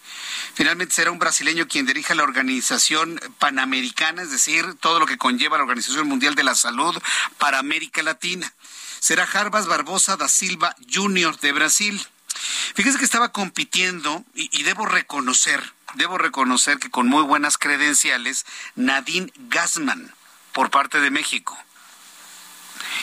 Finalmente 0.54 0.94
será 0.94 1.10
un 1.10 1.18
brasileño 1.18 1.68
quien 1.68 1.88
dirija 1.88 2.14
la 2.14 2.22
organización 2.22 3.20
panamericana, 3.40 4.22
es 4.22 4.30
decir, 4.30 4.76
todo 4.80 5.00
lo 5.00 5.08
que 5.08 5.18
conlleva 5.18 5.58
la 5.58 5.64
Organización 5.64 6.08
Mundial 6.08 6.36
de 6.36 6.44
la 6.44 6.54
Salud 6.54 6.96
para 7.40 7.58
América 7.58 8.04
Latina. 8.04 8.54
Será 9.00 9.26
Jarbas 9.26 9.68
Barbosa 9.68 10.18
da 10.18 10.28
Silva 10.28 10.76
Jr. 10.92 11.40
de 11.40 11.52
Brasil. 11.52 12.06
Fíjese 12.76 12.98
que 12.98 13.06
estaba 13.06 13.32
compitiendo 13.32 14.24
y, 14.34 14.64
debo 14.64 14.86
reconocer, 14.86 15.62
debo 15.96 16.18
reconocer 16.18 16.78
que 16.78 16.90
con 16.90 17.08
muy 17.08 17.24
buenas 17.24 17.58
credenciales, 17.58 18.46
Nadine 18.76 19.32
Gassman 19.50 20.14
por 20.54 20.70
parte 20.70 21.00
de 21.00 21.12
México. 21.12 21.58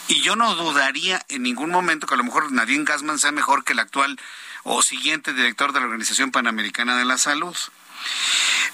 Y 0.09 0.21
yo 0.21 0.37
no 0.37 0.55
dudaría 0.55 1.25
en 1.29 1.43
ningún 1.43 1.71
momento 1.71 2.07
que 2.07 2.15
a 2.15 2.19
lo 2.19 2.25
mejor 2.25 2.53
Nadine 2.53 2.85
Gassman 2.85 3.19
sea 3.19 3.33
mejor 3.33 3.65
que 3.65 3.73
el 3.73 3.81
actual 3.81 4.19
o 4.63 4.83
siguiente 4.83 5.33
director 5.33 5.73
de 5.73 5.81
la 5.81 5.87
Organización 5.87 6.31
Panamericana 6.31 6.97
de 6.97 7.05
la 7.05 7.19
Salud. 7.19 7.57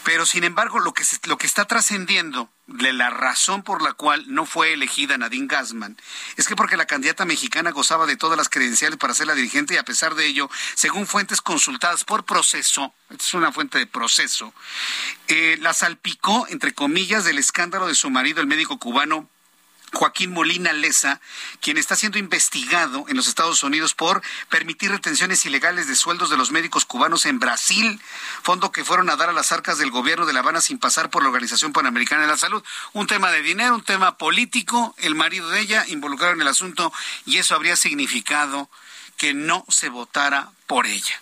Pero 0.04 0.26
sin 0.26 0.44
embargo, 0.44 0.80
lo 0.80 0.92
que, 0.92 1.04
lo 1.24 1.38
que 1.38 1.46
está 1.46 1.64
trascendiendo 1.64 2.50
de 2.66 2.92
la 2.92 3.10
razón 3.10 3.62
por 3.62 3.82
la 3.82 3.92
cual 3.92 4.24
no 4.28 4.46
fue 4.46 4.72
elegida 4.72 5.18
Nadine 5.18 5.46
Gassman 5.46 5.96
es 6.36 6.48
que 6.48 6.56
porque 6.56 6.76
la 6.76 6.86
candidata 6.86 7.24
mexicana 7.24 7.70
gozaba 7.70 8.06
de 8.06 8.16
todas 8.16 8.36
las 8.36 8.48
credenciales 8.48 8.98
para 8.98 9.14
ser 9.14 9.26
la 9.26 9.34
dirigente 9.34 9.74
y 9.74 9.76
a 9.76 9.84
pesar 9.84 10.14
de 10.14 10.26
ello, 10.26 10.50
según 10.74 11.06
fuentes 11.06 11.40
consultadas 11.40 12.04
por 12.04 12.24
proceso, 12.24 12.94
esta 13.10 13.24
es 13.24 13.34
una 13.34 13.52
fuente 13.52 13.78
de 13.78 13.86
proceso, 13.86 14.54
eh, 15.28 15.58
la 15.60 15.74
salpicó, 15.74 16.46
entre 16.48 16.74
comillas, 16.74 17.24
del 17.24 17.38
escándalo 17.38 17.86
de 17.86 17.94
su 17.94 18.10
marido, 18.10 18.40
el 18.40 18.46
médico 18.46 18.78
cubano 18.78 19.28
Joaquín 19.92 20.32
Molina 20.32 20.72
Leza, 20.72 21.20
quien 21.60 21.76
está 21.76 21.96
siendo 21.96 22.18
investigado 22.18 23.04
en 23.08 23.16
los 23.16 23.28
Estados 23.28 23.62
Unidos 23.62 23.94
por 23.94 24.22
permitir 24.48 24.90
retenciones 24.90 25.44
ilegales 25.44 25.86
de 25.86 25.96
sueldos 25.96 26.30
de 26.30 26.36
los 26.36 26.50
médicos 26.50 26.84
cubanos 26.84 27.26
en 27.26 27.38
Brasil, 27.38 28.00
fondo 28.42 28.72
que 28.72 28.84
fueron 28.84 29.10
a 29.10 29.16
dar 29.16 29.28
a 29.28 29.32
las 29.32 29.52
arcas 29.52 29.78
del 29.78 29.90
gobierno 29.90 30.26
de 30.26 30.32
La 30.32 30.40
Habana 30.40 30.60
sin 30.60 30.78
pasar 30.78 31.10
por 31.10 31.22
la 31.22 31.28
Organización 31.28 31.72
Panamericana 31.72 32.22
de 32.22 32.28
la 32.28 32.36
Salud. 32.38 32.64
Un 32.92 33.06
tema 33.06 33.30
de 33.30 33.42
dinero, 33.42 33.74
un 33.74 33.84
tema 33.84 34.16
político, 34.16 34.94
el 34.98 35.14
marido 35.14 35.50
de 35.50 35.60
ella 35.60 35.84
involucrado 35.88 36.32
en 36.32 36.40
el 36.40 36.48
asunto 36.48 36.92
y 37.26 37.38
eso 37.38 37.54
habría 37.54 37.76
significado 37.76 38.70
que 39.16 39.34
no 39.34 39.64
se 39.68 39.88
votara 39.88 40.50
por 40.66 40.86
ella. 40.86 41.20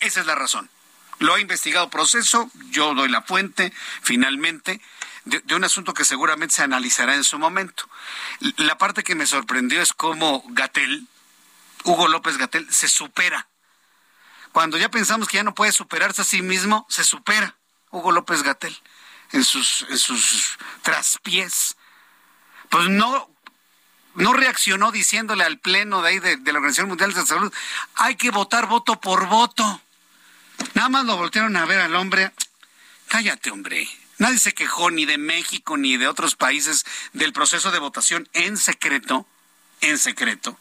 Esa 0.00 0.20
es 0.20 0.26
la 0.26 0.34
razón. 0.34 0.68
Lo 1.18 1.34
ha 1.34 1.40
investigado 1.40 1.90
proceso, 1.90 2.50
yo 2.70 2.94
doy 2.94 3.08
la 3.08 3.22
fuente, 3.22 3.72
finalmente 4.02 4.80
de, 5.24 5.54
un 5.54 5.64
asunto 5.64 5.94
que 5.94 6.04
seguramente 6.04 6.54
se 6.54 6.62
analizará 6.62 7.14
en 7.14 7.24
su 7.24 7.38
momento. 7.38 7.88
La 8.56 8.78
parte 8.78 9.02
que 9.02 9.14
me 9.14 9.26
sorprendió 9.26 9.82
es 9.82 9.92
cómo 9.92 10.42
Gatel, 10.48 11.06
Hugo 11.84 12.08
López 12.08 12.36
Gatel, 12.36 12.72
se 12.72 12.88
supera. 12.88 13.46
Cuando 14.52 14.78
ya 14.78 14.90
pensamos 14.90 15.28
que 15.28 15.36
ya 15.36 15.44
no 15.44 15.54
puede 15.54 15.72
superarse 15.72 16.22
a 16.22 16.24
sí 16.24 16.42
mismo, 16.42 16.86
se 16.88 17.04
supera 17.04 17.56
Hugo 17.90 18.12
López 18.12 18.42
Gatel 18.42 18.76
en 19.32 19.44
sus, 19.44 19.86
en 19.88 19.98
sus 19.98 20.58
traspiés. 20.82 21.76
Pues 22.68 22.88
no, 22.88 23.30
no 24.14 24.32
reaccionó 24.32 24.90
diciéndole 24.90 25.44
al 25.44 25.58
pleno 25.58 26.02
de 26.02 26.08
ahí 26.08 26.18
de, 26.18 26.36
de 26.36 26.52
la 26.52 26.58
Organización 26.58 26.88
Mundial 26.88 27.12
de 27.12 27.20
la 27.20 27.26
Salud, 27.26 27.52
hay 27.94 28.16
que 28.16 28.30
votar 28.30 28.66
voto 28.66 29.00
por 29.00 29.26
voto. 29.26 29.80
Nada 30.74 30.88
más 30.88 31.04
lo 31.04 31.16
voltearon 31.16 31.56
a 31.56 31.64
ver 31.64 31.80
al 31.80 31.94
hombre. 31.94 32.32
Cállate, 33.08 33.50
hombre. 33.50 33.88
Nadie 34.20 34.38
se 34.38 34.52
quejó 34.52 34.90
ni 34.90 35.06
de 35.06 35.16
México 35.16 35.78
ni 35.78 35.96
de 35.96 36.06
otros 36.06 36.36
países 36.36 36.84
del 37.14 37.32
proceso 37.32 37.70
de 37.70 37.78
votación 37.78 38.28
en 38.34 38.58
secreto, 38.58 39.26
en 39.80 39.96
secreto, 39.96 40.58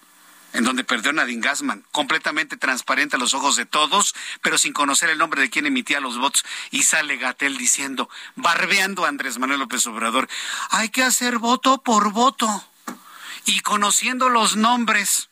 en 0.54 0.64
donde 0.64 0.86
perdió 0.86 1.12
Nadine 1.12 1.46
Gassman, 1.46 1.84
completamente 1.92 2.56
transparente 2.56 3.18
a 3.18 3.20
los 3.20 3.34
ojos 3.34 3.58
de 3.58 3.66
todos, 3.66 4.16
pero 4.42 4.58
sin 4.58 4.72
conocer 4.72 5.10
el 5.10 5.18
nombre 5.18 5.42
de 5.42 5.50
quien 5.50 5.66
emitía 5.66 6.00
los 6.00 6.18
votos. 6.18 6.46
Y 6.72 6.84
sale 6.84 7.18
Gatel 7.18 7.58
diciendo, 7.58 8.10
barbeando 8.38 9.04
a 9.04 9.10
Andrés 9.10 9.40
Manuel 9.40 9.60
López 9.60 9.86
Obrador, 9.88 10.30
hay 10.70 10.88
que 10.88 11.04
hacer 11.04 11.38
voto 11.38 11.84
por 11.84 12.14
voto. 12.14 12.66
Y 13.44 13.60
conociendo 13.60 14.30
los 14.30 14.56
nombres. 14.56 15.28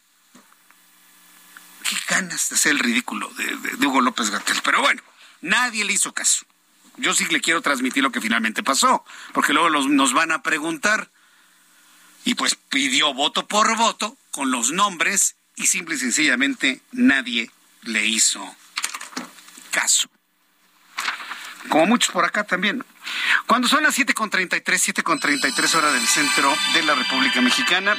Qué 1.90 1.96
ganas 2.10 2.50
de 2.50 2.58
hacer 2.58 2.74
el 2.74 2.80
ridículo 2.80 3.30
de, 3.30 3.56
de 3.78 3.88
Hugo 3.88 4.02
López 4.02 4.32
Gatel. 4.32 4.60
Pero 4.66 4.82
bueno, 4.82 5.02
nadie 5.40 5.86
le 5.86 5.94
hizo 5.94 6.14
caso 6.14 6.46
yo 6.98 7.14
sí 7.14 7.26
le 7.26 7.42
quiero 7.42 7.62
transmitir 7.62 8.04
lo 8.04 8.12
que 8.12 8.22
finalmente 8.22 8.64
pasó, 8.64 9.06
porque 9.34 9.54
luego 9.54 9.70
nos 9.70 10.14
van 10.14 10.32
a 10.32 10.42
preguntar. 10.42 11.10
Y 12.26 12.36
pues 12.36 12.56
pidió 12.56 13.14
voto 13.14 13.48
por 13.48 13.76
voto 13.78 14.18
con 14.32 14.52
los 14.52 14.72
nombres 14.72 15.36
y 15.56 15.68
simple 15.68 15.96
y 15.96 16.00
sencillamente 16.00 16.82
nadie 16.92 17.50
le 17.84 18.06
hizo 18.06 18.56
caso. 19.72 20.10
Como 21.70 21.86
muchos 21.86 22.12
por 22.12 22.26
acá 22.26 22.44
también. 22.44 22.84
Cuando 23.46 23.68
son 23.68 23.84
las 23.84 23.98
7.33, 23.98 24.64
7.33 24.64 25.76
horas 25.76 25.94
del 25.94 26.08
centro 26.08 26.54
de 26.74 26.84
la 26.84 26.96
República 26.96 27.40
Mexicana, 27.42 27.96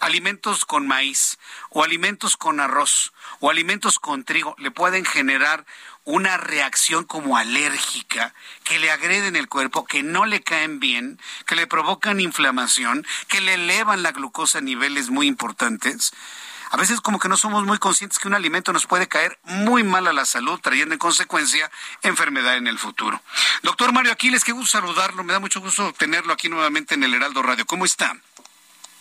alimentos 0.02 0.66
con 0.66 0.88
maíz 0.88 1.38
o 1.70 1.84
alimentos 1.84 2.38
con 2.38 2.60
arroz 2.60 3.14
o 3.40 3.50
alimentos 3.50 4.00
con 4.00 4.24
trigo 4.24 4.56
le 4.60 4.72
pueden 4.72 5.06
generar 5.06 5.66
una 6.04 6.38
reacción 6.38 7.04
como 7.04 7.38
alérgica 7.38 8.34
que 8.64 8.78
le 8.80 8.92
agreden 8.92 9.36
el 9.36 9.50
cuerpo, 9.50 9.86
que 9.86 10.04
no 10.04 10.26
le 10.26 10.42
caen 10.42 10.80
bien, 10.80 11.20
que 11.48 11.56
le 11.56 11.66
provocan 11.66 12.20
inflamación, 12.20 13.06
que 13.28 13.42
le 13.42 13.56
elevan 13.56 14.04
la 14.04 14.12
glucosa 14.12 14.60
a 14.60 14.62
niveles 14.62 15.10
muy 15.10 15.28
importantes 15.28 16.14
a 16.72 16.78
veces 16.78 17.02
como 17.02 17.20
que 17.20 17.30
no 17.30 17.38
somos 17.38 17.66
muy 17.66 17.78
conscientes 17.78 18.20
que 18.20 18.28
un 18.28 18.34
alimento 18.34 18.74
nos 18.74 18.86
puede 18.86 19.08
caer 19.08 19.40
muy 19.44 19.84
mal 19.84 20.08
a 20.08 20.14
la 20.14 20.26
salud, 20.26 20.60
trayendo 20.60 20.94
en 20.94 21.00
consecuencia 21.00 21.70
enfermedad 22.02 22.58
en 22.58 22.68
el 22.68 22.80
futuro. 22.80 23.22
Doctor 23.64 23.94
Mario 23.94 24.12
Aquiles, 24.12 24.44
qué 24.44 24.52
gusto 24.52 24.80
saludarlo, 24.80 25.24
me 25.24 25.34
da 25.34 25.40
mucho 25.40 25.62
gusto 25.62 25.94
tenerlo 25.94 26.34
aquí 26.34 26.50
nuevamente 26.50 26.96
en 26.96 27.04
el 27.04 27.14
Heraldo 27.14 27.42
Radio. 27.42 27.66
¿Cómo 27.66 27.86
está? 27.86 28.16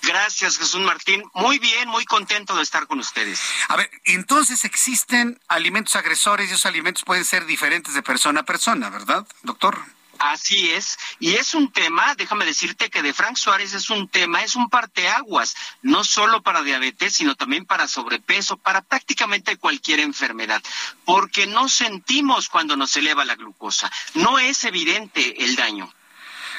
Gracias, 0.02 0.58
Jesús 0.58 0.80
Martín. 0.82 1.22
Muy 1.32 1.58
bien, 1.58 1.88
muy 1.88 2.04
contento 2.04 2.54
de 2.54 2.62
estar 2.62 2.86
con 2.86 2.98
ustedes. 2.98 3.40
A 3.68 3.76
ver, 3.76 3.90
entonces 4.04 4.64
existen 4.64 5.40
alimentos 5.48 5.96
agresores 5.96 6.48
y 6.50 6.52
esos 6.52 6.66
alimentos 6.66 7.04
pueden 7.04 7.24
ser 7.24 7.46
diferentes 7.46 7.94
de 7.94 8.02
persona 8.02 8.40
a 8.40 8.44
persona, 8.44 8.90
¿verdad, 8.90 9.26
doctor? 9.42 9.82
Así 10.18 10.70
es, 10.70 10.98
y 11.18 11.34
es 11.34 11.54
un 11.54 11.72
tema, 11.72 12.14
déjame 12.14 12.44
decirte 12.44 12.90
que 12.90 13.02
de 13.02 13.12
Frank 13.12 13.36
Suárez 13.36 13.74
es 13.74 13.90
un 13.90 14.08
tema, 14.08 14.42
es 14.42 14.54
un 14.54 14.70
parteaguas, 14.70 15.54
no 15.82 16.04
solo 16.04 16.42
para 16.42 16.62
diabetes, 16.62 17.14
sino 17.14 17.34
también 17.34 17.66
para 17.66 17.88
sobrepeso, 17.88 18.56
para 18.56 18.80
prácticamente 18.80 19.56
cualquier 19.56 20.00
enfermedad, 20.00 20.62
porque 21.04 21.46
no 21.46 21.68
sentimos 21.68 22.48
cuando 22.48 22.76
nos 22.76 22.96
eleva 22.96 23.24
la 23.24 23.34
glucosa, 23.34 23.90
no 24.14 24.38
es 24.38 24.64
evidente 24.64 25.44
el 25.44 25.56
daño. 25.56 25.92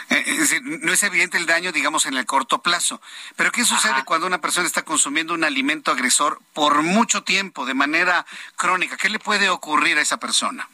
Eh, 0.10 0.23
es 0.27 0.38
decir, 0.38 0.61
no 0.64 0.94
es 0.94 1.02
evidente 1.03 1.38
el 1.38 1.45
daño, 1.45 1.72
digamos, 1.72 2.06
en 2.06 2.15
el 2.15 2.26
corto 2.26 2.61
plazo. 2.61 3.02
Pero 3.36 3.52
¿qué 3.52 3.65
sucede 3.65 4.03
cuando 4.06 4.27
una 4.27 4.40
persona 4.40 4.68
está 4.68 4.84
consumiendo 4.84 5.34
un 5.34 5.44
alimento 5.44 5.91
agresor 5.91 6.40
por 6.53 6.84
mucho 6.84 7.23
tiempo, 7.23 7.65
de 7.65 7.73
manera 7.73 8.26
crónica? 8.56 8.98
¿Qué 8.98 9.10
le 9.10 9.19
puede 9.19 9.49
ocurrir 9.49 9.98
a 9.98 10.02
esa 10.02 10.18
persona? 10.18 10.69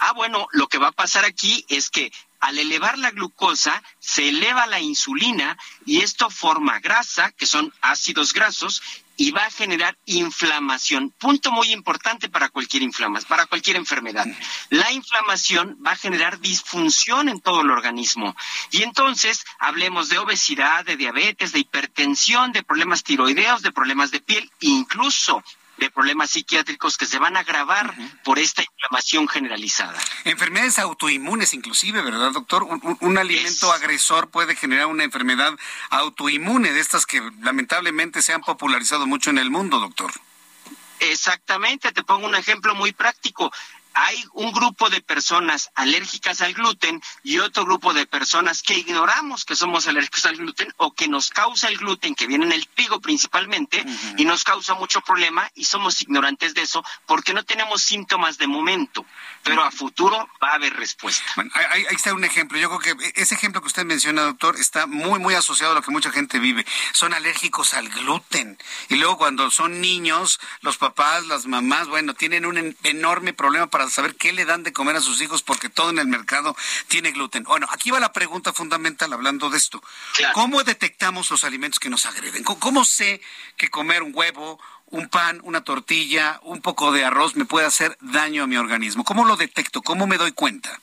Ah, 0.00 0.12
bueno, 0.12 0.48
lo 0.52 0.66
que 0.66 0.78
va 0.78 0.88
a 0.88 0.92
pasar 0.92 1.26
aquí 1.26 1.64
es 1.68 1.90
que 1.90 2.10
al 2.40 2.58
elevar 2.58 2.98
la 2.98 3.10
glucosa 3.10 3.82
se 3.98 4.30
eleva 4.30 4.66
la 4.66 4.80
insulina 4.80 5.58
y 5.84 6.00
esto 6.00 6.30
forma 6.30 6.80
grasa, 6.80 7.32
que 7.32 7.46
son 7.46 7.72
ácidos 7.82 8.32
grasos, 8.32 8.82
y 9.18 9.32
va 9.32 9.44
a 9.44 9.50
generar 9.50 9.98
inflamación. 10.06 11.10
Punto 11.10 11.52
muy 11.52 11.70
importante 11.72 12.30
para 12.30 12.48
cualquier 12.48 12.82
inflamación, 12.82 13.28
para 13.28 13.44
cualquier 13.44 13.76
enfermedad. 13.76 14.24
La 14.70 14.90
inflamación 14.92 15.78
va 15.86 15.90
a 15.90 15.96
generar 15.96 16.40
disfunción 16.40 17.28
en 17.28 17.42
todo 17.42 17.60
el 17.60 17.70
organismo. 17.70 18.34
Y 18.70 18.82
entonces 18.82 19.44
hablemos 19.58 20.08
de 20.08 20.16
obesidad, 20.16 20.86
de 20.86 20.96
diabetes, 20.96 21.52
de 21.52 21.58
hipertensión, 21.58 22.52
de 22.52 22.62
problemas 22.62 23.04
tiroideos, 23.04 23.60
de 23.60 23.72
problemas 23.72 24.10
de 24.10 24.20
piel, 24.20 24.50
incluso 24.60 25.44
de 25.80 25.90
problemas 25.90 26.30
psiquiátricos 26.30 26.96
que 26.96 27.06
se 27.06 27.18
van 27.18 27.36
a 27.36 27.40
agravar 27.40 27.94
por 28.22 28.38
esta 28.38 28.62
inflamación 28.62 29.26
generalizada. 29.26 29.98
Enfermedades 30.24 30.78
autoinmunes 30.78 31.54
inclusive, 31.54 32.02
¿verdad, 32.02 32.32
doctor? 32.32 32.62
Un, 32.62 33.18
alimento 33.18 33.72
agresor 33.72 34.30
puede 34.30 34.54
generar 34.54 34.86
una 34.86 35.04
enfermedad 35.04 35.56
autoinmune 35.88 36.72
de 36.72 36.80
estas 36.80 37.06
que 37.06 37.20
lamentablemente 37.40 38.22
se 38.22 38.34
han 38.34 38.42
popularizado 38.42 39.06
mucho 39.06 39.30
en 39.30 39.38
el 39.38 39.50
mundo, 39.50 39.80
doctor. 39.80 40.12
Exactamente, 41.00 41.92
te 41.92 42.04
pongo 42.04 42.26
un 42.26 42.34
ejemplo 42.34 42.74
muy 42.74 42.92
práctico 42.92 43.50
hay 43.94 44.24
un 44.34 44.52
grupo 44.52 44.90
de 44.90 45.00
personas 45.00 45.70
alérgicas 45.74 46.40
al 46.40 46.54
gluten 46.54 47.00
y 47.22 47.38
otro 47.38 47.64
grupo 47.64 47.92
de 47.92 48.06
personas 48.06 48.62
que 48.62 48.74
ignoramos 48.74 49.44
que 49.44 49.56
somos 49.56 49.86
alérgicos 49.86 50.26
al 50.26 50.36
gluten 50.36 50.72
o 50.76 50.92
que 50.94 51.08
nos 51.08 51.30
causa 51.30 51.68
el 51.68 51.78
gluten, 51.78 52.14
que 52.14 52.26
viene 52.26 52.46
en 52.46 52.52
el 52.52 52.66
trigo 52.68 53.00
principalmente, 53.00 53.84
y 54.16 54.24
nos 54.24 54.44
causa 54.44 54.74
mucho 54.74 55.00
problema 55.00 55.50
y 55.54 55.64
somos 55.64 56.00
ignorantes 56.00 56.54
de 56.54 56.62
eso 56.62 56.84
porque 57.06 57.34
no 57.34 57.44
tenemos 57.44 57.82
síntomas 57.82 58.38
de 58.38 58.46
momento, 58.46 59.04
pero 59.42 59.62
a 59.62 59.70
futuro 59.70 60.28
va 60.42 60.50
a 60.50 60.54
haber 60.54 60.74
respuesta. 60.74 61.24
Bueno, 61.36 61.50
ahí, 61.54 61.84
está 61.90 62.14
un 62.14 62.24
ejemplo. 62.24 62.58
Yo 62.58 62.68
creo 62.78 62.96
que 62.96 63.12
ese 63.20 63.34
ejemplo 63.34 63.60
que 63.60 63.68
usted 63.68 63.84
menciona, 63.84 64.22
doctor, 64.22 64.56
está 64.56 64.86
muy, 64.86 65.18
muy 65.18 65.34
asociado 65.34 65.72
a 65.72 65.74
lo 65.74 65.82
que 65.82 65.90
mucha 65.90 66.10
gente 66.10 66.38
vive. 66.38 66.66
Son 66.92 67.14
alérgicos 67.14 67.74
al 67.74 67.88
gluten. 67.88 68.58
Y 68.88 68.96
luego 68.96 69.18
cuando 69.18 69.50
son 69.50 69.80
niños, 69.80 70.40
los 70.60 70.78
papás, 70.78 71.26
las 71.26 71.46
mamás, 71.46 71.88
bueno, 71.88 72.14
tienen 72.14 72.46
un 72.46 72.76
enorme 72.82 73.32
problema 73.32 73.68
para 73.68 73.79
saber 73.88 74.16
qué 74.16 74.32
le 74.32 74.44
dan 74.44 74.62
de 74.62 74.72
comer 74.72 74.96
a 74.96 75.00
sus 75.00 75.22
hijos 75.22 75.42
porque 75.42 75.68
todo 75.68 75.90
en 75.90 75.98
el 75.98 76.06
mercado 76.06 76.56
tiene 76.88 77.12
gluten. 77.12 77.44
Bueno, 77.44 77.66
aquí 77.70 77.90
va 77.90 78.00
la 78.00 78.12
pregunta 78.12 78.52
fundamental 78.52 79.12
hablando 79.12 79.48
de 79.48 79.58
esto. 79.58 79.82
¿Cómo 80.34 80.62
detectamos 80.62 81.30
los 81.30 81.44
alimentos 81.44 81.78
que 81.78 81.88
nos 81.88 82.06
agreden? 82.06 82.44
¿Cómo, 82.44 82.84
sé 82.84 83.20
que 83.56 83.70
comer 83.70 84.02
un 84.02 84.12
huevo, 84.14 84.60
un 84.86 85.08
pan, 85.08 85.40
una 85.44 85.62
tortilla, 85.62 86.40
un 86.42 86.60
poco 86.60 86.92
de 86.92 87.04
arroz 87.04 87.36
me 87.36 87.44
puede 87.44 87.66
hacer 87.66 87.96
daño 88.00 88.42
a 88.42 88.46
mi 88.46 88.56
organismo? 88.56 89.04
¿Cómo 89.04 89.24
lo 89.24 89.36
detecto? 89.36 89.82
¿Cómo 89.82 90.06
me 90.06 90.18
doy 90.18 90.32
cuenta? 90.32 90.80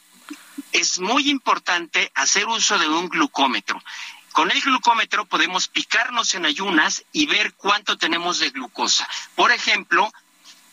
Es 0.71 0.99
muy 0.99 1.29
importante 1.29 2.11
hacer 2.15 2.47
uso 2.47 2.79
de 2.79 2.87
un 2.87 3.09
glucómetro. 3.09 3.81
Con 4.37 4.51
el 4.51 4.61
glucómetro 4.61 5.25
podemos 5.25 5.67
picarnos 5.67 6.35
en 6.35 6.45
ayunas 6.45 7.03
y 7.11 7.25
ver 7.25 7.53
cuánto 7.55 7.97
tenemos 7.97 8.37
de 8.37 8.51
glucosa. 8.51 9.09
Por 9.33 9.51
ejemplo, 9.51 10.13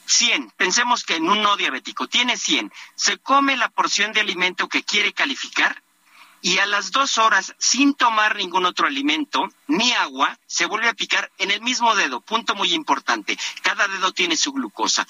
100, 0.07 0.53
pensemos 0.57 1.05
que 1.05 1.17
en 1.17 1.29
un 1.29 1.43
no 1.43 1.57
diabético 1.57 2.07
tiene 2.07 2.37
100, 2.37 2.73
se 2.95 3.19
come 3.19 3.57
la 3.57 3.69
porción 3.69 4.13
de 4.13 4.21
alimento 4.21 4.69
que 4.69 4.83
quiere 4.83 5.13
calificar 5.13 5.83
y 6.45 6.59
a 6.59 6.67
las 6.67 6.91
dos 6.91 7.17
horas, 7.17 7.55
sin 7.59 7.95
tomar 7.95 8.37
ningún 8.37 8.67
otro 8.67 8.87
alimento 8.87 9.49
ni 9.67 9.93
agua, 9.93 10.39
se 10.47 10.67
vuelve 10.67 10.91
a 10.91 10.93
picar 10.93 11.33
en 11.39 11.51
el 11.51 11.63
mismo 11.63 11.95
dedo. 11.95 12.21
Punto 12.21 12.55
muy 12.55 12.75
importante. 12.75 13.39
Cada 13.63 13.89
dedo 13.89 14.13
tiene 14.13 14.37
su 14.37 14.53
glucosa. 14.53 15.07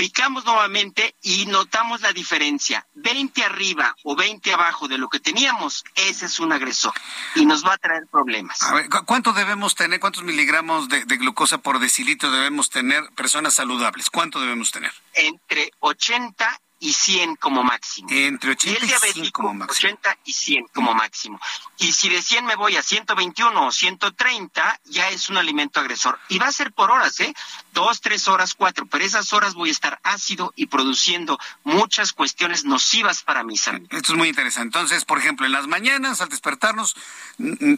Picamos 0.00 0.46
nuevamente 0.46 1.14
y 1.20 1.44
notamos 1.44 2.00
la 2.00 2.10
diferencia. 2.14 2.86
20 2.94 3.44
arriba 3.44 3.94
o 4.02 4.16
20 4.16 4.50
abajo 4.50 4.88
de 4.88 4.96
lo 4.96 5.10
que 5.10 5.20
teníamos, 5.20 5.84
ese 5.94 6.24
es 6.24 6.40
un 6.40 6.54
agresor 6.54 6.94
y 7.34 7.44
nos 7.44 7.62
va 7.66 7.74
a 7.74 7.76
traer 7.76 8.04
problemas. 8.10 8.62
A 8.62 8.72
ver, 8.72 8.88
¿cuánto 9.04 9.34
debemos 9.34 9.74
tener, 9.74 10.00
cuántos 10.00 10.22
miligramos 10.22 10.88
de, 10.88 11.04
de, 11.04 11.16
glucosa 11.18 11.58
por 11.58 11.80
decilitro 11.80 12.30
debemos 12.30 12.70
tener 12.70 13.10
personas 13.14 13.52
saludables? 13.52 14.08
¿Cuánto 14.08 14.40
debemos 14.40 14.72
tener? 14.72 14.90
Entre 15.12 15.70
80 15.80 16.60
y 16.80 16.94
100 16.94 17.36
como 17.36 17.62
máximo. 17.62 18.08
Entre 18.10 18.50
80 18.52 18.84
y, 18.84 19.12
100 19.12 19.30
como 19.30 19.54
máximo. 19.54 19.92
80 19.92 20.18
y 20.24 20.32
100 20.32 20.66
como 20.74 20.94
máximo. 20.94 21.40
Y 21.78 21.92
si 21.92 22.08
de 22.08 22.22
100 22.22 22.46
me 22.46 22.56
voy 22.56 22.76
a 22.76 22.82
121 22.82 23.66
o 23.66 23.70
130, 23.70 24.80
ya 24.86 25.10
es 25.10 25.28
un 25.28 25.36
alimento 25.36 25.78
agresor. 25.78 26.18
Y 26.28 26.38
va 26.38 26.46
a 26.46 26.52
ser 26.52 26.72
por 26.72 26.90
horas, 26.90 27.20
¿eh? 27.20 27.34
Dos, 27.72 28.00
tres 28.00 28.26
horas, 28.28 28.54
cuatro. 28.54 28.86
Pero 28.86 29.04
esas 29.04 29.32
horas 29.34 29.54
voy 29.54 29.68
a 29.68 29.72
estar 29.72 30.00
ácido 30.02 30.52
y 30.56 30.66
produciendo 30.66 31.38
muchas 31.64 32.12
cuestiones 32.14 32.64
nocivas 32.64 33.22
para 33.22 33.44
mi 33.44 33.58
salud. 33.58 33.86
Esto 33.90 34.12
es 34.12 34.18
muy 34.18 34.28
interesante. 34.28 34.78
Entonces, 34.78 35.04
por 35.04 35.18
ejemplo, 35.18 35.44
en 35.44 35.52
las 35.52 35.66
mañanas, 35.66 36.22
al 36.22 36.30
despertarnos, 36.30 36.96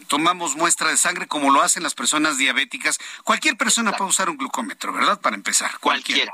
tomamos 0.07 0.55
muestra 0.55 0.89
de 0.89 0.97
sangre 0.97 1.27
como 1.27 1.51
lo 1.51 1.61
hacen 1.61 1.83
las 1.83 1.93
personas 1.93 2.37
diabéticas. 2.37 2.99
Cualquier 3.25 3.57
persona 3.57 3.91
puede 3.91 4.09
usar 4.09 4.29
un 4.29 4.37
glucómetro, 4.37 4.93
¿verdad? 4.93 5.19
Para 5.19 5.35
empezar. 5.35 5.77
Cualquiera. 5.79 6.33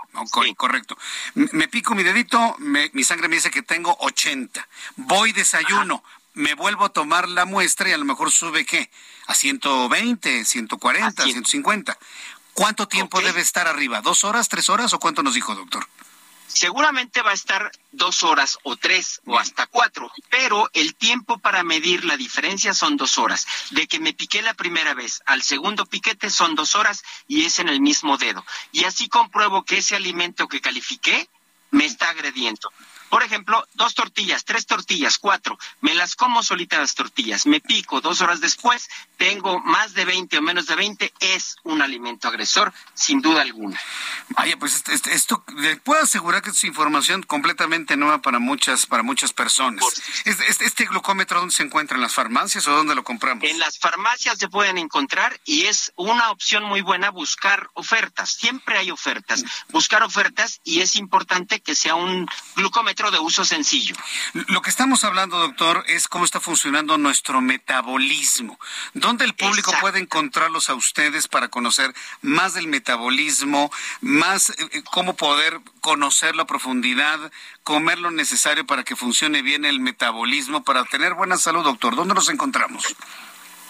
Correcto. 0.56 0.98
Me 1.34 1.68
pico 1.68 1.96
mi 1.96 2.04
dedito 2.04 2.56
mi 2.60 3.04
sangre 3.04 3.28
me 3.28 3.36
dice 3.36 3.52
que 3.52 3.62
tengo 3.62 3.96
80. 4.00 4.68
Voy 4.98 5.32
desayuno, 5.32 6.04
me 6.34 6.54
vuelvo 6.54 6.86
a 6.86 6.90
tomar 6.90 7.28
la 7.28 7.46
muestra 7.46 7.90
y 7.90 7.94
a 7.94 7.98
lo 7.98 8.06
mejor 8.06 8.32
sube 8.32 8.66
qué? 8.66 8.90
A 9.28 9.36
120, 9.36 10.46
140, 10.46 11.24
150. 11.24 11.98
¿Cuánto 12.54 12.88
tiempo 12.88 13.22
debe 13.22 13.42
estar 13.42 13.68
arriba? 13.68 14.02
¿Dos 14.02 14.24
horas, 14.24 14.50
tres 14.50 14.70
horas 14.70 14.94
o 14.94 15.00
cuánto 15.00 15.24
nos 15.24 15.34
dijo, 15.34 15.56
doctor? 15.56 15.88
Seguramente 16.48 17.22
va 17.22 17.30
a 17.32 17.36
estar 17.36 17.72
dos 17.92 18.24
horas 18.24 18.58
o 18.64 18.76
tres 18.76 19.22
o 19.26 19.38
hasta 19.38 19.68
cuatro, 19.68 20.12
pero 20.32 20.68
el 20.74 20.96
tiempo 20.96 21.38
para 21.38 21.64
medir 21.64 22.06
la 22.06 22.18
diferencia 22.18 22.74
son 22.74 22.98
dos 22.98 23.20
horas. 23.20 23.46
De 23.70 23.88
que 23.88 24.00
me 24.00 24.14
piqué 24.14 24.42
la 24.42 24.56
primera 24.56 24.96
vez 24.96 25.22
al 25.28 25.44
segundo 25.44 25.86
piquete 25.86 26.32
son 26.32 26.56
dos 26.56 26.74
horas 26.74 27.04
y 27.28 27.46
es 27.46 27.60
en 27.60 27.70
el 27.70 27.82
mismo 27.82 28.18
dedo. 28.18 28.44
Y 28.72 28.86
así 28.86 29.10
compruebo 29.10 29.64
que 29.64 29.78
ese 29.78 29.96
alimento 29.96 30.48
que 30.48 30.60
califiqué 30.60 31.30
me 31.72 31.86
está 31.86 32.10
agrediendo. 32.10 32.72
Por 33.10 33.24
ejemplo, 33.24 33.68
dos 33.74 33.96
tortillas, 33.96 34.46
tres 34.46 34.66
tortillas, 34.66 35.18
cuatro, 35.18 35.58
me 35.82 35.94
las 35.96 36.16
como 36.16 36.44
solitas 36.44 36.80
las 36.80 36.96
tortillas, 36.96 37.46
me 37.46 37.60
pico 37.60 38.02
dos 38.02 38.22
horas 38.22 38.40
después, 38.40 38.90
tengo 39.18 39.60
más 39.60 39.94
de 39.94 40.06
20 40.06 40.38
o 40.38 40.42
menos 40.42 40.68
de 40.68 40.76
20, 40.76 41.14
es 41.20 41.58
un 41.64 41.82
alimento 41.82 42.28
agresor, 42.28 42.74
sin 42.94 43.22
duda 43.22 43.42
alguna. 43.42 43.80
Vaya, 44.30 44.58
pues 44.58 44.76
este, 44.76 44.94
este, 44.94 45.14
esto, 45.14 45.44
le 45.58 45.78
puedo 45.78 46.04
asegurar 46.04 46.42
que 46.42 46.52
es 46.52 46.64
información 46.64 47.24
completamente 47.24 47.98
nueva 47.98 48.22
para 48.22 48.40
muchas, 48.40 48.86
para 48.86 49.04
muchas 49.04 49.34
personas. 49.34 49.84
Este, 50.26 50.66
este, 50.66 50.86
glucómetro 50.86 51.40
dónde 51.40 51.56
se 51.56 51.64
encuentra? 51.64 51.96
¿En 51.96 52.02
las 52.02 52.14
farmacias 52.14 52.68
o 52.68 52.72
dónde 52.72 52.96
lo 52.96 53.04
compramos? 53.04 53.44
En 53.44 53.60
las 53.60 53.80
farmacias 53.80 54.38
se 54.38 54.48
pueden 54.48 54.78
encontrar 54.78 55.40
y 55.46 55.66
es 55.66 55.92
una 55.96 56.32
opción 56.32 56.64
muy 56.64 56.82
buena 56.82 57.10
buscar 57.10 57.70
ofertas. 57.74 58.32
Siempre 58.32 58.78
hay 58.78 58.92
ofertas. 58.92 59.44
Buscar 59.70 60.04
ofertas 60.04 60.62
y 60.64 60.82
es 60.82 60.96
importante 60.96 61.62
que 61.62 61.76
sea 61.76 61.96
un 61.96 62.28
glucómetro 62.56 62.99
de 63.10 63.20
uso 63.20 63.46
sencillo. 63.46 63.96
Lo 64.34 64.62
que 64.62 64.70
estamos 64.70 65.06
hablando, 65.06 65.40
doctor, 65.40 65.86
es 65.88 66.10
cómo 66.10 66.26
está 66.26 66.42
funcionando 66.42 66.98
nuestro 66.98 67.40
metabolismo. 67.40 68.60
¿Dónde 68.94 69.24
el 69.24 69.34
público 69.34 69.72
puede 69.80 70.00
encontrarlos 70.00 70.70
a 70.70 70.76
ustedes 70.76 71.30
para 71.30 71.48
conocer 71.48 71.96
más 72.22 72.54
del 72.54 72.68
metabolismo, 72.68 73.72
más 74.02 74.50
eh, 74.50 74.56
eh, 74.72 74.84
cómo 74.92 75.16
poder 75.16 75.62
conocer 75.80 76.36
la 76.36 76.46
profundidad, 76.46 77.32
comer 77.64 78.00
lo 78.00 78.12
necesario 78.12 78.68
para 78.68 78.84
que 78.84 78.98
funcione 78.98 79.42
bien 79.42 79.64
el 79.64 79.80
metabolismo, 79.80 80.64
para 80.64 80.84
tener 80.84 81.14
buena 81.14 81.38
salud, 81.38 81.64
doctor? 81.64 81.96
¿Dónde 81.96 82.14
nos 82.14 82.30
encontramos? 82.30 82.84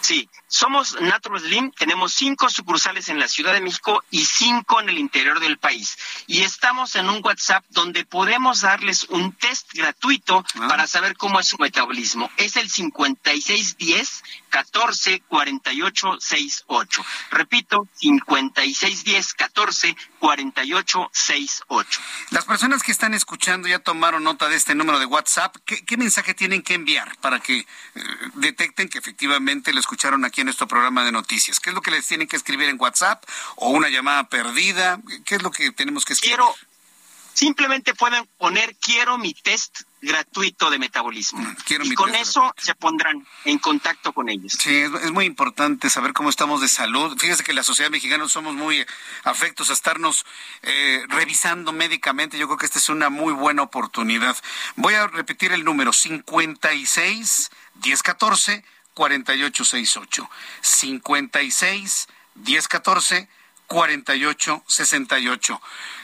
Sí, 0.00 0.28
somos 0.48 1.00
Natural 1.00 1.40
Slim, 1.40 1.70
tenemos 1.72 2.12
cinco 2.12 2.48
sucursales 2.48 3.08
en 3.08 3.18
la 3.18 3.28
Ciudad 3.28 3.52
de 3.52 3.60
México 3.60 4.02
y 4.10 4.24
cinco 4.24 4.80
en 4.80 4.88
el 4.88 4.98
interior 4.98 5.40
del 5.40 5.58
país. 5.58 5.96
Y 6.26 6.42
estamos 6.42 6.96
en 6.96 7.08
un 7.08 7.20
WhatsApp 7.24 7.64
donde 7.68 8.04
podemos 8.04 8.62
darles 8.62 9.04
un 9.04 9.32
test 9.32 9.72
gratuito 9.74 10.44
ah. 10.54 10.68
para 10.68 10.86
saber 10.86 11.16
cómo 11.16 11.38
es 11.38 11.48
su 11.48 11.58
metabolismo. 11.58 12.30
Es 12.36 12.56
el 12.56 12.68
5610 12.68 14.22
14 14.50 15.20
48 15.28 16.20
68. 16.20 17.04
Repito, 17.30 17.88
5610 17.94 19.34
14 19.34 19.96
48 20.18 21.10
68. 21.12 22.00
Las 22.30 22.44
personas 22.44 22.82
que 22.82 22.92
están 22.92 23.14
escuchando 23.14 23.68
ya 23.68 23.78
tomaron 23.78 24.24
nota 24.24 24.48
de 24.48 24.56
este 24.56 24.74
número 24.74 24.98
de 24.98 25.06
WhatsApp. 25.06 25.56
¿Qué, 25.64 25.96
mensaje 25.96 26.34
tienen 26.34 26.62
que 26.62 26.74
enviar 26.74 27.16
para 27.18 27.40
que 27.40 27.58
eh, 27.58 27.66
detecten 28.34 28.88
que 28.88 28.98
efectivamente 28.98 29.72
lo 29.72 29.80
escucharon 29.90 30.24
aquí 30.24 30.42
en 30.42 30.44
nuestro 30.44 30.68
programa 30.68 31.04
de 31.04 31.10
noticias? 31.10 31.58
¿Qué 31.58 31.70
es 31.70 31.74
lo 31.74 31.82
que 31.82 31.90
les 31.90 32.06
tienen 32.06 32.28
que 32.28 32.36
escribir 32.36 32.68
en 32.68 32.80
WhatsApp 32.80 33.24
o 33.56 33.70
una 33.70 33.88
llamada 33.88 34.28
perdida? 34.28 35.00
¿Qué 35.24 35.34
es 35.34 35.42
lo 35.42 35.50
que 35.50 35.72
tenemos 35.72 36.04
que 36.04 36.12
escribir? 36.12 36.36
Quiero, 36.36 36.54
simplemente 37.34 37.92
pueden 37.94 38.24
poner 38.38 38.76
quiero 38.76 39.18
mi 39.18 39.34
test 39.34 39.80
gratuito 40.00 40.70
de 40.70 40.78
metabolismo. 40.78 41.40
Mm, 41.40 41.82
y 41.82 41.94
con 41.94 42.14
eso 42.14 42.54
se 42.56 42.76
pondrán 42.76 43.26
en 43.44 43.58
contacto 43.58 44.12
con 44.12 44.28
ellos. 44.28 44.52
Sí, 44.60 44.76
es, 44.76 45.10
muy 45.10 45.24
importante 45.24 45.90
saber 45.90 46.12
cómo 46.12 46.30
estamos 46.30 46.60
de 46.60 46.68
salud. 46.68 47.18
Fíjese 47.18 47.42
que 47.42 47.52
la 47.52 47.64
sociedad 47.64 47.90
mexicana 47.90 48.28
somos 48.28 48.54
muy 48.54 48.86
afectos 49.24 49.70
a 49.70 49.72
estarnos 49.72 50.24
eh, 50.62 51.04
revisando 51.08 51.72
médicamente. 51.72 52.38
Yo 52.38 52.46
creo 52.46 52.58
que 52.58 52.66
esta 52.66 52.78
es 52.78 52.88
una 52.88 53.10
muy 53.10 53.32
buena 53.32 53.62
oportunidad. 53.62 54.36
Voy 54.76 54.94
a 54.94 55.08
repetir 55.08 55.50
el 55.50 55.64
número 55.64 55.92
56 55.92 57.50
1014 57.84 58.64
4868. 59.00 60.28
56 60.60 62.08
1014 62.34 63.28
4868. 63.66 65.60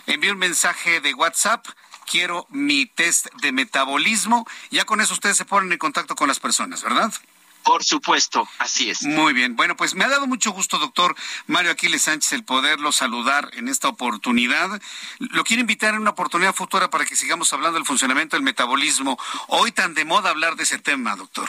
Envíe 0.07 0.31
un 0.31 0.39
mensaje 0.39 1.01
de 1.03 1.13
WhatsApp 1.13 1.67
quiero 2.07 2.47
mi 2.49 2.87
test 2.87 3.27
de 3.43 3.53
metabolismo. 3.53 4.47
Ya 4.71 4.87
con 4.87 5.03
eso 5.03 5.13
ustedes 5.13 5.37
se 5.37 5.45
ponen 5.45 5.73
en 5.73 5.79
contacto 5.79 6.15
con 6.15 6.29
las 6.29 6.41
personas, 6.41 6.83
¿verdad? 6.83 7.13
Por 7.65 7.85
supuesto, 7.85 8.49
así 8.61 8.89
es. 8.89 9.03
Muy 9.03 9.35
bien. 9.35 9.57
Bueno, 9.57 9.77
pues 9.77 9.95
me 9.95 10.05
ha 10.05 10.09
dado 10.09 10.27
mucho 10.27 10.53
gusto, 10.53 10.79
doctor 10.79 11.17
Mario 11.49 11.73
Aquiles 11.73 12.03
Sánchez, 12.03 12.33
el 12.33 12.45
poderlo 12.45 12.93
saludar 12.93 13.51
en 13.55 13.69
esta 13.69 13.89
oportunidad. 13.89 14.81
Lo 15.19 15.45
quiero 15.45 15.61
invitar 15.61 15.93
en 15.93 16.01
una 16.01 16.11
oportunidad 16.11 16.55
futura 16.55 16.89
para 16.89 17.05
que 17.05 17.17
sigamos 17.17 17.53
hablando 17.53 17.77
del 17.77 17.85
funcionamiento 17.85 18.37
del 18.37 18.45
metabolismo. 18.45 19.19
Hoy 19.49 19.73
tan 19.73 19.93
de 19.93 20.05
moda 20.05 20.31
hablar 20.31 20.55
de 20.57 20.63
ese 20.63 20.79
tema, 20.79 21.17
doctor. 21.17 21.49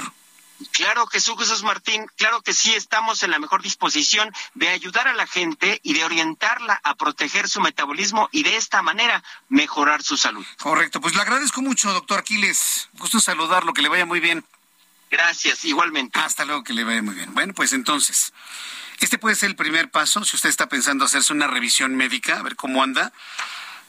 Claro 0.71 1.07
que 1.07 1.19
sí, 1.19 1.31
Jesús 1.37 1.63
Martín, 1.63 2.05
claro 2.15 2.41
que 2.41 2.53
sí, 2.53 2.73
estamos 2.73 3.21
en 3.21 3.31
la 3.31 3.39
mejor 3.39 3.61
disposición 3.61 4.31
de 4.55 4.69
ayudar 4.69 5.07
a 5.07 5.13
la 5.13 5.27
gente 5.27 5.79
y 5.83 5.93
de 5.93 6.03
orientarla 6.03 6.79
a 6.83 6.95
proteger 6.95 7.47
su 7.47 7.61
metabolismo 7.61 8.27
y 8.31 8.43
de 8.43 8.57
esta 8.57 8.81
manera 8.81 9.23
mejorar 9.49 10.01
su 10.01 10.17
salud. 10.17 10.45
Correcto, 10.59 10.99
pues 10.99 11.15
le 11.15 11.21
agradezco 11.21 11.61
mucho, 11.61 11.93
doctor 11.93 12.19
Aquiles. 12.19 12.89
Gusto 12.93 13.19
saludarlo, 13.19 13.73
que 13.73 13.83
le 13.83 13.89
vaya 13.89 14.05
muy 14.05 14.19
bien. 14.19 14.43
Gracias, 15.11 15.63
igualmente. 15.63 16.19
Hasta 16.19 16.43
luego, 16.43 16.63
que 16.63 16.73
le 16.73 16.83
vaya 16.83 17.01
muy 17.01 17.15
bien. 17.15 17.33
Bueno, 17.33 17.53
pues 17.53 17.73
entonces, 17.73 18.33
este 18.99 19.19
puede 19.19 19.35
ser 19.35 19.49
el 19.49 19.55
primer 19.55 19.91
paso. 19.91 20.25
Si 20.25 20.35
usted 20.35 20.49
está 20.49 20.67
pensando 20.67 21.05
hacerse 21.05 21.33
una 21.33 21.47
revisión 21.47 21.95
médica, 21.95 22.39
a 22.39 22.41
ver 22.41 22.55
cómo 22.55 22.81
anda. 22.81 23.13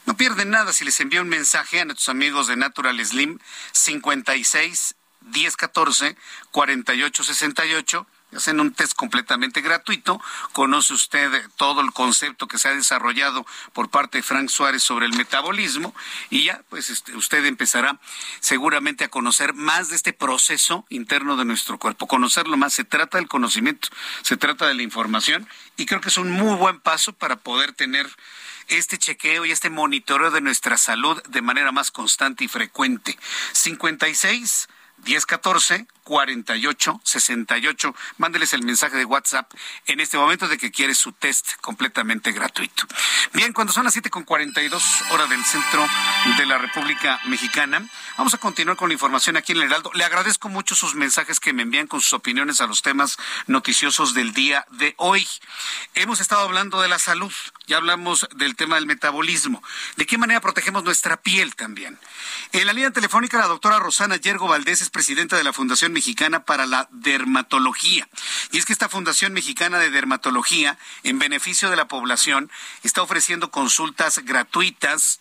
No 0.05 0.15
pierden 0.15 0.49
nada 0.49 0.71
si 0.71 0.85
les 0.85 0.99
envía 0.99 1.21
un 1.21 1.29
mensaje 1.29 1.81
a 1.81 1.85
nuestros 1.85 2.09
amigos 2.09 2.47
de 2.47 2.55
Natural 2.55 3.05
Slim 3.05 3.39
56 3.73 4.95
1014 5.21 6.15
4868 6.51 8.07
hacen 8.35 8.59
un 8.59 8.73
test 8.73 8.93
completamente 8.93 9.61
gratuito. 9.61 10.21
Conoce 10.53 10.93
usted 10.93 11.29
todo 11.55 11.81
el 11.81 11.91
concepto 11.91 12.47
que 12.47 12.57
se 12.57 12.67
ha 12.67 12.75
desarrollado 12.75 13.45
por 13.73 13.89
parte 13.89 14.19
de 14.19 14.23
Frank 14.23 14.49
Suárez 14.49 14.83
sobre 14.83 15.05
el 15.05 15.13
metabolismo 15.13 15.95
y 16.29 16.45
ya, 16.45 16.61
pues 16.69 16.89
este, 16.89 17.15
usted 17.15 17.45
empezará 17.45 17.99
seguramente 18.39 19.03
a 19.03 19.09
conocer 19.09 19.53
más 19.53 19.89
de 19.89 19.95
este 19.95 20.13
proceso 20.13 20.85
interno 20.89 21.37
de 21.37 21.45
nuestro 21.45 21.79
cuerpo. 21.79 22.07
Conocerlo 22.07 22.57
más, 22.57 22.73
se 22.73 22.83
trata 22.83 23.17
del 23.17 23.27
conocimiento, 23.27 23.89
se 24.21 24.37
trata 24.37 24.67
de 24.67 24.75
la 24.75 24.83
información 24.83 25.47
y 25.77 25.85
creo 25.85 26.01
que 26.01 26.09
es 26.09 26.17
un 26.17 26.31
muy 26.31 26.55
buen 26.55 26.79
paso 26.79 27.13
para 27.13 27.37
poder 27.37 27.73
tener 27.73 28.07
este 28.67 28.99
chequeo 28.99 29.45
y 29.45 29.51
este 29.51 29.71
monitoreo 29.71 30.29
de 30.29 30.41
nuestra 30.41 30.77
salud 30.77 31.21
de 31.23 31.41
manera 31.41 31.71
más 31.71 31.89
constante 31.89 32.43
y 32.43 32.47
frecuente. 32.47 33.17
56 33.53 34.69
1014 35.03 35.87
48 36.09 37.01
68. 37.03 37.95
Mándeles 38.17 38.53
el 38.53 38.63
mensaje 38.63 38.97
de 38.97 39.05
WhatsApp 39.05 39.53
en 39.85 39.99
este 39.99 40.17
momento 40.17 40.47
de 40.47 40.57
que 40.57 40.71
quiere 40.71 40.95
su 40.95 41.11
test 41.11 41.53
completamente 41.61 42.31
gratuito. 42.31 42.87
Bien, 43.33 43.53
cuando 43.53 43.71
son 43.71 43.83
las 43.83 43.93
7 43.93 44.09
con 44.09 44.23
42 44.23 44.83
horas 45.11 45.29
del 45.29 45.45
centro 45.45 45.85
de 46.35 46.45
la 46.47 46.57
República 46.57 47.19
Mexicana, 47.25 47.87
vamos 48.17 48.33
a 48.33 48.39
continuar 48.39 48.75
con 48.75 48.89
la 48.89 48.93
información 48.93 49.37
aquí 49.37 49.51
en 49.51 49.59
el 49.59 49.65
Heraldo. 49.65 49.91
Le 49.93 50.03
agradezco 50.03 50.49
mucho 50.49 50.73
sus 50.73 50.95
mensajes 50.95 51.39
que 51.39 51.53
me 51.53 51.61
envían 51.61 51.85
con 51.85 52.01
sus 52.01 52.13
opiniones 52.13 52.59
a 52.59 52.65
los 52.65 52.81
temas 52.81 53.17
noticiosos 53.45 54.15
del 54.15 54.33
día 54.33 54.65
de 54.71 54.95
hoy. 54.97 55.27
Hemos 55.93 56.21
estado 56.21 56.41
hablando 56.41 56.81
de 56.81 56.87
la 56.87 56.97
salud, 56.97 57.31
ya 57.67 57.77
hablamos 57.77 58.27
del 58.35 58.55
tema 58.55 58.77
del 58.77 58.87
metabolismo. 58.87 59.61
¿De 59.95 60.07
qué 60.07 60.17
manera 60.17 60.41
protegemos 60.41 60.83
nuestra 60.83 61.17
piel 61.17 61.55
también? 61.55 61.99
En 62.51 62.65
la 62.65 62.73
línea 62.73 62.89
telefónica, 62.89 63.37
la 63.37 63.45
doctora 63.45 63.77
Rosana 63.77 64.15
Yergo 64.15 64.47
Valdés 64.47 64.81
es 64.81 64.89
presidenta 64.89 65.37
de 65.37 65.43
la 65.43 65.53
Fundación 65.53 65.93
Mexicana 65.99 66.45
para 66.45 66.65
la 66.65 66.87
Dermatología. 66.91 68.07
Y 68.51 68.57
es 68.57 68.63
que 68.63 68.71
esta 68.71 68.87
Fundación 68.87 69.33
Mexicana 69.33 69.79
de 69.79 69.89
Dermatología, 69.89 70.77
en 71.03 71.19
beneficio 71.19 71.69
de 71.69 71.75
la 71.75 71.89
población, 71.89 72.49
está 72.83 73.01
ofreciendo 73.01 73.51
consultas 73.51 74.19
gratuitas 74.19 75.19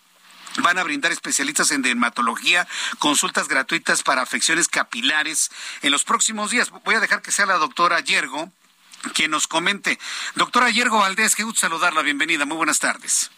Van 0.61 0.79
a 0.79 0.83
brindar 0.83 1.13
especialistas 1.13 1.71
en 1.73 1.83
dermatología 1.83 2.67
consultas 2.99 3.49
gratuitas 3.49 4.03
para 4.03 4.23
afecciones 4.23 4.67
capilares 4.67 5.51
en 5.83 5.93
los 5.93 6.05
próximos 6.05 6.51
días. 6.51 6.71
Voy 6.71 6.95
a 6.95 7.01
dejar 7.01 7.21
que 7.21 7.31
sea 7.31 7.45
la 7.45 7.59
doctora 7.59 8.01
Yergo 8.01 8.51
quien 9.15 9.31
nos 9.31 9.47
comente. 9.47 9.99
Doctora 10.37 10.71
Yergo 10.71 10.99
Valdés, 10.99 11.37
qué 11.37 11.43
gusto 11.45 11.61
saludarla. 11.61 12.03
Bienvenida. 12.03 12.47
Muy 12.47 12.57
buenas 12.57 12.79
tardes. 12.79 13.31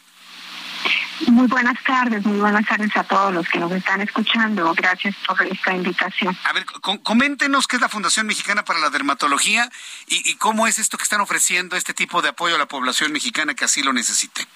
Muy 1.28 1.46
buenas 1.46 1.76
tardes, 1.84 2.24
muy 2.24 2.38
buenas 2.40 2.66
tardes 2.66 2.96
a 2.96 3.04
todos 3.04 3.32
los 3.32 3.48
que 3.48 3.58
nos 3.58 3.70
están 3.72 4.00
escuchando. 4.00 4.72
Gracias 4.74 5.14
por 5.26 5.40
esta 5.46 5.74
invitación. 5.74 6.36
A 6.44 6.52
ver, 6.52 6.64
coméntenos 7.02 7.66
qué 7.66 7.76
es 7.76 7.82
la 7.82 7.88
Fundación 7.88 8.26
Mexicana 8.26 8.64
para 8.64 8.80
la 8.80 8.90
Dermatología 8.90 9.70
y, 10.06 10.28
y 10.30 10.36
cómo 10.36 10.66
es 10.66 10.78
esto 10.78 10.96
que 10.96 11.04
están 11.04 11.20
ofreciendo 11.20 11.76
este 11.76 11.94
tipo 11.94 12.22
de 12.22 12.30
apoyo 12.30 12.54
a 12.54 12.58
la 12.58 12.66
población 12.66 13.12
mexicana 13.12 13.54
que 13.54 13.64
así 13.64 13.82
lo 13.82 13.92
necesite. 13.92 14.46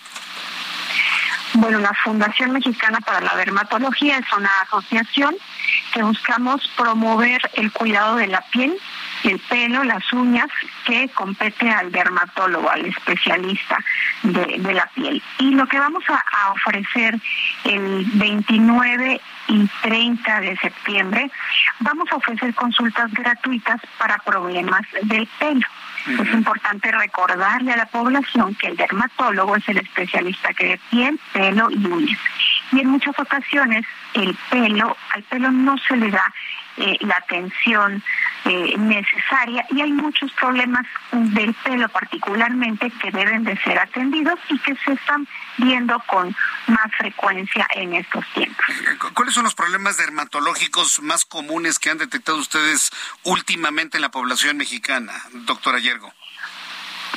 Bueno, 1.55 1.79
la 1.79 1.95
Fundación 2.03 2.51
Mexicana 2.51 2.99
para 3.01 3.21
la 3.21 3.37
Dermatología 3.37 4.19
es 4.19 4.27
una 4.37 4.51
asociación 4.63 5.37
que 5.93 6.03
buscamos 6.03 6.69
promover 6.77 7.41
el 7.55 7.71
cuidado 7.71 8.17
de 8.17 8.27
la 8.27 8.41
piel 8.51 8.77
el 9.29 9.39
pelo, 9.41 9.85
las 9.85 10.13
uñas, 10.13 10.49
que 10.85 11.09
compete 11.11 11.71
al 11.71 11.91
dermatólogo, 11.91 12.71
al 12.71 12.87
especialista 12.87 13.79
de, 14.23 14.59
la 14.75 14.87
piel. 14.95 15.23
Y 15.39 15.51
lo 15.53 15.67
que 15.67 15.79
vamos 15.79 16.05
a, 16.09 16.53
ofrecer 16.53 17.19
el 17.65 18.05
29 18.15 19.21
y 19.49 19.69
30 19.83 20.41
de 20.41 20.57
septiembre, 20.57 21.31
vamos 21.81 22.11
a 22.13 22.17
ofrecer 22.17 22.55
consultas 22.55 23.13
gratuitas 23.13 23.81
para 23.99 24.19
problemas 24.19 24.83
del 25.03 25.27
pelo. 25.39 25.67
Es 26.07 26.35
importante 26.35 26.93
recordarle 26.93 27.73
a 27.73 27.79
la 27.79 27.87
población 27.87 28.55
que 28.57 28.69
el 28.69 28.77
dermatólogo 28.77 29.57
es 29.57 29.67
el 29.69 29.79
especialista 29.79 30.53
que 30.53 30.67
de 30.67 30.81
piel, 30.91 31.19
pelo 31.33 31.71
y 31.71 31.87
uñas. 31.87 32.19
Y 32.73 32.81
en 32.81 32.89
muchas 32.89 33.19
ocasiones 33.19 33.87
el 34.15 34.37
pelo, 34.51 34.97
al 35.15 35.23
pelo 35.25 35.51
no 35.51 35.77
se 35.79 35.97
le 35.97 36.11
da 36.11 36.33
eh, 36.77 36.97
la 37.01 37.17
atención 37.17 38.03
eh, 38.45 38.75
necesaria 38.77 39.65
y 39.71 39.81
hay 39.81 39.93
muchos 39.93 40.31
problemas 40.33 40.87
del 41.13 41.55
pelo 41.55 41.89
particularmente 41.89 42.91
que 42.91 43.11
deben 43.11 43.45
de 43.45 43.57
ser 43.59 43.79
atendidos 43.79 44.39
y 44.49 44.59
que 44.59 44.75
se 44.85 44.93
están 44.93 45.27
viendo 45.57 45.99
con 46.07 46.35
más 46.67 46.93
frecuencia 46.99 47.67
en 47.75 47.95
estos 47.95 48.25
tiempos. 48.35 48.67
¿Cuáles 49.15 49.35
son 49.35 49.45
los 49.45 49.55
problemas 49.55 49.97
dermatológicos 49.97 51.01
más 51.01 51.25
comunes 51.25 51.79
que 51.79 51.91
han 51.91 51.99
detectado 51.99 52.39
ustedes 52.39 52.91
últimamente 53.23 53.99
en 53.99 54.03
la 54.03 54.11
población 54.11 54.57
mexicana, 54.57 55.13
doctora 55.33 55.79
Yergo? 55.79 56.13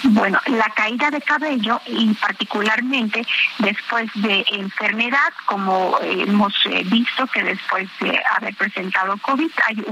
Bueno, 0.04 0.40
la 0.46 0.70
caída 0.76 1.10
de 1.10 1.22
cabello 1.22 1.82
y 1.88 2.14
particularmente 2.14 3.26
después 3.60 4.10
de 4.16 4.46
enfermedad, 4.52 5.34
como 5.46 5.98
hemos 6.02 6.54
eh, 6.66 6.84
visto 6.86 7.26
que 7.28 7.44
después 7.44 7.90
de 8.00 8.20
haber 8.36 8.56
presentado 8.56 9.18
COVID 9.18 9.50
hay 9.68 9.84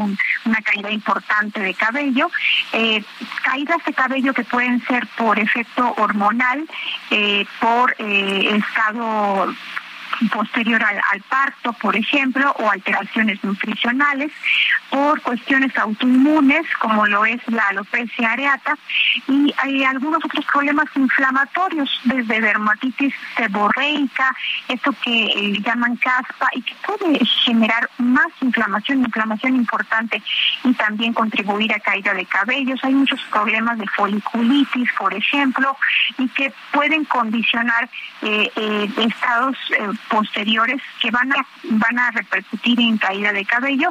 una 0.45 0.61
caída 0.61 0.91
importante 0.91 1.59
de 1.59 1.73
cabello, 1.73 2.29
eh, 2.73 3.03
caídas 3.43 3.83
de 3.85 3.93
cabello 3.93 4.33
que 4.33 4.43
pueden 4.43 4.85
ser 4.85 5.07
por 5.17 5.39
efecto 5.39 5.93
hormonal, 5.97 6.67
eh, 7.09 7.45
por 7.59 7.95
estado 7.99 9.53
posterior 10.31 10.81
al, 10.83 11.21
parto, 11.29 11.73
por 11.73 11.95
ejemplo, 11.95 12.51
o 12.59 12.69
alteraciones 12.69 13.43
nutricionales, 13.43 14.31
por 14.89 15.21
cuestiones 15.21 15.75
autoinmunes, 15.77 16.65
como 16.79 17.05
lo 17.07 17.25
es 17.25 17.41
la 17.47 17.67
alopecia 17.69 18.31
areata, 18.31 18.77
y 19.27 19.53
hay 19.57 19.83
algunos 19.83 20.23
otros 20.23 20.45
problemas 20.45 20.85
inflamatorios, 20.95 21.89
desde 22.05 22.41
dermatitis 22.41 23.13
seborreica, 23.35 24.35
esto 24.67 24.93
que 25.03 25.25
eh, 25.25 25.61
llaman 25.61 25.95
caspa, 25.97 26.47
y 26.53 26.61
que 26.61 26.75
puede 26.85 27.25
generar 27.43 27.89
más 27.97 28.27
inflamación, 28.41 28.99
inflamación 28.99 29.55
importante, 29.55 30.21
y 30.63 30.73
también 30.73 31.13
contribuir 31.13 31.73
a 31.73 31.79
caída 31.79 32.13
de 32.13 32.25
cabellos. 32.25 32.79
Hay 32.83 32.93
muchos 32.93 33.21
problemas 33.31 33.77
de 33.77 33.87
foliculitis, 33.87 34.89
por 34.97 35.13
ejemplo, 35.13 35.75
y 36.17 36.27
que 36.29 36.53
pueden 36.71 37.05
condicionar 37.05 37.89
eh, 38.21 38.51
eh, 38.55 38.89
estados 38.97 39.57
posteriores 40.09 40.81
que 41.01 41.11
van 41.11 41.31
a 41.31 41.45
van 41.63 41.99
a 41.99 42.11
repercutir 42.11 42.79
en 42.79 42.97
caída 42.97 43.33
de 43.33 43.45
cabello 43.45 43.89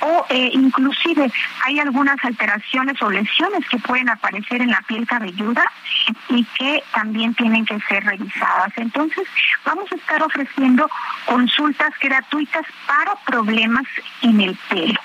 o 0.00 0.26
eh, 0.28 0.50
inclusive 0.52 1.30
hay 1.64 1.78
algunas 1.80 2.16
alteraciones 2.24 3.00
o 3.02 3.10
lesiones 3.10 3.66
que 3.68 3.78
pueden 3.78 4.08
aparecer 4.08 4.62
en 4.62 4.70
la 4.70 4.80
piel 4.82 5.06
cabelluda 5.06 5.64
y 6.28 6.44
que 6.44 6.82
también 6.92 7.34
tienen 7.34 7.64
que 7.64 7.78
ser 7.80 8.04
revisadas. 8.04 8.72
Entonces, 8.76 9.26
vamos 9.64 9.90
a 9.90 9.94
estar 9.94 10.22
ofreciendo 10.22 10.88
consultas 11.26 11.92
gratuitas 12.00 12.64
para 12.86 13.14
problemas 13.24 13.84
en 14.22 14.40
el 14.40 14.56
pelo. 14.68 15.00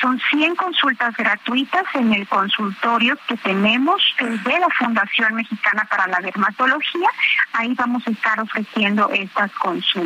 Son 0.00 0.20
100 0.30 0.56
consultas 0.56 1.16
gratuitas 1.16 1.84
en 1.94 2.12
el 2.12 2.26
consultorio 2.26 3.16
que 3.28 3.36
tenemos 3.36 4.02
de 4.18 4.58
la 4.58 4.68
Fundación 4.76 5.34
Mexicana 5.34 5.86
para 5.88 6.08
la 6.08 6.18
Dermatología. 6.18 7.08
Ahí 7.52 7.72
vamos 7.74 8.02
a 8.06 8.10
estar 8.10 8.40
ofreciendo 8.40 9.08
estas 9.12 9.52
consultas. 9.52 10.01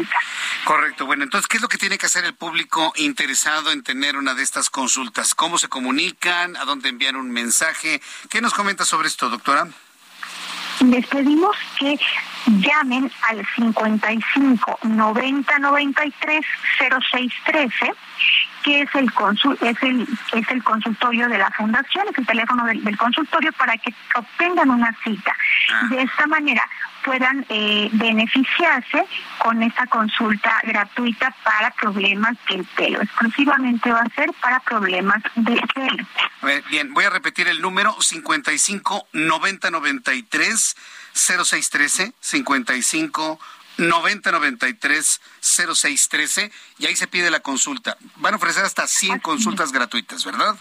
Correcto. 0.64 1.06
Bueno, 1.06 1.24
entonces, 1.24 1.46
¿qué 1.48 1.58
es 1.58 1.62
lo 1.62 1.68
que 1.68 1.78
tiene 1.78 1.98
que 1.98 2.06
hacer 2.06 2.24
el 2.24 2.34
público 2.34 2.92
interesado 2.96 3.70
en 3.70 3.82
tener 3.82 4.16
una 4.16 4.34
de 4.34 4.42
estas 4.42 4.70
consultas? 4.70 5.34
¿Cómo 5.34 5.58
se 5.58 5.68
comunican? 5.68 6.56
¿A 6.56 6.64
dónde 6.64 6.88
envían 6.88 7.16
un 7.16 7.30
mensaje? 7.30 8.00
¿Qué 8.28 8.40
nos 8.40 8.54
comenta 8.54 8.84
sobre 8.84 9.08
esto, 9.08 9.28
doctora? 9.28 9.68
Les 10.80 11.06
pedimos 11.06 11.56
que 11.78 11.98
llamen 12.46 13.10
al 13.28 13.46
55 13.56 14.78
90 14.82 15.58
93 15.58 16.44
06 17.10 17.32
13 17.46 17.92
que 18.62 18.82
es 18.82 18.94
el 18.96 19.12
consul, 19.12 19.56
es 19.60 19.80
el 19.82 20.06
es 20.32 20.50
el 20.50 20.62
consultorio 20.64 21.28
de 21.28 21.38
la 21.38 21.50
fundación, 21.52 22.04
es 22.10 22.18
el 22.18 22.26
teléfono 22.26 22.64
del, 22.64 22.98
consultorio 22.98 23.52
para 23.52 23.76
que 23.78 23.94
obtengan 24.16 24.70
una 24.70 24.92
cita. 25.04 25.36
Ah. 25.72 25.86
De 25.88 26.02
esta 26.02 26.26
manera 26.26 26.68
puedan 27.06 27.46
eh, 27.48 27.88
beneficiarse 27.92 29.06
con 29.38 29.62
esta 29.62 29.86
consulta 29.86 30.60
gratuita 30.64 31.34
para 31.44 31.70
problemas 31.70 32.36
del 32.50 32.64
pelo. 32.64 33.00
Exclusivamente 33.00 33.92
va 33.92 34.00
a 34.00 34.14
ser 34.14 34.32
para 34.42 34.58
problemas 34.60 35.22
del 35.36 35.62
pelo. 35.72 36.04
Bien, 36.68 36.92
voy 36.92 37.04
a 37.04 37.10
repetir 37.10 37.46
el 37.46 37.62
número 37.62 37.96
55 37.98 39.08
90 39.12 39.70
93 39.70 40.76
0613 41.14 42.12
55 42.18 43.38
90 43.78 44.32
93 44.32 45.20
0613 45.40 46.52
y 46.78 46.86
ahí 46.86 46.96
se 46.96 47.06
pide 47.06 47.30
la 47.30 47.40
consulta. 47.40 47.96
Van 48.16 48.34
a 48.34 48.36
ofrecer 48.36 48.64
hasta 48.64 48.88
100 48.88 49.20
consultas 49.20 49.70
gratuitas, 49.70 50.24
¿verdad? 50.24 50.56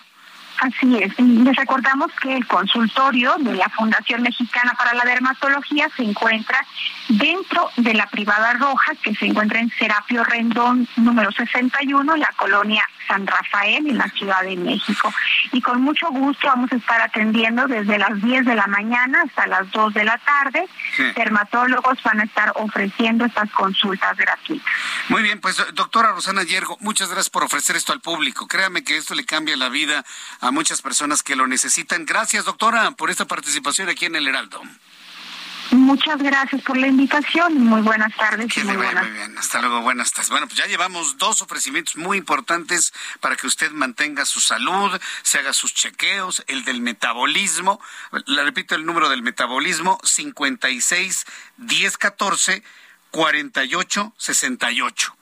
Así 0.61 0.97
es. 1.01 1.19
Les 1.19 1.55
recordamos 1.55 2.11
que 2.21 2.33
el 2.33 2.47
consultorio 2.47 3.35
de 3.39 3.55
la 3.55 3.69
Fundación 3.69 4.21
Mexicana 4.21 4.73
para 4.77 4.93
la 4.93 5.03
Dermatología 5.03 5.89
se 5.95 6.03
encuentra 6.03 6.65
dentro 7.09 7.69
de 7.77 7.93
la 7.93 8.07
privada 8.07 8.53
roja 8.53 8.93
que 9.01 9.13
se 9.15 9.25
encuentra 9.25 9.59
en 9.59 9.69
Serapio 9.71 10.23
Rendón 10.23 10.87
número 10.95 11.31
61, 11.31 12.15
la 12.15 12.29
colonia 12.37 12.87
San 13.07 13.25
Rafael 13.27 13.87
en 13.87 13.97
la 13.97 14.09
Ciudad 14.09 14.41
de 14.43 14.55
México. 14.55 15.13
Y 15.51 15.61
con 15.61 15.81
mucho 15.81 16.07
gusto 16.09 16.47
vamos 16.47 16.71
a 16.71 16.75
estar 16.75 17.01
atendiendo 17.01 17.67
desde 17.67 17.97
las 17.97 18.21
10 18.21 18.45
de 18.45 18.55
la 18.55 18.67
mañana 18.67 19.23
hasta 19.25 19.47
las 19.47 19.71
2 19.71 19.93
de 19.93 20.03
la 20.03 20.17
tarde. 20.17 20.67
Dermatólogos 21.15 22.01
van 22.03 22.21
a 22.21 22.23
estar 22.23 22.51
ofreciendo 22.55 23.25
estas 23.25 23.49
consultas 23.51 24.17
gratuitas. 24.17 24.71
Muy 25.09 25.23
bien, 25.23 25.39
pues 25.39 25.57
doctora 25.73 26.11
Rosana 26.11 26.43
Yergo, 26.43 26.77
muchas 26.81 27.09
gracias 27.09 27.29
por 27.29 27.43
ofrecer 27.43 27.75
esto 27.75 27.93
al 27.93 28.01
público. 28.01 28.47
Créame 28.47 28.83
que 28.83 28.97
esto 28.97 29.15
le 29.15 29.25
cambia 29.25 29.57
la 29.57 29.69
vida 29.69 30.03
a 30.41 30.51
muchas 30.51 30.81
personas 30.81 31.23
que 31.23 31.35
lo 31.35 31.47
necesitan. 31.47 32.05
Gracias, 32.05 32.45
doctora, 32.45 32.91
por 32.91 33.09
esta 33.09 33.25
participación 33.25 33.89
aquí 33.89 34.05
en 34.05 34.15
el 34.15 34.27
Heraldo. 34.27 34.61
Muchas 35.75 36.21
gracias 36.21 36.61
por 36.61 36.77
la 36.77 36.87
invitación. 36.87 37.57
Muy 37.59 37.81
buenas 37.81 38.15
tardes. 38.15 38.55
muy, 38.63 38.75
bien. 38.75 39.37
Hasta 39.37 39.61
luego. 39.61 39.81
Buenas 39.81 40.11
tardes. 40.11 40.29
Bueno, 40.29 40.47
pues 40.47 40.57
ya 40.57 40.65
llevamos 40.67 41.17
dos 41.17 41.41
ofrecimientos 41.41 41.97
muy 41.97 42.17
importantes 42.17 42.93
para 43.19 43.35
que 43.35 43.47
usted 43.47 43.71
mantenga 43.71 44.25
su 44.25 44.39
salud, 44.39 44.99
se 45.23 45.39
haga 45.39 45.53
sus 45.53 45.73
chequeos, 45.73 46.43
el 46.47 46.63
del 46.63 46.81
metabolismo. 46.81 47.81
Le 48.25 48.43
repito 48.43 48.75
el 48.75 48.85
número 48.85 49.09
del 49.09 49.21
metabolismo, 49.21 49.99
56 50.03 51.25
10 51.57 51.97
14 51.97 52.63
48 53.11 54.13
68 54.17 55.15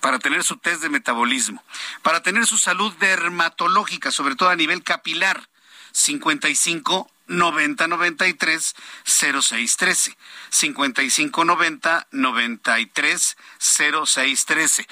para 0.00 0.18
tener 0.18 0.44
su 0.44 0.58
test 0.58 0.82
de 0.82 0.90
metabolismo, 0.90 1.64
para 2.02 2.22
tener 2.22 2.44
su 2.44 2.58
salud 2.58 2.92
dermatológica, 3.00 4.10
sobre 4.10 4.36
todo 4.36 4.50
a 4.50 4.56
nivel 4.56 4.82
capilar, 4.82 5.48
55 5.92 7.10
90 7.26 7.86
93 7.88 8.74
06 9.04 9.76
13 9.76 10.16
55 10.50 11.44
90 11.44 12.06
93 12.10 13.36
06 13.58 14.44
13 14.44 14.86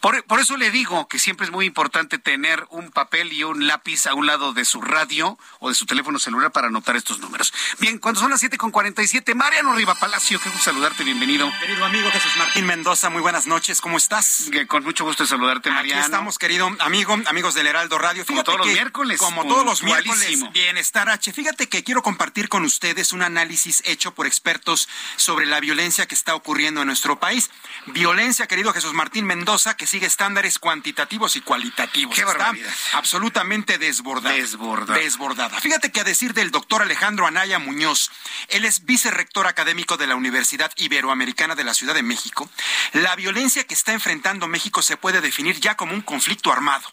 por, 0.00 0.24
por 0.24 0.40
eso 0.40 0.56
le 0.56 0.70
digo 0.70 1.08
que 1.08 1.18
siempre 1.18 1.46
es 1.46 1.52
muy 1.52 1.66
importante 1.66 2.18
tener 2.18 2.66
un 2.70 2.90
papel 2.90 3.32
y 3.32 3.44
un 3.44 3.66
lápiz 3.66 4.06
a 4.06 4.14
un 4.14 4.26
lado 4.26 4.52
de 4.52 4.64
su 4.64 4.80
radio 4.80 5.38
o 5.60 5.68
de 5.68 5.74
su 5.74 5.86
teléfono 5.86 6.18
celular 6.18 6.52
para 6.52 6.68
anotar 6.68 6.96
estos 6.96 7.18
números. 7.20 7.52
Bien 7.78 7.98
cuando 7.98 8.20
son 8.20 8.30
las 8.30 8.40
7 8.40 8.56
con 8.56 8.70
47 8.70 9.34
Mariano 9.34 9.74
Riva 9.74 9.94
Palacio 9.94 10.40
qué 10.40 10.48
gusto 10.48 10.64
saludarte 10.64 11.04
bienvenido. 11.04 11.50
Querido 11.60 11.84
amigo 11.84 12.10
Jesús 12.10 12.32
Martín 12.38 12.66
Mendoza 12.66 13.10
muy 13.10 13.20
buenas 13.20 13.46
noches 13.46 13.80
¿cómo 13.80 13.96
estás? 13.96 14.50
con 14.68 14.84
mucho 14.84 15.04
gusto 15.04 15.24
de 15.24 15.28
saludarte 15.28 15.70
Mariano. 15.70 16.00
aquí 16.00 16.06
estamos 16.06 16.38
querido 16.38 16.70
amigo 16.80 17.16
amigos 17.26 17.54
del 17.54 17.66
Heraldo 17.66 17.98
Radio. 17.98 18.24
Fíjate 18.24 18.44
como 18.44 18.56
todos 18.56 18.66
los 18.66 18.74
miércoles 18.74 19.18
como 19.18 19.46
todos 19.46 19.64
los 19.64 19.82
miércoles 19.82 20.52
bienestar 20.52 21.08
H 21.08 21.32
fíjate 21.32 21.68
que 21.68 21.73
que 21.74 21.82
quiero 21.82 22.04
compartir 22.04 22.48
con 22.48 22.64
ustedes 22.64 23.12
un 23.12 23.22
análisis 23.22 23.82
hecho 23.84 24.14
por 24.14 24.28
expertos 24.28 24.88
sobre 25.16 25.44
la 25.44 25.58
violencia 25.58 26.06
que 26.06 26.14
está 26.14 26.36
ocurriendo 26.36 26.82
en 26.82 26.86
nuestro 26.86 27.18
país. 27.18 27.50
Violencia, 27.86 28.46
querido 28.46 28.72
Jesús 28.72 28.92
Martín 28.92 29.24
Mendoza, 29.24 29.76
que 29.76 29.88
sigue 29.88 30.06
estándares 30.06 30.60
cuantitativos 30.60 31.34
y 31.34 31.40
cualitativos. 31.40 32.14
Qué 32.14 32.20
está 32.20 32.52
absolutamente 32.92 33.76
desbordada. 33.78 34.36
Desbordada. 34.36 35.00
Desbordada. 35.00 35.60
Fíjate 35.60 35.90
que 35.90 35.98
a 35.98 36.04
decir 36.04 36.32
del 36.32 36.52
doctor 36.52 36.80
Alejandro 36.80 37.26
Anaya 37.26 37.58
Muñoz, 37.58 38.12
él 38.50 38.64
es 38.64 38.84
vicerrector 38.84 39.48
académico 39.48 39.96
de 39.96 40.06
la 40.06 40.14
Universidad 40.14 40.70
Iberoamericana 40.76 41.56
de 41.56 41.64
la 41.64 41.74
Ciudad 41.74 41.94
de 41.94 42.04
México, 42.04 42.48
la 42.92 43.16
violencia 43.16 43.64
que 43.64 43.74
está 43.74 43.92
enfrentando 43.92 44.46
México 44.46 44.80
se 44.80 44.96
puede 44.96 45.20
definir 45.20 45.58
ya 45.58 45.76
como 45.76 45.92
un 45.92 46.02
conflicto 46.02 46.52
armado. 46.52 46.88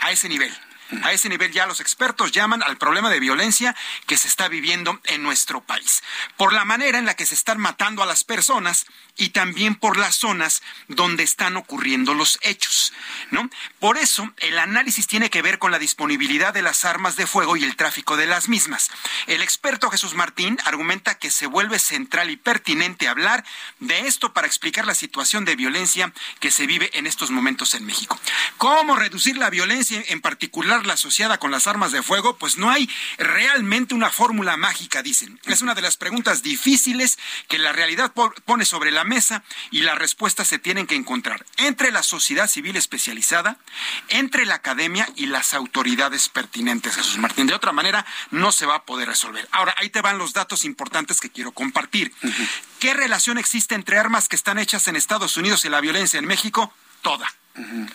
A 0.00 0.10
ese 0.10 0.30
nivel. 0.30 0.56
A 1.02 1.12
ese 1.12 1.28
nivel 1.28 1.52
ya 1.52 1.66
los 1.66 1.80
expertos 1.80 2.32
llaman 2.32 2.62
al 2.62 2.76
problema 2.76 3.08
de 3.08 3.18
violencia 3.18 3.74
que 4.06 4.18
se 4.18 4.28
está 4.28 4.48
viviendo 4.48 5.00
en 5.04 5.22
nuestro 5.22 5.62
país, 5.62 6.02
por 6.36 6.52
la 6.52 6.64
manera 6.64 6.98
en 6.98 7.06
la 7.06 7.14
que 7.14 7.26
se 7.26 7.34
están 7.34 7.58
matando 7.58 8.02
a 8.02 8.06
las 8.06 8.24
personas 8.24 8.86
y 9.16 9.30
también 9.30 9.74
por 9.74 9.96
las 9.96 10.16
zonas 10.16 10.62
donde 10.88 11.22
están 11.22 11.56
ocurriendo 11.56 12.14
los 12.14 12.38
hechos, 12.42 12.92
¿no? 13.30 13.48
Por 13.78 13.96
eso 13.96 14.32
el 14.38 14.58
análisis 14.58 15.06
tiene 15.06 15.30
que 15.30 15.42
ver 15.42 15.58
con 15.58 15.70
la 15.70 15.78
disponibilidad 15.78 16.52
de 16.52 16.62
las 16.62 16.84
armas 16.84 17.16
de 17.16 17.26
fuego 17.26 17.56
y 17.56 17.64
el 17.64 17.76
tráfico 17.76 18.16
de 18.16 18.26
las 18.26 18.48
mismas. 18.48 18.90
El 19.26 19.42
experto 19.42 19.90
Jesús 19.90 20.14
Martín 20.14 20.58
argumenta 20.64 21.16
que 21.16 21.30
se 21.30 21.46
vuelve 21.46 21.78
central 21.78 22.30
y 22.30 22.36
pertinente 22.36 23.08
hablar 23.08 23.44
de 23.80 24.00
esto 24.00 24.32
para 24.32 24.46
explicar 24.46 24.86
la 24.86 24.94
situación 24.94 25.44
de 25.44 25.56
violencia 25.56 26.12
que 26.40 26.50
se 26.50 26.66
vive 26.66 26.90
en 26.94 27.06
estos 27.06 27.30
momentos 27.30 27.74
en 27.74 27.86
México. 27.86 28.18
¿Cómo 28.58 28.96
reducir 28.96 29.36
la 29.36 29.50
violencia 29.50 30.02
en 30.08 30.20
particular 30.20 30.81
la 30.86 30.94
asociada 30.94 31.38
con 31.38 31.50
las 31.50 31.66
armas 31.66 31.92
de 31.92 32.02
fuego? 32.02 32.36
Pues 32.36 32.58
no 32.58 32.70
hay 32.70 32.88
realmente 33.18 33.94
una 33.94 34.10
fórmula 34.10 34.56
mágica, 34.56 35.02
dicen. 35.02 35.40
Es 35.44 35.62
una 35.62 35.74
de 35.74 35.82
las 35.82 35.96
preguntas 35.96 36.42
difíciles 36.42 37.18
que 37.48 37.58
la 37.58 37.72
realidad 37.72 38.12
pone 38.44 38.64
sobre 38.64 38.90
la 38.90 39.04
mesa 39.04 39.42
y 39.70 39.80
las 39.80 39.98
respuestas 39.98 40.48
se 40.48 40.58
tienen 40.58 40.86
que 40.86 40.94
encontrar 40.94 41.44
entre 41.58 41.90
la 41.90 42.02
sociedad 42.02 42.48
civil 42.48 42.76
especializada, 42.76 43.58
entre 44.08 44.46
la 44.46 44.56
academia 44.56 45.08
y 45.16 45.26
las 45.26 45.54
autoridades 45.54 46.28
pertinentes, 46.28 46.96
Jesús 46.96 47.18
Martín. 47.18 47.46
De 47.46 47.54
otra 47.54 47.72
manera, 47.72 48.04
no 48.30 48.52
se 48.52 48.66
va 48.66 48.76
a 48.76 48.84
poder 48.84 49.08
resolver. 49.08 49.48
Ahora, 49.52 49.74
ahí 49.78 49.90
te 49.90 50.02
van 50.02 50.18
los 50.18 50.32
datos 50.32 50.64
importantes 50.64 51.20
que 51.20 51.30
quiero 51.30 51.52
compartir. 51.52 52.12
¿Qué 52.78 52.94
relación 52.94 53.38
existe 53.38 53.74
entre 53.74 53.98
armas 53.98 54.28
que 54.28 54.36
están 54.36 54.58
hechas 54.58 54.88
en 54.88 54.96
Estados 54.96 55.36
Unidos 55.36 55.64
y 55.64 55.68
la 55.68 55.80
violencia 55.80 56.18
en 56.18 56.26
México? 56.26 56.72
Toda. 57.02 57.32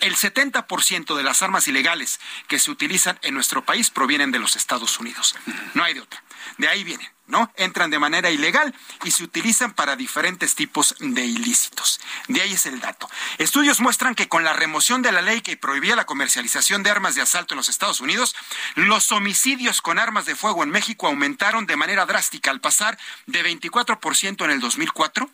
El 0.01 0.15
70% 0.15 1.15
de 1.15 1.23
las 1.23 1.41
armas 1.41 1.67
ilegales 1.67 2.19
que 2.47 2.59
se 2.59 2.71
utilizan 2.71 3.19
en 3.23 3.33
nuestro 3.33 3.65
país 3.65 3.89
provienen 3.89 4.31
de 4.31 4.39
los 4.39 4.55
Estados 4.55 4.99
Unidos. 4.99 5.35
No 5.73 5.83
hay 5.83 5.93
de 5.93 6.01
otra. 6.01 6.23
De 6.57 6.67
ahí 6.67 6.83
vienen. 6.83 7.09
¿no? 7.27 7.51
Entran 7.57 7.89
de 7.89 7.99
manera 7.99 8.29
ilegal 8.29 8.73
y 9.03 9.11
se 9.11 9.23
utilizan 9.23 9.73
para 9.73 9.95
diferentes 9.95 10.55
tipos 10.55 10.95
de 10.99 11.25
ilícitos. 11.25 11.99
De 12.27 12.41
ahí 12.41 12.53
es 12.53 12.65
el 12.65 12.79
dato. 12.79 13.09
Estudios 13.37 13.81
muestran 13.81 14.15
que 14.15 14.29
con 14.29 14.43
la 14.43 14.53
remoción 14.53 15.01
de 15.01 15.11
la 15.11 15.21
ley 15.21 15.41
que 15.41 15.57
prohibía 15.57 15.95
la 15.95 16.05
comercialización 16.05 16.83
de 16.83 16.89
armas 16.89 17.15
de 17.15 17.21
asalto 17.21 17.53
en 17.53 17.57
los 17.57 17.69
Estados 17.69 17.99
Unidos, 17.99 18.35
los 18.75 19.11
homicidios 19.11 19.81
con 19.81 19.99
armas 19.99 20.25
de 20.25 20.35
fuego 20.35 20.63
en 20.63 20.69
México 20.69 21.07
aumentaron 21.07 21.65
de 21.65 21.75
manera 21.75 22.05
drástica 22.05 22.49
al 22.49 22.61
pasar 22.61 22.97
de 23.25 23.43
24% 23.43 24.45
en 24.45 24.51
el 24.51 24.59
2004 24.59 25.29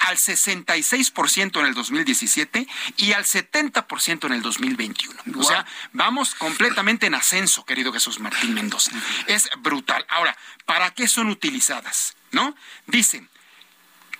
al 0.00 0.16
66% 0.16 1.60
en 1.60 1.66
el 1.66 1.74
2017 1.74 2.66
y 2.96 3.12
al 3.12 3.24
70% 3.24 4.26
en 4.26 4.32
el 4.32 4.42
2021. 4.42 5.20
O 5.38 5.42
sea, 5.42 5.66
vamos 5.92 6.34
completamente 6.34 7.06
en 7.06 7.14
ascenso, 7.14 7.64
querido 7.64 7.92
Jesús 7.92 8.18
Martín 8.20 8.54
Mendoza. 8.54 8.92
Es 9.26 9.48
brutal. 9.58 10.04
Ahora, 10.08 10.36
¿para 10.66 10.90
qué 10.92 11.08
son 11.08 11.28
utilizadas? 11.28 12.16
¿No? 12.32 12.54
Dicen, 12.86 13.28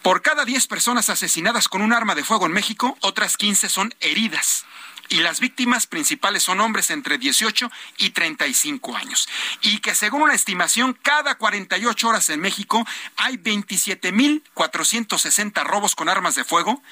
por 0.02 0.22
cada 0.22 0.44
10 0.44 0.66
personas 0.66 1.10
asesinadas 1.10 1.68
con 1.68 1.82
un 1.82 1.92
arma 1.92 2.14
de 2.14 2.24
fuego 2.24 2.46
en 2.46 2.52
México, 2.52 2.96
otras 3.00 3.36
15 3.36 3.68
son 3.68 3.94
heridas 4.00 4.64
y 5.10 5.20
las 5.20 5.40
víctimas 5.40 5.86
principales 5.86 6.44
son 6.44 6.60
hombres 6.60 6.88
entre 6.90 7.18
18 7.18 7.70
y 7.98 8.08
35 8.10 8.96
años. 8.96 9.28
Y 9.60 9.80
que 9.80 9.94
según 9.94 10.22
una 10.22 10.32
estimación, 10.34 10.94
cada 10.94 11.36
48 11.36 12.08
horas 12.08 12.30
en 12.30 12.40
México 12.40 12.86
hay 13.16 13.36
27.460 13.36 15.62
robos 15.64 15.94
con 15.94 16.08
armas 16.08 16.36
de 16.36 16.44
fuego, 16.44 16.82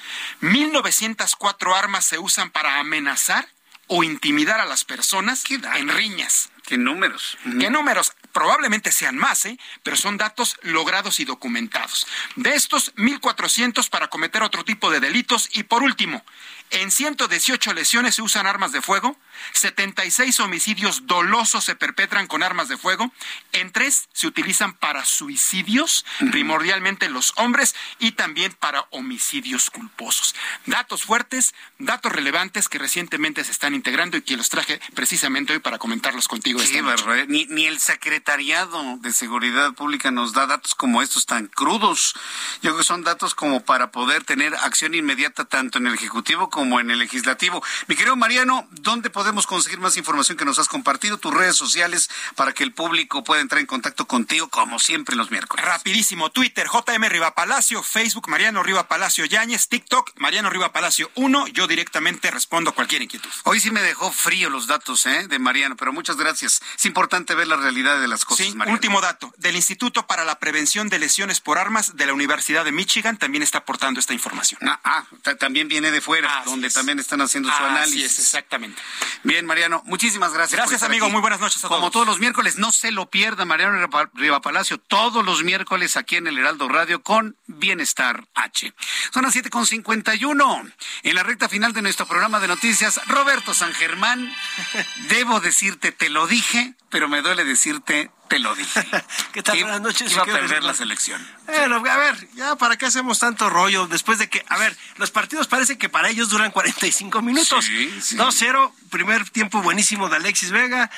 1.904 0.41 1.75
armas 1.75 2.05
se 2.05 2.19
usan 2.19 2.51
para 2.51 2.79
amenazar 2.79 3.49
o 3.87 4.03
intimidar 4.03 4.59
a 4.59 4.65
las 4.65 4.85
personas 4.85 5.43
en 5.49 5.89
riñas. 5.89 6.51
¿Qué 6.69 6.77
números? 6.77 7.35
¿Qué 7.59 7.71
números? 7.71 8.13
Probablemente 8.31 8.91
sean 8.91 9.17
más, 9.17 9.43
¿eh? 9.45 9.57
pero 9.81 9.97
son 9.97 10.17
datos 10.17 10.55
logrados 10.61 11.19
y 11.19 11.25
documentados. 11.25 12.05
De 12.35 12.53
estos, 12.53 12.93
1.400 12.95 13.89
para 13.89 14.07
cometer 14.07 14.43
otro 14.43 14.63
tipo 14.63 14.91
de 14.91 14.99
delitos. 14.99 15.49
Y 15.53 15.63
por 15.63 15.81
último, 15.81 16.23
en 16.71 16.91
118 16.91 17.73
lesiones 17.73 18.15
se 18.15 18.21
usan 18.21 18.45
armas 18.45 18.71
de 18.71 18.81
fuego, 18.81 19.17
76 19.53 20.39
homicidios 20.39 21.07
dolosos 21.07 21.63
se 21.63 21.75
perpetran 21.75 22.27
con 22.27 22.43
armas 22.43 22.67
de 22.67 22.77
fuego, 22.77 23.11
en 23.53 23.71
tres 23.71 24.07
se 24.13 24.27
utilizan 24.27 24.73
para 24.73 25.05
suicidios, 25.05 26.05
primordialmente 26.31 27.09
los 27.09 27.33
hombres, 27.37 27.75
y 27.97 28.11
también 28.11 28.53
para 28.53 28.85
homicidios 28.91 29.69
culposos. 29.69 30.35
Datos 30.65 31.03
fuertes, 31.03 31.53
datos 31.77 32.11
relevantes 32.11 32.69
que 32.69 32.77
recientemente 32.77 33.43
se 33.43 33.51
están 33.51 33.73
integrando 33.73 34.17
y 34.17 34.21
que 34.21 34.37
los 34.37 34.49
traje 34.49 34.79
precisamente 34.93 35.53
hoy 35.53 35.59
para 35.59 35.77
comentarlos 35.77 36.27
contigo. 36.27 36.61
Esta 36.61 36.81
noche. 36.81 37.25
Ni, 37.27 37.45
ni 37.45 37.65
el 37.65 37.79
Secretariado 37.79 38.97
de 38.97 39.13
Seguridad 39.13 39.73
Pública 39.73 40.11
nos 40.11 40.33
da 40.33 40.45
datos 40.45 40.75
como 40.75 41.01
estos 41.01 41.25
tan 41.25 41.47
crudos. 41.47 42.13
Yo 42.61 42.71
creo 42.71 42.77
que 42.77 42.83
son 42.83 43.03
datos 43.03 43.33
como 43.33 43.63
para 43.63 43.91
poder 43.91 44.23
tener 44.23 44.53
acción 44.55 44.93
inmediata 44.93 45.45
tanto 45.45 45.77
en 45.77 45.87
el 45.87 45.93
Ejecutivo 45.93 46.49
como 46.49 46.58
como 46.59 46.81
en 46.81 46.91
el 46.91 46.99
legislativo. 46.99 47.63
Mi 47.87 47.95
querido 47.95 48.17
Mariano, 48.17 48.67
¿dónde 48.71 49.09
podemos 49.09 49.47
conseguir 49.47 49.79
más 49.79 49.95
información 49.95 50.37
que 50.37 50.43
nos 50.43 50.59
has 50.59 50.67
compartido? 50.67 51.17
Tus 51.17 51.33
redes 51.33 51.55
sociales 51.55 52.09
para 52.35 52.51
que 52.51 52.65
el 52.65 52.73
público 52.73 53.23
pueda 53.23 53.39
entrar 53.39 53.61
en 53.61 53.65
contacto 53.65 54.07
contigo, 54.07 54.49
como 54.49 54.77
siempre 54.77 55.15
los 55.15 55.31
miércoles. 55.31 55.65
Rapidísimo, 55.65 56.31
Twitter, 56.31 56.67
JM 56.67 57.05
Riva 57.07 57.33
Palacio, 57.33 57.81
Facebook, 57.81 58.27
Mariano 58.27 58.61
Riva 58.61 58.89
Palacio 58.89 59.23
Yáñez, 59.23 59.69
TikTok, 59.69 60.11
Mariano 60.17 60.49
Riva 60.49 60.73
Palacio 60.73 61.09
1. 61.15 61.47
Yo 61.47 61.65
directamente 61.65 62.29
respondo 62.29 62.71
a 62.71 62.75
cualquier 62.75 63.03
inquietud. 63.03 63.29
Hoy 63.45 63.61
sí 63.61 63.71
me 63.71 63.81
dejó 63.81 64.11
frío 64.11 64.49
los 64.49 64.67
datos 64.67 65.05
¿eh? 65.05 65.29
de 65.29 65.39
Mariano, 65.39 65.77
pero 65.77 65.93
muchas 65.93 66.17
gracias. 66.17 66.61
Es 66.77 66.83
importante 66.83 67.35
ver 67.35 67.47
la 67.47 67.55
realidad 67.55 68.01
de 68.01 68.09
las 68.09 68.25
cosas, 68.25 68.47
sí, 68.47 68.57
Último 68.67 68.99
dato, 68.99 69.33
del 69.37 69.55
Instituto 69.55 70.07
para 70.07 70.25
la 70.25 70.39
Prevención 70.39 70.89
de 70.89 70.99
Lesiones 70.99 71.39
por 71.39 71.57
Armas 71.57 71.95
de 71.95 72.05
la 72.05 72.13
Universidad 72.13 72.65
de 72.65 72.73
Michigan 72.73 73.17
también 73.17 73.43
está 73.43 73.59
aportando 73.59 74.01
esta 74.01 74.13
información. 74.13 74.59
Ah, 74.67 74.81
ah 74.83 75.05
también 75.39 75.69
viene 75.69 75.91
de 75.91 76.01
fuera 76.01 76.43
donde 76.49 76.69
también 76.69 76.99
están 76.99 77.21
haciendo 77.21 77.49
su 77.49 77.63
análisis. 77.63 78.05
Es, 78.05 78.19
exactamente. 78.19 78.81
Bien, 79.23 79.45
Mariano, 79.45 79.81
muchísimas 79.85 80.33
gracias. 80.33 80.57
Gracias, 80.57 80.83
amigo. 80.83 81.09
Muy 81.09 81.21
buenas 81.21 81.39
noches 81.39 81.57
a 81.63 81.67
todos. 81.67 81.79
Como 81.79 81.91
todos 81.91 82.07
los 82.07 82.19
miércoles, 82.19 82.57
no 82.57 82.71
se 82.71 82.91
lo 82.91 83.09
pierda, 83.09 83.45
Mariano 83.45 83.89
Riva 84.13 84.41
Palacio, 84.41 84.77
todos 84.77 85.25
los 85.25 85.43
miércoles 85.43 85.97
aquí 85.97 86.15
en 86.15 86.27
el 86.27 86.37
Heraldo 86.37 86.67
Radio 86.67 87.01
con 87.01 87.37
Bienestar 87.47 88.27
H. 88.33 88.73
Son 89.13 89.23
las 89.23 89.35
7.51. 89.35 90.73
En 91.03 91.15
la 91.15 91.23
recta 91.23 91.49
final 91.49 91.73
de 91.73 91.81
nuestro 91.81 92.07
programa 92.07 92.39
de 92.39 92.47
noticias, 92.47 92.99
Roberto 93.07 93.53
San 93.53 93.73
Germán, 93.73 94.33
debo 95.09 95.39
decirte, 95.39 95.91
te 95.91 96.09
lo 96.09 96.27
dije, 96.27 96.75
pero 96.89 97.07
me 97.07 97.21
duele 97.21 97.45
decirte, 97.45 98.09
te 98.27 98.39
lo 98.39 98.55
dije. 98.55 98.85
¿Qué 99.31 99.43
tal? 99.43 99.59
Buenas 99.59 99.81
noches. 99.81 100.11
Iba 100.11 100.23
a 100.23 100.25
perder 100.25 100.63
la 100.63 100.73
selección. 100.73 101.25
Bueno, 101.45 101.77
a 101.77 101.97
ver, 101.97 102.27
ya 102.33 102.55
para 102.55 102.77
qué 102.77 102.87
hacemos 102.87 103.19
tanto 103.19 103.49
rollo 103.49 103.87
después 103.87 104.17
de 104.17 104.29
que, 104.29 104.43
a 104.49 104.57
ver, 104.57 104.75
los 104.97 105.11
partidos 105.11 105.47
parece 105.47 105.77
que 105.77 105.89
para 105.89 106.09
ellos 106.09 106.29
duran 106.29 106.51
45 106.51 107.21
minutos. 107.21 107.65
Sí, 107.65 108.01
sí. 108.01 108.17
2-0, 108.17 108.71
primer 108.89 109.29
tiempo 109.29 109.61
buenísimo 109.61 110.09
de 110.09 110.17
Alexis 110.17 110.51
Vega, 110.51 110.89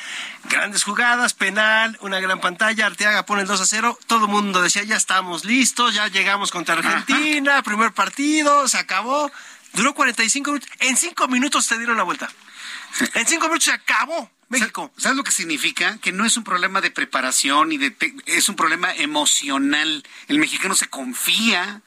grandes 0.45 0.83
jugadas, 0.83 1.33
penal, 1.33 1.97
una 2.01 2.19
gran 2.19 2.39
pantalla, 2.39 2.85
Arteaga 2.85 3.25
pone 3.25 3.41
el 3.41 3.47
2 3.47 3.61
0, 3.67 3.99
todo 4.07 4.25
el 4.25 4.31
mundo 4.31 4.61
decía, 4.61 4.83
ya 4.83 4.95
estamos 4.95 5.45
listos, 5.45 5.93
ya 5.93 6.07
llegamos 6.07 6.51
contra 6.51 6.75
Argentina, 6.75 7.61
primer 7.63 7.91
partido, 7.91 8.67
se 8.67 8.77
acabó. 8.77 9.31
Duró 9.73 9.93
45 9.93 10.51
minutos, 10.51 10.69
en 10.79 10.97
5 10.97 11.27
minutos 11.27 11.65
se 11.65 11.77
dieron 11.77 11.97
la 11.97 12.03
vuelta. 12.03 12.29
En 13.13 13.25
5 13.25 13.45
minutos 13.47 13.65
se 13.65 13.71
acabó. 13.71 14.29
México. 14.51 14.91
¿Sabes 14.97 15.17
lo 15.17 15.23
que 15.23 15.31
significa? 15.31 15.97
Que 15.97 16.11
no 16.11 16.25
es 16.25 16.37
un 16.37 16.43
problema 16.43 16.81
de 16.81 16.91
preparación 16.91 17.71
y 17.71 17.77
de 17.77 17.95
es 18.25 18.49
un 18.49 18.55
problema 18.55 18.93
emocional. 18.93 20.03
El 20.27 20.39
mexicano 20.39 20.75
se 20.75 20.87
confía. 20.87 21.81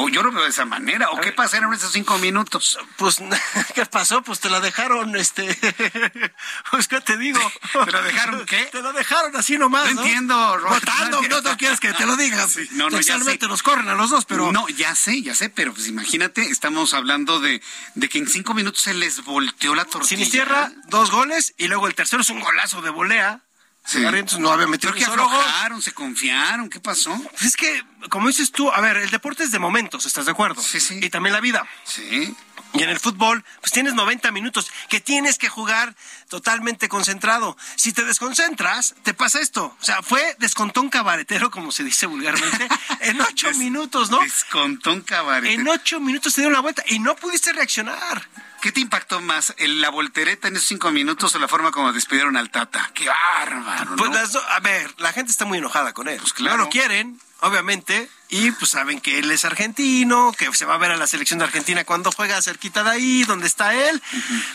O 0.00 0.08
yo 0.08 0.22
lo 0.22 0.30
veo 0.30 0.44
de 0.44 0.50
esa 0.50 0.64
manera. 0.64 1.10
¿O 1.10 1.20
qué 1.20 1.32
pasaron 1.32 1.74
esos 1.74 1.90
cinco 1.90 2.18
minutos? 2.18 2.78
Pues, 2.96 3.16
¿qué 3.74 3.84
pasó? 3.84 4.22
Pues 4.22 4.38
te 4.38 4.48
la 4.48 4.60
dejaron, 4.60 5.16
este. 5.16 5.58
pues, 6.70 6.86
¿qué 6.86 7.00
te 7.00 7.16
digo? 7.16 7.40
¿Te 7.84 7.90
la 7.90 8.02
dejaron 8.02 8.46
qué? 8.46 8.64
Te 8.66 8.80
la 8.80 8.92
dejaron 8.92 9.34
así 9.34 9.58
nomás. 9.58 9.92
No, 9.92 10.00
entiendo, 10.02 10.36
Votando, 10.68 11.20
no, 11.22 11.40
no 11.40 11.56
quieres 11.56 11.80
que 11.80 11.92
te 11.92 12.06
lo 12.06 12.16
digas. 12.16 12.56
no, 12.72 12.90
no, 12.90 13.00
ya 13.00 13.18
sé. 13.18 13.38
nos 13.48 13.64
corren 13.64 13.88
a 13.88 13.96
los 13.96 14.10
dos, 14.10 14.24
pero. 14.24 14.52
No, 14.52 14.68
ya 14.68 14.94
sé, 14.94 15.20
ya 15.20 15.34
sé, 15.34 15.50
pero 15.50 15.74
pues 15.74 15.88
imagínate, 15.88 16.42
estamos 16.42 16.94
hablando 16.94 17.40
de, 17.40 17.60
de 17.96 18.08
que 18.08 18.18
en 18.18 18.28
cinco 18.28 18.54
minutos 18.54 18.82
se 18.82 18.94
les 18.94 19.24
volteó 19.24 19.74
la 19.74 19.84
tortilla. 19.84 20.22
Sin 20.22 20.30
tierra, 20.30 20.70
dos 20.86 21.10
goles, 21.10 21.54
y 21.58 21.66
luego 21.66 21.88
el 21.88 21.96
tercero 21.96 22.22
es 22.22 22.30
un 22.30 22.38
golazo 22.38 22.82
de 22.82 22.90
volea. 22.90 23.47
Sí. 23.88 24.04
no 24.38 24.52
había 24.52 24.66
metido 24.66 24.92
que 24.92 25.02
aflojaron, 25.02 25.80
se 25.80 25.92
confiaron, 25.92 26.68
¿qué 26.68 26.78
pasó? 26.78 27.18
Pues 27.30 27.42
es 27.42 27.56
que, 27.56 27.82
como 28.10 28.28
dices 28.28 28.52
tú, 28.52 28.70
a 28.70 28.82
ver, 28.82 28.98
el 28.98 29.08
deporte 29.08 29.44
es 29.44 29.50
de 29.50 29.58
momentos, 29.58 30.04
¿estás 30.04 30.26
de 30.26 30.32
acuerdo? 30.32 30.60
Sí, 30.60 30.78
sí. 30.78 31.00
Y 31.02 31.08
también 31.08 31.32
la 31.32 31.40
vida. 31.40 31.66
Sí. 31.84 32.36
Y 32.74 32.82
en 32.82 32.90
el 32.90 33.00
fútbol, 33.00 33.42
pues 33.60 33.72
tienes 33.72 33.94
90 33.94 34.30
minutos 34.30 34.70
que 34.90 35.00
tienes 35.00 35.38
que 35.38 35.48
jugar 35.48 35.96
totalmente 36.28 36.86
concentrado. 36.90 37.56
Si 37.76 37.94
te 37.94 38.04
desconcentras, 38.04 38.94
te 39.04 39.14
pasa 39.14 39.40
esto. 39.40 39.74
O 39.80 39.84
sea, 39.84 40.02
fue 40.02 40.36
descontón 40.38 40.90
cabaretero, 40.90 41.50
como 41.50 41.72
se 41.72 41.82
dice 41.82 42.04
vulgarmente, 42.04 42.68
en 43.00 43.18
ocho 43.22 43.50
minutos, 43.54 44.10
¿no? 44.10 44.20
Descontón 44.20 45.00
cabaretero. 45.00 45.62
En 45.62 45.66
ocho 45.66 45.98
minutos 45.98 46.34
te 46.34 46.42
dieron 46.42 46.52
la 46.52 46.60
vuelta 46.60 46.84
y 46.88 46.98
no 46.98 47.16
pudiste 47.16 47.54
reaccionar. 47.54 48.28
¿Qué 48.60 48.72
te 48.72 48.80
impactó 48.80 49.20
más, 49.20 49.54
la 49.58 49.90
voltereta 49.90 50.48
en 50.48 50.56
esos 50.56 50.68
cinco 50.68 50.90
minutos 50.90 51.34
o 51.34 51.38
la 51.38 51.46
forma 51.46 51.70
como 51.70 51.92
despidieron 51.92 52.36
al 52.36 52.50
Tata? 52.50 52.90
¡Qué 52.92 53.06
bárbaro! 53.08 53.96
Pues 53.96 54.36
a 54.36 54.60
ver, 54.60 54.92
la 54.98 55.12
gente 55.12 55.30
está 55.30 55.44
muy 55.44 55.58
enojada 55.58 55.92
con 55.92 56.08
él. 56.08 56.18
Pues 56.18 56.32
claro. 56.32 56.56
No 56.56 56.64
lo 56.64 56.70
quieren, 56.70 57.20
obviamente, 57.40 58.10
y 58.28 58.50
pues 58.50 58.72
saben 58.72 59.00
que 59.00 59.20
él 59.20 59.30
es 59.30 59.44
argentino, 59.44 60.34
que 60.36 60.52
se 60.54 60.64
va 60.64 60.74
a 60.74 60.78
ver 60.78 60.90
a 60.90 60.96
la 60.96 61.06
selección 61.06 61.38
de 61.38 61.44
Argentina 61.44 61.84
cuando 61.84 62.10
juega 62.10 62.42
cerquita 62.42 62.82
de 62.82 62.90
ahí, 62.90 63.24
donde 63.24 63.46
está 63.46 63.74
él, 63.74 64.02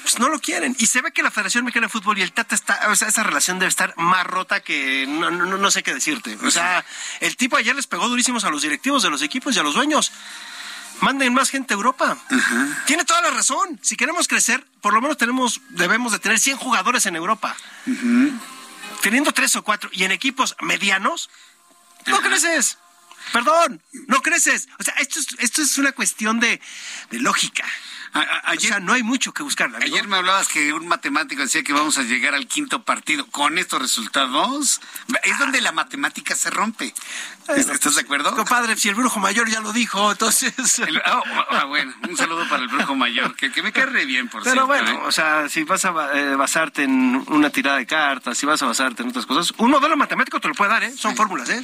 pues 0.01 0.19
no 0.19 0.27
lo 0.27 0.39
quieren. 0.39 0.75
Y 0.79 0.87
se 0.87 1.01
ve 1.01 1.13
que 1.13 1.23
la 1.23 1.31
Federación 1.31 1.63
Mexicana 1.63 1.87
de 1.87 1.91
Fútbol 1.91 2.19
y 2.19 2.23
el 2.23 2.33
Tata 2.33 2.55
está, 2.55 2.89
o 2.89 2.95
sea, 2.95 3.07
esa 3.07 3.23
relación 3.23 3.57
debe 3.57 3.69
estar 3.69 3.93
más 3.97 4.27
rota 4.27 4.59
que 4.59 5.05
no, 5.07 5.31
no, 5.31 5.45
no 5.45 5.71
sé 5.71 5.81
qué 5.81 5.93
decirte. 5.93 6.37
O 6.43 6.51
sea, 6.51 6.83
el 7.21 7.37
tipo 7.37 7.55
ayer 7.55 7.75
les 7.75 7.87
pegó 7.87 8.09
durísimos 8.09 8.43
a 8.43 8.49
los 8.49 8.61
directivos 8.63 9.01
de 9.01 9.09
los 9.09 9.21
equipos 9.21 9.55
y 9.55 9.59
a 9.59 9.63
los 9.63 9.75
dueños 9.75 10.11
manden 11.01 11.33
más 11.33 11.49
gente 11.49 11.73
a 11.73 11.77
Europa. 11.77 12.17
Tiene 12.85 13.05
toda 13.05 13.21
la 13.21 13.31
razón. 13.31 13.79
Si 13.81 13.95
queremos 13.95 14.27
crecer, 14.27 14.65
por 14.81 14.93
lo 14.93 15.01
menos 15.01 15.17
tenemos, 15.17 15.61
debemos 15.69 16.11
de 16.11 16.19
tener 16.19 16.39
100 16.39 16.57
jugadores 16.57 17.05
en 17.05 17.15
Europa. 17.15 17.55
Teniendo 19.01 19.31
tres 19.33 19.55
o 19.55 19.63
cuatro 19.63 19.89
y 19.91 20.03
en 20.03 20.11
equipos 20.11 20.55
medianos, 20.61 21.29
no 22.05 22.21
creces. 22.21 22.77
Perdón, 23.31 23.81
no 24.07 24.21
creces. 24.21 24.67
O 24.79 24.83
sea, 24.83 24.93
esto 24.95 25.19
es, 25.19 25.27
esto 25.39 25.61
es 25.61 25.77
una 25.77 25.93
cuestión 25.93 26.39
de, 26.39 26.59
de 27.09 27.19
lógica. 27.19 27.63
ayer, 28.43 28.71
o 28.71 28.75
sea, 28.75 28.79
no 28.79 28.93
hay 28.93 29.03
mucho 29.03 29.33
que 29.33 29.43
buscar. 29.43 29.73
Ayer 29.81 30.07
me 30.07 30.17
hablabas 30.17 30.47
que 30.47 30.73
un 30.73 30.87
matemático 30.87 31.41
decía 31.41 31.63
que 31.63 31.73
vamos 31.73 31.97
a 31.97 32.03
llegar 32.03 32.35
al 32.35 32.47
quinto 32.47 32.83
partido. 32.83 33.25
Con 33.27 33.57
estos 33.57 33.81
resultados, 33.81 34.81
es 35.23 35.39
donde 35.39 35.61
la 35.61 35.71
matemática 35.71 36.35
se 36.35 36.49
rompe. 36.49 36.93
¿Estás 37.47 37.95
de 37.95 38.01
acuerdo? 38.01 38.35
Compadre, 38.35 38.75
si 38.77 38.89
el 38.89 38.95
brujo 38.95 39.19
mayor 39.19 39.49
ya 39.49 39.59
lo 39.59 39.73
dijo, 39.73 40.11
entonces. 40.11 40.53
Oh, 41.05 41.23
ah, 41.49 41.65
bueno, 41.65 41.93
un 42.07 42.15
saludo 42.17 42.47
para 42.49 42.63
el 42.63 42.69
brujo 42.69 42.95
mayor, 42.95 43.35
que, 43.35 43.49
me 43.61 43.71
cae 43.71 43.85
re 43.85 44.05
bien, 44.05 44.29
por 44.29 44.43
Pero 44.43 44.65
bueno, 44.65 44.91
¿eh? 44.91 44.99
o 45.05 45.11
sea, 45.11 45.49
si 45.49 45.63
vas 45.63 45.83
a 45.85 45.91
eh, 46.13 46.35
basarte 46.35 46.83
en 46.83 47.23
una 47.27 47.49
tirada 47.49 47.77
de 47.77 47.85
cartas, 47.85 48.37
si 48.37 48.45
vas 48.45 48.61
a 48.63 48.65
basarte 48.65 49.03
en 49.03 49.09
otras 49.09 49.25
cosas, 49.25 49.53
un 49.57 49.69
modelo 49.69 49.97
matemático 49.97 50.39
te 50.39 50.47
lo 50.47 50.53
puede 50.53 50.71
dar, 50.71 50.83
¿eh? 50.83 50.93
Son 50.95 51.15
fórmulas, 51.15 51.49
¿eh? 51.49 51.63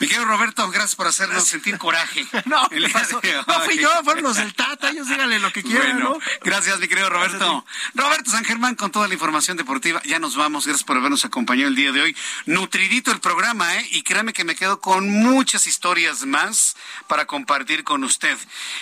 Mi 0.00 0.06
querido 0.06 0.26
Roberto, 0.26 0.68
gracias 0.70 0.94
por 0.96 1.06
hacernos 1.06 1.44
sentir 1.44 1.76
coraje. 1.78 2.26
no, 2.46 2.62
no 2.62 3.60
fui 3.64 3.78
yo, 3.78 3.90
fueron 4.04 4.24
los 4.24 4.36
del 4.36 4.54
Tata, 4.54 4.90
ellos 4.90 5.08
díganle 5.08 5.38
lo 5.38 5.52
que 5.52 5.62
quieran, 5.62 5.98
¿no? 5.98 6.18
Gracias, 6.42 6.78
mi 6.78 6.88
querido 6.88 7.10
Roberto. 7.10 7.64
Roberto 7.94 8.30
San 8.30 8.44
Germán 8.44 8.74
con 8.74 8.90
toda 8.90 9.08
la 9.08 9.14
información 9.14 9.56
deportiva. 9.56 10.00
Ya 10.04 10.18
nos 10.18 10.36
vamos, 10.36 10.66
gracias 10.66 10.84
por 10.84 10.96
habernos 10.96 11.24
acompañado 11.24 11.68
el 11.68 11.74
día 11.74 11.92
de 11.92 12.02
hoy. 12.02 12.16
Nutridito 12.46 13.10
el 13.10 13.20
programa, 13.20 13.76
¿eh? 13.76 13.88
Y 13.92 14.02
créame 14.02 14.32
que 14.32 14.44
me 14.44 14.54
quedo 14.54 14.80
con 14.80 15.07
muchas 15.08 15.66
historias 15.66 16.24
más 16.24 16.76
para 17.06 17.26
compartir 17.26 17.84
con 17.84 18.04
usted. 18.04 18.38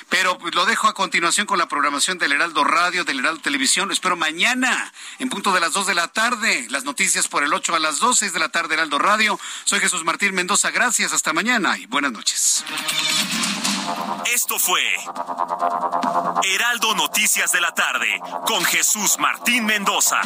Pero 0.09 0.39
lo 0.53 0.67
dejo 0.67 0.89
a 0.89 0.95
continuación 0.95 1.47
con 1.47 1.59
la 1.59 1.69
programación 1.69 2.19
del 2.19 2.33
Heraldo 2.33 2.65
Radio, 2.65 3.05
del 3.05 3.21
Heraldo 3.21 3.41
Televisión. 3.41 3.89
Lo 3.89 3.95
espero 3.95 4.17
mañana, 4.17 4.93
en 5.19 5.29
punto 5.29 5.53
de 5.53 5.61
las 5.61 5.73
2 5.73 5.87
de 5.87 5.95
la 5.95 6.09
tarde. 6.09 6.67
Las 6.71 6.85
noticias 6.85 7.29
por 7.29 7.43
el 7.43 7.53
8 7.55 7.75
a 7.75 7.79
las 7.79 7.99
2, 7.99 8.17
de 8.21 8.41
la 8.41 8.49
tarde, 8.49 8.75
Heraldo 8.75 8.99
Radio. 8.99 9.39
Soy 9.65 9.81
Jesús 9.81 10.05
Martín 10.05 10.35
Mendoza. 10.35 10.71
Gracias, 10.71 11.13
hasta 11.13 11.33
mañana 11.33 11.79
y 11.79 11.87
buenas 11.87 12.13
noches. 12.13 12.65
Esto 14.33 14.59
fue 14.59 14.83
Heraldo 16.45 16.95
Noticias 16.95 17.53
de 17.53 17.61
la 17.61 17.73
tarde 17.73 18.21
con 18.47 18.65
Jesús 18.65 19.19
Martín 19.19 19.65
Mendoza. 19.65 20.21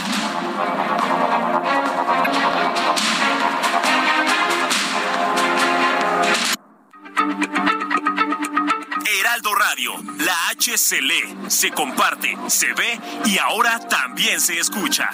Heraldo 9.06 9.54
Radio, 9.54 9.92
la 10.18 10.34
H 10.50 10.76
se 10.76 11.00
lee, 11.00 11.34
se 11.48 11.70
comparte, 11.70 12.36
se 12.48 12.72
ve 12.74 12.98
y 13.26 13.38
ahora 13.38 13.78
también 13.88 14.40
se 14.40 14.58
escucha. 14.58 15.08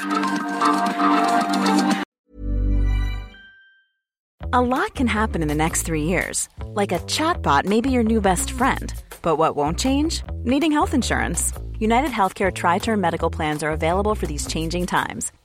A 4.53 4.61
lot 4.61 4.95
can 4.95 5.07
happen 5.07 5.43
in 5.43 5.49
the 5.49 5.55
next 5.55 5.83
three 5.83 6.05
years. 6.05 6.49
Like 6.75 6.93
a 6.93 6.99
chatbot 7.01 7.65
may 7.67 7.81
be 7.81 7.91
your 7.91 8.05
new 8.05 8.21
best 8.21 8.51
friend. 8.51 8.93
But 9.23 9.37
what 9.37 9.57
won't 9.57 9.79
change? 9.79 10.23
Needing 10.45 10.73
health 10.73 10.95
insurance. 10.95 11.53
United 11.79 12.11
Healthcare 12.11 12.53
Tri 12.53 12.79
Term 12.79 13.01
Medical 13.01 13.29
Plans 13.29 13.63
are 13.63 13.71
available 13.71 14.15
for 14.15 14.27
these 14.27 14.47
changing 14.47 14.87
times 14.87 15.31